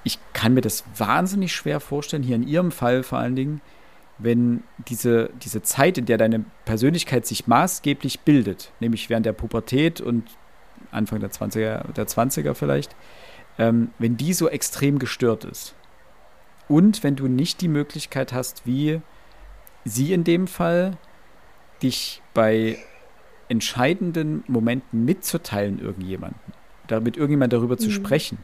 ich 0.04 0.20
kann 0.34 0.54
mir 0.54 0.62
das 0.62 0.84
wahnsinnig 0.96 1.54
schwer 1.54 1.80
vorstellen, 1.80 2.22
hier 2.22 2.36
in 2.36 2.48
Ihrem 2.48 2.72
Fall 2.72 3.02
vor 3.02 3.18
allen 3.18 3.36
Dingen, 3.36 3.62
wenn 4.20 4.64
diese, 4.88 5.32
diese 5.42 5.64
Zeit, 5.64 5.98
in 5.98 6.06
der 6.06 6.18
deine 6.18 6.46
Persönlichkeit 6.66 7.26
sich 7.26 7.48
maßgeblich 7.48 8.20
bildet, 8.20 8.72
nämlich 8.80 9.10
während 9.10 9.26
der 9.26 9.34
Pubertät 9.34 10.00
und 10.02 10.24
Anfang 10.92 11.20
der 11.20 11.32
20er, 11.32 11.92
der 11.94 12.08
20er 12.08 12.54
vielleicht, 12.54 12.96
ähm, 13.58 13.92
wenn 14.00 14.18
die 14.18 14.34
so 14.34 14.50
extrem 14.50 15.00
gestört 15.00 15.46
ist. 15.46 15.76
Und 16.68 17.04
wenn 17.04 17.16
du 17.16 17.28
nicht 17.28 17.62
die 17.62 17.68
Möglichkeit 17.68 18.34
hast, 18.34 18.66
wie 18.66 19.02
sie 19.86 20.14
in 20.14 20.24
dem 20.24 20.48
Fall, 20.48 20.98
dich 21.82 22.22
bei 22.34 22.78
entscheidenden 23.50 24.44
Momenten 24.48 25.06
mitzuteilen, 25.06 25.80
irgendjemanden, 25.80 26.54
damit 26.88 27.18
irgendjemand 27.18 27.54
darüber 27.54 27.76
mhm. 27.76 27.80
zu 27.80 27.92
sprechen. 27.92 28.40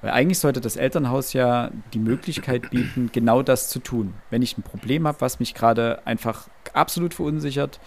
Weil 0.00 0.10
eigentlich 0.12 0.38
sollte 0.38 0.60
das 0.60 0.76
Elternhaus 0.76 1.32
ja 1.32 1.72
die 1.92 1.98
Möglichkeit 1.98 2.70
bieten, 2.70 3.10
genau 3.12 3.42
das 3.42 3.68
zu 3.68 3.80
tun. 3.80 4.14
Wenn 4.30 4.42
ich 4.42 4.56
ein 4.56 4.62
Problem 4.62 5.08
habe, 5.08 5.20
was 5.20 5.40
mich 5.40 5.54
gerade 5.54 6.06
einfach 6.06 6.48
absolut 6.72 7.14
verunsichert, 7.14 7.80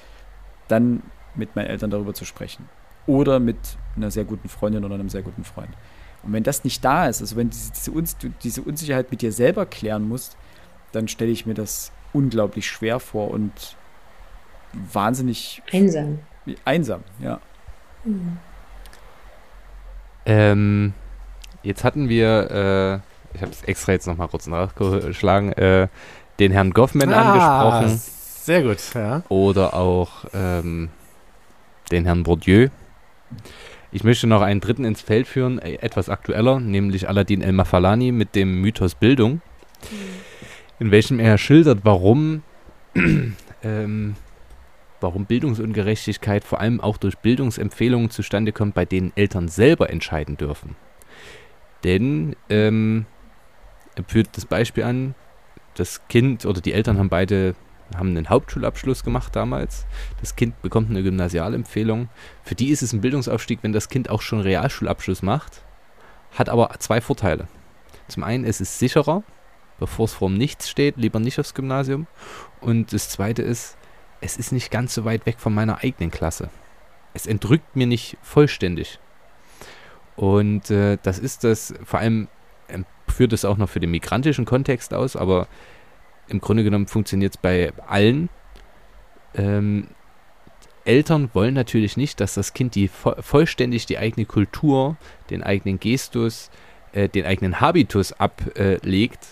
dann 0.67 1.03
mit 1.35 1.55
meinen 1.55 1.67
Eltern 1.67 1.89
darüber 1.89 2.13
zu 2.13 2.25
sprechen. 2.25 2.67
Oder 3.07 3.39
mit 3.39 3.57
einer 3.95 4.11
sehr 4.11 4.25
guten 4.25 4.49
Freundin 4.49 4.83
oder 4.83 4.95
einem 4.95 5.09
sehr 5.09 5.21
guten 5.21 5.45
Freund. 5.45 5.69
Und 6.23 6.33
wenn 6.33 6.43
das 6.43 6.63
nicht 6.63 6.83
da 6.83 7.07
ist, 7.07 7.21
also 7.21 7.35
wenn 7.35 7.49
diese, 7.49 7.71
diese, 7.73 8.29
diese 8.43 8.61
Unsicherheit 8.61 9.11
mit 9.11 9.21
dir 9.21 9.31
selber 9.31 9.65
klären 9.65 10.07
musst, 10.07 10.37
dann 10.91 11.07
stelle 11.07 11.31
ich 11.31 11.45
mir 11.45 11.53
das 11.53 11.91
unglaublich 12.13 12.67
schwer 12.67 12.99
vor 12.99 13.31
und 13.31 13.75
wahnsinnig 14.73 15.63
einsam. 15.71 16.19
Einsam, 16.65 17.03
ja. 17.19 17.39
Mhm. 18.03 18.37
Ähm, 20.25 20.93
jetzt 21.63 21.83
hatten 21.83 22.09
wir, 22.09 23.01
äh, 23.33 23.35
ich 23.35 23.41
habe 23.41 23.51
es 23.51 23.63
extra 23.63 23.93
jetzt 23.93 24.07
nochmal 24.07 24.27
kurz 24.27 24.47
nachgeschlagen, 24.47 25.53
äh, 25.53 25.87
den 26.39 26.51
Herrn 26.51 26.71
Goffman 26.71 27.13
ah, 27.13 27.69
angesprochen. 27.71 27.97
Sehr 27.97 28.63
gut, 28.63 28.79
ja. 28.93 29.23
Oder 29.29 29.73
auch 29.73 30.25
ähm, 30.33 30.89
den 31.91 32.05
Herrn 32.05 32.23
Bourdieu. 32.23 32.69
Ich 33.93 34.03
möchte 34.05 34.25
noch 34.25 34.41
einen 34.41 34.61
dritten 34.61 34.85
ins 34.85 35.01
Feld 35.01 35.27
führen, 35.27 35.59
äh, 35.59 35.75
etwas 35.75 36.07
aktueller, 36.07 36.59
nämlich 36.59 37.09
Aladdin 37.09 37.41
El-Mafalani 37.41 38.11
mit 38.11 38.35
dem 38.35 38.61
Mythos 38.61 38.95
Bildung, 38.95 39.41
in 40.79 40.91
welchem 40.91 41.19
er 41.19 41.37
schildert, 41.37 41.79
warum, 41.83 42.43
ähm, 43.63 44.15
warum 45.01 45.25
Bildungsungerechtigkeit 45.25 46.45
vor 46.45 46.61
allem 46.61 46.79
auch 46.79 46.95
durch 46.97 47.17
Bildungsempfehlungen 47.17 48.09
zustande 48.09 48.53
kommt, 48.53 48.75
bei 48.75 48.85
denen 48.85 49.11
Eltern 49.15 49.49
selber 49.49 49.89
entscheiden 49.89 50.37
dürfen. 50.37 50.75
Denn 51.83 52.35
ähm, 52.49 53.05
er 53.95 54.05
führt 54.05 54.37
das 54.37 54.45
Beispiel 54.45 54.83
an, 54.83 55.15
das 55.75 56.07
Kind 56.07 56.45
oder 56.45 56.61
die 56.61 56.73
Eltern 56.73 56.97
haben 56.97 57.09
beide 57.09 57.55
haben 57.97 58.09
einen 58.09 58.29
Hauptschulabschluss 58.29 59.03
gemacht 59.03 59.35
damals. 59.35 59.85
Das 60.19 60.35
Kind 60.35 60.61
bekommt 60.61 60.89
eine 60.89 61.03
Gymnasialempfehlung. 61.03 62.09
Für 62.43 62.55
die 62.55 62.69
ist 62.69 62.81
es 62.81 62.93
ein 62.93 63.01
Bildungsaufstieg, 63.01 63.59
wenn 63.61 63.73
das 63.73 63.89
Kind 63.89 64.09
auch 64.09 64.21
schon 64.21 64.39
Realschulabschluss 64.39 65.21
macht. 65.21 65.63
Hat 66.31 66.49
aber 66.49 66.71
zwei 66.79 67.01
Vorteile. 67.01 67.47
Zum 68.07 68.23
einen 68.23 68.45
ist 68.45 68.61
es 68.61 68.79
sicherer, 68.79 69.23
bevor 69.79 70.05
es 70.05 70.13
vor 70.13 70.29
dem 70.29 70.37
Nichts 70.37 70.69
steht, 70.69 70.97
lieber 70.97 71.19
nicht 71.19 71.39
aufs 71.39 71.53
Gymnasium. 71.53 72.07
Und 72.59 72.93
das 72.93 73.09
zweite 73.09 73.41
ist, 73.41 73.77
es 74.21 74.37
ist 74.37 74.51
nicht 74.51 74.71
ganz 74.71 74.93
so 74.93 75.05
weit 75.05 75.25
weg 75.25 75.39
von 75.39 75.53
meiner 75.53 75.83
eigenen 75.83 76.11
Klasse. 76.11 76.49
Es 77.13 77.25
entrückt 77.25 77.75
mir 77.75 77.87
nicht 77.87 78.17
vollständig. 78.21 78.99
Und 80.15 80.69
äh, 80.69 80.97
das 81.01 81.19
ist 81.19 81.43
das, 81.43 81.73
vor 81.83 81.99
allem 81.99 82.27
äh, 82.67 82.79
führt 83.07 83.33
es 83.33 83.43
auch 83.45 83.57
noch 83.57 83.69
für 83.69 83.79
den 83.79 83.91
migrantischen 83.91 84.45
Kontext 84.45 84.93
aus, 84.93 85.15
aber 85.15 85.47
im 86.31 86.41
Grunde 86.41 86.63
genommen 86.63 86.87
funktioniert 86.87 87.35
es 87.35 87.37
bei 87.37 87.71
allen. 87.87 88.29
Ähm, 89.35 89.87
Eltern 90.83 91.29
wollen 91.33 91.53
natürlich 91.53 91.95
nicht, 91.97 92.19
dass 92.19 92.33
das 92.33 92.53
Kind 92.53 92.75
die 92.75 92.87
vollständig 92.87 93.85
die 93.85 93.97
eigene 93.97 94.25
Kultur, 94.25 94.97
den 95.29 95.43
eigenen 95.43 95.79
Gestus, 95.79 96.49
äh, 96.93 97.07
den 97.07 97.25
eigenen 97.25 97.61
Habitus 97.61 98.13
ablegt 98.13 99.27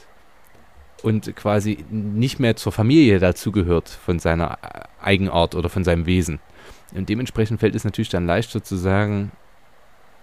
und 1.01 1.35
quasi 1.35 1.85
nicht 1.89 2.39
mehr 2.39 2.55
zur 2.55 2.71
Familie 2.71 3.19
dazugehört 3.19 3.89
von 3.89 4.19
seiner 4.19 4.59
Eigenart 5.01 5.55
oder 5.55 5.69
von 5.69 5.83
seinem 5.83 6.05
Wesen. 6.05 6.39
Und 6.93 7.09
dementsprechend 7.09 7.59
fällt 7.59 7.75
es 7.75 7.83
natürlich 7.83 8.09
dann 8.09 8.25
leichter 8.25 8.63
zu 8.63 8.75
sagen, 8.75 9.31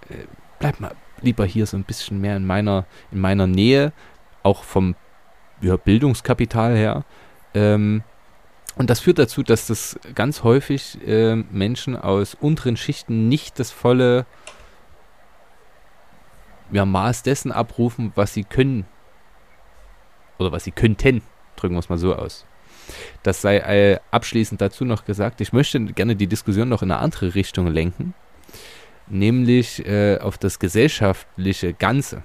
äh, 0.09 0.27
bleib 0.59 0.81
mal 0.81 0.95
lieber 1.23 1.45
hier 1.45 1.67
so 1.67 1.77
ein 1.77 1.85
bisschen 1.85 2.21
mehr 2.21 2.37
in 2.37 2.47
meiner, 2.47 2.87
in 3.11 3.21
meiner 3.21 3.47
Nähe, 3.47 3.93
auch 4.43 4.63
vom 4.63 4.95
ja, 5.61 5.77
Bildungskapital 5.77 6.77
her. 6.77 7.05
Ähm, 7.55 8.03
und 8.77 8.91
das 8.91 9.01
führt 9.01 9.19
dazu, 9.19 9.43
dass 9.43 9.67
das 9.67 9.99
ganz 10.15 10.43
häufig 10.43 10.99
äh, 11.07 11.37
Menschen 11.37 11.97
aus 11.97 12.35
unteren 12.35 12.77
Schichten 12.77 13.29
nicht 13.29 13.59
das 13.59 13.71
volle 13.71 14.27
mir 16.71 16.85
Maß 16.85 17.23
dessen 17.23 17.53
abrufen, 17.53 18.13
was 18.15 18.35
sie 18.35 18.45
können. 18.45 18.85
Oder 20.39 20.53
was 20.53 20.65
sie 20.65 20.73
könnten, 20.73 21.23
drücken 21.57 21.75
wir 21.75 21.79
es 21.79 21.89
mal 21.89 21.99
so 21.99 22.15
aus. 22.15 22.45
Das 23.23 23.41
sei 23.41 23.59
äh, 23.59 23.99
abschließend 24.11 24.61
dazu 24.61 24.85
noch 24.85 25.05
gesagt. 25.05 25.41
Ich 25.41 25.53
möchte 25.53 25.81
gerne 25.81 26.15
die 26.15 26.27
Diskussion 26.27 26.69
noch 26.69 26.83
in 26.83 26.91
eine 26.91 27.01
andere 27.01 27.35
Richtung 27.35 27.67
lenken, 27.69 28.15
nämlich 29.09 29.85
äh, 29.87 30.19
auf 30.19 30.39
das 30.39 30.59
gesellschaftliche 30.59 31.73
Ganze. 31.73 32.23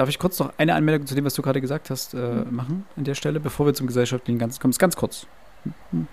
Darf 0.00 0.08
ich 0.08 0.18
kurz 0.18 0.38
noch 0.38 0.54
eine 0.56 0.74
Anmerkung 0.76 1.06
zu 1.06 1.14
dem, 1.14 1.26
was 1.26 1.34
du 1.34 1.42
gerade 1.42 1.60
gesagt 1.60 1.90
hast, 1.90 2.14
äh, 2.14 2.46
machen 2.50 2.86
an 2.96 3.04
der 3.04 3.14
Stelle, 3.14 3.38
bevor 3.38 3.66
wir 3.66 3.74
zum 3.74 3.86
gesellschaftlichen 3.86 4.38
Ganzen 4.38 4.58
kommen? 4.58 4.72
Ganz 4.78 4.96
kurz. 4.96 5.26
Hm, 5.90 6.06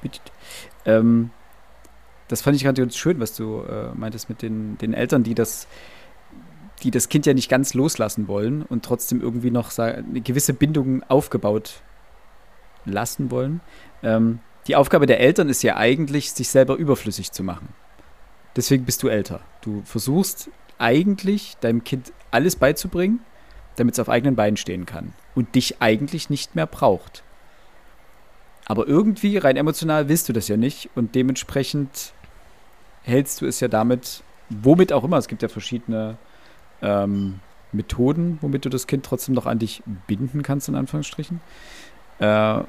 Bitte. 0.00 0.20
Ähm, 0.84 1.30
das 2.28 2.42
fand 2.42 2.54
ich 2.54 2.62
gerade 2.62 2.80
ganz 2.80 2.96
schön, 2.96 3.18
was 3.18 3.34
du 3.34 3.62
äh, 3.62 3.92
meintest 3.96 4.28
mit 4.28 4.42
den, 4.42 4.78
den 4.78 4.94
Eltern, 4.94 5.24
die 5.24 5.34
das, 5.34 5.66
die 6.84 6.92
das 6.92 7.08
Kind 7.08 7.26
ja 7.26 7.34
nicht 7.34 7.48
ganz 7.48 7.74
loslassen 7.74 8.28
wollen 8.28 8.62
und 8.62 8.84
trotzdem 8.84 9.20
irgendwie 9.20 9.50
noch 9.50 9.76
eine 9.76 10.20
gewisse 10.20 10.52
Bindung 10.52 11.02
aufgebaut 11.08 11.82
lassen 12.84 13.32
wollen. 13.32 13.60
Ähm, 14.04 14.38
die 14.68 14.76
Aufgabe 14.76 15.06
der 15.06 15.18
Eltern 15.18 15.48
ist 15.48 15.64
ja 15.64 15.76
eigentlich, 15.76 16.30
sich 16.30 16.48
selber 16.48 16.76
überflüssig 16.76 17.32
zu 17.32 17.42
machen. 17.42 17.70
Deswegen 18.54 18.84
bist 18.84 19.02
du 19.02 19.08
älter. 19.08 19.40
Du 19.62 19.82
versuchst 19.84 20.48
eigentlich 20.78 21.56
deinem 21.60 21.84
Kind 21.84 22.12
alles 22.30 22.56
beizubringen, 22.56 23.20
damit 23.76 23.94
es 23.94 24.00
auf 24.00 24.08
eigenen 24.08 24.36
Beinen 24.36 24.56
stehen 24.56 24.86
kann 24.86 25.12
und 25.34 25.54
dich 25.54 25.80
eigentlich 25.80 26.30
nicht 26.30 26.54
mehr 26.54 26.66
braucht. 26.66 27.22
Aber 28.66 28.86
irgendwie, 28.88 29.36
rein 29.38 29.56
emotional, 29.56 30.08
willst 30.08 30.28
du 30.28 30.32
das 30.32 30.48
ja 30.48 30.56
nicht 30.56 30.90
und 30.94 31.14
dementsprechend 31.14 32.12
hältst 33.02 33.40
du 33.40 33.46
es 33.46 33.60
ja 33.60 33.68
damit, 33.68 34.22
womit 34.48 34.92
auch 34.92 35.04
immer, 35.04 35.18
es 35.18 35.28
gibt 35.28 35.42
ja 35.42 35.48
verschiedene 35.48 36.16
ähm, 36.82 37.40
Methoden, 37.72 38.38
womit 38.40 38.64
du 38.64 38.68
das 38.68 38.86
Kind 38.86 39.04
trotzdem 39.04 39.34
noch 39.34 39.46
an 39.46 39.60
dich 39.60 39.82
binden 40.06 40.42
kannst, 40.42 40.68
in 40.68 40.74
Anführungsstrichen. 40.74 41.40
Äh, 42.18 42.60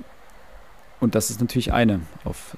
und 0.99 1.15
das 1.15 1.29
ist 1.29 1.41
natürlich 1.41 1.73
eine 1.73 2.01
auf 2.23 2.57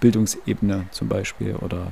Bildungsebene 0.00 0.86
zum 0.90 1.08
Beispiel 1.08 1.54
oder 1.56 1.88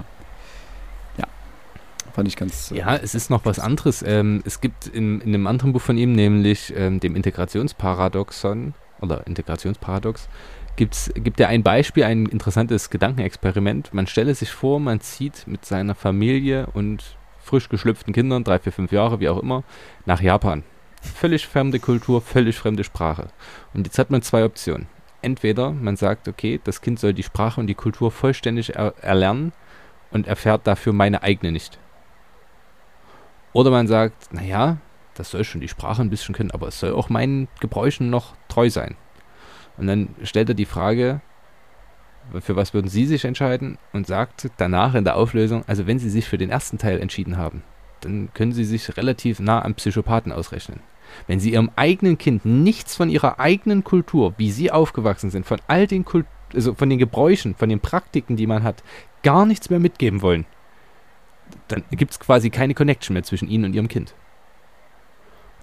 fand 2.15 2.29
ich 2.29 2.37
ganz. 2.37 2.71
Äh, 2.71 2.79
ja, 2.79 2.97
es 2.97 3.15
ist 3.15 3.31
noch 3.31 3.45
was 3.45 3.59
anderes. 3.59 4.03
Ähm, 4.07 4.43
es 4.47 4.61
gibt 4.61 4.87
in, 4.87 5.21
in 5.21 5.35
einem 5.35 5.47
anderen 5.47 5.73
Buch 5.73 5.83
von 5.83 5.99
ihm, 5.99 6.13
nämlich 6.13 6.73
ähm, 6.77 7.01
dem 7.01 7.17
Integrationsparadoxon 7.17 8.75
oder 9.01 9.27
Integrationsparadox, 9.27 10.29
gibt's, 10.77 11.11
gibt 11.15 11.41
er 11.41 11.49
ein 11.49 11.63
Beispiel, 11.63 12.05
ein 12.05 12.27
interessantes 12.27 12.91
Gedankenexperiment. 12.91 13.93
Man 13.93 14.07
stelle 14.07 14.35
sich 14.35 14.51
vor, 14.51 14.81
man 14.81 15.01
zieht 15.01 15.47
mit 15.47 15.65
seiner 15.65 15.95
Familie 15.95 16.69
und 16.73 17.17
frisch 17.43 17.69
geschlüpften 17.69 18.15
Kindern, 18.15 18.45
drei, 18.45 18.59
vier, 18.59 18.73
fünf 18.73 18.93
Jahre, 18.93 19.21
wie 19.21 19.29
auch 19.29 19.43
immer, 19.43 19.65
nach 20.07 20.21
Japan. 20.21 20.63
Völlig 21.03 21.47
fremde 21.47 21.79
Kultur, 21.79 22.23
völlig 22.23 22.57
fremde 22.57 22.85
Sprache. 22.85 23.29
Und 23.75 23.87
jetzt 23.87 23.99
hat 23.99 24.11
man 24.11 24.23
zwei 24.23 24.45
Optionen. 24.45 24.87
Entweder 25.21 25.71
man 25.71 25.97
sagt, 25.97 26.29
okay, 26.29 26.61
das 26.65 26.81
Kind 26.81 26.99
soll 26.99 27.13
die 27.13 27.23
Sprache 27.23 27.61
und 27.61 27.67
die 27.67 27.75
Kultur 27.75 28.11
vollständig 28.11 28.77
er 28.77 28.95
erlernen 29.01 29.53
und 30.11 30.27
erfährt 30.27 30.67
dafür 30.67 30.93
meine 30.93 31.23
eigene 31.23 31.53
nicht. 31.53 31.79
Oder 33.55 33.71
man 33.71 33.87
sagt, 33.87 34.35
naja, 34.35 34.77
das 35.15 35.31
soll 35.31 35.45
schon 35.45 35.63
die 35.63 35.69
Sprache 35.69 36.03
ein 36.03 36.11
bisschen 36.11 36.35
können, 36.35 36.51
aber 36.51 36.69
es 36.69 36.81
soll 36.81 36.93
auch 36.93 37.09
meinen 37.09 37.49
Gebräuchen 37.61 38.11
noch 38.11 38.35
treu 38.49 38.69
sein. 38.69 38.97
Und 39.79 39.87
dann 39.87 40.09
stellt 40.23 40.51
er 40.51 40.55
die 40.55 40.67
Frage, 40.67 41.23
für 42.41 42.57
was 42.57 42.75
würden 42.75 42.89
Sie 42.89 43.07
sich 43.07 43.25
entscheiden? 43.25 43.79
Und 43.93 44.07
sagt 44.07 44.51
danach 44.57 44.95
in 44.95 45.05
der 45.05 45.17
Auflösung, 45.17 45.65
also 45.67 45.87
wenn 45.87 45.99
Sie 45.99 46.11
sich 46.11 46.29
für 46.29 46.39
den 46.39 46.51
ersten 46.51 46.79
Teil 46.79 47.01
entschieden 47.01 47.37
haben, 47.37 47.63
dann 48.01 48.29
können 48.35 48.53
Sie 48.53 48.65
sich 48.65 48.97
relativ 48.97 49.41
nah 49.41 49.65
am 49.65 49.75
Psychopathen 49.75 50.33
ausrechnen. 50.33 50.81
Wenn 51.27 51.39
Sie 51.39 51.53
Ihrem 51.53 51.71
eigenen 51.77 52.19
Kind 52.19 52.45
nichts 52.45 52.97
von 52.97 53.09
Ihrer 53.09 53.39
eigenen 53.39 53.85
Kultur, 53.85 54.35
wie 54.37 54.51
Sie 54.51 54.71
aufgewachsen 54.71 55.31
sind, 55.31 55.47
von 55.47 55.61
all 55.69 55.87
den 55.87 56.05
Kult 56.05 56.27
also 56.53 56.75
von 56.75 56.89
den 56.89 56.99
Gebräuchen, 56.99 57.55
von 57.55 57.69
den 57.69 57.81
Praktiken, 57.81 58.37
die 58.37 58.47
man 58.47 58.63
hat, 58.63 58.83
gar 59.23 59.47
nichts 59.47 59.71
mehr 59.71 59.81
mitgeben 59.81 60.23
wollen, 60.23 60.47
dann 61.69 61.85
gibt 61.91 62.13
es 62.13 62.21
quasi 62.21 62.51
keine 62.51 62.75
Connection 62.75 63.15
mehr 63.15 63.23
zwischen 63.23 63.49
Ihnen 63.49 63.67
und 63.67 63.75
Ihrem 63.75 63.89
Kind. 63.89 64.15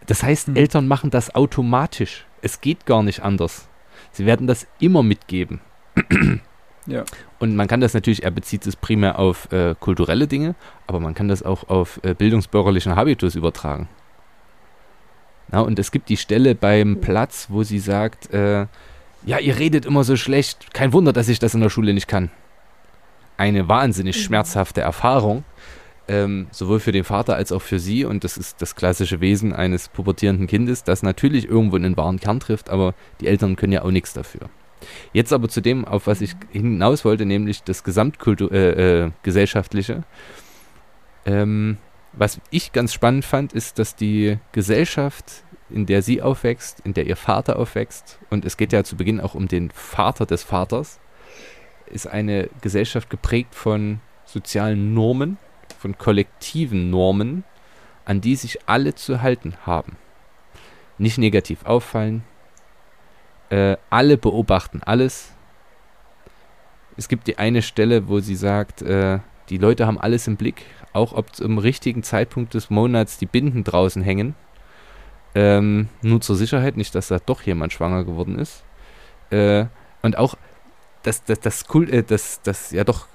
Das 0.08 0.24
heißt, 0.24 0.48
hm. 0.48 0.56
Eltern 0.56 0.88
machen 0.88 1.10
das 1.10 1.36
automatisch. 1.36 2.26
Es 2.42 2.62
geht 2.62 2.86
gar 2.86 3.04
nicht 3.04 3.22
anders. 3.22 3.68
Sie 4.12 4.26
werden 4.26 4.48
das 4.48 4.68
immer 4.80 5.04
mitgeben. 5.04 5.62
Ja. 6.88 7.04
Und 7.39 7.56
man 7.56 7.68
kann 7.68 7.80
das 7.80 7.94
natürlich, 7.94 8.24
er 8.24 8.32
bezieht 8.32 8.66
es 8.66 8.76
primär 8.76 9.20
auf 9.20 9.52
äh, 9.52 9.76
kulturelle 9.80 10.28
Dinge, 10.28 10.56
aber 10.88 11.00
man 11.00 11.14
kann 11.14 11.28
das 11.28 11.44
auch 11.44 11.70
auf 11.70 12.00
äh, 12.04 12.14
bildungsbürgerlichen 12.14 12.96
Habitus 12.96 13.36
übertragen. 13.36 13.88
Na, 15.50 15.62
und 15.62 15.78
es 15.80 15.92
gibt 15.92 16.10
die 16.10 16.18
Stelle 16.18 16.56
beim 16.56 17.02
Platz, 17.02 17.48
wo 17.50 17.64
sie 17.64 17.80
sagt, 17.80 18.34
äh, 18.34 18.66
ja, 19.26 19.38
ihr 19.38 19.60
redet 19.60 19.86
immer 19.86 20.04
so 20.04 20.16
schlecht, 20.16 20.74
kein 20.74 20.94
Wunder, 20.94 21.14
dass 21.14 21.30
ich 21.30 21.39
das 21.39 21.54
in 21.54 21.62
der 21.62 21.70
Schule 21.70 21.94
nicht 21.94 22.08
kann. 22.08 22.32
Eine 23.38 23.68
wahnsinnig 23.68 24.18
mhm. 24.18 24.22
schmerzhafte 24.22 24.82
Erfahrung, 24.82 25.44
ähm, 26.08 26.47
sowohl 26.52 26.80
für 26.80 26.91
den 26.91 27.04
Vater 27.04 27.36
als 27.36 27.52
auch 27.52 27.62
für 27.62 27.80
sie. 27.80 28.06
Und 28.06 28.24
das 28.24 28.38
ist 28.38 28.62
das 28.62 28.76
klassische 28.76 29.22
Wesen 29.22 29.54
eines 29.54 29.89
pubertierenden 29.89 30.47
Kindes, 30.47 30.84
das 30.84 31.04
natürlich 31.04 31.47
irgendwo 31.47 31.78
in 31.78 31.84
den 31.84 31.97
wahren 31.97 32.20
Kern 32.20 32.39
trifft, 32.39 32.70
aber 32.70 32.93
die 33.20 33.28
Eltern 33.28 33.56
können 33.56 33.74
ja 33.74 33.84
auch 33.84 33.91
nichts 33.91 34.14
dafür. 34.14 34.49
Jetzt 35.14 35.32
aber 35.32 35.47
zu 35.47 35.62
dem, 35.62 35.86
auf 35.86 36.08
was 36.08 36.22
ich 36.22 36.34
hinaus 36.52 37.06
wollte, 37.06 37.26
nämlich 37.26 37.62
das 37.64 37.84
gesamtgesellschaftliche. 37.84 39.93
Äh, 39.93 39.97
äh, 41.32 41.41
ähm, 41.41 41.78
was 42.14 42.41
ich 42.49 42.74
ganz 42.74 42.93
spannend 42.93 43.26
fand, 43.26 43.54
ist, 43.54 43.80
dass 43.80 43.95
die 43.95 44.38
Gesellschaft, 44.52 45.45
in 45.70 45.86
der 45.86 46.02
sie 46.02 46.22
aufwächst, 46.22 46.82
in 46.82 46.93
der 46.93 47.06
ihr 47.06 47.16
Vater 47.16 47.58
aufwächst, 47.58 48.20
und 48.30 48.43
es 48.43 48.58
geht 48.58 48.74
ja 48.74 48.84
zu 48.84 48.97
Beginn 48.97 49.22
auch 49.22 49.36
um 49.36 49.47
den 49.47 49.72
Vater 49.72 50.26
des 50.26 50.43
Vaters, 50.43 50.99
ist 51.86 52.08
eine 52.08 52.49
Gesellschaft 52.62 53.10
geprägt 53.10 53.56
von 53.56 54.02
sozialen 54.26 54.93
Normen, 54.93 55.38
von 55.82 55.97
kollektiven 55.97 56.91
Normen, 56.91 57.43
an 58.05 58.21
die 58.21 58.36
sich 58.36 58.59
alle 58.67 58.93
zu 58.93 59.21
halten 59.21 59.55
haben. 59.65 59.97
Nicht 60.99 61.17
negativ 61.17 61.65
auffallen, 61.65 62.23
äh, 63.49 63.77
alle 63.89 64.17
beobachten 64.17 64.84
alles. 64.84 65.34
Es 66.97 67.07
gibt 67.07 67.25
die 67.25 67.39
eine 67.39 67.63
Stelle, 67.63 68.07
wo 68.07 68.19
sie 68.19 68.36
sagt, 68.36 68.84
äh, 68.84 69.19
die 69.49 69.57
Leute 69.57 69.88
haben 69.88 69.99
alles 69.99 70.27
im 70.27 70.38
Blick, 70.38 70.65
auch 70.93 71.13
ob 71.13 71.36
zum 71.36 71.57
richtigen 71.57 72.03
Zeitpunkt 72.03 72.53
des 72.53 72.69
Monats 72.69 73.17
die 73.17 73.25
Binden 73.25 73.63
draußen 73.63 74.03
hängen. 74.03 74.36
Ähm, 75.34 75.89
nur 76.03 76.21
zur 76.21 76.36
Sicherheit, 76.36 76.77
nicht, 76.77 76.93
dass 76.93 77.07
da 77.07 77.17
doch 77.17 77.41
jemand 77.41 77.73
schwanger 77.73 78.03
geworden 78.03 78.38
ist. 78.38 78.63
Äh, 79.32 79.65
und 80.03 80.17
auch 80.17 80.36
das, 81.01 81.23
das, 81.23 81.39
das, 81.39 81.63
das, 81.63 81.89
äh, 81.89 82.03
das, 82.03 82.41
das, 82.43 82.71
ja 82.71 82.84
doch 82.84 83.07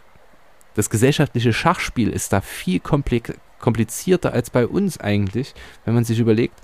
das 0.77 0.91
gesellschaftliche 0.91 1.53
Schachspiel 1.53 2.11
ist 2.11 2.33
da 2.33 2.41
viel 2.41 2.81
komplizierter 2.81 4.33
als 4.33 4.51
bei 4.51 4.67
uns 4.67 4.99
eigentlich, 5.01 5.55
wenn 5.85 5.95
man 5.95 6.05
sich 6.05 6.19
überlegt, 6.19 6.61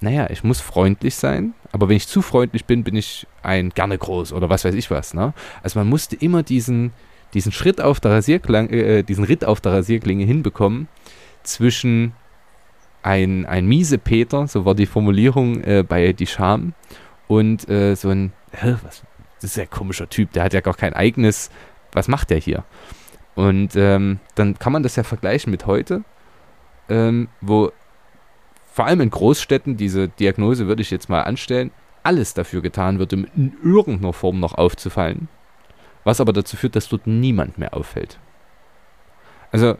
naja, 0.00 0.28
ich 0.30 0.44
muss 0.44 0.60
freundlich 0.60 1.14
sein, 1.14 1.54
aber 1.72 1.88
wenn 1.88 1.96
ich 1.96 2.06
zu 2.06 2.22
freundlich 2.22 2.64
bin, 2.64 2.84
bin 2.84 2.96
ich 2.96 3.26
ein 3.42 3.70
gerne 3.70 3.98
groß 3.98 4.32
oder 4.32 4.48
was 4.48 4.64
weiß 4.64 4.74
ich 4.74 4.90
was. 4.90 5.14
Ne? 5.14 5.34
Also 5.62 5.78
man 5.78 5.88
musste 5.88 6.16
immer 6.16 6.42
diesen, 6.42 6.92
diesen 7.34 7.52
Schritt 7.52 7.80
auf 7.80 8.00
der 8.00 8.12
Rasierklinge, 8.12 8.70
äh, 8.70 9.02
diesen 9.02 9.24
Ritt 9.24 9.44
auf 9.44 9.60
der 9.60 9.72
Rasierklinge 9.72 10.24
hinbekommen 10.24 10.88
zwischen 11.42 12.12
ein, 13.02 13.46
ein 13.46 13.66
miese 13.66 13.98
Peter, 13.98 14.46
so 14.46 14.64
war 14.64 14.74
die 14.74 14.86
Formulierung 14.86 15.62
äh, 15.62 15.84
bei 15.86 16.12
Die 16.12 16.26
Scham, 16.26 16.74
und 17.28 17.68
äh, 17.70 17.94
so 17.94 18.08
ein, 18.10 18.32
was, 18.52 19.02
das 19.40 19.50
ist 19.50 19.56
ja 19.56 19.62
ein 19.62 19.70
komischer 19.70 20.08
Typ, 20.08 20.32
der 20.32 20.44
hat 20.44 20.52
ja 20.52 20.60
gar 20.60 20.74
kein 20.74 20.92
eigenes, 20.92 21.50
was 21.92 22.08
macht 22.08 22.30
der 22.30 22.38
hier? 22.38 22.64
Und 23.34 23.76
ähm, 23.76 24.18
dann 24.34 24.58
kann 24.58 24.72
man 24.72 24.82
das 24.82 24.96
ja 24.96 25.02
vergleichen 25.02 25.50
mit 25.50 25.66
heute, 25.66 26.02
ähm, 26.88 27.28
wo 27.40 27.72
vor 28.72 28.86
allem 28.86 29.00
in 29.00 29.10
Großstädten, 29.10 29.76
diese 29.76 30.08
Diagnose 30.08 30.66
würde 30.66 30.82
ich 30.82 30.90
jetzt 30.90 31.08
mal 31.08 31.22
anstellen, 31.22 31.70
alles 32.02 32.34
dafür 32.34 32.62
getan 32.62 32.98
wird, 32.98 33.12
um 33.12 33.26
in 33.36 33.56
irgendeiner 33.62 34.12
Form 34.12 34.40
noch 34.40 34.54
aufzufallen, 34.54 35.28
was 36.04 36.20
aber 36.20 36.32
dazu 36.32 36.56
führt, 36.56 36.76
dass 36.76 36.88
dort 36.88 37.06
niemand 37.06 37.58
mehr 37.58 37.74
auffällt. 37.74 38.18
Also, 39.52 39.76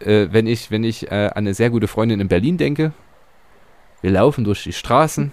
äh, 0.00 0.28
wenn 0.30 0.46
ich, 0.46 0.70
wenn 0.70 0.84
ich 0.84 1.10
äh, 1.10 1.26
an 1.26 1.38
eine 1.38 1.54
sehr 1.54 1.70
gute 1.70 1.88
Freundin 1.88 2.20
in 2.20 2.28
Berlin 2.28 2.58
denke, 2.58 2.92
wir 4.02 4.10
laufen 4.10 4.44
durch 4.44 4.62
die 4.62 4.72
Straßen, 4.72 5.32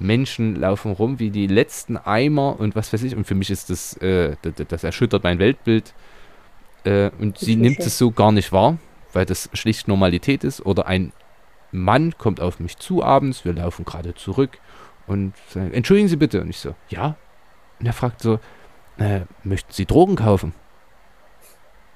Menschen 0.00 0.56
laufen 0.56 0.92
rum 0.92 1.18
wie 1.18 1.30
die 1.30 1.46
letzten 1.46 1.96
Eimer 1.96 2.58
und 2.58 2.74
was 2.74 2.92
weiß 2.92 3.02
ich, 3.02 3.14
und 3.14 3.26
für 3.26 3.34
mich 3.34 3.50
ist 3.50 3.70
das, 3.70 3.96
äh, 3.98 4.36
das, 4.42 4.54
das, 4.68 4.84
erschüttert 4.84 5.24
mein 5.24 5.38
Weltbild. 5.38 5.94
Äh, 6.84 7.10
und 7.18 7.38
sie 7.38 7.56
nimmt 7.56 7.80
es 7.80 7.98
so 7.98 8.10
gar 8.10 8.32
nicht 8.32 8.52
wahr, 8.52 8.78
weil 9.12 9.26
das 9.26 9.50
schlicht 9.52 9.88
Normalität 9.88 10.44
ist 10.44 10.64
oder 10.64 10.86
ein 10.86 11.12
Mann 11.72 12.16
kommt 12.18 12.40
auf 12.40 12.58
mich 12.58 12.78
zu 12.78 13.04
abends, 13.04 13.44
wir 13.44 13.52
laufen 13.52 13.84
gerade 13.84 14.14
zurück 14.14 14.58
und 15.06 15.34
sagt, 15.48 15.74
entschuldigen 15.74 16.08
Sie 16.08 16.16
bitte. 16.16 16.40
Und 16.40 16.50
ich 16.50 16.58
so, 16.58 16.74
ja. 16.88 17.16
Und 17.78 17.86
er 17.86 17.92
fragt 17.92 18.20
so, 18.20 18.40
äh, 18.98 19.20
möchten 19.44 19.72
Sie 19.72 19.86
Drogen 19.86 20.16
kaufen? 20.16 20.52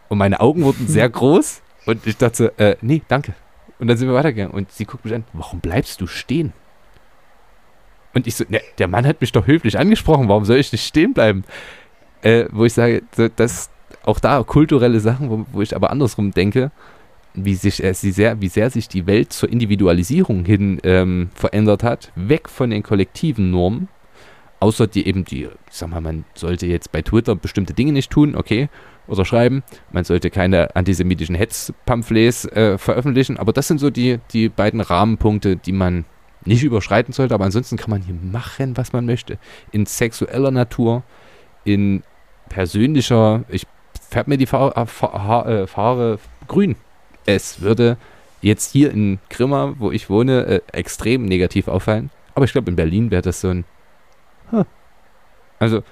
Und 0.08 0.18
meine 0.18 0.40
Augen 0.40 0.62
wurden 0.62 0.86
sehr 0.86 1.08
groß 1.10 1.62
Und 1.86 2.06
ich 2.06 2.16
dachte, 2.16 2.36
so, 2.36 2.62
äh, 2.62 2.76
nee, 2.80 3.02
danke. 3.08 3.34
Und 3.78 3.88
dann 3.88 3.96
sind 3.96 4.08
wir 4.08 4.14
weitergegangen. 4.14 4.54
Und 4.54 4.70
sie 4.70 4.84
guckt 4.84 5.04
mich 5.04 5.14
an, 5.14 5.24
warum 5.32 5.60
bleibst 5.60 6.00
du 6.00 6.06
stehen? 6.06 6.52
Und 8.14 8.26
ich 8.26 8.36
so, 8.36 8.44
ne, 8.48 8.60
der 8.78 8.88
Mann 8.88 9.06
hat 9.06 9.20
mich 9.20 9.32
doch 9.32 9.46
höflich 9.46 9.78
angesprochen, 9.78 10.28
warum 10.28 10.44
soll 10.44 10.58
ich 10.58 10.72
nicht 10.72 10.86
stehen 10.86 11.14
bleiben? 11.14 11.44
Äh, 12.22 12.46
wo 12.50 12.64
ich 12.64 12.72
sage, 12.72 13.02
so, 13.14 13.28
das 13.28 13.70
auch 14.04 14.20
da 14.20 14.42
kulturelle 14.42 15.00
Sachen, 15.00 15.30
wo, 15.30 15.46
wo 15.52 15.62
ich 15.62 15.74
aber 15.74 15.90
andersrum 15.90 16.30
denke, 16.32 16.70
wie, 17.34 17.54
sich, 17.54 17.82
äh, 17.82 17.94
wie, 18.00 18.12
sehr, 18.12 18.40
wie 18.40 18.48
sehr 18.48 18.70
sich 18.70 18.88
die 18.88 19.06
Welt 19.06 19.32
zur 19.32 19.50
Individualisierung 19.50 20.44
hin 20.44 20.80
ähm, 20.84 21.30
verändert 21.34 21.82
hat, 21.82 22.12
weg 22.14 22.48
von 22.48 22.70
den 22.70 22.82
kollektiven 22.82 23.50
Normen, 23.50 23.88
außer 24.60 24.86
die 24.86 25.06
eben 25.06 25.24
die, 25.24 25.44
ich 25.44 25.50
sag 25.70 25.90
mal, 25.90 26.00
man 26.00 26.24
sollte 26.34 26.66
jetzt 26.66 26.92
bei 26.92 27.02
Twitter 27.02 27.34
bestimmte 27.34 27.74
Dinge 27.74 27.92
nicht 27.92 28.10
tun, 28.10 28.36
okay, 28.36 28.68
oder 29.06 29.24
schreiben, 29.24 29.62
man 29.92 30.04
sollte 30.04 30.30
keine 30.30 30.74
antisemitischen 30.76 31.34
Hetzpamphlets 31.34 32.46
äh, 32.46 32.78
veröffentlichen, 32.78 33.36
aber 33.36 33.52
das 33.52 33.68
sind 33.68 33.78
so 33.78 33.90
die, 33.90 34.18
die 34.32 34.48
beiden 34.48 34.80
Rahmenpunkte, 34.80 35.56
die 35.56 35.72
man 35.72 36.06
nicht 36.44 36.62
überschreiten 36.62 37.12
sollte, 37.12 37.34
aber 37.34 37.44
ansonsten 37.44 37.76
kann 37.76 37.90
man 37.90 38.02
hier 38.02 38.14
machen, 38.14 38.76
was 38.76 38.92
man 38.92 39.06
möchte. 39.06 39.38
In 39.72 39.86
sexueller 39.86 40.50
Natur, 40.50 41.02
in 41.64 42.02
persönlicher, 42.48 43.44
ich 43.48 43.66
färbe 44.10 44.30
mir 44.30 44.36
die 44.36 44.46
Fa 44.46 44.68
äh, 44.76 45.62
äh, 45.62 45.66
Farbe 45.66 46.18
grün. 46.46 46.76
Es 47.26 47.60
würde 47.60 47.96
jetzt 48.42 48.72
hier 48.72 48.90
in 48.92 49.18
Grimma, 49.30 49.74
wo 49.78 49.90
ich 49.90 50.10
wohne, 50.10 50.46
äh, 50.46 50.60
extrem 50.72 51.24
negativ 51.24 51.68
auffallen. 51.68 52.10
Aber 52.34 52.44
ich 52.44 52.52
glaube, 52.52 52.70
in 52.70 52.76
Berlin 52.76 53.10
wäre 53.10 53.22
das 53.22 53.40
so 53.40 53.48
ein. 53.48 53.64
Huh. 54.52 54.64
Also, 55.58 55.82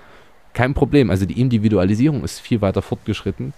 kein 0.52 0.74
Problem. 0.74 1.10
Also, 1.10 1.24
die 1.24 1.40
Individualisierung 1.40 2.22
ist 2.24 2.40
viel 2.40 2.60
weiter 2.60 2.82
fortgeschritten. 2.82 3.54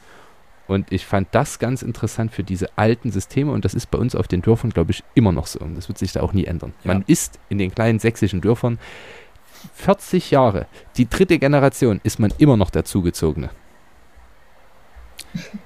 Und 0.66 0.90
ich 0.92 1.04
fand 1.04 1.28
das 1.32 1.58
ganz 1.58 1.82
interessant 1.82 2.32
für 2.32 2.42
diese 2.42 2.68
alten 2.76 3.10
Systeme 3.10 3.52
und 3.52 3.64
das 3.64 3.74
ist 3.74 3.90
bei 3.90 3.98
uns 3.98 4.14
auf 4.14 4.28
den 4.28 4.40
Dörfern, 4.40 4.70
glaube 4.70 4.92
ich, 4.92 5.04
immer 5.14 5.32
noch 5.32 5.46
so. 5.46 5.60
Und 5.60 5.76
das 5.76 5.88
wird 5.88 5.98
sich 5.98 6.12
da 6.12 6.22
auch 6.22 6.32
nie 6.32 6.46
ändern. 6.46 6.72
Ja. 6.84 6.94
Man 6.94 7.04
ist 7.06 7.38
in 7.50 7.58
den 7.58 7.74
kleinen 7.74 7.98
sächsischen 7.98 8.40
Dörfern 8.40 8.78
40 9.74 10.30
Jahre, 10.30 10.66
die 10.96 11.08
dritte 11.08 11.38
Generation, 11.38 12.00
ist 12.02 12.18
man 12.18 12.32
immer 12.38 12.56
noch 12.56 12.70
der 12.70 12.84
Zugezogene. 12.84 13.50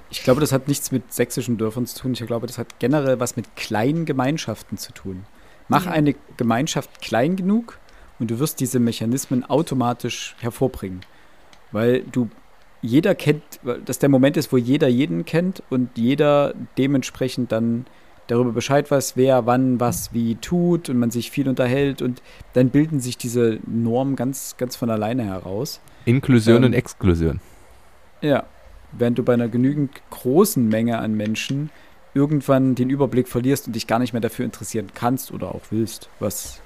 Ich 0.09 0.23
glaube, 0.23 0.41
das 0.41 0.51
hat 0.51 0.67
nichts 0.67 0.91
mit 0.91 1.13
sächsischen 1.13 1.57
Dörfern 1.57 1.85
zu 1.85 1.99
tun. 1.99 2.13
Ich 2.13 2.25
glaube, 2.25 2.47
das 2.47 2.57
hat 2.57 2.79
generell 2.79 3.19
was 3.19 3.35
mit 3.35 3.55
kleinen 3.55 4.05
Gemeinschaften 4.05 4.77
zu 4.77 4.91
tun. 4.93 5.25
Mach 5.67 5.85
ja. 5.85 5.91
eine 5.91 6.15
Gemeinschaft 6.37 7.01
klein 7.01 7.35
genug 7.35 7.77
und 8.17 8.31
du 8.31 8.39
wirst 8.39 8.59
diese 8.59 8.79
Mechanismen 8.79 9.45
automatisch 9.45 10.35
hervorbringen. 10.39 11.01
Weil 11.71 12.01
du 12.01 12.29
jeder 12.81 13.15
kennt, 13.15 13.43
dass 13.85 13.99
der 13.99 14.09
Moment 14.09 14.37
ist, 14.37 14.51
wo 14.51 14.57
jeder 14.57 14.87
jeden 14.87 15.25
kennt 15.25 15.63
und 15.69 15.89
jeder 15.97 16.53
dementsprechend 16.77 17.51
dann 17.51 17.85
darüber 18.27 18.51
Bescheid 18.51 18.89
weiß, 18.89 19.17
wer 19.17 19.45
wann 19.45 19.79
was 19.79 20.13
wie 20.13 20.35
tut 20.35 20.89
und 20.89 20.97
man 20.97 21.11
sich 21.11 21.31
viel 21.31 21.49
unterhält 21.49 22.01
und 22.01 22.21
dann 22.53 22.69
bilden 22.69 22.99
sich 22.99 23.17
diese 23.17 23.59
Normen 23.65 24.15
ganz, 24.15 24.55
ganz 24.57 24.75
von 24.75 24.89
alleine 24.89 25.23
heraus. 25.23 25.81
Inklusion 26.05 26.57
ähm, 26.57 26.63
und 26.65 26.73
Exklusion. 26.73 27.39
Ja, 28.21 28.45
während 28.91 29.17
du 29.17 29.23
bei 29.23 29.33
einer 29.33 29.47
genügend 29.47 29.91
großen 30.11 30.67
Menge 30.67 30.99
an 30.99 31.15
Menschen 31.15 31.71
irgendwann 32.13 32.75
den 32.75 32.89
Überblick 32.89 33.27
verlierst 33.27 33.67
und 33.67 33.75
dich 33.75 33.87
gar 33.87 33.99
nicht 33.99 34.13
mehr 34.13 34.21
dafür 34.21 34.45
interessieren 34.45 34.87
kannst 34.93 35.31
oder 35.31 35.53
auch 35.53 35.61
willst, 35.69 36.09
was 36.19 36.61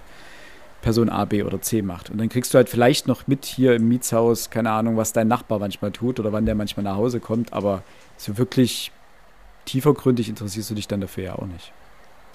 Person 0.83 1.09
A, 1.09 1.25
B 1.25 1.41
oder 1.43 1.61
C 1.61 1.81
macht. 1.81 2.11
Und 2.11 2.19
dann 2.19 2.29
kriegst 2.29 2.53
du 2.53 2.57
halt 2.57 2.69
vielleicht 2.69 3.07
noch 3.07 3.25
mit 3.25 3.45
hier 3.45 3.73
im 3.73 3.87
Mietshaus, 3.87 4.49
keine 4.49 4.69
Ahnung, 4.69 4.97
was 4.97 5.13
dein 5.13 5.29
Nachbar 5.29 5.57
manchmal 5.57 5.91
tut 5.91 6.19
oder 6.19 6.31
wann 6.31 6.45
der 6.45 6.55
manchmal 6.55 6.83
nach 6.83 6.97
Hause 6.97 7.19
kommt, 7.19 7.53
aber 7.53 7.83
so 8.17 8.37
wirklich 8.37 8.91
tiefergründig 9.65 10.27
interessierst 10.29 10.69
du 10.69 10.75
dich 10.75 10.87
dann 10.87 11.01
dafür 11.01 11.23
ja 11.23 11.35
auch 11.35 11.47
nicht. 11.47 11.71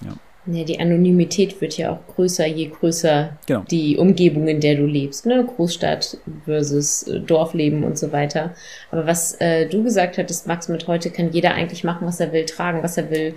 Ja. 0.04 0.14
Ja, 0.50 0.64
die 0.64 0.80
Anonymität 0.80 1.60
wird 1.60 1.76
ja 1.76 1.92
auch 1.92 2.14
größer, 2.14 2.46
je 2.46 2.68
größer 2.68 3.36
genau. 3.46 3.64
die 3.70 3.98
Umgebung, 3.98 4.48
in 4.48 4.60
der 4.60 4.76
du 4.76 4.86
lebst. 4.86 5.26
Ne? 5.26 5.44
Großstadt 5.44 6.16
versus 6.46 7.02
äh, 7.02 7.20
Dorfleben 7.20 7.84
und 7.84 7.98
so 7.98 8.12
weiter. 8.12 8.54
Aber 8.90 9.06
was 9.06 9.34
äh, 9.40 9.68
du 9.68 9.82
gesagt 9.82 10.16
hattest, 10.16 10.46
Max, 10.46 10.68
mit 10.68 10.86
heute 10.86 11.10
kann 11.10 11.32
jeder 11.32 11.52
eigentlich 11.52 11.84
machen, 11.84 12.06
was 12.06 12.18
er 12.20 12.32
will, 12.32 12.46
tragen, 12.46 12.82
was 12.82 12.96
er 12.96 13.10
will, 13.10 13.34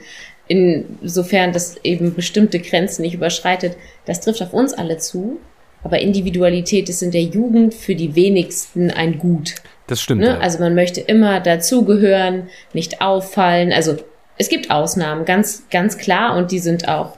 insofern 0.52 1.54
das 1.54 1.78
eben 1.84 2.14
bestimmte 2.14 2.60
Grenzen 2.60 3.04
nicht 3.04 3.14
überschreitet, 3.14 3.78
das 4.06 4.20
trifft 4.20 4.42
auf 4.42 4.54
uns 4.54 4.74
alle 4.74 4.98
zu. 4.98 5.40
Aber 5.84 6.00
Individualität 6.00 6.90
ist 6.90 7.02
in 7.02 7.12
der 7.12 7.24
Jugend 7.24 7.74
für 7.74 7.96
die 7.96 8.16
wenigsten 8.16 8.92
ein 8.92 9.18
Gut. 9.18 9.56
Das 9.88 10.02
stimmt. 10.02 10.22
Ne? 10.22 10.28
Ja. 10.28 10.38
Also 10.40 10.60
man 10.60 10.76
möchte 10.76 11.02
immer 11.02 11.40
dazugehören, 11.40 12.50
nicht 12.74 13.02
auffallen. 13.02 13.74
Also 13.74 13.98
es 14.38 14.50
gibt 14.50 14.70
Ausnahmen, 14.70 15.26
ganz, 15.26 15.64
ganz 15.72 15.98
klar, 15.98 16.36
und 16.36 16.52
die 16.52 16.60
sind 16.60 16.88
auch 16.88 17.18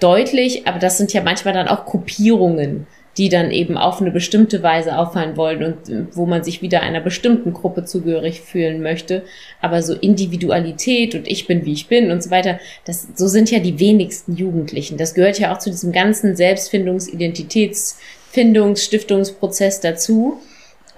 deutlich, 0.00 0.66
aber 0.66 0.78
das 0.78 0.96
sind 0.96 1.12
ja 1.12 1.22
manchmal 1.22 1.52
dann 1.52 1.68
auch 1.68 1.84
Kopierungen 1.84 2.86
die 3.16 3.30
dann 3.30 3.50
eben 3.50 3.78
auf 3.78 4.00
eine 4.00 4.10
bestimmte 4.10 4.62
Weise 4.62 4.98
auffallen 4.98 5.36
wollen 5.36 5.64
und 5.64 5.88
äh, 5.88 6.04
wo 6.12 6.26
man 6.26 6.44
sich 6.44 6.60
wieder 6.60 6.82
einer 6.82 7.00
bestimmten 7.00 7.52
Gruppe 7.52 7.84
zugehörig 7.84 8.42
fühlen 8.42 8.82
möchte. 8.82 9.22
Aber 9.60 9.82
so 9.82 9.94
Individualität 9.94 11.14
und 11.14 11.26
ich 11.26 11.46
bin 11.46 11.64
wie 11.64 11.72
ich 11.72 11.88
bin 11.88 12.10
und 12.10 12.22
so 12.22 12.30
weiter, 12.30 12.58
das, 12.84 13.08
so 13.14 13.26
sind 13.26 13.50
ja 13.50 13.58
die 13.58 13.80
wenigsten 13.80 14.36
Jugendlichen. 14.36 14.98
Das 14.98 15.14
gehört 15.14 15.38
ja 15.38 15.54
auch 15.54 15.58
zu 15.58 15.70
diesem 15.70 15.92
ganzen 15.92 16.34
Selbstfindungs-, 16.34 17.08
Identitätsfindungs-, 17.08 18.84
Stiftungsprozess 18.84 19.80
dazu. 19.80 20.38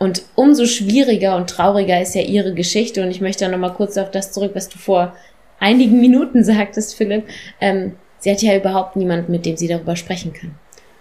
Und 0.00 0.22
umso 0.34 0.66
schwieriger 0.66 1.36
und 1.36 1.50
trauriger 1.50 2.00
ist 2.00 2.14
ja 2.14 2.22
ihre 2.22 2.54
Geschichte. 2.54 3.02
Und 3.02 3.10
ich 3.10 3.20
möchte 3.20 3.44
da 3.44 3.50
nochmal 3.50 3.74
kurz 3.74 3.96
auf 3.96 4.10
das 4.10 4.32
zurück, 4.32 4.52
was 4.54 4.68
du 4.68 4.78
vor 4.78 5.14
einigen 5.60 6.00
Minuten 6.00 6.42
sagtest, 6.44 6.96
Philipp. 6.96 7.24
Ähm, 7.60 7.92
sie 8.18 8.30
hat 8.30 8.42
ja 8.42 8.56
überhaupt 8.56 8.96
niemanden, 8.96 9.30
mit 9.30 9.46
dem 9.46 9.56
sie 9.56 9.68
darüber 9.68 9.96
sprechen 9.96 10.32
kann. 10.32 10.54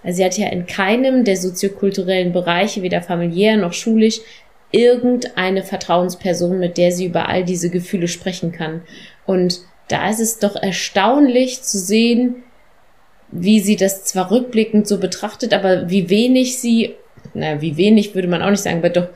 Also 0.04 0.18
sie 0.18 0.26
hat 0.26 0.38
ja 0.38 0.48
in 0.48 0.66
keinem 0.66 1.24
der 1.24 1.38
soziokulturellen 1.38 2.34
Bereiche, 2.34 2.82
weder 2.82 3.02
familiär 3.02 3.58
noch 3.58 3.74
schulisch, 3.74 4.20
irgendeine 4.72 5.64
Vertrauensperson, 5.64 6.60
mit 6.60 6.78
der 6.78 6.92
sie 6.92 7.06
über 7.06 7.30
all 7.30 7.44
diese 7.44 7.70
Gefühle 7.70 8.08
sprechen 8.08 8.52
kann. 8.52 8.82
Und 9.26 9.62
da 9.88 10.10
ist 10.10 10.20
es 10.20 10.40
doch 10.40 10.56
erstaunlich 10.56 11.64
zu 11.64 11.78
sehen, 11.78 12.44
wie 13.30 13.60
sie 13.60 13.76
das 13.76 14.06
zwar 14.06 14.32
rückblickend 14.32 14.88
so 14.88 15.00
betrachtet, 15.00 15.54
aber 15.54 15.90
wie 15.90 16.10
wenig 16.10 16.60
sie, 16.60 16.96
na, 17.34 17.62
wie 17.62 17.78
wenig 17.78 18.16
würde 18.16 18.28
man 18.28 18.42
auch 18.42 18.50
nicht 18.50 18.64
sagen, 18.64 18.78
aber 18.78 18.90
doch, 18.90 19.10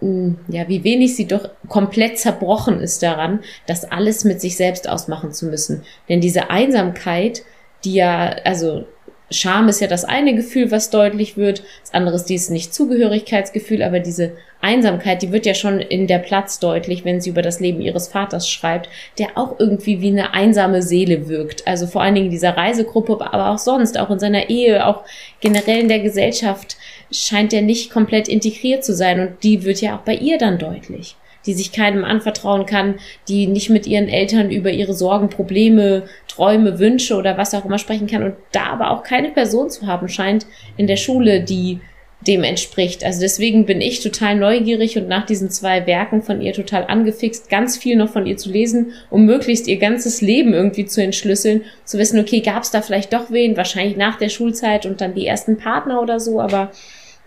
hm, 0.00 0.38
ja, 0.48 0.68
wie 0.68 0.84
wenig 0.84 1.16
sie 1.16 1.26
doch 1.26 1.50
komplett 1.68 2.18
zerbrochen 2.18 2.80
ist 2.80 3.02
daran, 3.02 3.40
das 3.66 3.84
alles 3.84 4.24
mit 4.24 4.40
sich 4.40 4.56
selbst 4.56 4.88
ausmachen 4.88 5.32
zu 5.32 5.46
müssen. 5.46 5.82
Denn 6.08 6.20
diese 6.20 6.50
Einsamkeit, 6.50 7.42
die 7.84 7.94
ja, 7.94 8.36
also 8.44 8.86
Scham 9.30 9.68
ist 9.68 9.80
ja 9.80 9.86
das 9.86 10.04
eine 10.04 10.34
Gefühl, 10.34 10.70
was 10.70 10.90
deutlich 10.90 11.36
wird. 11.36 11.62
Das 11.80 11.94
andere 11.94 12.16
ist 12.16 12.26
dieses 12.26 12.50
Nicht-Zugehörigkeitsgefühl, 12.50 13.82
aber 13.82 14.00
diese 14.00 14.32
Einsamkeit, 14.60 15.22
die 15.22 15.32
wird 15.32 15.46
ja 15.46 15.54
schon 15.54 15.80
in 15.80 16.06
der 16.06 16.18
Platz 16.18 16.58
deutlich, 16.58 17.04
wenn 17.04 17.20
sie 17.20 17.30
über 17.30 17.42
das 17.42 17.58
Leben 17.58 17.80
ihres 17.80 18.08
Vaters 18.08 18.48
schreibt, 18.48 18.88
der 19.18 19.36
auch 19.36 19.58
irgendwie 19.58 20.00
wie 20.00 20.08
eine 20.08 20.34
einsame 20.34 20.82
Seele 20.82 21.28
wirkt. 21.28 21.66
Also 21.66 21.86
vor 21.86 22.02
allen 22.02 22.14
Dingen 22.14 22.26
in 22.26 22.32
dieser 22.32 22.56
Reisegruppe, 22.56 23.18
aber 23.32 23.50
auch 23.50 23.58
sonst, 23.58 23.98
auch 23.98 24.10
in 24.10 24.18
seiner 24.18 24.50
Ehe, 24.50 24.86
auch 24.86 25.04
generell 25.40 25.80
in 25.80 25.88
der 25.88 26.00
Gesellschaft 26.00 26.76
scheint 27.10 27.52
er 27.52 27.62
nicht 27.62 27.90
komplett 27.90 28.28
integriert 28.28 28.84
zu 28.84 28.94
sein 28.94 29.20
und 29.20 29.42
die 29.42 29.64
wird 29.64 29.80
ja 29.80 29.96
auch 29.96 30.02
bei 30.02 30.14
ihr 30.14 30.38
dann 30.38 30.58
deutlich 30.58 31.16
die 31.46 31.54
sich 31.54 31.72
keinem 31.72 32.04
anvertrauen 32.04 32.66
kann, 32.66 32.94
die 33.28 33.46
nicht 33.46 33.70
mit 33.70 33.86
ihren 33.86 34.08
Eltern 34.08 34.50
über 34.50 34.70
ihre 34.70 34.94
Sorgen, 34.94 35.28
Probleme, 35.28 36.04
Träume, 36.34 36.78
Wünsche 36.78 37.16
oder 37.16 37.36
was 37.36 37.54
auch 37.54 37.64
immer 37.64 37.78
sprechen 37.78 38.06
kann 38.06 38.22
und 38.22 38.34
da 38.52 38.66
aber 38.66 38.90
auch 38.90 39.02
keine 39.02 39.30
Person 39.30 39.70
zu 39.70 39.86
haben 39.86 40.08
scheint 40.08 40.46
in 40.76 40.86
der 40.86 40.96
Schule, 40.96 41.40
die 41.40 41.80
dem 42.26 42.42
entspricht. 42.42 43.04
Also 43.04 43.20
deswegen 43.20 43.66
bin 43.66 43.82
ich 43.82 44.00
total 44.00 44.36
neugierig 44.36 44.96
und 44.96 45.08
nach 45.08 45.26
diesen 45.26 45.50
zwei 45.50 45.86
Werken 45.86 46.22
von 46.22 46.40
ihr 46.40 46.54
total 46.54 46.84
angefixt, 46.86 47.50
ganz 47.50 47.76
viel 47.76 47.96
noch 47.96 48.08
von 48.08 48.26
ihr 48.26 48.38
zu 48.38 48.50
lesen, 48.50 48.92
um 49.10 49.26
möglichst 49.26 49.68
ihr 49.68 49.78
ganzes 49.78 50.22
Leben 50.22 50.54
irgendwie 50.54 50.86
zu 50.86 51.02
entschlüsseln, 51.02 51.62
zu 51.84 51.98
wissen, 51.98 52.18
okay, 52.18 52.40
gab 52.40 52.62
es 52.62 52.70
da 52.70 52.80
vielleicht 52.80 53.12
doch 53.12 53.30
wen, 53.30 53.58
wahrscheinlich 53.58 53.98
nach 53.98 54.16
der 54.16 54.30
Schulzeit 54.30 54.86
und 54.86 55.02
dann 55.02 55.14
die 55.14 55.26
ersten 55.26 55.58
Partner 55.58 56.00
oder 56.00 56.18
so, 56.18 56.40
aber 56.40 56.72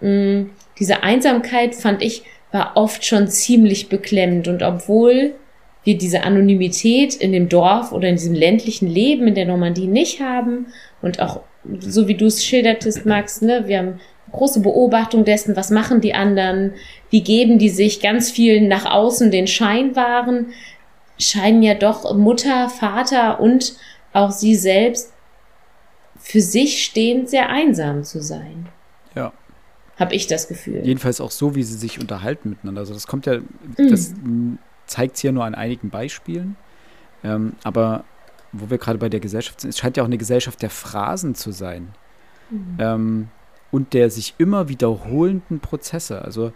mh, 0.02 0.10
mm, 0.10 0.50
diese 0.80 1.04
Einsamkeit 1.04 1.76
fand 1.76 2.02
ich 2.02 2.24
war 2.52 2.72
oft 2.76 3.06
schon 3.06 3.28
ziemlich 3.28 3.90
beklemmend. 3.90 4.48
Und 4.48 4.64
obwohl 4.64 5.36
wir 5.88 5.98
diese 5.98 6.24
Anonymität 6.24 7.16
in 7.16 7.32
dem 7.32 7.48
Dorf 7.48 7.94
oder 7.94 8.10
in 8.10 8.18
diesem 8.18 8.36
ländlichen 8.36 8.88
Leben 8.88 9.26
in 9.28 9.36
der 9.36 9.46
Normandie 9.46 9.88
nicht 9.88 10.20
haben 10.22 10.68
und 11.02 11.22
auch 11.22 11.42
so 11.80 12.08
wie 12.10 12.16
du 12.16 12.26
es 12.26 12.44
schildertest, 12.44 13.06
Max, 13.06 13.42
ne, 13.42 13.64
wir 13.68 13.80
haben 13.80 14.00
große 14.34 14.60
Beobachtung 14.60 15.24
dessen, 15.24 15.56
was 15.56 15.72
machen 15.72 16.02
die 16.02 16.14
anderen, 16.14 16.74
wie 17.10 17.22
geben 17.22 17.58
die 17.58 17.70
sich 17.70 18.02
ganz 18.02 18.30
viel 18.30 18.68
nach 18.68 18.86
außen 18.86 19.32
den 19.32 19.48
Schein 19.48 19.96
wahren, 19.96 20.48
scheinen 21.18 21.64
ja 21.64 21.74
doch 21.74 22.14
Mutter, 22.16 22.68
Vater 22.68 23.40
und 23.40 23.74
auch 24.12 24.32
sie 24.32 24.56
selbst 24.56 25.14
für 26.20 26.42
sich 26.42 26.84
stehend 26.84 27.30
sehr 27.30 27.50
einsam 27.50 28.04
zu 28.04 28.22
sein. 28.22 28.68
Ja 29.16 29.32
habe 30.00 30.14
ich 30.14 30.28
das 30.28 30.48
Gefühl. 30.48 30.82
Jedenfalls 30.86 31.20
auch 31.20 31.32
so, 31.32 31.56
wie 31.56 31.64
sie 31.64 31.74
sich 31.74 32.00
unterhalten 32.00 32.52
miteinander. 32.52 32.82
Also 32.82 32.94
das 32.94 33.08
kommt 33.08 33.26
ja, 33.26 33.40
mhm. 33.40 33.90
das 33.90 34.14
zeigt 34.88 35.18
es 35.18 35.24
ja 35.24 35.32
nur 35.32 35.46
an 35.46 35.56
einigen 35.56 35.90
Beispielen. 35.90 36.56
Ähm, 37.24 37.54
aber 37.64 38.04
wo 38.52 38.70
wir 38.70 38.78
gerade 38.78 38.98
bei 38.98 39.10
der 39.10 39.20
Gesellschaft 39.20 39.62
sind, 39.62 39.70
es 39.70 39.78
scheint 39.78 39.98
ja 39.98 40.04
auch 40.04 40.08
eine 40.08 40.18
Gesellschaft 40.18 40.62
der 40.62 40.70
Phrasen 40.70 41.36
zu 41.36 41.52
sein. 41.52 41.90
Mhm. 42.50 42.78
Ähm, 42.80 43.28
und 43.72 43.94
der 43.94 44.10
sich 44.10 44.36
immer 44.38 44.70
wiederholenden 44.70 45.60
Prozesse. 45.60 46.22
Also 46.22 46.54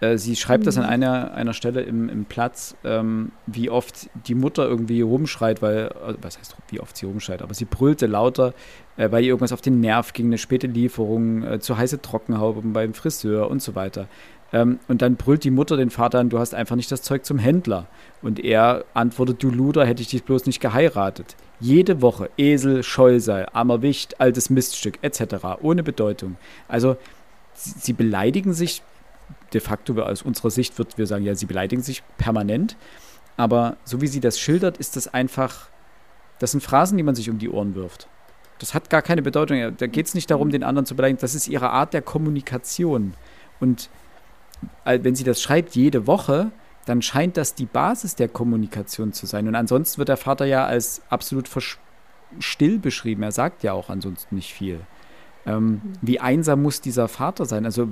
äh, 0.00 0.18
sie 0.18 0.36
schreibt 0.36 0.62
mhm. 0.62 0.66
das 0.66 0.76
an 0.76 0.84
mhm. 0.84 0.90
einer, 0.90 1.34
einer 1.34 1.52
Stelle 1.52 1.82
im, 1.82 2.08
im 2.08 2.24
Platz, 2.26 2.76
ähm, 2.84 3.32
wie 3.46 3.70
oft 3.70 4.10
die 4.26 4.34
Mutter 4.34 4.66
irgendwie 4.66 5.00
rumschreit, 5.00 5.62
weil, 5.62 5.88
also, 5.88 6.18
was 6.22 6.38
heißt, 6.38 6.56
wie 6.68 6.80
oft 6.80 6.96
sie 6.96 7.06
rumschreit, 7.06 7.42
aber 7.42 7.54
sie 7.54 7.64
brüllte 7.64 8.06
lauter, 8.06 8.52
äh, 8.96 9.10
weil 9.10 9.22
ihr 9.22 9.30
irgendwas 9.30 9.52
auf 9.52 9.62
den 9.62 9.80
Nerv 9.80 10.12
ging, 10.12 10.26
eine 10.26 10.38
späte 10.38 10.66
Lieferung, 10.66 11.42
äh, 11.42 11.60
zu 11.60 11.76
heiße 11.76 12.02
Trockenhaube 12.02 12.62
beim 12.62 12.94
Friseur 12.94 13.50
und 13.50 13.62
so 13.62 13.74
weiter. 13.74 14.08
Ähm, 14.52 14.78
und 14.88 15.02
dann 15.02 15.16
brüllt 15.16 15.44
die 15.44 15.50
Mutter 15.50 15.76
den 15.76 15.90
Vater 15.90 16.20
an, 16.20 16.28
du 16.28 16.38
hast 16.38 16.54
einfach 16.54 16.76
nicht 16.76 16.90
das 16.92 17.02
Zeug 17.02 17.24
zum 17.24 17.38
Händler. 17.38 17.86
Und 18.22 18.38
er 18.38 18.84
antwortet, 18.94 19.42
du 19.42 19.50
Luder, 19.50 19.84
hätte 19.86 20.02
ich 20.02 20.08
dich 20.08 20.24
bloß 20.24 20.46
nicht 20.46 20.60
geheiratet. 20.60 21.36
Jede 21.58 22.02
Woche 22.02 22.30
Esel, 22.36 22.82
Scheusal, 22.82 23.48
armer 23.52 23.82
Wicht, 23.82 24.20
altes 24.20 24.50
Miststück 24.50 24.98
etc. 25.02 25.60
ohne 25.62 25.82
Bedeutung. 25.82 26.36
Also 26.68 26.96
sie, 27.54 27.74
sie 27.78 27.92
beleidigen 27.92 28.52
sich 28.52 28.82
de 29.52 29.60
facto 29.60 30.00
aus 30.00 30.22
unserer 30.22 30.50
Sicht 30.50 30.78
wird 30.78 30.98
wir 30.98 31.06
sagen, 31.06 31.24
ja, 31.24 31.34
sie 31.34 31.46
beleidigen 31.46 31.82
sich 31.82 32.02
permanent. 32.18 32.76
Aber 33.36 33.76
so 33.84 34.00
wie 34.00 34.06
sie 34.06 34.20
das 34.20 34.38
schildert, 34.38 34.78
ist 34.78 34.96
das 34.96 35.12
einfach, 35.12 35.68
das 36.38 36.52
sind 36.52 36.62
Phrasen, 36.62 36.96
die 36.96 37.02
man 37.02 37.14
sich 37.14 37.30
um 37.30 37.38
die 37.38 37.50
Ohren 37.50 37.74
wirft. 37.74 38.08
Das 38.58 38.72
hat 38.72 38.88
gar 38.88 39.02
keine 39.02 39.22
Bedeutung. 39.22 39.76
Da 39.76 39.86
geht 39.86 40.06
es 40.06 40.14
nicht 40.14 40.30
darum, 40.30 40.50
den 40.50 40.62
anderen 40.62 40.86
zu 40.86 40.96
beleidigen. 40.96 41.20
Das 41.20 41.34
ist 41.34 41.48
ihre 41.48 41.70
Art 41.70 41.92
der 41.92 42.00
Kommunikation. 42.00 43.14
Und 43.60 43.90
wenn 44.84 45.14
sie 45.14 45.24
das 45.24 45.42
schreibt 45.42 45.74
jede 45.74 46.06
Woche, 46.06 46.50
dann 46.86 47.02
scheint 47.02 47.36
das 47.36 47.54
die 47.54 47.66
Basis 47.66 48.14
der 48.14 48.28
Kommunikation 48.28 49.12
zu 49.12 49.26
sein. 49.26 49.48
Und 49.48 49.54
ansonsten 49.54 49.98
wird 49.98 50.08
der 50.08 50.16
Vater 50.16 50.44
ja 50.44 50.64
als 50.66 51.02
absolut 51.10 51.48
still 52.38 52.78
beschrieben. 52.78 53.22
Er 53.22 53.32
sagt 53.32 53.62
ja 53.62 53.72
auch 53.72 53.90
ansonsten 53.90 54.36
nicht 54.36 54.52
viel. 54.52 54.80
Ähm, 55.46 55.64
mhm. 55.64 55.80
Wie 56.00 56.20
einsam 56.20 56.62
muss 56.62 56.80
dieser 56.80 57.08
Vater 57.08 57.44
sein? 57.44 57.64
Also 57.64 57.88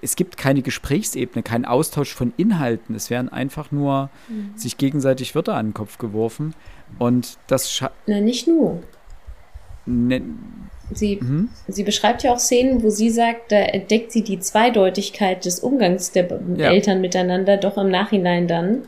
es 0.00 0.14
gibt 0.16 0.36
keine 0.36 0.62
Gesprächsebene, 0.62 1.42
keinen 1.42 1.64
Austausch 1.64 2.14
von 2.14 2.32
Inhalten. 2.36 2.94
Es 2.94 3.10
werden 3.10 3.28
einfach 3.28 3.72
nur 3.72 4.10
mhm. 4.28 4.56
sich 4.56 4.76
gegenseitig 4.76 5.34
Wörter 5.34 5.54
an 5.54 5.68
den 5.68 5.74
Kopf 5.74 5.98
geworfen. 5.98 6.54
Und 6.98 7.38
das. 7.48 7.82
Na, 8.06 8.20
nicht 8.20 8.46
nur. 8.46 8.82
Ne 9.88 10.22
sie, 10.92 11.18
mhm. 11.20 11.48
sie 11.66 11.82
beschreibt 11.82 12.22
ja 12.22 12.32
auch 12.32 12.38
Szenen, 12.38 12.82
wo 12.82 12.90
sie 12.90 13.10
sagt, 13.10 13.52
da 13.52 13.56
entdeckt 13.56 14.12
sie 14.12 14.22
die 14.22 14.38
Zweideutigkeit 14.38 15.44
des 15.44 15.60
Umgangs 15.60 16.12
der 16.12 16.28
ja. 16.56 16.70
Eltern 16.70 17.00
miteinander 17.00 17.56
doch 17.56 17.76
im 17.76 17.90
Nachhinein 17.90 18.48
dann. 18.48 18.82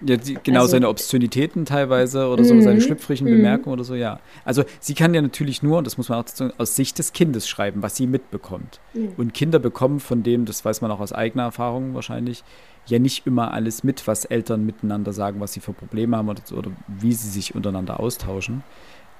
Ja, 0.00 0.16
die, 0.16 0.38
genau 0.42 0.60
also, 0.60 0.70
seine 0.70 0.88
Obszönitäten 0.88 1.64
teilweise 1.64 2.28
oder 2.28 2.44
so, 2.44 2.54
mm, 2.54 2.62
seine 2.62 2.80
schlüpfrigen 2.80 3.26
mm. 3.26 3.30
Bemerkungen 3.30 3.72
oder 3.72 3.84
so, 3.84 3.96
ja. 3.96 4.20
Also 4.44 4.62
sie 4.78 4.94
kann 4.94 5.12
ja 5.12 5.20
natürlich 5.20 5.62
nur, 5.62 5.78
und 5.78 5.86
das 5.86 5.98
muss 5.98 6.08
man 6.08 6.22
auch 6.22 6.50
aus 6.56 6.76
Sicht 6.76 6.98
des 6.98 7.12
Kindes 7.12 7.48
schreiben, 7.48 7.82
was 7.82 7.96
sie 7.96 8.06
mitbekommt. 8.06 8.78
Mm. 8.94 9.08
Und 9.16 9.34
Kinder 9.34 9.58
bekommen 9.58 9.98
von 9.98 10.22
dem, 10.22 10.44
das 10.44 10.64
weiß 10.64 10.82
man 10.82 10.92
auch 10.92 11.00
aus 11.00 11.12
eigener 11.12 11.44
Erfahrung 11.44 11.94
wahrscheinlich, 11.94 12.44
ja 12.86 13.00
nicht 13.00 13.26
immer 13.26 13.52
alles 13.52 13.82
mit, 13.82 14.06
was 14.06 14.24
Eltern 14.24 14.64
miteinander 14.64 15.12
sagen, 15.12 15.40
was 15.40 15.52
sie 15.52 15.60
für 15.60 15.72
Probleme 15.72 16.16
haben 16.16 16.28
oder, 16.28 16.42
oder 16.56 16.70
wie 16.86 17.12
sie 17.12 17.28
sich 17.28 17.56
untereinander 17.56 17.98
austauschen. 17.98 18.62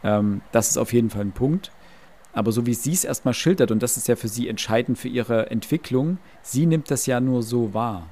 Ähm, 0.04 0.40
das 0.52 0.70
ist 0.70 0.76
auf 0.76 0.92
jeden 0.92 1.10
Fall 1.10 1.22
ein 1.22 1.32
Punkt. 1.32 1.72
Aber 2.32 2.52
so 2.52 2.66
wie 2.66 2.74
sie 2.74 2.92
es 2.92 3.04
erstmal 3.04 3.34
schildert, 3.34 3.70
und 3.70 3.82
das 3.82 3.96
ist 3.96 4.06
ja 4.06 4.16
für 4.16 4.28
sie 4.28 4.48
entscheidend 4.48 4.98
für 4.98 5.08
ihre 5.08 5.50
Entwicklung, 5.50 6.18
sie 6.42 6.66
nimmt 6.66 6.90
das 6.90 7.06
ja 7.06 7.20
nur 7.20 7.42
so 7.42 7.74
wahr. 7.74 8.08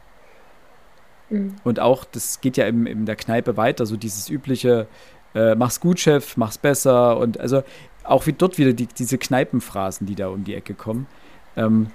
Mhm. 1.30 1.56
Und 1.64 1.80
auch, 1.80 2.04
das 2.04 2.40
geht 2.40 2.56
ja 2.56 2.66
in, 2.66 2.86
in 2.86 3.06
der 3.06 3.16
Kneipe 3.16 3.56
weiter, 3.56 3.86
so 3.86 3.96
dieses 3.96 4.28
übliche, 4.28 4.86
äh, 5.34 5.54
mach's 5.54 5.80
gut, 5.80 6.00
Chef, 6.00 6.36
mach's 6.36 6.58
besser. 6.58 7.18
Und 7.18 7.38
also 7.38 7.62
auch 8.04 8.26
wie 8.26 8.32
dort 8.32 8.58
wieder 8.58 8.72
die, 8.72 8.86
diese 8.86 9.18
Kneipenphrasen, 9.18 10.06
die 10.06 10.14
da 10.14 10.28
um 10.28 10.44
die 10.44 10.54
Ecke 10.54 10.74
kommen. 10.74 11.06
Ähm, 11.56 11.90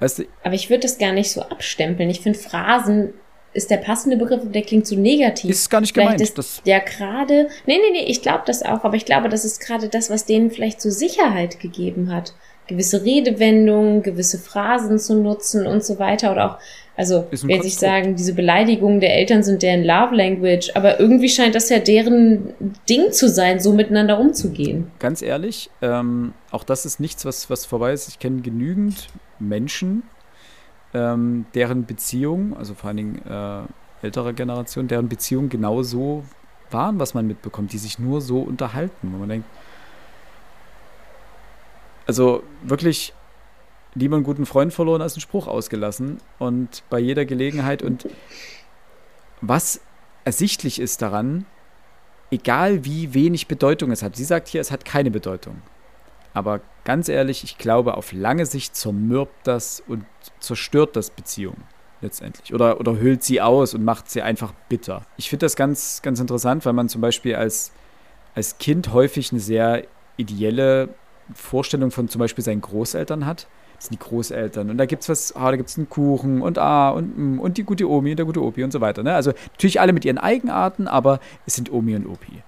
weißt 0.00 0.20
du, 0.20 0.24
Aber 0.44 0.54
ich 0.54 0.68
würde 0.68 0.82
das 0.82 0.98
gar 0.98 1.12
nicht 1.12 1.30
so 1.30 1.42
abstempeln. 1.42 2.10
Ich 2.10 2.20
finde, 2.20 2.38
Phrasen 2.38 3.14
ist 3.56 3.70
der 3.70 3.78
passende 3.78 4.16
Begriff 4.16 4.42
der 4.44 4.62
klingt 4.62 4.86
so 4.86 4.96
negativ. 4.96 5.50
Ist 5.50 5.70
gar 5.70 5.80
nicht 5.80 5.94
vielleicht 5.94 6.18
gemeint. 6.18 6.38
Ist 6.38 6.62
ja 6.64 6.78
gerade, 6.78 7.48
nee, 7.66 7.78
nee, 7.78 7.90
nee, 7.92 8.04
ich 8.06 8.22
glaube 8.22 8.42
das 8.46 8.62
auch, 8.62 8.84
aber 8.84 8.94
ich 8.96 9.04
glaube, 9.04 9.28
das 9.28 9.44
ist 9.44 9.60
gerade 9.60 9.88
das, 9.88 10.10
was 10.10 10.26
denen 10.26 10.50
vielleicht 10.50 10.80
so 10.80 10.90
Sicherheit 10.90 11.60
gegeben 11.60 12.12
hat. 12.12 12.34
Gewisse 12.66 13.04
Redewendungen, 13.04 14.02
gewisse 14.02 14.38
Phrasen 14.38 14.98
zu 14.98 15.14
nutzen 15.14 15.66
und 15.66 15.84
so 15.84 15.98
weiter 15.98 16.32
oder 16.32 16.50
auch 16.52 16.58
also, 16.96 17.26
wenn 17.30 17.62
sich 17.62 17.76
sagen, 17.76 18.16
diese 18.16 18.32
Beleidigungen 18.32 19.00
der 19.00 19.14
Eltern 19.14 19.42
sind 19.42 19.62
deren 19.62 19.84
Love 19.84 20.14
Language, 20.14 20.70
aber 20.74 20.98
irgendwie 20.98 21.28
scheint 21.28 21.54
das 21.54 21.68
ja 21.68 21.78
deren 21.78 22.54
Ding 22.88 23.12
zu 23.12 23.28
sein, 23.28 23.60
so 23.60 23.74
miteinander 23.74 24.18
umzugehen. 24.18 24.90
Ganz 24.98 25.20
ehrlich, 25.20 25.68
ähm, 25.82 26.32
auch 26.50 26.64
das 26.64 26.86
ist 26.86 26.98
nichts, 26.98 27.26
was, 27.26 27.50
was 27.50 27.66
vorbei 27.66 27.92
ist. 27.92 28.08
Ich 28.08 28.18
kenne 28.18 28.40
genügend 28.40 29.08
Menschen, 29.38 30.04
ähm, 30.96 31.46
deren 31.54 31.84
Beziehung, 31.84 32.56
also 32.56 32.74
vor 32.74 32.88
allen 32.88 32.96
Dingen 32.96 33.22
äh, 33.28 33.62
älterer 34.02 34.32
Generation, 34.32 34.88
deren 34.88 35.08
Beziehung 35.08 35.48
genau 35.48 35.82
so 35.82 36.24
waren, 36.70 36.98
was 36.98 37.12
man 37.14 37.26
mitbekommt, 37.26 37.72
die 37.72 37.78
sich 37.78 37.98
nur 37.98 38.20
so 38.20 38.40
unterhalten, 38.40 39.12
wo 39.12 39.18
man 39.18 39.28
denkt, 39.28 39.48
also 42.06 42.42
wirklich 42.62 43.12
lieber 43.94 44.16
einen 44.16 44.24
guten 44.24 44.46
Freund 44.46 44.72
verloren 44.72 45.02
als 45.02 45.14
einen 45.14 45.22
Spruch 45.22 45.48
ausgelassen. 45.48 46.18
Und 46.38 46.82
bei 46.88 46.98
jeder 46.98 47.24
Gelegenheit. 47.24 47.82
Und 47.82 48.06
was 49.40 49.80
ersichtlich 50.24 50.80
ist 50.80 51.02
daran, 51.02 51.46
egal 52.30 52.84
wie 52.84 53.14
wenig 53.14 53.48
Bedeutung 53.48 53.90
es 53.90 54.02
hat. 54.02 54.16
Sie 54.16 54.24
sagt 54.24 54.48
hier, 54.48 54.60
es 54.60 54.70
hat 54.70 54.84
keine 54.84 55.10
Bedeutung. 55.10 55.62
Aber 56.34 56.60
ganz 56.86 57.10
ehrlich, 57.10 57.44
ich 57.44 57.58
glaube, 57.58 57.98
auf 57.98 58.12
lange 58.12 58.46
Sicht 58.46 58.74
zermürbt 58.74 59.46
das 59.46 59.82
und 59.86 60.06
zerstört 60.40 60.96
das 60.96 61.10
Beziehungen 61.10 61.62
letztendlich. 62.00 62.54
Oder, 62.54 62.80
oder 62.80 62.98
hüllt 62.98 63.22
sie 63.22 63.42
aus 63.42 63.74
und 63.74 63.84
macht 63.84 64.10
sie 64.10 64.22
einfach 64.22 64.54
bitter. 64.70 65.02
Ich 65.18 65.28
finde 65.28 65.44
das 65.44 65.56
ganz, 65.56 66.00
ganz 66.00 66.20
interessant, 66.20 66.64
weil 66.64 66.72
man 66.72 66.88
zum 66.88 67.02
Beispiel 67.02 67.34
als, 67.34 67.72
als 68.34 68.56
Kind 68.56 68.92
häufig 68.94 69.32
eine 69.32 69.40
sehr 69.40 69.84
ideelle 70.16 70.88
Vorstellung 71.34 71.90
von 71.90 72.08
zum 72.08 72.20
Beispiel 72.20 72.44
seinen 72.44 72.62
Großeltern 72.62 73.26
hat 73.26 73.46
das 73.76 73.86
sind 73.86 74.00
die 74.00 74.04
Großeltern. 74.04 74.70
Und 74.70 74.78
da 74.78 74.86
gibt 74.86 75.02
es 75.02 75.08
was, 75.08 75.36
ah, 75.36 75.50
da 75.50 75.56
gibt 75.56 75.68
es 75.68 75.76
einen 75.76 75.88
Kuchen 75.88 76.42
und 76.42 76.58
ah, 76.58 76.90
und, 76.90 77.38
und 77.38 77.58
die 77.58 77.62
gute 77.62 77.88
Omi 77.88 78.10
und 78.10 78.16
der 78.16 78.26
gute 78.26 78.42
Opi 78.42 78.64
und 78.64 78.72
so 78.72 78.80
weiter. 78.80 79.02
Ne? 79.02 79.14
Also 79.14 79.32
natürlich 79.52 79.80
alle 79.80 79.92
mit 79.92 80.04
ihren 80.04 80.18
Eigenarten, 80.18 80.88
aber 80.88 81.20
es 81.46 81.54
sind 81.54 81.70
Omi 81.70 81.94
und 81.94 82.06
Opi. 82.06 82.42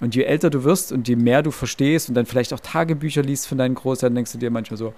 Und 0.00 0.14
je 0.14 0.24
älter 0.24 0.50
du 0.50 0.64
wirst 0.64 0.92
und 0.92 1.08
je 1.08 1.16
mehr 1.16 1.42
du 1.42 1.50
verstehst 1.50 2.08
und 2.08 2.14
dann 2.14 2.26
vielleicht 2.26 2.52
auch 2.52 2.60
Tagebücher 2.60 3.22
liest 3.22 3.48
von 3.48 3.58
deinen 3.58 3.74
Großeltern, 3.74 4.14
denkst 4.14 4.32
du 4.32 4.38
dir 4.38 4.50
manchmal 4.50 4.76
so, 4.76 4.92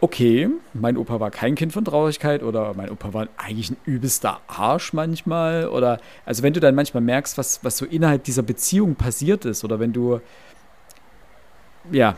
okay, 0.00 0.48
mein 0.72 0.96
Opa 0.96 1.20
war 1.20 1.30
kein 1.30 1.54
Kind 1.54 1.72
von 1.72 1.84
Traurigkeit 1.84 2.42
oder 2.42 2.74
mein 2.74 2.90
Opa 2.90 3.12
war 3.12 3.28
eigentlich 3.36 3.70
ein 3.70 3.76
übelster 3.84 4.40
Arsch 4.46 4.92
manchmal. 4.92 5.68
Oder 5.68 6.00
also 6.24 6.42
wenn 6.42 6.52
du 6.52 6.60
dann 6.60 6.74
manchmal 6.74 7.02
merkst, 7.02 7.36
was, 7.38 7.62
was 7.62 7.76
so 7.76 7.84
innerhalb 7.84 8.24
dieser 8.24 8.42
Beziehung 8.42 8.94
passiert 8.94 9.44
ist, 9.44 9.64
oder 9.64 9.80
wenn 9.80 9.92
du 9.92 10.20
ja, 11.92 12.16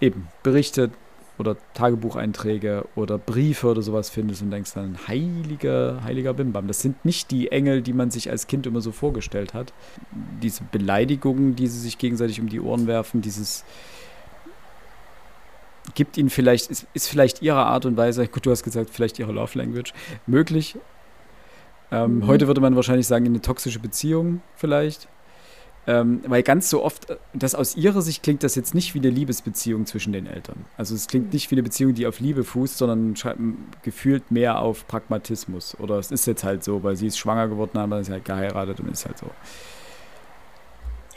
eben 0.00 0.28
Berichte 0.42 0.90
oder 1.38 1.56
Tagebucheinträge 1.74 2.84
oder 2.94 3.18
Briefe 3.18 3.68
oder 3.68 3.82
sowas 3.82 4.10
findest 4.10 4.42
und 4.42 4.50
denkst 4.50 4.72
dann, 4.74 4.98
heiliger, 5.08 6.02
heiliger 6.04 6.32
Bimbam. 6.32 6.68
Das 6.68 6.80
sind 6.80 7.04
nicht 7.04 7.30
die 7.30 7.50
Engel, 7.50 7.82
die 7.82 7.92
man 7.92 8.10
sich 8.10 8.30
als 8.30 8.46
Kind 8.46 8.66
immer 8.66 8.80
so 8.80 8.92
vorgestellt 8.92 9.54
hat. 9.54 9.72
Diese 10.42 10.62
Beleidigungen, 10.70 11.56
die 11.56 11.66
sie 11.66 11.80
sich 11.80 11.98
gegenseitig 11.98 12.40
um 12.40 12.48
die 12.48 12.60
Ohren 12.60 12.86
werfen, 12.86 13.20
dieses 13.20 13.64
gibt 15.94 16.16
ihnen 16.16 16.30
vielleicht, 16.30 16.70
ist, 16.70 16.86
ist 16.94 17.08
vielleicht 17.08 17.42
ihre 17.42 17.66
Art 17.66 17.84
und 17.84 17.96
Weise, 17.96 18.26
gut, 18.26 18.46
du 18.46 18.50
hast 18.50 18.62
gesagt, 18.62 18.90
vielleicht 18.90 19.18
ihre 19.18 19.32
Love 19.32 19.58
Language, 19.58 19.92
möglich. 20.26 20.76
Ähm, 21.90 22.16
mhm. 22.16 22.26
Heute 22.26 22.46
würde 22.46 22.60
man 22.60 22.74
wahrscheinlich 22.74 23.06
sagen, 23.06 23.26
eine 23.26 23.40
toxische 23.40 23.78
Beziehung 23.78 24.40
vielleicht. 24.56 25.08
Ähm, 25.86 26.22
weil 26.26 26.42
ganz 26.42 26.70
so 26.70 26.82
oft, 26.82 27.10
äh, 27.10 27.16
das 27.34 27.54
aus 27.54 27.76
ihrer 27.76 28.00
Sicht 28.00 28.22
klingt 28.22 28.42
das 28.42 28.54
jetzt 28.54 28.74
nicht 28.74 28.94
wie 28.94 29.00
eine 29.00 29.10
Liebesbeziehung 29.10 29.84
zwischen 29.84 30.12
den 30.12 30.26
Eltern. 30.26 30.64
Also 30.78 30.94
es 30.94 31.08
klingt 31.08 31.32
nicht 31.32 31.50
wie 31.50 31.56
eine 31.56 31.62
Beziehung, 31.62 31.94
die 31.94 32.06
auf 32.06 32.20
Liebe 32.20 32.42
fußt, 32.42 32.78
sondern 32.78 33.14
gefühlt 33.82 34.30
mehr 34.30 34.60
auf 34.60 34.86
Pragmatismus. 34.86 35.76
Oder 35.78 35.98
es 35.98 36.10
ist 36.10 36.26
jetzt 36.26 36.42
halt 36.42 36.64
so, 36.64 36.82
weil 36.82 36.96
sie 36.96 37.08
ist 37.08 37.18
schwanger 37.18 37.48
geworden, 37.48 37.76
aber 37.76 38.02
sie 38.02 38.12
halt 38.12 38.24
geheiratet 38.24 38.80
und 38.80 38.90
ist 38.90 39.04
halt 39.04 39.18
so. 39.18 39.26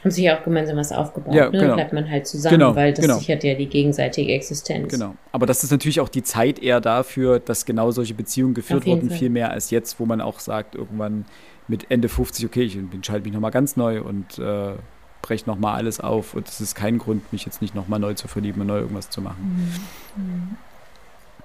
Haben 0.04 0.12
sich 0.12 0.30
auch 0.30 0.44
gemeinsam 0.44 0.78
was 0.78 0.92
aufgebaut. 0.92 1.34
Ja, 1.34 1.50
ne? 1.50 1.60
genau. 1.60 1.74
bleibt 1.76 1.94
man 1.94 2.10
halt 2.10 2.28
zusammen, 2.28 2.60
genau, 2.60 2.76
weil 2.76 2.94
das 2.94 3.04
genau. 3.04 3.18
sichert 3.18 3.44
ja 3.44 3.56
die 3.56 3.68
gegenseitige 3.68 4.32
Existenz. 4.34 4.92
Genau. 4.92 5.16
Aber 5.32 5.46
das 5.46 5.64
ist 5.64 5.72
natürlich 5.72 6.00
auch 6.02 6.10
die 6.10 6.24
Zeit 6.24 6.60
eher 6.60 6.82
dafür, 6.82 7.40
dass 7.40 7.66
genau 7.66 7.92
solche 7.92 8.14
Beziehungen 8.14 8.54
geführt 8.54 8.86
wurden, 8.86 9.10
Fall. 9.10 9.18
viel 9.18 9.30
mehr 9.30 9.50
als 9.52 9.72
jetzt, 9.72 10.00
wo 10.00 10.06
man 10.06 10.22
auch 10.22 10.40
sagt, 10.40 10.76
irgendwann 10.76 11.26
mit 11.68 11.90
Ende 11.90 12.10
50, 12.10 12.46
okay, 12.46 12.64
ich 12.64 12.76
entscheide 12.76 13.24
mich 13.24 13.34
nochmal 13.34 13.52
ganz 13.52 13.76
neu 13.76 14.02
und 14.02 14.40
äh, 14.40 14.74
breche 15.22 15.46
nochmal 15.48 15.76
alles 15.76 16.00
auf. 16.00 16.34
Und 16.34 16.48
es 16.48 16.62
ist 16.62 16.76
kein 16.76 16.98
Grund, 16.98 17.32
mich 17.34 17.46
jetzt 17.46 17.62
nicht 17.62 17.76
nochmal 17.76 18.00
neu 18.00 18.14
zu 18.14 18.28
verlieben 18.28 18.62
und 18.62 18.68
neu 18.68 18.80
irgendwas 18.80 19.10
zu 19.10 19.22
machen. 19.22 19.70
Mhm. 20.16 20.58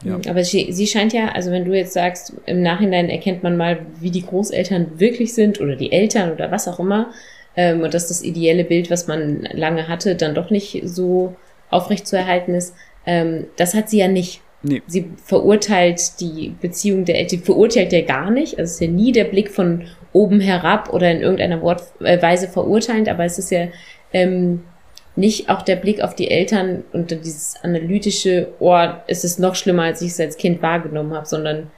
Ja. 0.04 0.18
Aber 0.28 0.42
sie, 0.42 0.72
sie 0.72 0.86
scheint 0.86 1.12
ja, 1.12 1.28
also 1.28 1.50
wenn 1.50 1.64
du 1.64 1.76
jetzt 1.76 1.92
sagst, 1.92 2.34
im 2.46 2.62
Nachhinein 2.62 3.08
erkennt 3.08 3.42
man 3.42 3.56
mal, 3.56 3.86
wie 4.00 4.10
die 4.10 4.26
Großeltern 4.26 4.98
wirklich 4.98 5.32
sind 5.34 5.60
oder 5.60 5.76
die 5.76 5.92
Eltern 5.92 6.32
oder 6.32 6.50
was 6.50 6.66
auch 6.66 6.80
immer, 6.80 7.12
ähm, 7.56 7.82
und 7.82 7.94
dass 7.94 8.08
das 8.08 8.22
ideelle 8.22 8.64
Bild, 8.64 8.90
was 8.90 9.06
man 9.06 9.42
lange 9.52 9.88
hatte, 9.88 10.16
dann 10.16 10.34
doch 10.34 10.50
nicht 10.50 10.82
so 10.84 11.36
aufrecht 11.70 12.06
zu 12.06 12.16
erhalten 12.16 12.54
ist. 12.54 12.74
Ähm, 13.06 13.46
das 13.56 13.74
hat 13.74 13.90
sie 13.90 13.98
ja 13.98 14.08
nicht. 14.08 14.40
Nee. 14.62 14.82
Sie 14.86 15.10
verurteilt 15.24 16.20
die 16.20 16.54
Beziehung 16.60 17.04
der 17.04 17.18
Eltern, 17.18 17.40
verurteilt 17.40 17.92
ja 17.92 18.02
gar 18.02 18.30
nicht. 18.30 18.58
Also 18.58 18.70
es 18.70 18.74
ist 18.74 18.80
ja 18.80 18.88
nie 18.88 19.12
der 19.12 19.24
Blick 19.24 19.50
von 19.50 19.84
oben 20.12 20.40
herab 20.40 20.92
oder 20.92 21.10
in 21.10 21.20
irgendeiner 21.20 21.62
Wort, 21.62 21.82
äh, 22.00 22.20
Weise 22.20 22.48
verurteilend, 22.48 23.08
aber 23.08 23.24
es 23.24 23.38
ist 23.38 23.50
ja 23.50 23.68
ähm, 24.12 24.62
nicht 25.16 25.48
auch 25.48 25.62
der 25.62 25.76
Blick 25.76 26.02
auf 26.02 26.14
die 26.14 26.30
Eltern 26.30 26.84
und 26.92 27.10
dieses 27.10 27.56
analytische, 27.62 28.48
oh, 28.60 28.86
es 29.06 29.24
ist 29.24 29.38
noch 29.38 29.54
schlimmer, 29.54 29.84
als 29.84 30.02
ich 30.02 30.12
es 30.12 30.20
als 30.20 30.36
Kind 30.36 30.62
wahrgenommen 30.62 31.14
habe, 31.14 31.26
sondern 31.26 31.70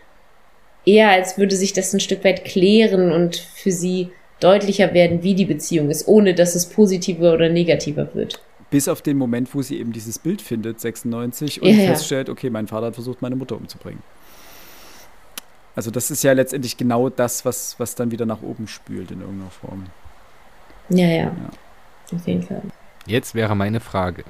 eher 0.85 1.11
als 1.11 1.39
würde 1.39 1.57
sich 1.57 1.73
das 1.73 1.93
ein 1.93 2.01
Stück 2.01 2.25
weit 2.25 2.45
klären 2.45 3.13
und 3.13 3.37
für 3.37 3.73
sie 3.73 4.11
deutlicher 4.41 4.93
werden, 4.95 5.23
wie 5.23 5.35
die 5.35 5.47
Beziehung 5.47 5.91
ist, 5.91 6.07
ohne 6.07 6.35
dass 6.35 6.55
es 6.55 6.67
positiver 6.67 7.33
oder 7.33 7.49
negativer 7.49 8.09
wird. 8.15 8.41
Bis 8.71 8.89
auf 8.89 9.03
den 9.03 9.17
Moment, 9.17 9.55
wo 9.55 9.63
sie 9.63 9.79
eben 9.79 9.93
dieses 9.93 10.19
Bild 10.19 10.43
findet, 10.43 10.81
96, 10.81 11.63
und 11.63 11.69
Ja, 11.69 11.75
feststellt, 11.87 12.29
okay, 12.29 12.51
mein 12.51 12.67
Vater 12.67 12.87
hat 12.87 12.95
versucht, 12.95 13.23
meine 13.23 13.37
Mutter 13.37 13.57
umzubringen. 13.57 14.03
Also 15.77 15.91
das 15.91 16.11
ist 16.11 16.23
ja 16.23 16.33
letztendlich 16.33 16.77
genau 16.77 17.09
das, 17.09 17.45
was, 17.45 17.79
was 17.79 17.95
dann 17.95 18.11
wieder 18.11 18.27
nach 18.27 18.43
oben 18.43 18.69
spült 18.69 19.11
in 19.11 19.21
irgendeiner 19.21 19.51
Form. 19.51 19.87
Ja, 20.89 21.07
ja. 21.07 21.33
Auf 22.13 22.27
jeden 22.27 22.43
Fall. 22.43 22.63
Jetzt 23.07 23.35
wäre 23.35 23.57
meine 23.57 23.81
Frage. 23.81 24.25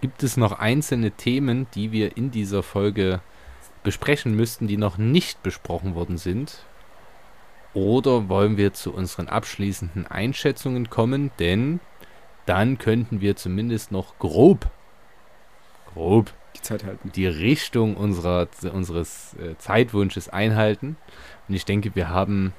Gibt 0.00 0.22
es 0.22 0.36
noch 0.36 0.58
einzelne 0.58 1.10
Themen, 1.10 1.66
die 1.74 1.92
wir 1.92 2.16
in 2.16 2.30
dieser 2.30 2.62
Folge 2.62 3.20
besprechen 3.82 4.34
müssten, 4.34 4.66
die 4.66 4.76
noch 4.76 4.96
nicht 4.96 5.42
besprochen 5.42 5.94
worden 5.94 6.18
sind? 6.18 6.64
Oder 7.74 8.28
wollen 8.28 8.56
wir 8.56 8.72
zu 8.72 8.92
unseren 8.92 9.28
abschließenden 9.28 10.06
Einschätzungen 10.06 10.88
kommen? 10.88 11.30
Denn 11.38 11.80
dann 12.46 12.78
könnten 12.78 13.20
wir 13.20 13.36
zumindest 13.36 13.92
noch 13.92 14.18
grob, 14.18 14.70
grob 15.92 16.32
Die 16.58 16.62
Zeit 16.62 16.84
halten. 16.84 17.10
die 17.14 17.26
Richtung 17.26 17.96
unserer, 17.96 18.48
unseres 18.72 19.34
äh, 19.34 19.56
Zeitwunsches 19.58 20.28
einhalten. 20.28 20.96
Und 21.48 21.54
ich 21.54 21.64
denke, 21.64 21.94
wir 21.94 22.10
haben 22.10 22.52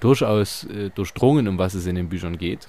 durchaus 0.00 0.64
äh, 0.64 0.90
durchdrungen, 0.90 1.48
um 1.48 1.58
was 1.58 1.74
es 1.74 1.86
in 1.86 1.96
den 1.96 2.08
Büchern 2.08 2.38
geht. 2.38 2.68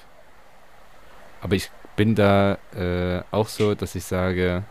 Aber 1.41 1.55
ich 1.55 1.69
bin 1.95 2.15
da 2.15 2.57
äh, 2.75 3.21
auch 3.31 3.47
so, 3.47 3.75
dass 3.75 3.95
ich 3.95 4.03
sage, 4.03 4.63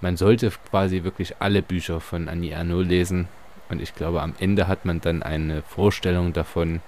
man 0.00 0.16
sollte 0.16 0.52
quasi 0.70 1.04
wirklich 1.04 1.36
alle 1.40 1.62
Bücher 1.62 2.00
von 2.00 2.28
Annie 2.28 2.52
Ernaux 2.52 2.86
lesen. 2.86 3.28
Und 3.68 3.80
ich 3.80 3.94
glaube, 3.94 4.22
am 4.22 4.34
Ende 4.38 4.68
hat 4.68 4.84
man 4.84 5.00
dann 5.00 5.22
eine 5.22 5.62
Vorstellung 5.62 6.32
davon, 6.32 6.80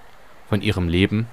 von 0.47 0.61
ihrem 0.61 0.87
Leben. 0.87 1.27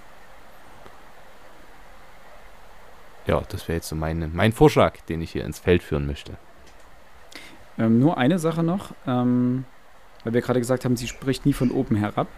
Ja, 3.26 3.42
das 3.48 3.68
wäre 3.68 3.76
jetzt 3.76 3.88
so 3.88 3.96
meine, 3.96 4.28
mein 4.28 4.52
Vorschlag, 4.52 5.00
den 5.08 5.22
ich 5.22 5.32
hier 5.32 5.44
ins 5.44 5.58
Feld 5.58 5.82
führen 5.82 6.06
möchte. 6.06 6.32
Ähm, 7.78 7.98
nur 7.98 8.18
eine 8.18 8.38
Sache 8.38 8.62
noch, 8.62 8.92
ähm, 9.06 9.64
weil 10.22 10.34
wir 10.34 10.40
gerade 10.40 10.60
gesagt 10.60 10.84
haben, 10.84 10.96
sie 10.96 11.08
spricht 11.08 11.46
nie 11.46 11.52
von 11.52 11.70
oben 11.70 11.96
herab. 11.96 12.28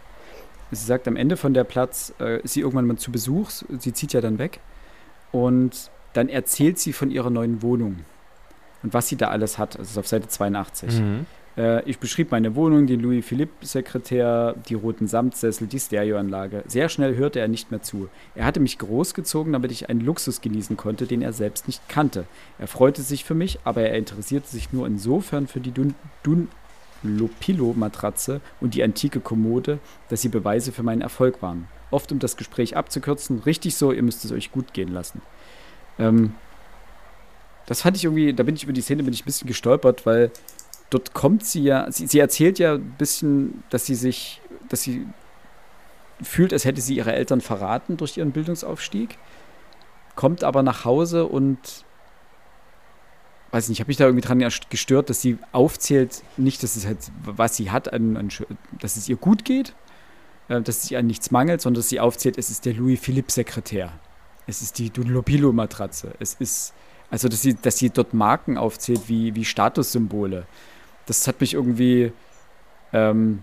Sie 0.71 0.85
sagt 0.85 1.07
am 1.07 1.17
Ende 1.17 1.37
von 1.37 1.55
der 1.55 1.65
Platz, 1.65 2.13
äh, 2.21 2.41
ist 2.41 2.55
sie 2.55 2.61
irgendwann 2.61 2.87
mal 2.87 2.97
zu 2.97 3.13
Besuch, 3.13 3.51
sie 3.51 3.93
zieht 3.93 4.13
ja 4.13 4.21
dann 4.21 4.39
weg 4.39 4.61
und 5.31 5.91
dann 6.13 6.29
erzählt 6.29 6.79
sie 6.79 6.93
von 6.93 7.11
ihrer 7.11 7.31
neuen 7.31 7.63
Wohnung 7.63 8.05
und 8.83 8.95
was 8.95 9.09
sie 9.09 9.17
da 9.17 9.29
alles 9.29 9.59
hat. 9.59 9.79
Das 9.79 9.91
ist 9.91 9.99
auf 9.99 10.09
Seite 10.09 10.29
82. 10.29 10.99
Äh, 10.99 11.03
ich 11.87 11.99
beschrieb 11.99 12.33
meine 12.33 12.55
Wohnung, 12.55 12.87
den 12.87 13.01
Louis-Philippe-Sekretär, 13.01 14.55
die 14.69 14.75
roten 14.75 15.07
Samtsessel, 15.07 15.67
die 15.67 15.81
Stereoanlage. 15.81 16.63
Sehr 16.67 16.91
schnell 16.91 17.17
hörte 17.17 17.41
er 17.41 17.49
nicht 17.49 17.71
mehr 17.71 17.81
zu. 17.81 18.11
Er 18.35 18.45
hatte 18.45 18.61
mich 18.61 18.77
großgezogen, 18.77 19.55
damit 19.55 19.73
ich 19.73 19.89
einen 19.89 20.03
Luxus 20.03 20.43
genießen 20.43 20.77
konnte, 20.77 21.07
den 21.07 21.23
er 21.23 21.33
selbst 21.33 21.67
nicht 21.67 21.89
kannte. 21.89 22.27
Er 22.59 22.67
freute 22.67 23.01
sich 23.01 23.25
für 23.25 23.33
mich, 23.35 23.59
aber 23.65 23.81
er 23.81 23.97
interessierte 23.97 24.49
sich 24.49 24.75
nur 24.75 24.87
insofern 24.87 25.47
für 25.47 25.61
die 25.61 25.73
Dun 25.73 25.95
Dunlopillo-Matratze 27.03 28.41
und 28.61 28.75
die 28.75 28.83
antike 28.83 29.21
Kommode, 29.21 29.79
dass 30.09 30.23
sie 30.23 30.29
Beweise 30.29 30.73
für 30.73 30.83
meinen 30.83 31.01
Erfolg 31.01 31.41
waren. 31.41 31.69
Oft, 31.91 32.13
um 32.13 32.19
das 32.19 32.37
Gespräch 32.37 32.77
abzukürzen, 32.77 33.39
richtig 33.41 33.77
so, 33.77 33.93
ihr 33.93 34.03
müsst 34.03 34.25
es 34.25 34.33
euch 34.33 34.53
gut 34.53 34.75
gehen 34.75 34.93
lassen. 34.93 35.23
Ähm, 35.99 36.35
das 37.67 37.83
fand 37.83 37.97
ich 37.97 38.05
irgendwie, 38.05 38.33
da 38.33 38.43
bin 38.43 38.57
ich 38.57 38.65
über 38.65 38.73
die 38.73 38.81
Szene 38.81 39.03
bin 39.03 39.13
ich 39.13 39.23
ein 39.23 39.27
bisschen 39.27 39.49
gestolpert, 39.49 40.07
weil 40.07 40.31
dort 40.91 41.15
kommt 41.15 41.45
sie 41.45 41.63
ja, 41.63 41.91
sie, 41.91 42.07
sie 42.07 42.19
erzählt 42.19 42.59
ja 42.59 42.75
ein 42.75 42.95
bisschen, 42.99 43.63
dass 43.71 43.87
sie 43.87 43.95
sich, 43.95 44.41
dass 44.69 44.83
sie 44.83 45.07
fühlt, 46.23 46.53
als 46.53 46.65
hätte 46.65 46.81
sie 46.81 46.97
ihre 46.97 47.13
Eltern 47.13 47.41
verraten 47.41 47.97
durch 47.97 48.17
ihren 48.17 48.33
Bildungsaufstieg, 48.33 49.19
kommt 50.15 50.45
aber 50.45 50.63
nach 50.63 50.85
Hause 50.85 51.27
und 51.27 51.59
weiß 53.51 53.69
nicht, 53.69 53.81
habe 53.81 53.89
mich 53.89 53.97
da 53.97 54.05
irgendwie 54.05 54.27
dran 54.27 54.47
gestört, 54.71 55.11
dass 55.11 55.21
sie 55.21 55.39
aufzählt, 55.53 56.23
nicht, 56.37 56.63
dass 56.63 56.77
es 56.77 56.87
halt, 56.87 56.99
was 57.25 57.57
sie 57.57 57.71
hat, 57.71 57.93
an, 57.93 58.17
an, 58.17 58.29
dass 58.81 58.97
es 58.97 59.09
ihr 59.09 59.17
gut 59.17 59.45
geht, 59.45 59.75
äh, 60.49 60.61
dass 60.61 60.85
es 60.85 60.91
ihr 60.91 60.99
an 60.99 61.07
nichts 61.07 61.31
mangelt, 61.31 61.61
sondern 61.61 61.81
dass 61.81 61.89
sie 61.89 62.01
aufzählt, 62.01 62.39
es 62.39 62.51
ist 62.51 62.65
der 62.65 62.75
Louis-Philippe-Sekretär. 62.75 63.93
Es 64.47 64.63
ist 64.63 64.79
die 64.79 64.91
Dunlopillo-Matratze. 64.91 66.15
Es 66.19 66.35
ist, 66.35 66.73
also 67.11 67.29
dass 67.29 67.43
sie, 67.43 67.55
dass 67.55 67.79
sie 67.79 67.91
dort 67.91 68.15
Marken 68.15 68.59
aufzählt 68.59 69.03
wie, 69.09 69.35
wie 69.35 69.45
Statussymbole. 69.45 70.47
Das 71.07 71.27
hat 71.27 71.41
mich 71.41 71.55
irgendwie, 71.55 72.13
ähm, 72.93 73.43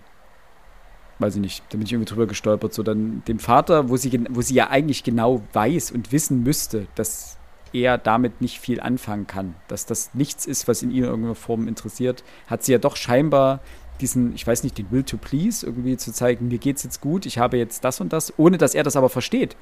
weiß 1.18 1.36
ich 1.36 1.40
nicht, 1.40 1.64
da 1.70 1.78
bin 1.78 1.86
ich 1.86 1.92
irgendwie 1.92 2.10
drüber 2.10 2.26
gestolpert. 2.26 2.74
So 2.74 2.82
dann 2.82 3.22
dem 3.26 3.38
Vater, 3.38 3.88
wo 3.88 3.96
sie, 3.96 4.24
wo 4.30 4.42
sie 4.42 4.54
ja 4.54 4.70
eigentlich 4.70 5.04
genau 5.04 5.42
weiß 5.52 5.90
und 5.90 6.12
wissen 6.12 6.42
müsste, 6.42 6.86
dass 6.94 7.38
er 7.72 7.98
damit 7.98 8.40
nicht 8.40 8.60
viel 8.60 8.80
anfangen 8.80 9.26
kann, 9.26 9.56
dass 9.68 9.84
das 9.84 10.14
nichts 10.14 10.46
ist, 10.46 10.68
was 10.68 10.82
ihn 10.82 10.90
in 10.90 11.04
irgendeiner 11.04 11.34
Form 11.34 11.66
interessiert, 11.66 12.22
hat 12.46 12.62
sie 12.62 12.72
ja 12.72 12.78
doch 12.78 12.96
scheinbar 12.96 13.60
diesen, 14.00 14.34
ich 14.34 14.46
weiß 14.46 14.62
nicht, 14.62 14.78
den 14.78 14.90
Will 14.90 15.02
to 15.02 15.16
Please 15.16 15.66
irgendwie 15.66 15.96
zu 15.96 16.12
zeigen, 16.12 16.48
mir 16.48 16.58
geht's 16.58 16.82
jetzt 16.82 17.00
gut, 17.00 17.26
ich 17.26 17.38
habe 17.38 17.56
jetzt 17.56 17.84
das 17.84 18.00
und 18.00 18.12
das, 18.12 18.32
ohne 18.38 18.58
dass 18.58 18.74
er 18.74 18.82
das 18.82 18.96
aber 18.96 19.08
versteht. 19.08 19.56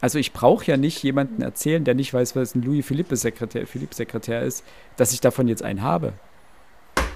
Also 0.00 0.18
ich 0.18 0.32
brauche 0.32 0.66
ja 0.66 0.76
nicht 0.76 1.02
jemanden 1.02 1.40
erzählen, 1.40 1.84
der 1.84 1.94
nicht 1.94 2.12
weiß, 2.12 2.36
was 2.36 2.54
ein 2.54 2.62
Louis 2.62 2.84
Philippe 2.84 3.16
Sekretär, 3.16 3.66
Philippe 3.66 3.94
Sekretär 3.94 4.42
ist, 4.42 4.64
dass 4.96 5.12
ich 5.12 5.20
davon 5.20 5.48
jetzt 5.48 5.62
einen 5.62 5.82
habe. 5.82 6.12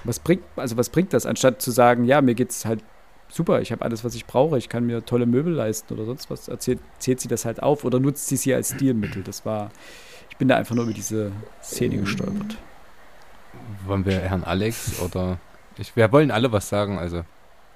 Was 0.03 0.19
bringt, 0.19 0.43
also 0.55 0.77
was 0.77 0.89
bringt 0.89 1.13
das, 1.13 1.25
anstatt 1.25 1.61
zu 1.61 1.71
sagen, 1.71 2.05
ja, 2.05 2.21
mir 2.21 2.35
geht's 2.35 2.65
halt 2.65 2.83
super, 3.27 3.61
ich 3.61 3.71
habe 3.71 3.83
alles, 3.83 4.03
was 4.03 4.15
ich 4.15 4.25
brauche, 4.25 4.57
ich 4.57 4.69
kann 4.69 4.85
mir 4.85 5.05
tolle 5.05 5.25
Möbel 5.25 5.53
leisten 5.53 5.93
oder 5.93 6.05
sonst 6.05 6.29
was, 6.29 6.47
erzählt, 6.47 6.79
zählt 6.99 7.19
sie 7.19 7.27
das 7.27 7.45
halt 7.45 7.61
auf 7.61 7.83
oder 7.83 7.99
nutzt 7.99 8.27
sie 8.27 8.37
sie 8.37 8.53
als 8.53 8.71
Stilmittel. 8.73 9.23
Das 9.23 9.45
war, 9.45 9.69
ich 10.29 10.37
bin 10.37 10.47
da 10.47 10.55
einfach 10.55 10.75
nur 10.75 10.85
über 10.85 10.93
diese 10.93 11.31
Szene 11.61 11.97
gestolpert. 11.97 12.57
Wollen 13.85 14.05
wir 14.05 14.19
Herrn 14.19 14.43
Alex 14.43 14.99
oder 15.01 15.37
ich, 15.77 15.95
wir 15.95 16.11
wollen 16.11 16.31
alle 16.31 16.51
was 16.51 16.69
sagen, 16.69 16.97
also 16.97 17.23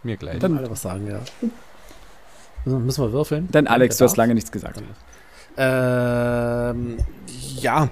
mir 0.01 0.17
gleich. 0.17 0.39
Dann- 0.39 0.57
alle 0.57 0.69
was 0.69 0.81
sagen, 0.81 1.07
ja. 1.09 1.19
Müssen 2.65 2.85
müssen 2.85 3.03
wir 3.03 3.11
würfeln? 3.11 3.47
Dann 3.51 3.67
Alex, 3.67 3.97
du 3.97 4.05
hast 4.05 4.15
lange 4.17 4.33
nichts 4.33 4.51
gesagt. 4.51 4.81
Ähm, 5.57 6.97
ja, 7.59 7.89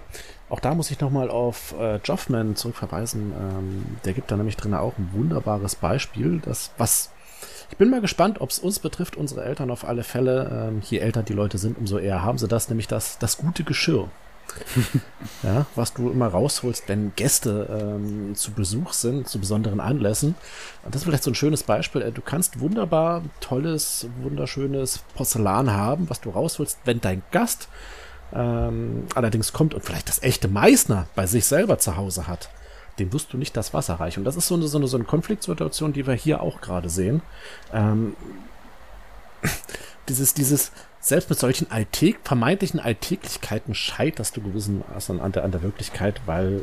auch 0.51 0.59
da 0.59 0.75
muss 0.75 0.91
ich 0.91 0.99
nochmal 0.99 1.29
auf 1.29 1.73
äh, 1.79 1.97
Joffman 2.03 2.55
zurückverweisen. 2.55 3.31
Ähm, 3.31 3.85
der 4.05 4.13
gibt 4.13 4.31
da 4.31 4.37
nämlich 4.37 4.57
drin 4.57 4.73
auch 4.73 4.97
ein 4.97 5.09
wunderbares 5.13 5.75
Beispiel, 5.75 6.41
das 6.43 6.71
was 6.77 7.11
ich 7.71 7.77
bin 7.77 7.89
mal 7.89 8.01
gespannt, 8.01 8.41
ob 8.41 8.49
es 8.49 8.59
uns 8.59 8.79
betrifft, 8.79 9.15
unsere 9.15 9.45
Eltern 9.45 9.71
auf 9.71 9.87
alle 9.87 10.03
Fälle. 10.03 10.67
Ähm, 10.69 10.81
je 10.81 10.99
älter 10.99 11.23
die 11.23 11.33
Leute 11.33 11.57
sind, 11.57 11.77
umso 11.77 11.97
eher 11.97 12.21
haben 12.21 12.37
sie 12.37 12.49
das, 12.49 12.67
nämlich 12.67 12.87
das, 12.87 13.17
das 13.17 13.37
gute 13.37 13.63
Geschirr. 13.63 14.09
ja, 15.43 15.65
was 15.75 15.93
du 15.93 16.09
immer 16.09 16.27
rausholst, 16.27 16.89
wenn 16.89 17.13
Gäste 17.15 17.67
ähm, 17.71 18.35
zu 18.35 18.51
Besuch 18.51 18.91
sind, 18.91 19.29
zu 19.29 19.39
besonderen 19.39 19.79
Anlässen. 19.79 20.35
Und 20.83 20.93
das 20.93 21.01
ist 21.01 21.05
vielleicht 21.05 21.23
so 21.23 21.31
ein 21.31 21.35
schönes 21.35 21.63
Beispiel. 21.63 22.01
Äh, 22.01 22.11
Du 22.11 22.21
kannst 22.21 22.59
wunderbar 22.59 23.23
tolles, 23.39 24.07
wunderschönes 24.21 24.99
Porzellan 25.15 25.71
haben, 25.71 26.09
was 26.09 26.19
du 26.19 26.29
rausholst, 26.29 26.79
wenn 26.83 26.99
dein 26.99 27.23
Gast 27.31 27.69
ähm, 28.33 29.05
allerdings 29.15 29.53
kommt 29.53 29.73
und 29.73 29.83
vielleicht 29.83 30.07
das 30.07 30.23
echte 30.23 30.47
Meißner 30.47 31.07
bei 31.15 31.25
sich 31.25 31.45
selber 31.45 31.79
zu 31.79 31.97
Hause 31.97 32.27
hat. 32.27 32.49
Dem 32.99 33.11
wirst 33.13 33.33
du 33.33 33.37
nicht 33.37 33.55
das 33.55 33.73
Wasser 33.73 33.95
reichen. 33.95 34.21
Und 34.21 34.25
das 34.25 34.35
ist 34.35 34.47
so 34.47 34.55
eine, 34.55 34.67
so 34.67 34.77
eine, 34.77 34.87
so 34.87 34.97
eine 34.97 35.05
Konfliktsituation, 35.05 35.93
die 35.93 36.05
wir 36.05 36.13
hier 36.13 36.41
auch 36.41 36.61
gerade 36.61 36.89
sehen. 36.89 37.21
Ähm, 37.73 38.15
dieses, 40.09 40.33
dieses, 40.33 40.71
selbst 41.01 41.29
mit 41.29 41.39
solchen 41.39 41.71
Alltäg, 41.71 42.19
vermeintlichen 42.23 42.79
Alltäglichkeiten 42.79 43.73
scheiterst 43.73 44.37
du 44.37 44.41
gewissermaßen 44.41 45.19
an 45.19 45.31
der, 45.31 45.43
an 45.43 45.51
der 45.51 45.63
Wirklichkeit, 45.63 46.21
weil 46.27 46.61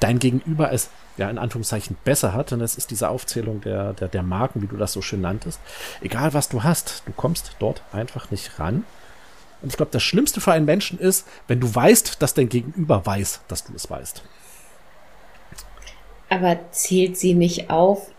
dein 0.00 0.18
Gegenüber 0.18 0.72
es 0.72 0.88
ja 1.18 1.28
in 1.28 1.38
Anführungszeichen 1.38 1.96
besser 2.02 2.32
hat. 2.32 2.52
Und 2.52 2.60
das 2.60 2.76
ist 2.76 2.90
diese 2.90 3.08
Aufzählung 3.08 3.60
der, 3.60 3.92
der, 3.92 4.08
der 4.08 4.22
Marken, 4.22 4.62
wie 4.62 4.66
du 4.66 4.76
das 4.76 4.92
so 4.92 5.02
schön 5.02 5.20
nanntest. 5.20 5.60
Egal 6.00 6.34
was 6.34 6.48
du 6.48 6.62
hast, 6.62 7.02
du 7.06 7.12
kommst 7.12 7.56
dort 7.58 7.82
einfach 7.92 8.30
nicht 8.30 8.58
ran. 8.58 8.84
Und 9.62 9.70
ich 9.70 9.76
glaube, 9.76 9.92
das 9.92 10.02
Schlimmste 10.02 10.40
für 10.40 10.52
einen 10.52 10.66
Menschen 10.66 10.98
ist, 10.98 11.26
wenn 11.48 11.60
du 11.60 11.74
weißt, 11.74 12.20
dass 12.20 12.34
dein 12.34 12.48
Gegenüber 12.48 13.04
weiß, 13.04 13.40
dass 13.48 13.64
du 13.64 13.72
es 13.74 13.90
weißt. 13.90 14.22
Aber 16.28 16.58
zählt 16.72 17.16
sie 17.16 17.34
nicht 17.34 17.70
auf, 17.70 18.10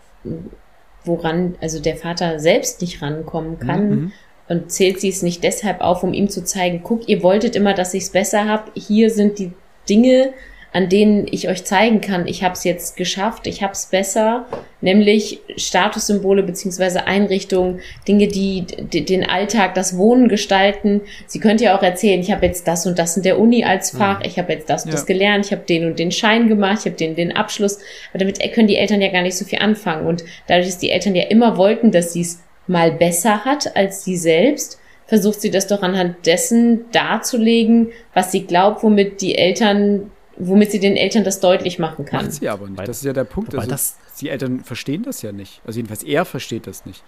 woran 1.04 1.56
also 1.60 1.80
der 1.80 1.96
Vater 1.96 2.40
selbst 2.40 2.80
nicht 2.80 3.02
rankommen 3.02 3.58
kann? 3.58 3.90
Mhm. 3.90 4.12
Und 4.48 4.72
zählt 4.72 4.98
sie 5.00 5.10
es 5.10 5.22
nicht 5.22 5.44
deshalb 5.44 5.82
auf, 5.82 6.02
um 6.02 6.14
ihm 6.14 6.30
zu 6.30 6.42
zeigen, 6.42 6.80
guck, 6.82 7.06
ihr 7.08 7.22
wolltet 7.22 7.54
immer, 7.54 7.74
dass 7.74 7.92
ich 7.92 8.04
es 8.04 8.10
besser 8.10 8.48
hab. 8.48 8.70
Hier 8.74 9.10
sind 9.10 9.38
die 9.38 9.52
Dinge, 9.88 10.32
an 10.72 10.88
denen 10.88 11.26
ich 11.30 11.48
euch 11.48 11.64
zeigen 11.64 12.00
kann, 12.00 12.26
ich 12.26 12.44
habe 12.44 12.52
es 12.54 12.64
jetzt 12.64 12.96
geschafft, 12.96 13.46
ich 13.46 13.62
habe 13.62 13.72
es 13.72 13.86
besser, 13.86 14.46
nämlich 14.80 15.40
Statussymbole 15.56 16.42
beziehungsweise 16.42 17.06
Einrichtungen, 17.06 17.80
Dinge, 18.06 18.28
die, 18.28 18.66
die 18.66 19.04
den 19.04 19.24
Alltag, 19.24 19.74
das 19.74 19.96
Wohnen 19.96 20.28
gestalten. 20.28 21.00
Sie 21.26 21.40
könnte 21.40 21.64
ja 21.64 21.76
auch 21.76 21.82
erzählen, 21.82 22.20
ich 22.20 22.30
habe 22.30 22.46
jetzt 22.46 22.68
das 22.68 22.86
und 22.86 22.98
das 22.98 23.16
in 23.16 23.22
der 23.22 23.38
Uni 23.38 23.64
als 23.64 23.90
Fach, 23.90 24.20
ich 24.22 24.38
habe 24.38 24.52
jetzt 24.52 24.68
das 24.68 24.84
und 24.84 24.90
Ja. 24.90 24.96
das 24.96 25.06
gelernt, 25.06 25.46
ich 25.46 25.52
habe 25.52 25.62
den 25.62 25.86
und 25.86 25.98
den 25.98 26.12
Schein 26.12 26.48
gemacht, 26.48 26.80
ich 26.80 26.86
habe 26.86 26.96
den 26.96 27.16
den 27.16 27.34
Abschluss. 27.34 27.78
Aber 28.10 28.18
damit 28.18 28.38
können 28.52 28.68
die 28.68 28.76
Eltern 28.76 29.00
ja 29.00 29.10
gar 29.10 29.22
nicht 29.22 29.36
so 29.36 29.44
viel 29.44 29.58
anfangen. 29.58 30.06
Und 30.06 30.24
dadurch, 30.46 30.66
dass 30.66 30.78
die 30.78 30.90
Eltern 30.90 31.14
ja 31.14 31.24
immer 31.24 31.56
wollten, 31.56 31.90
dass 31.90 32.12
sie 32.12 32.20
es 32.20 32.40
mal 32.66 32.92
besser 32.92 33.44
hat 33.44 33.74
als 33.76 34.04
sie 34.04 34.16
selbst, 34.16 34.78
versucht 35.06 35.40
sie 35.40 35.50
das 35.50 35.66
doch 35.66 35.82
anhand 35.82 36.26
dessen 36.26 36.84
darzulegen, 36.92 37.88
was 38.12 38.30
sie 38.30 38.44
glaubt, 38.44 38.82
womit 38.82 39.22
die 39.22 39.36
Eltern, 39.38 40.10
womit 40.38 40.70
sie 40.70 40.80
den 40.80 40.96
Eltern 40.96 41.24
das 41.24 41.40
deutlich 41.40 41.78
machen 41.78 42.04
kann. 42.04 42.24
Macht 42.26 42.32
sie 42.34 42.48
aber 42.48 42.68
nicht. 42.68 42.86
Das 42.86 42.98
ist 42.98 43.04
ja 43.04 43.12
der 43.12 43.24
Punkt. 43.24 43.54
Also, 43.54 43.68
das- 43.68 43.96
die 44.20 44.28
Eltern 44.30 44.60
verstehen 44.64 45.02
das 45.02 45.22
ja 45.22 45.32
nicht. 45.32 45.60
Also 45.66 45.78
jedenfalls 45.78 46.02
er 46.02 46.24
versteht 46.24 46.66
das 46.66 46.84
nicht. 46.86 47.02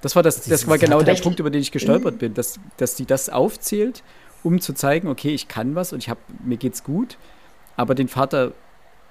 Das 0.00 0.16
war, 0.16 0.22
das, 0.22 0.42
das 0.44 0.66
war 0.66 0.78
genau 0.78 1.00
der. 1.02 1.14
Punkt, 1.14 1.38
über 1.38 1.50
den 1.50 1.60
ich 1.60 1.70
gestolpert 1.70 2.18
bin, 2.18 2.34
dass, 2.34 2.58
dass 2.76 2.96
sie 2.96 3.06
das 3.06 3.28
aufzählt, 3.28 4.02
um 4.42 4.60
zu 4.60 4.72
zeigen, 4.72 5.06
okay, 5.08 5.30
ich 5.30 5.46
kann 5.46 5.74
was 5.76 5.92
und 5.92 6.00
ich 6.00 6.08
hab, 6.08 6.18
mir 6.44 6.56
geht's 6.56 6.82
gut, 6.82 7.16
aber 7.76 7.94
den 7.94 8.08
Vater, 8.08 8.52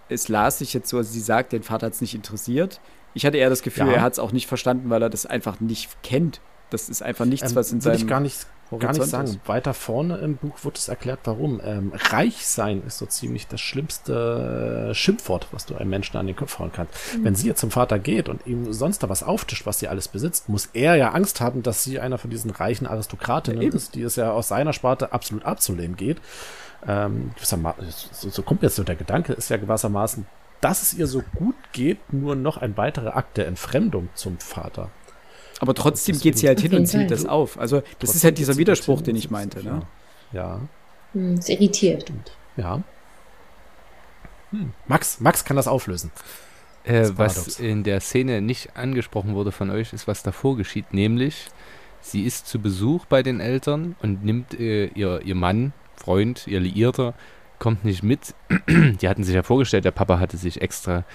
es 0.09 0.27
las 0.27 0.59
sich 0.59 0.73
jetzt 0.73 0.89
so, 0.89 0.97
also 0.97 1.09
sie 1.11 1.21
sagt, 1.21 1.53
den 1.53 1.63
Vater 1.63 1.85
hat 1.85 1.93
es 1.93 2.01
nicht 2.01 2.13
interessiert. 2.15 2.81
Ich 3.13 3.25
hatte 3.25 3.37
eher 3.37 3.49
das 3.49 3.61
Gefühl, 3.61 3.87
Ja. 3.87 3.93
er 3.93 4.01
hat 4.01 4.13
es 4.13 4.19
auch 4.19 4.33
nicht 4.33 4.47
verstanden, 4.47 4.89
weil 4.89 5.01
er 5.01 5.09
das 5.09 5.25
einfach 5.25 5.61
nicht 5.61 5.89
kennt. 6.03 6.41
Das 6.69 6.89
ist 6.89 7.01
einfach 7.01 7.25
nichts, 7.25 7.51
Ähm, 7.51 7.55
was 7.55 7.71
in 7.71 7.83
will 7.85 7.93
ich 7.93 7.99
seinem 7.99 8.09
gar 8.09 8.19
nicht, 8.19 8.45
gar 8.79 8.89
nicht 8.89 8.99
Horizont 8.99 9.27
sagen. 9.27 9.39
ist. 9.39 9.47
Weiter 9.47 9.73
vorne 9.73 10.17
im 10.17 10.37
Buch 10.37 10.63
wird 10.63 10.77
es 10.77 10.87
erklärt, 10.87 11.19
warum. 11.25 11.61
Ähm, 11.63 11.91
reich 11.95 12.45
sein 12.45 12.83
ist 12.85 12.97
so 12.97 13.05
ziemlich 13.05 13.47
das 13.47 13.61
schlimmste 13.61 14.89
äh, 14.89 14.93
Schimpfwort, 14.93 15.47
was 15.51 15.65
du 15.65 15.75
einem 15.75 15.89
Menschen 15.89 16.17
an 16.17 16.27
den 16.27 16.35
Kopf 16.35 16.59
hauen 16.59 16.71
kannst. 16.73 16.93
Wenn 17.21 17.35
sie 17.35 17.47
jetzt 17.47 17.59
zum 17.59 17.71
Vater 17.71 17.99
geht 17.99 18.29
und 18.29 18.45
ihm 18.47 18.71
sonst 18.73 19.03
da 19.03 19.09
was 19.09 19.23
auftischt, 19.23 19.65
was 19.65 19.79
sie 19.79 19.87
alles 19.87 20.07
besitzt, 20.07 20.49
muss 20.49 20.69
er 20.73 20.95
ja 20.95 21.11
Angst 21.11 21.41
haben, 21.41 21.63
dass 21.63 21.83
sie 21.83 21.99
einer 21.99 22.17
von 22.17 22.29
diesen 22.29 22.51
reichen 22.51 22.87
Aristokratinnen 22.87 23.61
Ja, 23.61 23.69
ist, 23.69 23.95
die 23.95 24.03
es 24.03 24.15
ja 24.15 24.31
aus 24.31 24.47
seiner 24.47 24.73
Sparte 24.73 25.13
absolut 25.13 25.45
abzulehnen 25.45 25.95
geht. 25.95 26.21
Ähm, 26.87 27.31
so, 27.39 28.29
so 28.29 28.41
kommt 28.41 28.63
jetzt 28.63 28.75
so 28.75 28.83
der 28.83 28.95
Gedanke, 28.95 29.33
ist 29.33 29.49
ja 29.49 29.57
gewissermaßen, 29.57 30.25
dass 30.61 30.81
es 30.83 30.93
ihr 30.93 31.07
so 31.07 31.23
gut 31.35 31.55
geht, 31.73 32.13
nur 32.13 32.35
noch 32.35 32.57
ein 32.57 32.77
weiterer 32.77 33.15
Akt 33.15 33.37
der 33.37 33.47
Entfremdung 33.47 34.09
zum 34.13 34.39
Vater. 34.39 34.89
Aber 35.61 35.75
trotzdem 35.75 36.19
geht 36.19 36.39
sie 36.39 36.47
halt 36.47 36.59
hin 36.59 36.73
und 36.73 36.89
Fall. 36.89 37.05
das 37.05 37.27
auf. 37.27 37.59
Also 37.59 37.81
das 37.81 37.87
Trotzdem 37.99 38.15
ist 38.15 38.23
halt 38.23 38.37
dieser 38.39 38.57
Widerspruch, 38.57 39.01
den 39.01 39.15
ich 39.15 39.29
meinte. 39.29 39.63
Ne? 39.63 39.83
Ja. 40.33 40.59
Hm, 41.13 41.37
ist 41.37 41.49
irritiert. 41.49 42.11
Ja. 42.57 42.81
Hm. 44.49 44.73
Max, 44.87 45.19
Max 45.19 45.45
kann 45.45 45.55
das 45.55 45.67
auflösen. 45.67 46.11
Äh, 46.83 47.01
Das 47.01 47.17
was 47.17 47.59
in 47.59 47.83
der 47.83 48.01
Szene 48.01 48.41
nicht 48.41 48.75
angesprochen 48.75 49.35
wurde 49.35 49.51
von 49.51 49.69
euch, 49.69 49.93
ist, 49.93 50.07
was 50.07 50.23
davor 50.23 50.57
geschieht. 50.57 50.95
Nämlich, 50.95 51.45
sie 52.01 52.23
ist 52.23 52.47
zu 52.47 52.57
Besuch 52.59 53.05
bei 53.05 53.21
den 53.21 53.39
Eltern 53.39 53.95
und 54.01 54.25
nimmt 54.25 54.59
äh, 54.59 54.87
ihr, 54.87 55.21
ihr 55.23 55.35
Mann, 55.35 55.73
Freund, 55.95 56.47
ihr 56.47 56.59
Liierter, 56.59 57.13
kommt 57.59 57.85
nicht 57.85 58.01
mit. 58.01 58.33
die 58.67 59.07
hatten 59.07 59.23
sich 59.23 59.35
ja 59.35 59.43
vorgestellt, 59.43 59.85
der 59.85 59.91
Papa 59.91 60.17
hatte 60.17 60.37
sich 60.37 60.59
extra 60.59 61.05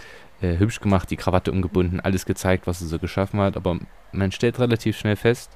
äh, 0.40 0.58
hübsch 0.58 0.80
gemacht, 0.80 1.10
die 1.10 1.16
Krawatte 1.16 1.52
umgebunden, 1.52 2.00
alles 2.00 2.26
gezeigt, 2.26 2.66
was 2.66 2.80
er 2.80 2.88
so 2.88 2.98
geschaffen 2.98 3.40
hat. 3.40 3.56
Aber 3.56 3.78
man 4.12 4.32
stellt 4.32 4.58
relativ 4.58 4.98
schnell 4.98 5.16
fest, 5.16 5.50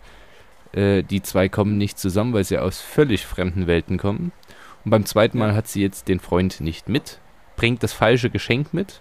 äh, 0.73 1.03
die 1.03 1.23
zwei 1.23 1.49
kommen 1.49 1.79
nicht 1.79 1.99
zusammen, 1.99 2.33
weil 2.33 2.45
sie 2.45 2.59
aus 2.59 2.81
völlig 2.81 3.27
fremden 3.27 3.67
Welten 3.67 3.99
kommen. 3.99 4.33
Und 4.85 4.91
beim 4.91 5.05
zweiten 5.05 5.39
Mal 5.39 5.55
hat 5.55 5.69
sie 5.69 5.83
jetzt 5.83 6.09
den 6.09 6.21
Freund 6.21 6.61
nicht 6.61 6.89
mit, 6.89 7.19
bringt 7.57 7.83
das 7.83 7.93
falsche 7.93 8.31
Geschenk 8.31 8.73
mit. 8.73 9.01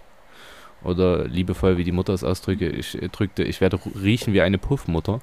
Oder 0.82 1.26
liebevoll, 1.26 1.76
wie 1.76 1.84
die 1.84 1.92
Mutter 1.92 2.14
es 2.14 2.24
ausdrücke, 2.24 2.68
ich, 2.68 3.00
äh, 3.00 3.08
drückte, 3.08 3.44
ich 3.44 3.60
werde 3.60 3.78
riechen 4.00 4.32
wie 4.32 4.40
eine 4.40 4.58
Puffmutter. 4.58 5.20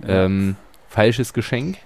Ja. 0.00 0.24
Ähm, 0.24 0.56
falsches 0.88 1.32
Geschenk. 1.32 1.78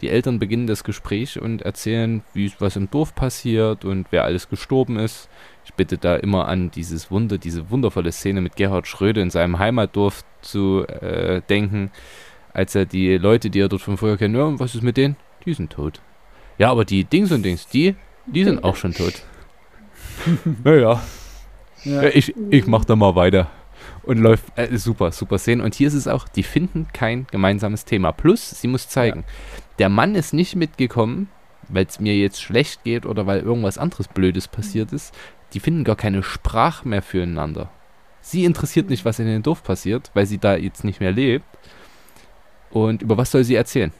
Die 0.00 0.08
Eltern 0.08 0.38
beginnen 0.38 0.66
das 0.66 0.84
Gespräch 0.84 1.40
und 1.40 1.62
erzählen, 1.62 2.22
wie 2.32 2.50
was 2.58 2.76
im 2.76 2.90
Dorf 2.90 3.14
passiert 3.14 3.84
und 3.84 4.06
wer 4.10 4.24
alles 4.24 4.48
gestorben 4.48 4.98
ist. 4.98 5.28
Ich 5.66 5.74
bitte 5.74 5.98
da 5.98 6.14
immer 6.16 6.46
an 6.46 6.70
dieses 6.70 7.10
Wunder, 7.10 7.38
diese 7.38 7.70
wundervolle 7.70 8.12
Szene 8.12 8.40
mit 8.40 8.54
Gerhard 8.56 8.86
Schröder 8.86 9.20
in 9.20 9.30
seinem 9.30 9.58
Heimatdorf 9.58 10.24
zu 10.40 10.86
äh, 10.86 11.42
denken, 11.48 11.90
als 12.54 12.74
er 12.76 12.86
die 12.86 13.18
Leute, 13.18 13.50
die 13.50 13.60
er 13.60 13.68
dort 13.68 13.82
von 13.82 13.96
früher 13.98 14.16
kennt, 14.16 14.36
ja, 14.36 14.58
was 14.58 14.74
ist 14.76 14.82
mit 14.82 14.96
denen? 14.96 15.16
Die 15.44 15.52
sind 15.52 15.72
tot. 15.72 16.00
Ja, 16.56 16.70
aber 16.70 16.84
die 16.84 17.04
Dings 17.04 17.32
und 17.32 17.42
Dings, 17.42 17.66
die, 17.66 17.96
die 18.26 18.44
sind 18.44 18.62
auch 18.64 18.76
schon 18.76 18.94
tot. 18.94 19.22
naja, 20.64 21.02
Ja. 21.84 22.02
ja, 22.02 22.08
ich, 22.08 22.34
ich 22.50 22.66
mach 22.66 22.84
da 22.84 22.96
mal 22.96 23.14
weiter. 23.16 23.50
Und 24.04 24.18
läuft, 24.18 24.44
äh, 24.56 24.76
super, 24.78 25.10
super 25.10 25.38
Szene. 25.38 25.62
Und 25.64 25.74
hier 25.74 25.88
ist 25.88 25.94
es 25.94 26.06
auch, 26.08 26.28
die 26.28 26.44
finden 26.44 26.86
kein 26.92 27.26
gemeinsames 27.30 27.84
Thema. 27.84 28.12
Plus, 28.12 28.50
sie 28.50 28.68
muss 28.68 28.88
zeigen, 28.88 29.24
der 29.80 29.88
Mann 29.88 30.14
ist 30.14 30.32
nicht 30.32 30.54
mitgekommen, 30.54 31.28
weil 31.68 31.86
es 31.86 31.98
mir 32.00 32.16
jetzt 32.16 32.40
schlecht 32.40 32.84
geht 32.84 33.04
oder 33.04 33.26
weil 33.26 33.40
irgendwas 33.40 33.78
anderes 33.78 34.08
Blödes 34.08 34.46
passiert 34.48 34.92
ist. 34.92 35.12
Die 35.56 35.60
finden 35.60 35.84
gar 35.84 35.96
keine 35.96 36.22
Sprache 36.22 36.86
mehr 36.86 37.00
füreinander. 37.00 37.70
Sie 38.20 38.44
interessiert 38.44 38.90
nicht, 38.90 39.06
was 39.06 39.18
in 39.18 39.24
dem 39.26 39.42
Dorf 39.42 39.62
passiert, 39.62 40.10
weil 40.12 40.26
sie 40.26 40.36
da 40.36 40.54
jetzt 40.54 40.84
nicht 40.84 41.00
mehr 41.00 41.12
lebt. 41.12 41.46
Und 42.68 43.00
über 43.00 43.16
was 43.16 43.30
soll 43.30 43.42
sie 43.42 43.54
erzählen? 43.54 43.90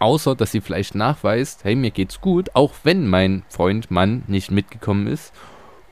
Außer, 0.00 0.34
dass 0.34 0.50
sie 0.50 0.60
vielleicht 0.60 0.96
nachweist, 0.96 1.62
hey, 1.62 1.76
mir 1.76 1.92
geht's 1.92 2.20
gut, 2.20 2.50
auch 2.56 2.74
wenn 2.82 3.06
mein 3.06 3.44
Freund, 3.48 3.92
Mann 3.92 4.24
nicht 4.26 4.50
mitgekommen 4.50 5.06
ist. 5.06 5.32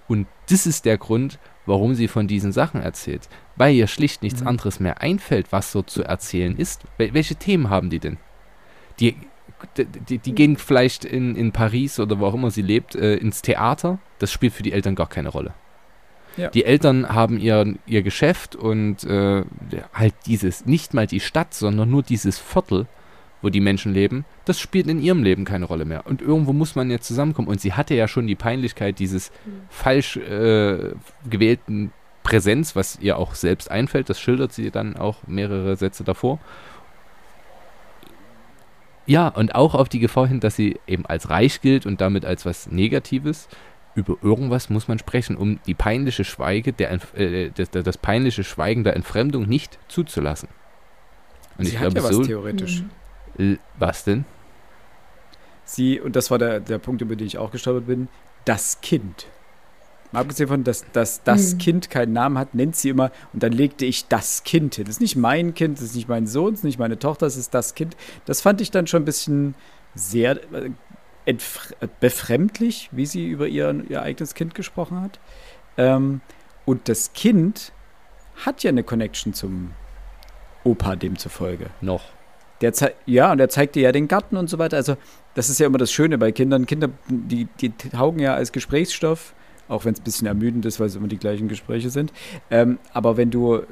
Und 0.08 0.26
das 0.50 0.66
ist 0.66 0.86
der 0.86 0.98
Grund, 0.98 1.38
warum 1.64 1.94
sie 1.94 2.08
von 2.08 2.26
diesen 2.26 2.50
Sachen 2.50 2.82
erzählt. 2.82 3.28
Weil 3.54 3.74
ihr 3.76 3.86
schlicht 3.86 4.24
nichts 4.24 4.40
Mhm. 4.40 4.48
anderes 4.48 4.80
mehr 4.80 5.00
einfällt, 5.00 5.52
was 5.52 5.70
so 5.70 5.82
zu 5.82 6.02
erzählen 6.02 6.56
ist. 6.56 6.82
Wel 6.98 7.14
welche 7.14 7.36
Themen 7.36 7.70
haben 7.70 7.90
die 7.90 8.00
denn? 8.00 8.16
Die, 8.98 9.14
die, 9.76 10.18
die, 10.18 10.34
gehen 10.34 10.56
vielleicht 10.56 11.04
in, 11.04 11.36
in 11.36 11.52
Paris 11.52 11.98
oder 12.00 12.18
wo 12.18 12.26
auch 12.26 12.34
immer 12.34 12.50
sie 12.50 12.62
lebt, 12.62 12.94
äh, 12.94 13.16
ins 13.16 13.42
Theater. 13.42 13.98
Das 14.18 14.32
spielt 14.32 14.52
für 14.52 14.62
die 14.62 14.72
Eltern 14.72 14.94
gar 14.94 15.08
keine 15.08 15.28
Rolle. 15.28 15.54
Ja. 16.36 16.48
Die 16.48 16.64
Eltern 16.64 17.08
haben 17.08 17.38
ihr, 17.38 17.74
ihr 17.86 18.02
Geschäft 18.02 18.56
und 18.56 19.04
äh, 19.04 19.44
halt 19.92 20.14
dieses, 20.26 20.64
nicht 20.66 20.94
mal 20.94 21.06
die 21.06 21.20
Stadt, 21.20 21.52
sondern 21.54 21.90
nur 21.90 22.02
dieses 22.02 22.38
Viertel, 22.38 22.86
wo 23.42 23.50
die 23.50 23.60
Menschen 23.60 23.92
leben, 23.92 24.24
das 24.44 24.60
spielt 24.60 24.86
in 24.86 25.00
ihrem 25.00 25.22
Leben 25.22 25.44
keine 25.44 25.66
Rolle 25.66 25.84
mehr. 25.84 26.06
Und 26.06 26.22
irgendwo 26.22 26.52
muss 26.52 26.74
man 26.74 26.90
jetzt 26.90 27.06
zusammenkommen. 27.06 27.48
Und 27.48 27.60
sie 27.60 27.72
hatte 27.74 27.94
ja 27.94 28.08
schon 28.08 28.26
die 28.26 28.36
Peinlichkeit 28.36 28.98
dieses 28.98 29.32
falsch 29.68 30.16
äh, 30.16 30.92
gewählten 31.28 31.92
Präsenz, 32.22 32.76
was 32.76 32.98
ihr 33.00 33.18
auch 33.18 33.34
selbst 33.34 33.70
einfällt. 33.70 34.08
Das 34.08 34.20
schildert 34.20 34.52
sie 34.52 34.70
dann 34.70 34.96
auch 34.96 35.26
mehrere 35.26 35.76
Sätze 35.76 36.04
davor. 36.04 36.38
Ja, 39.06 39.28
und 39.28 39.54
auch 39.54 39.74
auf 39.74 39.88
die 39.88 39.98
Gefahr 39.98 40.26
hin, 40.28 40.40
dass 40.40 40.56
sie 40.56 40.78
eben 40.86 41.06
als 41.06 41.28
reich 41.28 41.60
gilt 41.60 41.86
und 41.86 42.00
damit 42.00 42.24
als 42.24 42.46
was 42.46 42.70
Negatives. 42.70 43.48
Über 43.94 44.16
irgendwas 44.22 44.70
muss 44.70 44.88
man 44.88 44.98
sprechen, 44.98 45.36
um 45.36 45.60
die 45.66 45.74
peinliche 45.74 46.24
Schweige 46.24 46.72
der, 46.72 46.92
äh, 47.14 47.50
das, 47.50 47.70
das, 47.70 47.98
peinliche 47.98 48.42
Schweigen 48.42 48.84
der 48.84 48.96
Entfremdung 48.96 49.46
nicht 49.46 49.78
zuzulassen. 49.88 50.48
Und 51.58 51.66
sie 51.66 51.72
ich 51.72 51.78
hat 51.78 51.90
glaube, 51.92 51.98
ja 51.98 52.04
was 52.04 52.16
so. 52.16 52.24
theoretisch. 52.24 52.82
L- 53.36 53.58
Was 53.78 54.04
denn? 54.04 54.24
Sie, 55.64 56.00
und 56.00 56.16
das 56.16 56.30
war 56.30 56.38
der, 56.38 56.60
der 56.60 56.78
Punkt, 56.78 57.02
über 57.02 57.16
den 57.16 57.26
ich 57.26 57.38
auch 57.38 57.50
gestolpert 57.50 57.86
bin, 57.86 58.08
das 58.44 58.80
Kind. 58.80 59.26
Mal 60.12 60.20
abgesehen 60.20 60.48
von, 60.48 60.64
dass, 60.64 60.84
dass 60.92 61.22
das 61.22 61.54
Mhm. 61.54 61.58
Kind 61.58 61.90
keinen 61.90 62.12
Namen 62.12 62.38
hat, 62.38 62.54
nennt 62.54 62.76
sie 62.76 62.90
immer, 62.90 63.10
und 63.32 63.42
dann 63.42 63.52
legte 63.52 63.84
ich 63.84 64.08
das 64.08 64.44
Kind 64.44 64.74
hin. 64.74 64.84
Das 64.84 64.96
ist 64.96 65.00
nicht 65.00 65.16
mein 65.16 65.54
Kind, 65.54 65.78
das 65.78 65.84
ist 65.86 65.96
nicht 65.96 66.08
mein 66.08 66.26
Sohn, 66.26 66.50
das 66.50 66.60
ist 66.60 66.64
nicht 66.64 66.78
meine 66.78 66.98
Tochter, 66.98 67.26
das 67.26 67.36
ist 67.36 67.54
das 67.54 67.74
Kind. 67.74 67.96
Das 68.26 68.40
fand 68.42 68.60
ich 68.60 68.70
dann 68.70 68.86
schon 68.86 69.02
ein 69.02 69.06
bisschen 69.06 69.54
sehr 69.94 70.38
äh, 70.52 70.70
äh, 71.26 71.36
befremdlich, 72.00 72.88
wie 72.92 73.06
sie 73.06 73.28
über 73.28 73.46
ihr, 73.46 73.84
ihr 73.88 74.02
eigenes 74.02 74.34
Kind 74.34 74.54
gesprochen 74.54 75.00
hat. 75.00 75.20
Ähm, 75.76 76.20
und 76.64 76.88
das 76.88 77.12
Kind 77.12 77.72
hat 78.44 78.62
ja 78.62 78.70
eine 78.70 78.82
Connection 78.82 79.34
zum 79.34 79.72
Opa 80.64 80.96
demzufolge. 80.96 81.66
Noch. 81.80 82.04
Der 82.60 82.72
ja, 83.06 83.32
und 83.32 83.40
er 83.40 83.48
zeigt 83.48 83.74
dir 83.74 83.82
ja 83.82 83.92
den 83.92 84.06
Garten 84.06 84.36
und 84.36 84.48
so 84.48 84.58
weiter. 84.58 84.76
Also, 84.76 84.96
das 85.34 85.48
ist 85.48 85.58
ja 85.58 85.66
immer 85.66 85.78
das 85.78 85.90
Schöne 85.90 86.18
bei 86.18 86.30
Kindern. 86.30 86.66
Kinder, 86.66 86.90
die, 87.08 87.48
die 87.60 87.70
taugen 87.70 88.20
ja 88.20 88.34
als 88.34 88.52
Gesprächsstoff 88.52 89.34
auch 89.72 89.84
wenn 89.84 89.94
es 89.94 90.00
ein 90.00 90.04
bisschen 90.04 90.26
ermüdend 90.26 90.64
ist, 90.66 90.78
weil 90.78 90.86
es 90.86 90.94
immer 90.94 91.08
die 91.08 91.18
gleichen 91.18 91.48
Gespräche 91.48 91.90
sind. 91.90 92.12
Ähm, 92.50 92.78
aber 92.92 93.16
wenn 93.16 93.30
du 93.30 93.62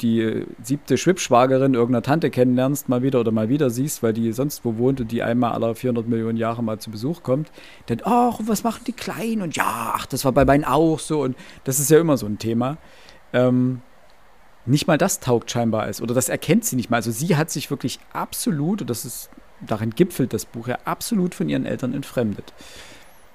die 0.00 0.44
siebte 0.62 0.98
Schwibschwagerin 0.98 1.74
irgendeiner 1.74 2.02
Tante 2.02 2.30
kennenlernst, 2.30 2.88
mal 2.88 3.02
wieder 3.02 3.20
oder 3.20 3.32
mal 3.32 3.48
wieder 3.48 3.70
siehst, 3.70 4.02
weil 4.02 4.12
die 4.12 4.32
sonst 4.32 4.64
wo 4.64 4.76
wohnt 4.76 5.00
und 5.00 5.10
die 5.10 5.22
einmal 5.22 5.52
alle 5.52 5.74
400 5.74 6.06
Millionen 6.06 6.36
Jahre 6.36 6.62
mal 6.62 6.78
zu 6.78 6.90
Besuch 6.90 7.22
kommt, 7.22 7.50
dann, 7.86 7.98
ach, 8.04 8.40
was 8.44 8.62
machen 8.62 8.82
die 8.86 8.92
Kleinen? 8.92 9.42
Und 9.42 9.56
ja, 9.56 9.94
ach, 9.96 10.06
das 10.06 10.24
war 10.24 10.32
bei 10.32 10.44
meinen 10.44 10.64
auch 10.64 10.98
so. 10.98 11.22
Und 11.22 11.36
das 11.64 11.80
ist 11.80 11.90
ja 11.90 11.98
immer 11.98 12.16
so 12.16 12.26
ein 12.26 12.38
Thema. 12.38 12.76
Ähm, 13.32 13.80
nicht 14.66 14.86
mal 14.86 14.98
das 14.98 15.20
taugt 15.20 15.50
scheinbar 15.50 15.82
als, 15.82 16.00
oder 16.00 16.14
das 16.14 16.28
erkennt 16.28 16.64
sie 16.64 16.76
nicht 16.76 16.90
mal. 16.90 16.96
Also 16.96 17.10
sie 17.10 17.36
hat 17.36 17.50
sich 17.50 17.70
wirklich 17.70 17.98
absolut, 18.12 18.82
und 18.82 18.90
das 18.90 19.04
ist, 19.04 19.30
darin 19.66 19.90
gipfelt 19.90 20.32
das 20.32 20.44
Buch 20.44 20.68
ja, 20.68 20.78
absolut 20.84 21.34
von 21.34 21.48
ihren 21.48 21.66
Eltern 21.66 21.94
entfremdet. 21.94 22.52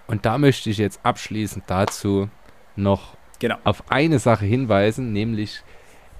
Und 0.09 0.25
da 0.25 0.39
möchte 0.39 0.71
ich 0.71 0.79
jetzt 0.79 0.99
abschließend 1.03 1.65
dazu 1.67 2.29
noch 2.75 3.15
Genau. 3.37 3.57
auf 3.63 3.91
eine 3.91 4.17
Sache 4.17 4.43
hinweisen, 4.43 5.13
nämlich 5.13 5.61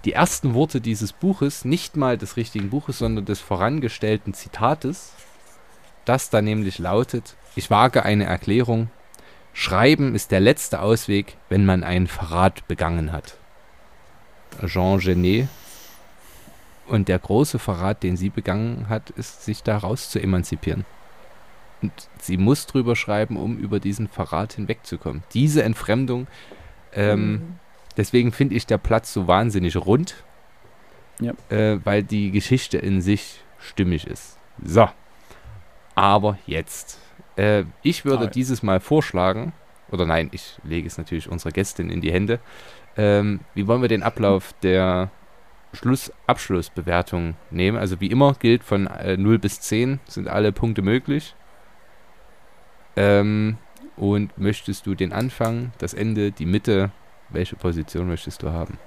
die 0.06 0.14
ersten 0.14 0.53
Worte 0.53 0.80
dieses 0.80 1.11
Buches, 1.11 1.66
nicht 1.66 1.98
mal 1.98 2.16
des 2.16 2.38
richtigen 2.38 2.70
Buches, 2.70 2.99
sondern 2.99 3.26
des 3.26 3.40
vorangestellten 3.40 4.36
Zitates, 4.36 5.14
das 6.06 6.30
da 6.30 6.40
nämlich 6.44 6.78
lautet, 6.78 7.36
ich 7.56 7.72
wage 7.72 8.03
eine 8.03 8.26
Erklärung, 8.26 8.91
Schreiben 9.53 10.14
ist 10.14 10.30
der 10.30 10.40
letzte 10.40 10.82
Ausweg, 10.82 11.36
wenn 11.49 11.66
man 11.66 11.84
einen 11.84 12.07
Verrat 12.07 12.68
begangen 12.68 13.11
hat. 13.11 13.38
Jean 14.68 14.99
Genet. 14.99 15.48
Und 16.86 17.07
der 17.07 17.18
große 17.18 17.57
Verrat, 17.57 18.03
den 18.03 18.18
sie 18.18 18.30
begangen 18.30 18.88
hat, 18.88 19.10
ist, 19.10 19.44
sich 19.45 19.64
daraus 19.64 20.11
zu 20.11 20.22
emanzipieren. 20.22 20.86
Und 21.81 21.91
sie 22.19 22.38
muss 22.38 22.65
drüber 22.65 22.95
schreiben, 22.95 23.38
um 23.38 23.57
über 23.57 23.80
diesen 23.80 24.07
Verrat 24.07 24.53
hinwegzukommen. 24.53 25.23
Diese 25.34 25.64
Entfremdung, 25.64 26.27
ähm, 26.93 27.31
Mhm. 27.31 27.60
deswegen 27.97 28.31
finde 28.31 28.56
ich 28.56 28.65
der 28.65 28.77
Platz 28.77 29.14
so 29.14 29.27
wahnsinnig 29.27 29.76
rund, 29.77 30.23
Ja. 31.22 31.34
äh, 31.49 31.80
weil 31.85 32.03
die 32.03 32.31
Geschichte 32.31 32.77
in 32.77 33.01
sich 33.01 33.41
stimmig 33.60 34.07
ist. 34.07 34.38
So, 34.64 34.89
aber 35.95 36.38
jetzt. 36.45 36.99
Äh, 37.38 37.64
ich 37.84 38.03
würde 38.06 38.26
Ah. 38.26 38.30
dieses 38.30 38.64
Mal 38.64 38.80
vorschlagen, 38.81 39.53
oder 39.91 40.06
nein, 40.06 40.30
ich 40.34 40.57
lege 40.64 40.88
es 40.88 40.97
natürlich 40.97 41.30
unserer 41.30 41.51
Gästin 41.51 41.89
in 41.89 42.01
die 42.01 42.11
Hände. 42.11 42.39
Ähm, 42.97 43.39
wie 43.53 43.68
wollen 43.68 43.81
wir 43.81 43.88
den 43.89 44.03
Ablauf 44.03 44.53
der 44.64 45.10
Schluss-Abschlussbewertung 45.73 47.35
nehmen? 47.51 47.77
Also 47.77 47.99
wie 48.01 48.07
immer 48.07 48.34
gilt 48.39 48.64
von 48.64 48.88
äh, 48.88 49.18
0 49.18 49.39
bis 49.39 49.61
10 49.61 49.99
sind 50.07 50.27
alle 50.27 50.51
Punkte 50.51 50.81
möglich. 50.81 51.35
Ähm, 52.99 53.57
und 53.95 54.38
möchtest 54.38 54.85
du 54.85 54.93
den 54.95 55.11
Anfang, 55.13 55.71
das 55.77 55.93
Ende, 55.93 56.31
die 56.31 56.45
Mitte, 56.45 56.91
welche 57.30 57.55
Position 57.55 58.07
möchtest 58.07 58.43
du 58.43 58.49
haben? 58.51 58.77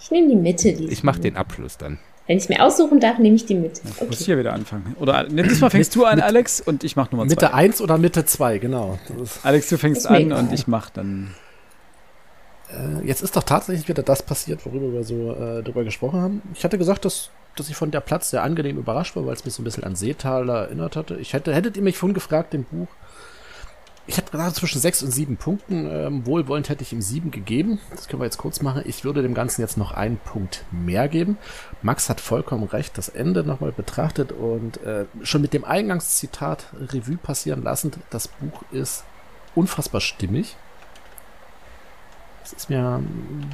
Ich 0.00 0.10
nehme 0.10 0.28
die 0.28 0.36
Mitte. 0.36 0.72
Diesmal. 0.72 0.92
Ich 0.92 1.02
mache 1.02 1.20
den 1.20 1.36
Abschluss 1.36 1.78
dann. 1.78 1.98
Wenn 2.26 2.38
ich 2.38 2.44
es 2.44 2.48
mir 2.48 2.62
aussuchen 2.64 3.00
darf, 3.00 3.18
nehme 3.18 3.36
ich 3.36 3.44
die 3.46 3.54
Mitte. 3.54 3.82
Ich 3.84 4.00
muss 4.00 4.16
Okay. 4.16 4.24
hier 4.24 4.38
wieder 4.38 4.52
anfangen. 4.54 4.96
Oder 4.98 5.24
ne, 5.28 5.42
diesmal 5.42 5.70
fängst 5.70 5.94
du 5.94 6.04
an, 6.04 6.20
Alex, 6.20 6.60
und 6.60 6.82
ich 6.84 6.96
mach 6.96 7.10
Nummer 7.10 7.24
Mitte 7.24 7.36
zwei. 7.46 7.52
1 7.54 7.80
oder 7.82 7.98
Mitte 7.98 8.24
2, 8.24 8.58
genau. 8.58 8.98
Alex, 9.42 9.68
du 9.68 9.76
fängst 9.78 10.06
an 10.06 10.32
und 10.32 10.52
ich 10.52 10.66
mach 10.66 10.88
dann. 10.90 11.34
äh, 12.72 13.06
jetzt 13.06 13.22
ist 13.22 13.36
doch 13.36 13.42
tatsächlich 13.42 13.88
wieder 13.88 14.02
das 14.02 14.22
passiert, 14.22 14.64
worüber 14.64 14.92
wir 14.92 15.04
so 15.04 15.32
äh, 15.34 15.62
drüber 15.62 15.84
gesprochen 15.84 16.20
haben. 16.20 16.42
Ich 16.54 16.64
hatte 16.64 16.78
gesagt, 16.78 17.04
dass, 17.04 17.30
dass 17.56 17.68
ich 17.68 17.76
von 17.76 17.90
der 17.90 18.00
Platz 18.00 18.30
sehr 18.30 18.42
angenehm 18.42 18.78
überrascht 18.78 19.16
war, 19.16 19.26
weil 19.26 19.34
es 19.34 19.44
mich 19.44 19.54
so 19.54 19.62
ein 19.62 19.64
bisschen 19.64 19.84
an 19.84 19.96
Seetal 19.96 20.48
erinnert 20.48 20.96
hatte. 20.96 21.16
Ich 21.16 21.32
hätte, 21.32 21.54
hättet 21.54 21.76
ihr 21.76 21.82
mich 21.82 21.98
vorhin 21.98 22.14
gefragt, 22.14 22.52
dem 22.52 22.64
Buch, 22.64 22.88
ich 24.06 24.18
hätte 24.18 24.32
gesagt, 24.32 24.56
zwischen 24.56 24.80
sechs 24.80 25.02
und 25.02 25.10
sieben 25.10 25.36
Punkten. 25.36 25.88
Ähm, 25.90 26.26
wohlwollend 26.26 26.68
hätte 26.68 26.82
ich 26.82 26.92
ihm 26.92 27.00
sieben 27.00 27.30
gegeben. 27.30 27.80
Das 27.90 28.06
können 28.06 28.20
wir 28.20 28.26
jetzt 28.26 28.36
kurz 28.36 28.60
machen. 28.60 28.82
Ich 28.84 29.04
würde 29.04 29.22
dem 29.22 29.32
Ganzen 29.32 29.62
jetzt 29.62 29.78
noch 29.78 29.92
einen 29.92 30.18
Punkt 30.18 30.64
mehr 30.70 31.08
geben. 31.08 31.38
Max 31.80 32.10
hat 32.10 32.20
vollkommen 32.20 32.64
recht, 32.64 32.98
das 32.98 33.08
Ende 33.08 33.44
nochmal 33.44 33.72
betrachtet 33.72 34.32
und 34.32 34.82
äh, 34.82 35.06
schon 35.22 35.40
mit 35.40 35.54
dem 35.54 35.64
Eingangszitat 35.64 36.66
Revue 36.92 37.16
passieren 37.16 37.62
lassend. 37.62 37.98
Das 38.10 38.28
Buch 38.28 38.62
ist 38.72 39.04
unfassbar 39.54 40.02
stimmig. 40.02 40.56
Das 42.44 42.52
ist 42.52 42.68
mir, 42.68 43.02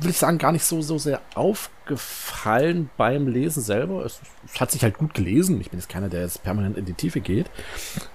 will 0.03 0.11
ich 0.11 0.19
sagen, 0.19 0.39
gar 0.39 0.51
nicht 0.51 0.65
so, 0.65 0.83
so 0.83 0.99
sehr 0.99 1.21
aufgefallen 1.37 2.91
beim 2.97 3.29
Lesen 3.29 3.63
selber. 3.63 4.05
Es, 4.05 4.21
es 4.53 4.61
hat 4.61 4.73
sich 4.73 4.83
halt 4.83 4.99
gut 4.99 5.15
gelesen. 5.15 5.61
Ich 5.61 5.71
bin 5.71 5.79
jetzt 5.79 5.89
keiner, 5.89 6.09
der 6.09 6.23
jetzt 6.23 6.43
permanent 6.43 6.77
in 6.77 6.87
die 6.87 6.95
Tiefe 6.95 7.21
geht. 7.21 7.47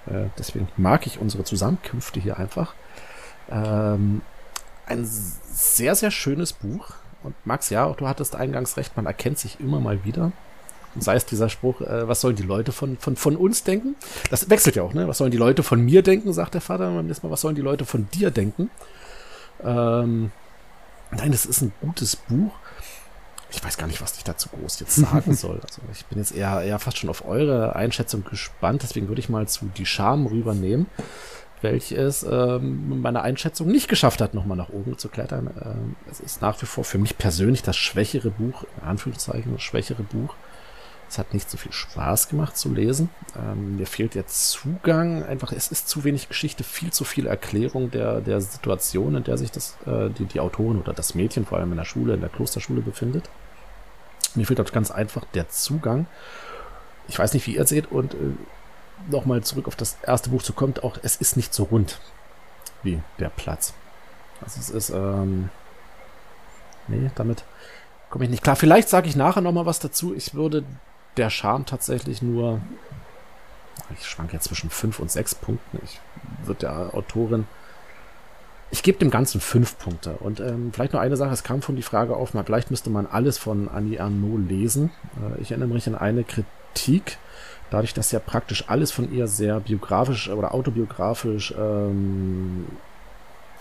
Äh, 0.05 0.25
deswegen 0.37 0.67
mag 0.75 1.07
ich 1.07 1.19
unsere 1.19 1.45
Zusammenkünfte 1.45 2.19
hier 2.19 2.37
einfach. 2.37 2.73
Ähm, 3.49 4.21
ein 4.85 5.05
sehr, 5.05 5.95
sehr 5.95 6.11
schönes 6.11 6.51
Buch. 6.51 6.89
Und 7.23 7.35
Max, 7.45 7.69
ja, 7.69 7.85
auch 7.85 7.95
du 7.95 8.09
hattest 8.09 8.35
eingangs 8.35 8.75
recht, 8.75 8.97
man 8.97 9.05
erkennt 9.05 9.39
sich 9.39 9.61
immer 9.61 9.79
mal 9.79 10.03
wieder. 10.03 10.33
Und 10.93 11.03
sei 11.05 11.15
es 11.15 11.25
dieser 11.25 11.47
Spruch, 11.47 11.79
äh, 11.79 12.05
was 12.05 12.19
sollen 12.19 12.35
die 12.35 12.43
Leute 12.43 12.73
von, 12.73 12.97
von, 12.97 13.15
von 13.15 13.37
uns 13.37 13.63
denken? 13.63 13.95
Das 14.29 14.49
wechselt 14.49 14.75
ja 14.75 14.83
auch, 14.83 14.93
ne? 14.93 15.07
Was 15.07 15.19
sollen 15.19 15.31
die 15.31 15.37
Leute 15.37 15.63
von 15.63 15.79
mir 15.79 16.01
denken, 16.01 16.33
sagt 16.33 16.53
der 16.53 16.61
Vater. 16.61 16.91
Beim 16.91 17.07
nächsten 17.07 17.25
Mal, 17.25 17.31
was 17.31 17.39
sollen 17.39 17.55
die 17.55 17.61
Leute 17.61 17.85
von 17.85 18.09
dir 18.13 18.29
denken? 18.29 18.69
Ähm, 19.63 20.31
nein, 21.15 21.31
das 21.31 21.45
ist 21.45 21.61
ein 21.61 21.73
gutes 21.81 22.15
Buch. 22.15 22.53
Ich 23.51 23.63
weiß 23.63 23.77
gar 23.77 23.87
nicht, 23.87 24.01
was 24.01 24.17
ich 24.17 24.23
dazu 24.23 24.49
groß 24.49 24.79
jetzt 24.81 24.95
sagen 24.95 25.33
soll. 25.35 25.59
Also 25.63 25.81
ich 25.91 26.05
bin 26.05 26.17
jetzt 26.17 26.35
eher, 26.35 26.61
eher 26.61 26.79
fast 26.79 26.97
schon 26.97 27.09
auf 27.09 27.25
eure 27.25 27.75
Einschätzung 27.75 28.23
gespannt. 28.23 28.83
Deswegen 28.83 29.07
würde 29.07 29.21
ich 29.21 29.29
mal 29.29 29.47
zu 29.47 29.65
Die 29.77 29.85
Scham 29.85 30.25
rübernehmen, 30.25 30.87
welches 31.61 32.23
ähm, 32.23 33.01
meine 33.01 33.21
Einschätzung 33.21 33.67
nicht 33.67 33.87
geschafft 33.87 34.19
hat, 34.21 34.33
nochmal 34.33 34.57
nach 34.57 34.69
oben 34.69 34.97
zu 34.97 35.09
klettern. 35.09 35.49
Ähm, 35.63 35.95
es 36.11 36.19
ist 36.19 36.41
nach 36.41 36.61
wie 36.61 36.65
vor 36.65 36.83
für 36.83 36.97
mich 36.97 37.17
persönlich 37.17 37.63
das 37.63 37.77
schwächere 37.77 38.31
Buch, 38.31 38.65
in 38.77 38.87
Anführungszeichen 38.87 39.53
das 39.53 39.61
schwächere 39.61 40.03
Buch. 40.03 40.35
Es 41.15 41.19
hat 41.19 41.33
nicht 41.33 41.49
so 41.49 41.57
viel 41.57 41.71
Spaß 41.71 42.27
gemacht 42.27 42.57
zu 42.57 42.73
lesen. 42.73 43.09
Ähm, 43.37 43.77
mir 43.77 43.87
fehlt 43.87 44.15
der 44.15 44.27
Zugang. 44.27 45.23
Einfach, 45.23 45.53
es 45.53 45.71
ist 45.71 45.87
zu 45.87 46.03
wenig 46.03 46.27
Geschichte, 46.27 46.65
viel 46.65 46.91
zu 46.91 47.05
viel 47.05 47.25
Erklärung 47.25 47.89
der, 47.89 48.19
der 48.19 48.41
Situation, 48.41 49.15
in 49.15 49.23
der 49.23 49.37
sich 49.37 49.49
das, 49.49 49.77
äh, 49.85 50.09
die, 50.09 50.25
die 50.25 50.41
Autorin 50.41 50.77
oder 50.77 50.91
das 50.91 51.15
Mädchen 51.15 51.45
vor 51.45 51.57
allem 51.57 51.71
in 51.71 51.77
der 51.77 51.85
Schule, 51.85 52.15
in 52.15 52.19
der 52.19 52.27
Klosterschule 52.27 52.81
befindet. 52.81 53.29
Mir 54.33 54.45
fehlt 54.45 54.59
dort 54.59 54.73
ganz 54.73 54.91
einfach 54.91 55.23
der 55.33 55.47
Zugang. 55.47 56.05
Ich 57.07 57.17
weiß 57.17 57.33
nicht, 57.33 57.47
wie 57.47 57.55
ihr 57.55 57.65
seht 57.65 57.89
und 57.93 58.13
äh, 58.13 58.17
nochmal 59.09 59.41
zurück 59.41 59.69
auf 59.69 59.77
das 59.77 59.95
erste 60.03 60.31
Buch 60.31 60.43
zu 60.43 60.51
kommen, 60.51 60.73
auch 60.81 60.97
es 61.01 61.15
ist 61.15 61.37
nicht 61.37 61.53
so 61.53 61.63
rund 61.63 61.97
wie 62.83 63.01
der 63.19 63.29
Platz. 63.29 63.73
Also 64.41 64.59
es 64.59 64.69
ist, 64.69 64.89
ähm, 64.89 65.49
nee, 66.89 67.09
damit 67.15 67.45
komme 68.09 68.25
ich 68.25 68.31
nicht 68.31 68.43
klar. 68.43 68.57
Vielleicht 68.57 68.89
sage 68.89 69.07
ich 69.07 69.15
nachher 69.15 69.39
nochmal 69.39 69.65
was 69.65 69.79
dazu. 69.79 70.13
Ich 70.13 70.33
würde 70.33 70.65
der 71.17 71.29
Charme 71.29 71.65
tatsächlich 71.65 72.21
nur, 72.21 72.61
ich 73.97 74.05
schwanke 74.05 74.33
jetzt 74.33 74.45
zwischen 74.45 74.69
fünf 74.69 74.99
und 74.99 75.11
sechs 75.11 75.35
Punkten. 75.35 75.79
Ich 75.83 75.99
würde 76.45 76.61
der 76.61 76.93
Autorin, 76.93 77.45
ich 78.71 78.83
gebe 78.83 78.97
dem 78.97 79.09
Ganzen 79.09 79.39
fünf 79.39 79.77
Punkte. 79.77 80.11
Und 80.19 80.39
ähm, 80.39 80.71
vielleicht 80.73 80.93
noch 80.93 80.99
eine 80.99 81.17
Sache, 81.17 81.33
es 81.33 81.43
kam 81.43 81.61
von 81.61 81.75
die 81.75 81.81
Frage 81.81 82.15
auf, 82.15 82.33
mal, 82.33 82.43
vielleicht 82.43 82.71
müsste 82.71 82.89
man 82.89 83.05
alles 83.05 83.37
von 83.37 83.69
Annie 83.69 83.99
Arnaud 83.99 84.49
lesen. 84.49 84.91
Äh, 85.21 85.41
ich 85.41 85.51
erinnere 85.51 85.69
mich 85.69 85.87
an 85.87 85.95
eine 85.95 86.23
Kritik, 86.23 87.17
dadurch, 87.69 87.93
dass 87.93 88.11
ja 88.11 88.19
praktisch 88.19 88.65
alles 88.67 88.91
von 88.91 89.11
ihr 89.13 89.27
sehr 89.27 89.59
biografisch 89.59 90.29
oder 90.29 90.53
autobiografisch 90.53 91.53
ähm, 91.57 92.65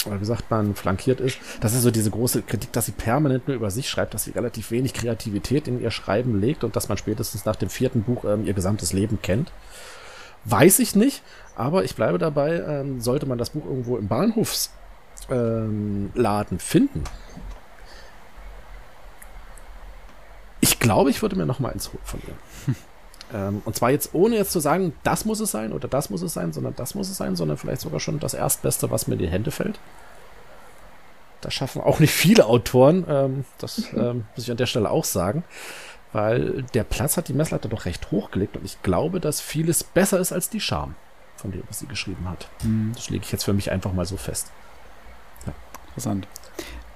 wie 0.07 0.25
sagt 0.25 0.51
man, 0.51 0.75
flankiert 0.75 1.21
ist. 1.21 1.39
Das 1.61 1.75
ist 1.75 1.83
so 1.83 1.91
diese 1.91 2.11
große 2.11 2.43
Kritik, 2.43 2.73
dass 2.73 2.87
sie 2.87 2.93
permanent 2.93 3.49
nur 3.49 3.57
über 3.57 3.71
sich 3.71 3.89
schreibt, 3.89 4.15
dass 4.15 4.25
sie 4.25 4.33
relativ 4.33 4.71
wenig 4.71 4.93
Kreativität 4.93 5.69
in 5.69 5.81
ihr 5.81 5.91
Schreiben 5.91 6.41
legt 6.41 6.65
und 6.65 6.77
dass 6.77 6.89
man 6.89 6.99
spätestens 6.99 7.45
nach 7.45 7.57
dem 7.57 7.71
vierten 7.71 8.03
Buch 8.03 8.25
ähm, 8.25 8.47
ihr 8.47 8.55
gesamtes 8.55 8.93
Leben 8.93 9.21
kennt. 9.23 9.53
Weiß 10.45 10.79
ich 10.79 10.95
nicht, 10.95 11.23
aber 11.57 11.85
ich 11.85 11.97
bleibe 11.97 12.19
dabei, 12.19 12.61
ähm, 12.61 13.01
sollte 13.01 13.27
man 13.27 13.39
das 13.39 13.51
Buch 13.51 13.65
irgendwo 13.65 13.97
im 13.97 14.09
Bahnhofsladen 14.09 16.11
ähm, 16.19 16.59
finden. 16.59 17.05
Ich 20.61 20.81
glaube, 20.81 21.11
ich 21.11 21.23
würde 21.23 21.37
mir 21.37 21.47
noch 21.47 21.61
mal 21.61 21.73
eins 21.73 21.93
holen 21.93 22.03
von 22.05 22.21
ihr. 22.27 22.75
Ähm, 23.35 23.63
und 23.65 23.75
zwar 23.75 23.91
jetzt 23.91 24.15
ohne 24.15 24.37
jetzt 24.37 24.53
zu 24.53 24.61
sagen, 24.61 24.95
das 25.03 25.25
muss 25.25 25.41
es 25.41 25.51
sein 25.51 25.73
oder 25.73 25.89
das 25.89 26.09
muss 26.09 26.23
es 26.23 26.33
sein, 26.33 26.53
sondern 26.53 26.75
das 26.77 26.95
muss 26.95 27.11
es 27.11 27.17
sein, 27.17 27.35
sondern 27.35 27.59
vielleicht 27.59 27.83
sogar 27.83 28.01
schon 28.01 28.21
das 28.21 28.33
Erstbeste, 28.33 28.91
was 28.91 29.09
mir 29.09 29.15
in 29.15 29.19
die 29.19 29.29
Hände 29.29 29.51
fällt. 29.51 29.79
Das 31.41 31.53
schaffen 31.53 31.83
auch 31.83 31.99
nicht 31.99 32.15
viele 32.15 32.47
Autoren, 32.47 33.05
ähm, 33.09 33.45
das 33.59 33.93
ähm, 33.95 34.25
muss 34.35 34.45
ich 34.45 34.51
an 34.51 34.57
der 34.57 34.67
Stelle 34.67 34.89
auch 34.89 35.05
sagen, 35.05 35.45
weil 36.13 36.63
der 36.75 36.85
Platz 36.85 37.17
hat 37.17 37.29
die 37.29 37.35
Messlatte 37.35 37.69
doch 37.69 37.85
recht 37.85 38.11
hochgelegt 38.13 38.57
und 38.57 38.65
ich 38.65 38.81
glaube, 38.83 39.21
dass 39.21 39.41
vieles 39.41 39.83
besser 39.83 40.21
ist 40.21 40.33
als 40.33 40.49
die 40.49 40.61
Scham 40.61 40.95
von 41.37 41.51
dem, 41.51 41.65
was 41.69 41.81
sie 41.81 41.87
geschrieben 41.87 42.29
hat. 42.31 42.49
Das 42.95 43.11
lege 43.11 43.25
ich 43.25 43.33
jetzt 43.33 43.45
für 43.45 43.53
mich 43.53 43.71
einfach 43.73 43.93
mal 43.93 44.07
so 44.07 44.17
fest. 44.17 44.51
Interessant. 45.89 46.27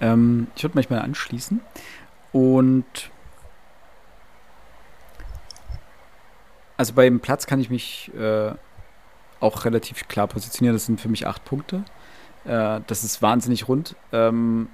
Ähm, 0.01 0.47
ich 0.56 0.62
würde 0.62 0.78
mich 0.78 0.89
mal 0.89 1.01
anschließen. 1.01 1.60
Und 2.32 2.85
also 6.78 6.94
beim 6.94 7.20
Platz 7.20 7.46
kann 7.46 7.60
ich 7.60 7.68
mich 7.68 8.10
äh, 8.18 8.52
auch 9.40 9.64
relativ 9.64 10.09
klar 10.09 10.28
positionieren. 10.28 10.74
Das 10.74 10.86
sind 10.86 11.00
für 11.00 11.09
mich 11.09 11.26
acht 11.26 11.44
Punkte. 11.44 11.84
Äh, 12.44 12.80
das 12.86 13.05
ist 13.05 13.20
wahnsinnig 13.20 13.68
rund. 13.68 13.96
Ähm, 14.12 14.68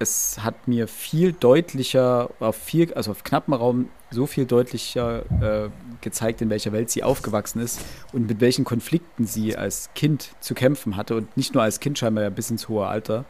es 0.00 0.38
hat 0.42 0.68
mir 0.68 0.88
viel 0.88 1.32
deutlicher, 1.32 2.30
auf 2.40 2.56
viel, 2.56 2.94
also 2.94 3.10
auf 3.10 3.24
knappem 3.24 3.54
Raum 3.54 3.88
so 4.10 4.26
viel 4.26 4.46
deutlicher 4.46 5.24
äh, 5.42 5.70
gezeigt, 6.00 6.40
in 6.40 6.50
welcher 6.50 6.72
Welt 6.72 6.88
sie 6.88 7.02
aufgewachsen 7.02 7.60
ist 7.60 7.80
und 8.12 8.28
mit 8.28 8.40
welchen 8.40 8.64
Konflikten 8.64 9.26
sie 9.26 9.56
als 9.56 9.90
Kind 9.94 10.30
zu 10.40 10.54
kämpfen 10.54 10.96
hatte 10.96 11.16
und 11.16 11.36
nicht 11.36 11.52
nur 11.52 11.62
als 11.62 11.80
Kind 11.80 11.98
scheinbar 11.98 12.24
ja 12.24 12.30
bis 12.30 12.50
ins 12.50 12.68
hohe 12.68 12.86
Alter 12.86 13.24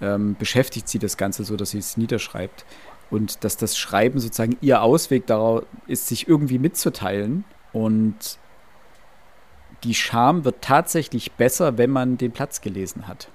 ähm, 0.00 0.36
beschäftigt 0.38 0.88
sie 0.88 0.98
das 0.98 1.16
Ganze 1.16 1.44
so, 1.44 1.56
dass 1.56 1.70
sie 1.70 1.78
es 1.78 1.96
niederschreibt 1.96 2.64
und 3.10 3.44
dass 3.44 3.56
das 3.56 3.78
Schreiben 3.78 4.20
sozusagen 4.20 4.56
ihr 4.60 4.82
Ausweg 4.82 5.26
darauf 5.26 5.64
ist, 5.86 6.08
sich 6.08 6.28
irgendwie 6.28 6.58
mitzuteilen 6.58 7.44
und 7.72 8.38
die 9.84 9.94
Scham 9.94 10.44
wird 10.44 10.62
tatsächlich 10.62 11.32
besser, 11.32 11.78
wenn 11.78 11.90
man 11.90 12.18
den 12.18 12.32
Platz 12.32 12.60
gelesen 12.60 13.06
hat. 13.06 13.28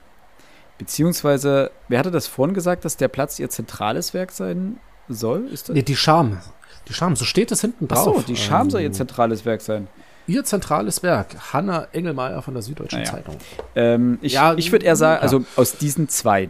Beziehungsweise, 0.78 1.72
wer 1.88 2.00
hatte 2.00 2.12
das 2.12 2.28
vorhin 2.28 2.54
gesagt, 2.54 2.84
dass 2.84 2.98
der 2.98 3.08
Platz 3.08 3.40
ihr 3.40 3.50
zentrales 3.50 4.14
Werk 4.14 4.32
sein 4.32 4.78
soll? 5.08 5.48
Ist 5.48 5.70
das? 5.70 5.76
Nee, 5.76 5.84
die 5.84 5.95
Scham. 5.95 6.40
Die 6.88 6.94
Scham, 6.94 7.16
so 7.16 7.24
steht 7.24 7.52
es 7.52 7.62
hinten 7.62 7.88
drauf. 7.88 8.16
Ach 8.18 8.22
so, 8.22 8.22
die 8.22 8.36
Scham 8.36 8.64
ähm, 8.64 8.70
soll 8.72 8.82
ihr 8.82 8.88
ähm, 8.88 8.94
zentrales 8.94 9.45
Werk 9.45 9.62
sein. 9.62 9.88
Ihr 10.26 10.44
zentrales 10.44 11.04
Werk, 11.04 11.54
Hanna 11.54 11.88
Engelmeier 11.91 12.41
von 12.41 12.54
der 12.54 12.64
Süddeutschen 12.64 13.00
naja. 13.00 13.12
Zeitung. 13.12 13.38
Ähm, 13.76 14.20
ich 14.22 14.34
ja, 14.34 14.54
ich 14.56 14.72
würde 14.72 14.86
eher 14.86 14.95
sagen, 14.95 15.22
also 15.22 15.45
aus 15.56 15.78
diesen 15.78 16.10
zwei 16.10 16.50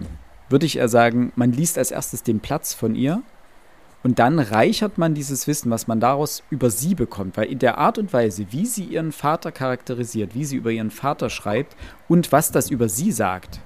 würde 0.54 0.68
ich 0.68 0.78
eher 0.78 0.88
sagen, 0.88 1.34
man 1.36 1.52
liest 1.52 1.80
als 1.80 1.90
erstes 1.90 2.22
den 2.22 2.40
Platz 2.40 2.76
von 2.76 2.94
ihr 2.94 3.24
und 4.04 4.20
dann 4.20 4.38
reichert 4.38 5.00
man 5.00 5.16
dieses 5.16 5.48
Wissen, 5.48 5.72
was 5.72 5.88
man 5.88 6.00
daraus 6.00 6.44
über 6.52 6.70
sie 6.70 6.94
bekommt, 6.94 7.38
weil 7.38 7.52
in 7.52 7.58
der 7.58 7.80
Art 7.80 7.98
und 7.98 8.14
Weise, 8.14 8.46
wie 8.52 8.68
sie 8.68 8.84
ihren 8.84 9.12
Vater 9.12 9.52
charakterisiert, 9.52 10.36
wie 10.36 10.46
sie 10.46 10.58
über 10.58 10.70
ihren 10.70 10.92
Vater 10.92 11.32
schreibt 11.32 11.76
und 12.08 12.32
was 12.32 12.52
das 12.52 12.70
über 12.70 12.88
sie 12.88 13.12
sagt, 13.12 13.62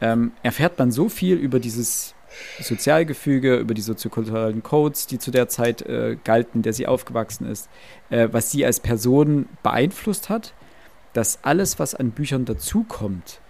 ähm, 0.00 0.30
erfährt 0.44 0.78
man 0.78 0.92
so 0.92 1.08
viel 1.08 1.36
über 1.38 1.58
dieses 1.58 2.14
Sozialgefüge, 2.60 3.56
über 3.56 3.74
die 3.74 3.82
soziokulturellen 3.82 4.62
Codes, 4.62 5.08
die 5.08 5.18
zu 5.18 5.32
der 5.32 5.48
Zeit 5.48 5.82
äh, 5.82 6.16
galten, 6.22 6.58
in 6.58 6.62
der 6.62 6.72
sie 6.72 6.86
aufgewachsen 6.86 7.50
ist, 7.50 7.68
äh, 8.10 8.28
was 8.30 8.52
sie 8.52 8.64
als 8.64 8.78
Person 8.78 9.48
beeinflusst 9.64 10.28
hat, 10.28 10.54
dass 11.14 11.40
alles, 11.42 11.80
was 11.80 11.96
an 11.96 12.12
Büchern 12.12 12.44
dazukommt, 12.44 13.40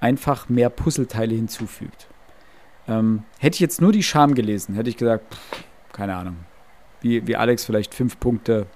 einfach 0.00 0.48
mehr 0.48 0.70
Puzzleteile 0.70 1.34
hinzufügt. 1.34 2.08
Ähm, 2.86 3.24
hätte 3.38 3.54
ich 3.54 3.60
jetzt 3.60 3.80
nur 3.80 3.92
die 3.92 4.02
Scham 4.02 4.34
gelesen, 4.34 4.74
hätte 4.74 4.90
ich 4.90 4.96
gesagt, 4.96 5.34
pff, 5.34 5.64
keine 5.92 6.16
Ahnung. 6.16 6.36
Wie, 7.00 7.26
wie 7.26 7.36
Alex 7.36 7.64
vielleicht 7.64 7.94
fünf 7.94 8.18
Punkte 8.20 8.66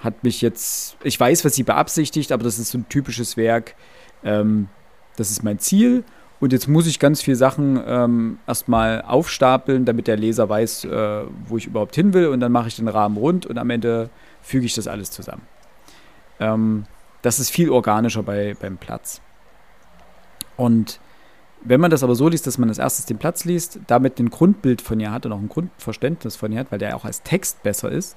hat 0.00 0.22
mich 0.22 0.42
jetzt, 0.42 0.96
ich 1.02 1.18
weiß, 1.18 1.44
was 1.44 1.54
sie 1.54 1.62
beabsichtigt, 1.62 2.30
aber 2.32 2.44
das 2.44 2.58
ist 2.58 2.70
so 2.70 2.78
ein 2.78 2.88
typisches 2.88 3.36
Werk. 3.36 3.74
Ähm, 4.22 4.68
das 5.16 5.30
ist 5.30 5.42
mein 5.42 5.58
Ziel 5.58 6.04
und 6.40 6.52
jetzt 6.52 6.68
muss 6.68 6.86
ich 6.86 6.98
ganz 6.98 7.20
viele 7.20 7.36
Sachen 7.36 7.80
ähm, 7.84 8.38
erstmal 8.46 9.02
aufstapeln, 9.02 9.84
damit 9.84 10.06
der 10.06 10.16
Leser 10.16 10.48
weiß, 10.48 10.84
äh, 10.84 11.24
wo 11.46 11.56
ich 11.56 11.66
überhaupt 11.66 11.96
hin 11.96 12.12
will. 12.12 12.28
Und 12.28 12.40
dann 12.40 12.52
mache 12.52 12.68
ich 12.68 12.76
den 12.76 12.88
Rahmen 12.88 13.16
rund 13.16 13.44
und 13.46 13.58
am 13.58 13.70
Ende 13.70 14.10
füge 14.40 14.66
ich 14.66 14.74
das 14.74 14.86
alles 14.86 15.10
zusammen. 15.10 15.42
Ähm, 16.38 16.84
das 17.22 17.40
ist 17.40 17.50
viel 17.50 17.70
organischer 17.70 18.22
bei, 18.22 18.54
beim 18.60 18.76
Platz. 18.76 19.20
Und 20.58 21.00
wenn 21.62 21.80
man 21.80 21.90
das 21.90 22.02
aber 22.02 22.14
so 22.14 22.28
liest, 22.28 22.46
dass 22.46 22.58
man 22.58 22.68
als 22.68 22.78
erstes 22.78 23.06
den 23.06 23.18
Platz 23.18 23.46
liest, 23.46 23.80
damit 23.86 24.18
ein 24.18 24.28
Grundbild 24.28 24.82
von 24.82 25.00
ihr 25.00 25.10
hat 25.10 25.24
und 25.24 25.32
auch 25.32 25.38
ein 25.38 25.48
Grundverständnis 25.48 26.36
von 26.36 26.52
ihr 26.52 26.60
hat, 26.60 26.70
weil 26.70 26.78
der 26.78 26.94
auch 26.94 27.06
als 27.06 27.22
Text 27.22 27.62
besser 27.62 27.90
ist, 27.90 28.16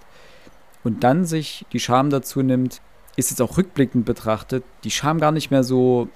und 0.83 1.03
dann 1.03 1.25
sich 1.25 1.65
die 1.71 1.79
Scham 1.79 2.09
dazu 2.09 2.41
nimmt, 2.41 2.81
ist 3.15 3.31
es 3.31 3.39
auch 3.39 3.57
rückblickend 3.57 4.05
betrachtet, 4.05 4.63
die 4.83 4.91
Scham 4.91 5.19
gar 5.19 5.31
nicht 5.31 5.51
mehr 5.51 5.63
so 5.63 6.09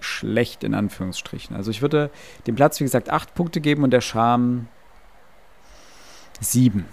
schlecht 0.00 0.64
in 0.64 0.74
Anführungsstrichen. 0.74 1.56
Also 1.56 1.70
ich 1.70 1.80
würde 1.80 2.10
dem 2.46 2.56
Platz, 2.56 2.78
wie 2.80 2.84
gesagt, 2.84 3.10
acht 3.10 3.34
Punkte 3.34 3.60
geben 3.62 3.84
und 3.84 3.90
der 3.90 4.02
Charme 4.02 4.68
sieben. 6.40 6.84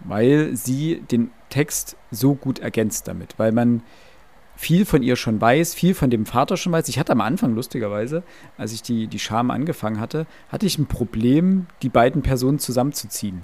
Weil 0.00 0.54
sie 0.54 1.00
den 1.10 1.30
Text 1.48 1.96
so 2.10 2.34
gut 2.34 2.58
ergänzt 2.58 3.08
damit, 3.08 3.38
weil 3.38 3.52
man 3.52 3.82
viel 4.56 4.86
von 4.86 5.02
ihr 5.02 5.16
schon 5.16 5.40
weiß, 5.40 5.74
viel 5.74 5.94
von 5.94 6.10
dem 6.10 6.26
Vater 6.26 6.56
schon 6.56 6.72
weiß. 6.72 6.88
Ich 6.88 6.98
hatte 6.98 7.12
am 7.12 7.20
Anfang, 7.20 7.54
lustigerweise, 7.54 8.22
als 8.56 8.72
ich 8.72 8.82
die, 8.82 9.06
die 9.06 9.18
Scham 9.18 9.50
angefangen 9.50 10.00
hatte, 10.00 10.26
hatte 10.48 10.66
ich 10.66 10.78
ein 10.78 10.86
Problem, 10.86 11.66
die 11.82 11.90
beiden 11.90 12.22
Personen 12.22 12.58
zusammenzuziehen 12.58 13.42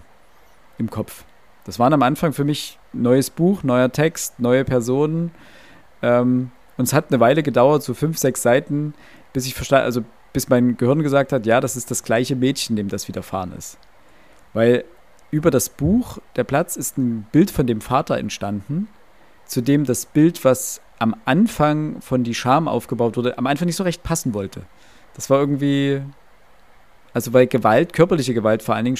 im 0.78 0.90
Kopf. 0.90 1.24
Das 1.64 1.78
waren 1.78 1.92
am 1.92 2.02
Anfang 2.02 2.32
für 2.32 2.44
mich 2.44 2.78
neues 2.92 3.30
Buch, 3.30 3.62
neuer 3.62 3.92
Text, 3.92 4.40
neue 4.40 4.64
Personen. 4.64 5.30
Ähm, 6.00 6.50
und 6.76 6.84
es 6.84 6.92
hat 6.92 7.10
eine 7.10 7.20
Weile 7.20 7.42
gedauert, 7.42 7.82
so 7.82 7.94
fünf, 7.94 8.18
sechs 8.18 8.42
Seiten, 8.42 8.94
bis 9.32 9.46
ich 9.46 9.54
verstand, 9.54 9.84
also 9.84 10.02
bis 10.32 10.48
mein 10.48 10.76
Gehirn 10.78 11.02
gesagt 11.02 11.32
hat, 11.32 11.46
ja, 11.46 11.60
das 11.60 11.76
ist 11.76 11.90
das 11.90 12.02
gleiche 12.02 12.36
Mädchen, 12.36 12.74
dem 12.74 12.88
das 12.88 13.06
widerfahren 13.06 13.52
ist. 13.52 13.78
Weil 14.54 14.84
über 15.30 15.50
das 15.50 15.68
Buch, 15.68 16.18
der 16.36 16.44
Platz, 16.44 16.76
ist 16.76 16.98
ein 16.98 17.26
Bild 17.32 17.50
von 17.50 17.66
dem 17.66 17.80
Vater 17.80 18.18
entstanden, 18.18 18.88
zu 19.46 19.60
dem 19.60 19.84
das 19.84 20.06
Bild, 20.06 20.44
was 20.44 20.80
am 21.02 21.16
Anfang 21.24 22.00
von 22.00 22.22
die 22.22 22.34
Scham 22.34 22.68
aufgebaut 22.68 23.16
wurde, 23.16 23.36
am 23.36 23.48
Anfang 23.48 23.66
nicht 23.66 23.74
so 23.74 23.82
recht 23.82 24.04
passen 24.04 24.34
wollte. 24.34 24.62
Das 25.14 25.28
war 25.30 25.40
irgendwie, 25.40 26.00
also 27.12 27.32
weil 27.32 27.48
Gewalt, 27.48 27.92
körperliche 27.92 28.34
Gewalt 28.34 28.62
vor 28.62 28.76
allen 28.76 28.84
Dingen 28.84 28.98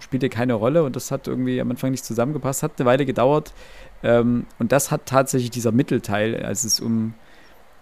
spielte 0.00 0.28
keine 0.28 0.54
Rolle 0.54 0.82
und 0.82 0.96
das 0.96 1.12
hat 1.12 1.28
irgendwie 1.28 1.60
am 1.60 1.70
Anfang 1.70 1.92
nicht 1.92 2.04
zusammengepasst, 2.04 2.64
hat 2.64 2.72
eine 2.78 2.86
Weile 2.86 3.06
gedauert, 3.06 3.54
ähm, 4.02 4.46
und 4.58 4.72
das 4.72 4.90
hat 4.90 5.06
tatsächlich 5.06 5.50
dieser 5.50 5.70
Mittelteil, 5.70 6.44
als 6.44 6.64
es 6.64 6.80
um 6.80 7.14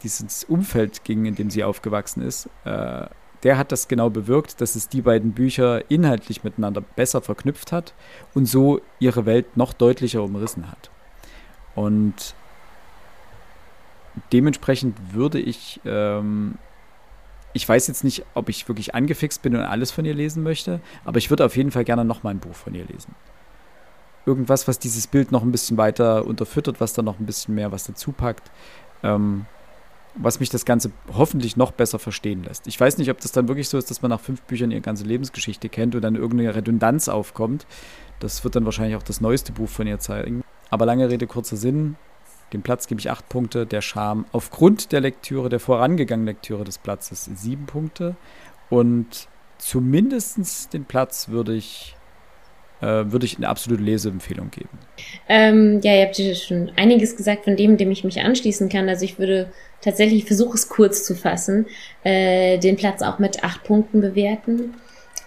dieses 0.03 0.44
Umfeld 0.44 1.03
ging, 1.05 1.24
in 1.24 1.35
dem 1.35 1.49
sie 1.49 1.65
aufgewachsen 1.65 2.23
ist, 2.23 2.51
äh, 2.65 3.07
der 3.43 3.57
hat 3.57 3.73
das 3.73 3.89
genau 3.89 4.11
bewirkt, 4.11 4.61
dass 4.61 4.77
es 4.77 4.90
die 4.90 5.01
beiden 5.01 5.32
Bücher 5.32 5.90
inhaltlich 5.90 6.44
miteinander 6.44 6.82
besser 6.82 7.23
verknüpft 7.23 7.73
hat 7.73 7.94
und 8.35 8.44
so 8.44 8.82
ihre 9.01 9.24
Welt 9.24 9.57
noch 9.57 9.73
deutlicher 9.73 10.23
umrissen 10.23 10.70
hat. 10.70 10.90
Und 11.74 12.35
dementsprechend 14.32 14.97
würde 15.12 15.39
ich, 15.40 15.80
ähm, 15.84 16.56
ich 17.52 17.68
weiß 17.68 17.86
jetzt 17.89 18.05
nicht, 18.05 18.24
ob 18.34 18.48
ich 18.48 18.68
wirklich 18.68 18.94
angefixt 18.94 19.43
bin 19.43 19.55
und 19.55 19.62
alles 19.62 19.90
von 19.90 20.05
ihr 20.05 20.14
lesen 20.14 20.43
möchte, 20.43 20.80
aber 21.05 21.18
ich 21.18 21.30
würde 21.30 21.44
auf 21.44 21.56
jeden 21.56 21.70
Fall 21.70 21.84
gerne 21.84 22.05
noch 22.05 22.22
mal 22.22 22.30
ein 22.30 22.40
Buch 22.40 22.55
von 22.55 22.74
ihr 22.74 22.84
lesen 22.84 23.14
irgendwas, 24.26 24.68
was 24.68 24.78
dieses 24.78 25.06
Bild 25.06 25.32
noch 25.32 25.43
ein 25.43 25.52
bisschen 25.52 25.76
weiter 25.76 26.26
unterfüttert, 26.26 26.80
was 26.80 26.93
da 26.93 27.02
noch 27.02 27.18
ein 27.18 27.26
bisschen 27.26 27.55
mehr 27.55 27.72
was 27.72 27.84
dazu 27.84 28.12
packt, 28.12 28.51
ähm, 29.02 29.47
was 30.14 30.40
mich 30.40 30.51
das 30.51 30.64
Ganze 30.64 30.93
hoffentlich 31.12 31.56
noch 31.56 31.72
besser 31.72 31.98
verstehen 31.98 32.44
lässt. 32.44 32.66
Ich 32.66 32.78
weiß 32.78 32.98
nicht, 32.98 33.10
ob 33.10 33.20
das 33.20 33.32
dann 33.32 33.48
wirklich 33.48 33.68
so 33.68 33.78
ist, 33.78 33.90
dass 33.90 34.02
man 34.02 34.10
nach 34.10 34.20
fünf 34.20 34.43
Büchern 34.43 34.70
ihre 34.70 34.82
ganze 34.82 35.05
Lebensgeschichte 35.05 35.68
kennt 35.68 35.94
und 35.94 36.02
dann 36.02 36.16
irgendeine 36.16 36.55
Redundanz 36.55 37.09
aufkommt. 37.09 37.66
Das 38.20 38.44
wird 38.44 38.55
dann 38.55 38.64
wahrscheinlich 38.64 38.97
auch 38.97 39.02
das 39.02 39.20
neueste 39.20 39.52
Buch 39.52 39.68
von 39.68 39.86
ihr 39.86 39.98
zeigen. 39.98 40.43
Aber 40.70 40.86
lange 40.86 41.09
Rede, 41.09 41.26
kurzer 41.26 41.56
Sinn. 41.56 41.97
Dem 42.52 42.62
Platz 42.62 42.86
gebe 42.86 43.00
ich 43.00 43.10
acht 43.10 43.28
Punkte, 43.28 43.66
der 43.66 43.80
Charme 43.80 44.26
aufgrund 44.32 44.92
der 44.92 45.00
Lektüre, 45.00 45.48
der 45.48 45.60
vorangegangenen 45.60 46.26
Lektüre 46.26 46.64
des 46.64 46.78
Platzes 46.78 47.24
sieben 47.24 47.66
Punkte. 47.66 48.16
Und 48.68 49.28
zumindest 49.58 50.72
den 50.72 50.84
Platz 50.84 51.28
würde 51.28 51.54
ich 51.54 51.96
äh, 52.82 53.12
würde 53.12 53.24
ich 53.24 53.36
eine 53.36 53.48
absolute 53.48 53.82
Leseempfehlung 53.82 54.50
geben. 54.50 54.78
Ähm, 55.28 55.80
ja, 55.82 55.94
ihr 55.94 56.06
habt 56.06 56.18
ja 56.18 56.34
schon 56.34 56.72
einiges 56.76 57.16
gesagt 57.16 57.44
von 57.44 57.56
dem, 57.56 57.76
dem 57.76 57.90
ich 57.92 58.02
mich 58.02 58.20
anschließen 58.20 58.68
kann. 58.68 58.88
Also 58.88 59.04
ich 59.04 59.18
würde 59.18 59.52
tatsächlich 59.80 60.24
versuche 60.24 60.54
es 60.54 60.68
kurz 60.68 61.04
zu 61.04 61.14
fassen, 61.14 61.66
äh, 62.02 62.58
den 62.58 62.76
Platz 62.76 63.00
auch 63.02 63.20
mit 63.20 63.44
acht 63.44 63.62
Punkten 63.62 64.00
bewerten. 64.00 64.74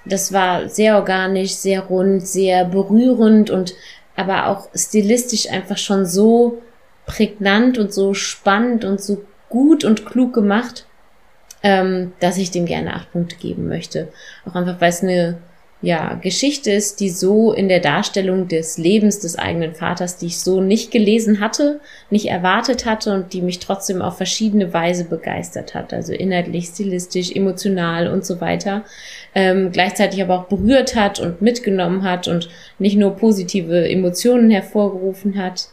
Das 0.05 0.33
war 0.33 0.69
sehr 0.69 0.97
organisch, 0.97 1.53
sehr 1.53 1.81
rund, 1.81 2.27
sehr 2.27 2.65
berührend 2.65 3.49
und 3.49 3.73
aber 4.17 4.47
auch 4.47 4.69
stilistisch 4.75 5.49
einfach 5.49 5.77
schon 5.77 6.05
so 6.05 6.61
prägnant 7.05 7.77
und 7.77 7.93
so 7.93 8.13
spannend 8.13 8.85
und 8.85 9.01
so 9.01 9.23
gut 9.49 9.83
und 9.83 10.05
klug 10.05 10.33
gemacht, 10.33 10.85
ähm, 11.63 12.13
dass 12.19 12.37
ich 12.37 12.51
dem 12.51 12.65
gerne 12.65 12.93
acht 12.93 13.11
Punkte 13.11 13.35
geben 13.35 13.67
möchte. 13.67 14.09
Auch 14.45 14.55
einfach, 14.55 14.81
weil 14.81 14.89
es 14.89 15.01
eine 15.01 15.37
ja, 15.81 16.15
Geschichte 16.15 16.71
ist, 16.71 16.99
die 16.99 17.09
so 17.09 17.53
in 17.53 17.69
der 17.69 17.79
Darstellung 17.79 18.47
des 18.47 18.77
Lebens 18.77 19.19
des 19.19 19.37
eigenen 19.37 19.75
Vaters, 19.75 20.17
die 20.17 20.27
ich 20.27 20.39
so 20.39 20.59
nicht 20.59 20.89
gelesen 20.89 21.41
hatte, 21.41 21.79
nicht 22.09 22.27
erwartet 22.27 22.85
hatte 22.85 23.13
und 23.13 23.33
die 23.33 23.41
mich 23.41 23.59
trotzdem 23.59 24.01
auf 24.01 24.17
verschiedene 24.17 24.73
Weise 24.73 25.03
begeistert 25.03 25.75
hat. 25.75 25.93
Also 25.93 26.13
inhaltlich, 26.13 26.67
stilistisch, 26.67 27.31
emotional 27.31 28.07
und 28.07 28.25
so 28.25 28.41
weiter. 28.41 28.83
Ähm, 29.35 29.71
gleichzeitig 29.71 30.21
aber 30.23 30.39
auch 30.39 30.45
berührt 30.45 30.95
hat 30.95 31.19
und 31.19 31.41
mitgenommen 31.41 32.03
hat 32.03 32.27
und 32.27 32.49
nicht 32.79 32.97
nur 32.97 33.11
positive 33.11 33.87
Emotionen 33.87 34.49
hervorgerufen 34.49 35.37
hat. 35.37 35.69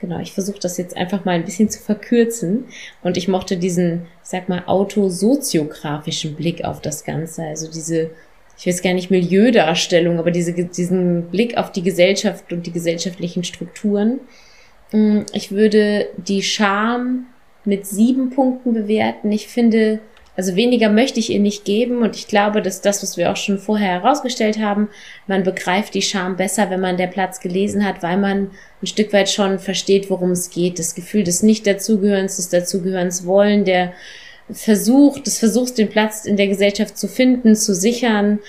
Genau, 0.00 0.20
ich 0.20 0.32
versuche 0.32 0.58
das 0.58 0.76
jetzt 0.76 0.96
einfach 0.96 1.24
mal 1.24 1.32
ein 1.32 1.44
bisschen 1.44 1.70
zu 1.70 1.80
verkürzen. 1.80 2.64
Und 3.02 3.16
ich 3.16 3.28
mochte 3.28 3.56
diesen, 3.56 4.02
ich 4.22 4.28
sag 4.28 4.48
mal, 4.48 4.64
autosoziografischen 4.66 6.34
Blick 6.34 6.64
auf 6.64 6.80
das 6.80 7.04
Ganze. 7.04 7.42
Also 7.42 7.70
diese 7.70 8.10
ich 8.58 8.66
weiß 8.66 8.82
gar 8.82 8.94
nicht, 8.94 9.10
Milieudarstellung, 9.10 10.18
aber 10.18 10.30
diese, 10.30 10.52
diesen 10.52 11.30
Blick 11.30 11.58
auf 11.58 11.72
die 11.72 11.82
Gesellschaft 11.82 12.52
und 12.52 12.66
die 12.66 12.72
gesellschaftlichen 12.72 13.44
Strukturen. 13.44 14.20
Mm, 14.92 15.20
ich 15.32 15.50
würde 15.50 16.08
die 16.16 16.42
Scham 16.42 17.26
mit 17.64 17.86
sieben 17.86 18.30
Punkten 18.30 18.72
bewerten. 18.72 19.30
Ich 19.30 19.48
finde, 19.48 20.00
also 20.36 20.54
weniger 20.54 20.90
möchte 20.90 21.18
ich 21.18 21.30
ihr 21.30 21.40
nicht 21.40 21.64
geben 21.64 22.02
und 22.02 22.14
ich 22.14 22.28
glaube, 22.28 22.60
dass 22.60 22.82
das, 22.82 23.02
was 23.02 23.16
wir 23.16 23.32
auch 23.32 23.36
schon 23.36 23.58
vorher 23.58 24.02
herausgestellt 24.02 24.58
haben, 24.58 24.88
man 25.26 25.42
begreift 25.42 25.94
die 25.94 26.02
Scham 26.02 26.36
besser, 26.36 26.68
wenn 26.68 26.80
man 26.80 26.98
der 26.98 27.06
Platz 27.06 27.40
gelesen 27.40 27.84
hat, 27.84 28.02
weil 28.02 28.18
man 28.18 28.50
ein 28.82 28.86
Stück 28.86 29.14
weit 29.14 29.30
schon 29.30 29.58
versteht, 29.58 30.10
worum 30.10 30.32
es 30.32 30.50
geht. 30.50 30.78
Das 30.78 30.94
Gefühl 30.94 31.24
des 31.24 31.42
Nicht-Dazugehörens, 31.42 32.36
des 32.36 32.50
Dazugehörens 32.50 33.24
wollen, 33.24 33.64
der 33.64 33.94
Versuch, 34.50 35.20
des 35.20 35.38
Versuchs, 35.38 35.72
den 35.74 35.88
Platz 35.88 36.26
in 36.26 36.36
der 36.36 36.48
Gesellschaft 36.48 36.98
zu 36.98 37.08
finden, 37.08 37.56
zu 37.56 37.74
sichern, 37.74 38.40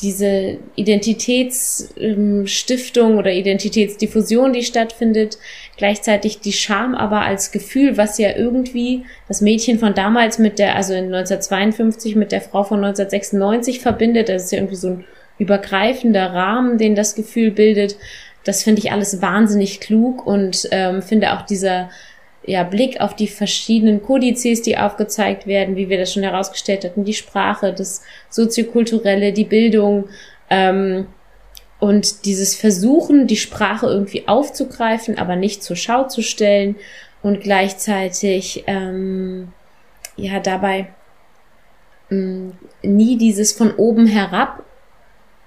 diese 0.00 0.58
Identitätsstiftung 0.76 3.18
oder 3.18 3.32
Identitätsdiffusion, 3.32 4.52
die 4.52 4.62
stattfindet, 4.62 5.38
gleichzeitig 5.76 6.40
die 6.40 6.52
Scham 6.52 6.94
aber 6.94 7.22
als 7.22 7.52
Gefühl, 7.52 7.96
was 7.96 8.18
ja 8.18 8.36
irgendwie 8.36 9.04
das 9.28 9.40
Mädchen 9.40 9.78
von 9.78 9.94
damals 9.94 10.38
mit 10.38 10.58
der, 10.58 10.76
also 10.76 10.92
in 10.94 11.06
1952 11.06 12.16
mit 12.16 12.32
der 12.32 12.40
Frau 12.40 12.64
von 12.64 12.84
1996 12.84 13.80
verbindet. 13.80 14.28
Das 14.28 14.44
ist 14.44 14.52
ja 14.52 14.58
irgendwie 14.58 14.76
so 14.76 14.88
ein 14.88 15.04
übergreifender 15.38 16.32
Rahmen, 16.32 16.78
den 16.78 16.94
das 16.94 17.14
Gefühl 17.14 17.50
bildet. 17.50 17.96
Das 18.44 18.62
finde 18.62 18.80
ich 18.80 18.92
alles 18.92 19.20
wahnsinnig 19.20 19.80
klug 19.80 20.26
und 20.26 20.68
ähm, 20.70 21.02
finde 21.02 21.34
auch 21.34 21.42
dieser 21.42 21.90
ja, 22.44 22.62
Blick 22.62 23.00
auf 23.00 23.14
die 23.14 23.26
verschiedenen 23.26 24.02
Kodizes, 24.02 24.62
die 24.62 24.78
aufgezeigt 24.78 25.46
werden, 25.46 25.76
wie 25.76 25.88
wir 25.88 25.98
das 25.98 26.12
schon 26.12 26.22
herausgestellt 26.22 26.84
hatten, 26.84 27.04
die 27.04 27.12
Sprache, 27.12 27.72
das 27.72 28.02
soziokulturelle, 28.30 29.32
die 29.32 29.44
Bildung 29.44 30.08
ähm, 30.48 31.08
und 31.78 32.24
dieses 32.24 32.54
Versuchen, 32.54 33.26
die 33.26 33.36
Sprache 33.36 33.86
irgendwie 33.86 34.28
aufzugreifen, 34.28 35.18
aber 35.18 35.36
nicht 35.36 35.62
zur 35.62 35.76
Schau 35.76 36.04
zu 36.04 36.22
stellen 36.22 36.76
und 37.22 37.40
gleichzeitig 37.40 38.64
ähm, 38.66 39.52
ja 40.16 40.40
dabei 40.40 40.88
mh, 42.08 42.18
mm, 42.18 42.52
nie 42.82 43.18
dieses 43.18 43.52
von 43.52 43.74
oben 43.74 44.06
herab 44.06 44.62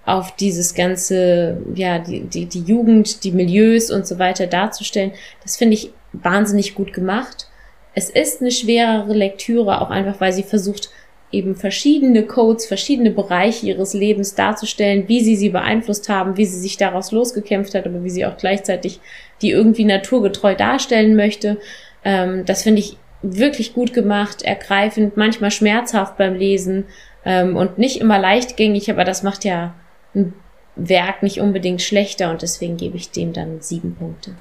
auf 0.06 0.36
dieses 0.36 0.74
ganze, 0.74 1.58
ja, 1.76 2.00
die, 2.00 2.22
die, 2.22 2.46
die 2.48 2.64
Jugend, 2.64 3.24
die 3.24 3.32
Milieus 3.32 3.92
und 3.92 4.08
so 4.08 4.18
weiter 4.18 4.48
darzustellen. 4.48 5.12
Das 5.44 5.56
finde 5.56 5.76
ich 5.76 5.92
wahnsinnig 6.14 6.74
gut 6.74 6.94
gemacht. 6.94 7.48
Es 7.94 8.10
ist 8.10 8.42
eine 8.42 8.52
schwerere 8.52 9.14
Lektüre, 9.14 9.82
auch 9.82 9.92
einfach, 9.92 10.20
weil 10.20 10.34
sie 10.34 10.44
versucht, 10.44 10.90
eben 11.32 11.56
verschiedene 11.56 12.24
Codes, 12.24 12.66
verschiedene 12.66 13.12
Bereiche 13.12 13.68
ihres 13.68 13.94
Lebens 13.94 14.36
darzustellen, 14.36 15.08
wie 15.08 15.22
sie 15.22 15.36
sie 15.36 15.50
beeinflusst 15.50 16.10
haben, 16.10 16.38
wie 16.38 16.46
sie 16.46 16.60
sich 16.60 16.78
daraus 16.78 17.12
losgekämpft 17.12 17.76
hat, 17.76 17.86
aber 17.86 18.04
wie 18.04 18.10
sie 18.10 18.26
auch 18.26 18.38
gleichzeitig 18.38 19.00
die 19.42 19.52
irgendwie 19.52 19.86
naturgetreu 19.86 20.56
darstellen 20.56 21.16
möchte. 21.16 21.58
Ähm, 22.04 22.46
das 22.46 22.64
finde 22.64 22.80
ich 22.80 22.98
wirklich 23.22 23.74
gut 23.74 23.94
gemacht, 23.94 24.42
ergreifend, 24.42 25.18
manchmal 25.18 25.52
schmerzhaft 25.52 26.18
beim 26.18 26.36
Lesen 26.36 26.86
ähm, 27.26 27.56
und 27.56 27.78
nicht 27.78 28.00
immer 28.00 28.18
leichtgängig, 28.18 28.90
aber 28.90 29.04
das 29.04 29.24
macht 29.24 29.46
ja 29.46 29.76
ein 30.16 30.34
Werk 30.76 31.24
nicht 31.24 31.40
unbedingt 31.42 31.82
schlechter 31.82 32.32
und 32.32 32.42
deswegen 32.42 32.78
gebe 32.78 32.98
ich 32.98 33.12
dem 33.12 33.34
dann 33.34 33.62
sieben 33.62 33.96
Punkte. 33.96 34.36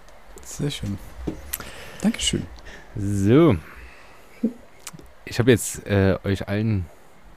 Sehr 0.45 0.71
schön. 0.71 0.99
Dankeschön. 2.01 2.47
So. 2.97 3.57
Ich 5.29 5.39
habe 5.39 5.51
jetzt 5.51 5.87
äh, 5.87 6.17
euch 6.25 6.49
allen 6.49 6.87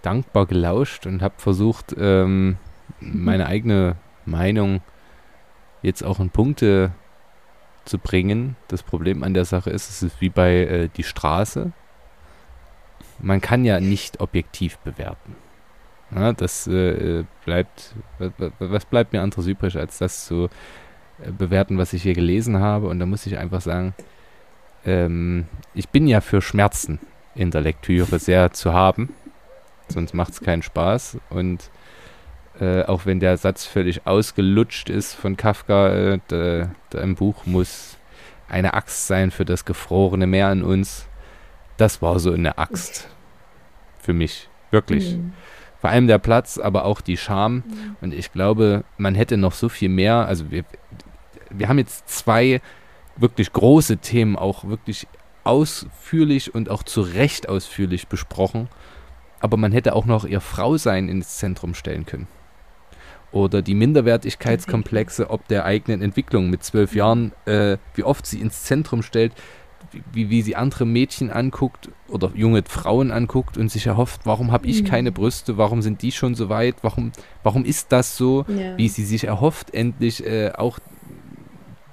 dankbar 0.02 0.46
gelauscht 0.46 1.06
und 1.06 1.22
habe 1.22 1.36
versucht, 1.38 1.94
ähm, 1.98 2.58
meine 3.02 3.48
eigene 3.48 3.98
Meinung 4.26 4.82
jetzt 5.82 6.02
auch 6.02 6.22
in 6.22 6.30
Punkte 6.30 6.92
zu 7.84 7.98
bringen. 7.98 8.56
Das 8.70 8.82
Problem 8.82 9.24
an 9.24 9.34
der 9.34 9.44
Sache 9.44 9.72
ist, 9.72 9.90
es 9.90 10.04
ist 10.04 10.22
wie 10.22 10.30
bei 10.30 10.54
äh, 10.56 10.90
die 10.96 11.04
Straße. 11.04 11.74
Man 13.20 13.42
kann 13.42 13.66
ja 13.66 13.82
nicht 13.82 14.22
objektiv 14.22 14.78
bewerten. 14.80 15.36
Ja, 16.16 16.32
das 16.32 16.68
äh, 16.68 17.26
bleibt, 17.44 17.94
was 18.60 18.86
bleibt 18.86 19.12
mir 19.12 19.22
anderes 19.22 19.48
übrig, 19.48 19.78
als 19.78 19.98
das 19.98 20.26
zu 20.26 20.50
äh, 21.22 21.32
bewerten, 21.32 21.78
was 21.78 21.92
ich 21.92 22.04
hier 22.04 22.14
gelesen 22.14 22.60
habe. 22.60 22.88
Und 22.88 23.00
da 23.00 23.06
muss 23.06 23.26
ich 23.26 23.38
einfach 23.38 23.62
sagen, 23.62 23.94
ähm, 24.86 25.48
ich 25.74 25.90
bin 25.90 26.08
ja 26.08 26.22
für 26.22 26.42
Schmerzen 26.42 27.00
in 27.36 27.52
der 27.52 27.62
Lektüre 27.62 28.20
sehr 28.20 28.52
zu 28.52 28.74
haben, 28.74 29.10
sonst 29.88 30.14
macht 30.14 30.34
es 30.34 30.41
keinen 30.41 30.62
Spaß. 30.62 31.18
Und 31.30 31.70
äh, 32.60 32.84
auch 32.84 33.06
wenn 33.06 33.20
der 33.20 33.38
Satz 33.38 33.66
völlig 33.66 34.06
ausgelutscht 34.06 34.90
ist 34.90 35.14
von 35.14 35.38
Kafka, 35.38 35.90
äh, 35.90 36.20
der 36.30 36.72
im 36.94 37.16
Buch 37.16 37.45
muss 37.45 37.98
eine 38.48 38.74
Axt 38.74 39.08
sein 39.08 39.32
für 39.32 39.45
das 39.45 39.66
gefrorene 39.66 40.28
Meer 40.28 40.52
in 40.52 40.64
uns. 40.64 41.08
Das 41.78 42.02
war 42.02 42.20
so 42.20 42.34
eine 42.34 42.58
Axt 42.58 43.08
für 43.99 44.14
mich, 44.14 44.49
wirklich. 44.72 45.16
Mhm. 45.16 45.34
Vor 45.80 45.90
allem 45.90 46.08
der 46.08 46.20
Platz, 46.20 46.60
aber 46.60 46.86
auch 46.86 47.02
die 47.02 47.18
Scham. 47.18 47.56
Mhm. 47.56 47.95
Und 48.02 48.14
ich 48.14 48.32
glaube, 48.32 48.84
man 48.98 49.16
hätte 49.16 49.38
noch 49.38 49.53
so 49.53 49.70
viel 49.70 49.90
mehr. 49.90 50.28
Also 50.28 50.52
wir, 50.52 50.66
wir 51.49 51.70
haben 51.70 51.80
jetzt 51.80 52.10
zwei 52.10 52.62
wirklich 53.16 53.52
große 53.53 53.98
Themen 53.98 54.36
auch 54.36 54.66
wirklich 54.66 55.08
ausführlich 55.44 56.54
und 56.54 56.70
auch 56.70 56.84
zu 56.84 57.02
Recht 57.02 57.50
ausführlich 57.50 58.08
besprochen. 58.08 58.68
Aber 59.40 59.58
man 59.58 59.72
hätte 59.72 59.96
auch 59.96 60.06
noch 60.06 60.26
ihr 60.26 60.42
Frausein 60.42 61.10
ins 61.10 61.38
Zentrum 61.38 61.74
stellen 61.74 62.06
können. 62.06 62.28
Oder 63.32 63.62
die 63.62 63.76
Minderwertigkeitskomplexe 63.76 65.30
ob 65.30 65.48
der 65.48 65.66
eigenen 65.66 66.02
Entwicklung 66.02 66.50
mit 66.50 66.64
zwölf 66.64 66.94
Jahren, 66.94 67.32
äh, 67.46 67.78
wie 67.96 68.04
oft 68.04 68.26
sie 68.26 68.42
ins 68.42 68.64
Zentrum 68.64 69.04
stellt, 69.04 69.34
wie, 70.12 70.30
wie 70.30 70.42
sie 70.42 70.56
andere 70.56 70.86
Mädchen 70.86 71.32
anguckt 71.32 71.90
oder 72.08 72.32
junge 72.36 72.64
Frauen 72.68 73.12
anguckt 73.12 73.58
und 73.58 73.70
sich 73.70 73.88
erhofft, 73.88 74.22
warum 74.26 74.52
habe 74.52 74.68
ich 74.68 74.84
mhm. 74.84 74.88
keine 74.88 75.12
Brüste, 75.12 75.58
warum 75.58 75.82
sind 75.82 76.02
die 76.02 76.12
schon 76.12 76.36
so 76.36 76.50
weit, 76.50 76.76
warum, 76.82 77.12
warum 77.44 77.66
ist 77.66 77.92
das 77.92 78.18
so, 78.18 78.46
ja. 78.48 78.78
wie 78.78 78.90
sie 78.90 79.06
sich 79.06 79.26
erhofft, 79.26 79.74
endlich 79.74 80.26
äh, 80.26 80.52
auch 80.52 80.80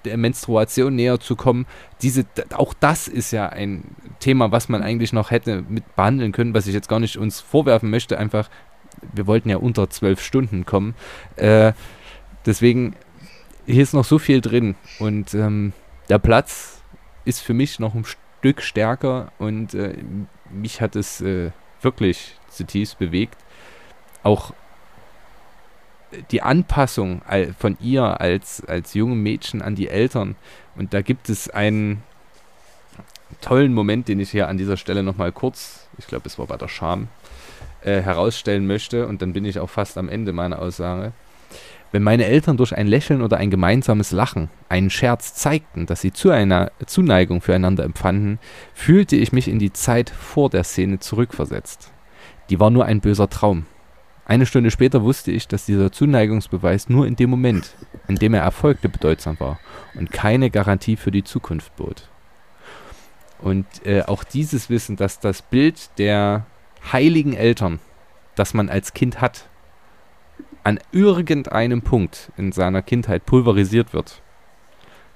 der 0.09 0.17
Menstruation 0.17 0.95
näher 0.95 1.21
zu 1.21 1.37
kommen. 1.37 1.67
Diese, 2.03 2.25
auch 2.55 2.75
das 2.75 3.09
ist 3.09 3.31
ja 3.31 3.49
ein 3.49 3.85
Thema, 4.21 4.51
was 4.51 4.69
man 4.69 4.83
eigentlich 4.83 5.13
noch 5.13 5.31
hätte 5.31 5.65
mit 5.69 5.97
behandeln 5.97 6.33
können, 6.33 6.55
was 6.55 6.67
ich 6.67 6.75
jetzt 6.75 6.89
gar 6.89 7.01
nicht 7.01 7.17
uns 7.17 7.41
vorwerfen 7.41 7.91
möchte. 7.91 8.19
Einfach, 8.19 8.49
wir 9.13 9.27
wollten 9.27 9.49
ja 9.49 9.59
unter 9.59 9.91
zwölf 9.91 10.23
Stunden 10.23 10.67
kommen. 10.67 10.95
Äh, 11.37 11.73
deswegen, 12.47 12.95
hier 13.67 13.83
ist 13.83 13.95
noch 13.95 14.05
so 14.05 14.19
viel 14.19 14.41
drin 14.41 14.75
und 14.99 15.35
ähm, 15.35 15.73
der 16.09 16.19
Platz 16.19 16.83
ist 17.25 17.41
für 17.41 17.55
mich 17.55 17.79
noch 17.79 17.95
ein 17.95 18.05
Stück 18.05 18.63
stärker 18.63 19.33
und 19.39 19.75
äh, 19.75 19.95
mich 20.51 20.81
hat 20.81 20.97
es 20.97 21.21
äh, 21.21 21.51
wirklich 21.83 22.39
zutiefst 22.49 22.99
bewegt. 22.99 23.37
Auch 24.23 24.53
die 26.31 26.43
Anpassung 26.43 27.23
von 27.59 27.77
ihr 27.81 28.21
als, 28.21 28.65
als 28.67 28.95
jungem 28.95 29.23
Mädchen 29.23 29.63
an 29.63 29.75
die 29.75 29.89
Eltern. 29.89 30.37
Und 30.77 30.95
da 30.95 31.03
gibt 31.03 31.29
es 31.29 31.51
einen 31.51 32.03
tollen 33.41 33.75
Moment, 33.75 34.09
den 34.09 34.21
ich 34.21 34.31
hier 34.31 34.49
an 34.49 34.59
dieser 34.59 34.77
Stelle 34.77 35.03
nochmal 35.03 35.33
kurz, 35.33 35.89
ich 35.99 36.07
glaube, 36.07 36.27
es 36.27 36.39
war 36.39 36.47
bei 36.47 36.57
der 36.57 36.69
Scham, 36.69 37.09
äh, 37.83 38.01
herausstellen 38.01 38.67
möchte. 38.67 39.07
Und 39.07 39.23
dann 39.23 39.33
bin 39.33 39.45
ich 39.45 39.59
auch 39.59 39.71
fast 39.71 39.99
am 39.99 40.09
Ende 40.09 40.33
meiner 40.33 40.61
Aussage. 40.61 41.13
Wenn 41.91 42.03
meine 42.03 42.27
Eltern 42.27 42.59
durch 42.59 42.77
ein 42.77 42.87
Lächeln 42.87 43.23
oder 43.23 43.39
ein 43.39 43.51
gemeinsames 43.51 44.11
Lachen, 44.13 44.51
einen 44.69 44.91
Scherz 44.91 45.35
zeigten, 45.35 45.87
dass 45.87 46.03
sie 46.03 46.13
zu 46.13 46.31
einer 46.31 46.71
Zuneigung 46.85 47.41
füreinander 47.41 47.85
empfanden, 47.85 48.39
fühlte 48.75 49.17
ich 49.17 49.33
mich 49.33 49.49
in 49.49 49.59
die 49.59 49.73
Zeit 49.73 50.11
vor 50.11 50.51
der 50.51 50.65
Szene 50.65 50.99
zurückversetzt. 50.99 51.91
Die 52.51 52.61
war 52.61 52.71
nur 52.71 52.85
ein 52.85 53.01
böser 53.01 53.31
Traum. 53.31 53.65
Eine 54.29 54.45
Stunde 54.45 54.71
später 54.71 55.03
wusste 55.03 55.33
ich, 55.33 55.49
dass 55.49 55.65
dieser 55.65 55.91
Zuneigungsbeweis 55.91 56.91
nur 56.91 57.07
in 57.07 57.17
dem 57.17 57.31
Moment, 57.31 57.75
in 58.09 58.17
dem 58.17 58.35
er 58.35 58.43
erfolgte, 58.43 58.91
bedeutsam 58.91 59.41
war 59.41 59.59
und 59.95 60.13
keine 60.13 60.51
Garantie 60.51 60.97
für 60.97 61.11
die 61.11 61.25
Zukunft 61.25 61.75
bot. 61.77 62.11
Und 63.41 63.65
äh, 63.87 64.03
auch 64.03 64.25
dieses 64.25 64.69
Wissen, 64.69 64.97
dass 64.97 65.19
das 65.19 65.41
Bild 65.41 65.89
der 65.97 66.45
heiligen 66.93 67.33
Eltern, 67.33 67.81
das 68.35 68.53
man 68.53 68.69
als 68.69 68.93
Kind 68.93 69.23
hat, 69.23 69.49
an 70.63 70.79
irgendeinem 70.93 71.81
Punkt 71.81 72.31
in 72.37 72.53
seiner 72.53 72.83
Kindheit 72.83 73.25
pulverisiert 73.25 73.95
wird. 73.95 74.21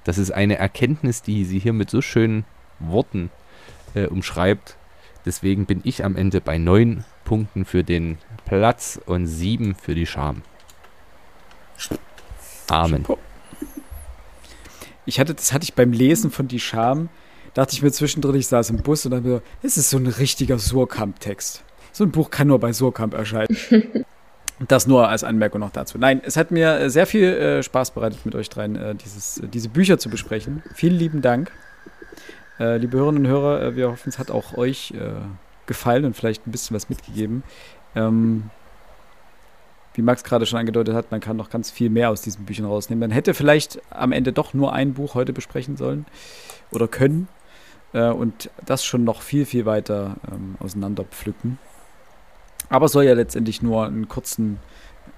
Das 0.05 0.17
ist 0.17 0.31
eine 0.31 0.57
Erkenntnis, 0.57 1.21
die 1.21 1.45
sie 1.45 1.59
hier 1.59 1.75
mit 1.75 1.91
so 1.91 2.01
schönen 2.01 2.47
Worten 2.79 3.31
äh, 3.93 4.07
umschreibt. 4.07 4.79
Deswegen 5.27 5.67
bin 5.67 5.83
ich 5.85 6.03
am 6.03 6.17
Ende 6.17 6.41
bei 6.41 6.57
neun 6.57 7.05
Punkten 7.33 7.65
für 7.65 7.83
den 7.83 8.19
Platz 8.45 9.01
und 9.07 9.27
sieben 9.27 9.75
für 9.75 9.95
die 9.95 10.05
Scham. 10.05 10.43
Amen. 12.69 13.07
Ich 15.07 15.19
hatte, 15.19 15.33
das 15.33 15.51
hatte 15.55 15.65
ich 15.65 15.73
beim 15.73 15.93
Lesen 15.93 16.31
von 16.31 16.47
Die 16.47 16.61
Scham, 16.61 17.09
dachte 17.55 17.73
ich 17.73 17.81
mir 17.81 17.91
zwischendrin, 17.91 18.35
ich 18.35 18.49
saß 18.49 18.69
im 18.69 18.83
Bus 18.83 19.07
und 19.07 19.13
dann 19.13 19.23
mir, 19.23 19.41
das 19.63 19.79
ist 19.79 19.89
so 19.89 19.97
ein 19.97 20.09
richtiger 20.09 20.59
Surkamp-Text. 20.59 21.65
So 21.93 22.05
ein 22.05 22.11
Buch 22.11 22.29
kann 22.29 22.49
nur 22.49 22.61
bei 22.61 22.75
Surkamp 22.75 23.15
erscheinen. 23.15 23.57
Das 24.69 24.87
nur 24.87 25.09
als 25.09 25.25
Anmerkung 25.25 25.61
noch 25.61 25.73
dazu. 25.73 25.99
Nein, 25.99 26.21
es 26.25 26.37
hat 26.37 26.53
mir 26.53 26.79
äh, 26.79 26.91
sehr 26.91 27.07
viel 27.07 27.25
äh, 27.25 27.63
Spaß 27.65 27.93
bereitet, 27.93 28.25
mit 28.25 28.37
euch 28.37 28.49
dreien 28.49 28.77
äh, 28.77 28.95
dieses, 28.95 29.39
äh, 29.39 29.49
diese 29.49 29.69
Bücher 29.69 29.99
zu 29.99 30.09
besprechen. 30.09 30.63
Vielen 30.75 30.95
lieben 30.95 31.21
Dank. 31.21 31.51
Äh, 32.61 32.77
liebe 32.77 32.99
Hörerinnen 32.99 33.25
und 33.25 33.31
Hörer, 33.31 33.63
äh, 33.63 33.75
wir 33.75 33.91
hoffen, 33.91 34.11
es 34.11 34.21
hat 34.21 34.31
auch 34.31 34.57
euch 34.57 34.93
äh, 34.93 35.15
gefallen 35.67 36.05
und 36.05 36.17
vielleicht 36.17 36.47
ein 36.47 36.53
bisschen 36.53 36.75
was 36.75 36.89
mitgegeben. 36.89 37.43
Ähm, 37.95 38.51
wie 39.95 40.03
Max 40.03 40.25
gerade 40.25 40.47
schon 40.47 40.59
angedeutet 40.59 40.95
hat, 40.95 41.11
man 41.11 41.21
kann 41.21 41.37
noch 41.37 41.51
ganz 41.51 41.71
viel 41.71 41.91
mehr 41.91 42.11
aus 42.11 42.23
diesen 42.23 42.45
Büchern 42.47 42.65
rausnehmen. 42.65 43.01
Man 43.01 43.11
hätte 43.11 43.35
vielleicht 43.35 43.81
am 43.91 44.13
Ende 44.13 44.33
doch 44.33 44.55
nur 44.55 44.73
ein 44.73 44.95
Buch 44.95 45.15
heute 45.15 45.33
besprechen 45.33 45.77
sollen 45.77 46.07
oder 46.71 46.89
können 46.89 47.29
äh, 47.93 48.09
und 48.09 48.51
das 48.65 48.85
schon 48.85 49.05
noch 49.05 49.23
viel, 49.23 49.45
viel 49.45 49.67
weiter 49.67 50.17
ähm, 50.31 50.57
auseinander 50.61 51.05
pflücken. 51.05 51.59
Aber 52.69 52.89
soll 52.89 53.05
ja 53.05 53.13
letztendlich 53.13 53.61
nur 53.61 53.85
einen 53.85 54.09
kurzen 54.09 54.59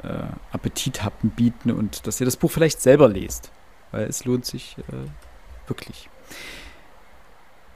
äh, 0.03 0.09
Appetithappen 0.53 1.31
bieten 1.31 1.71
und 1.71 2.07
dass 2.07 2.21
ihr 2.21 2.25
das 2.25 2.37
Buch 2.37 2.51
vielleicht 2.51 2.81
selber 2.81 3.09
lest, 3.09 3.53
weil 3.93 4.05
es 4.07 4.25
lohnt 4.25 4.45
sich 4.45 4.77
äh, 4.89 5.69
wirklich. 5.69 6.09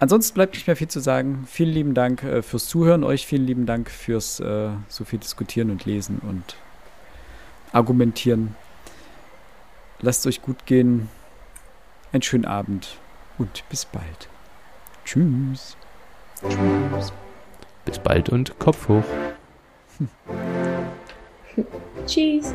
Ansonsten 0.00 0.34
bleibt 0.34 0.54
nicht 0.54 0.66
mehr 0.66 0.76
viel 0.76 0.88
zu 0.88 1.00
sagen. 1.00 1.46
Vielen 1.48 1.72
lieben 1.72 1.94
Dank 1.94 2.22
äh, 2.22 2.42
fürs 2.42 2.68
Zuhören, 2.68 3.02
euch 3.02 3.26
vielen 3.26 3.46
lieben 3.46 3.66
Dank 3.66 3.90
fürs 3.90 4.38
äh, 4.40 4.70
so 4.88 5.04
viel 5.04 5.18
diskutieren 5.18 5.70
und 5.70 5.84
lesen 5.84 6.20
und 6.20 6.56
argumentieren. 7.72 8.54
Lasst 10.00 10.20
es 10.20 10.26
euch 10.26 10.42
gut 10.42 10.66
gehen. 10.66 11.08
Einen 12.12 12.22
schönen 12.22 12.44
Abend 12.44 12.96
und 13.38 13.64
bis 13.68 13.84
bald. 13.84 14.28
Tschüss. 15.04 15.76
Tschüss. 16.40 17.12
Bis 17.84 17.98
bald 17.98 18.28
und 18.28 18.58
Kopf 18.58 18.88
hoch. 18.88 19.04
Tschüss. 22.06 22.54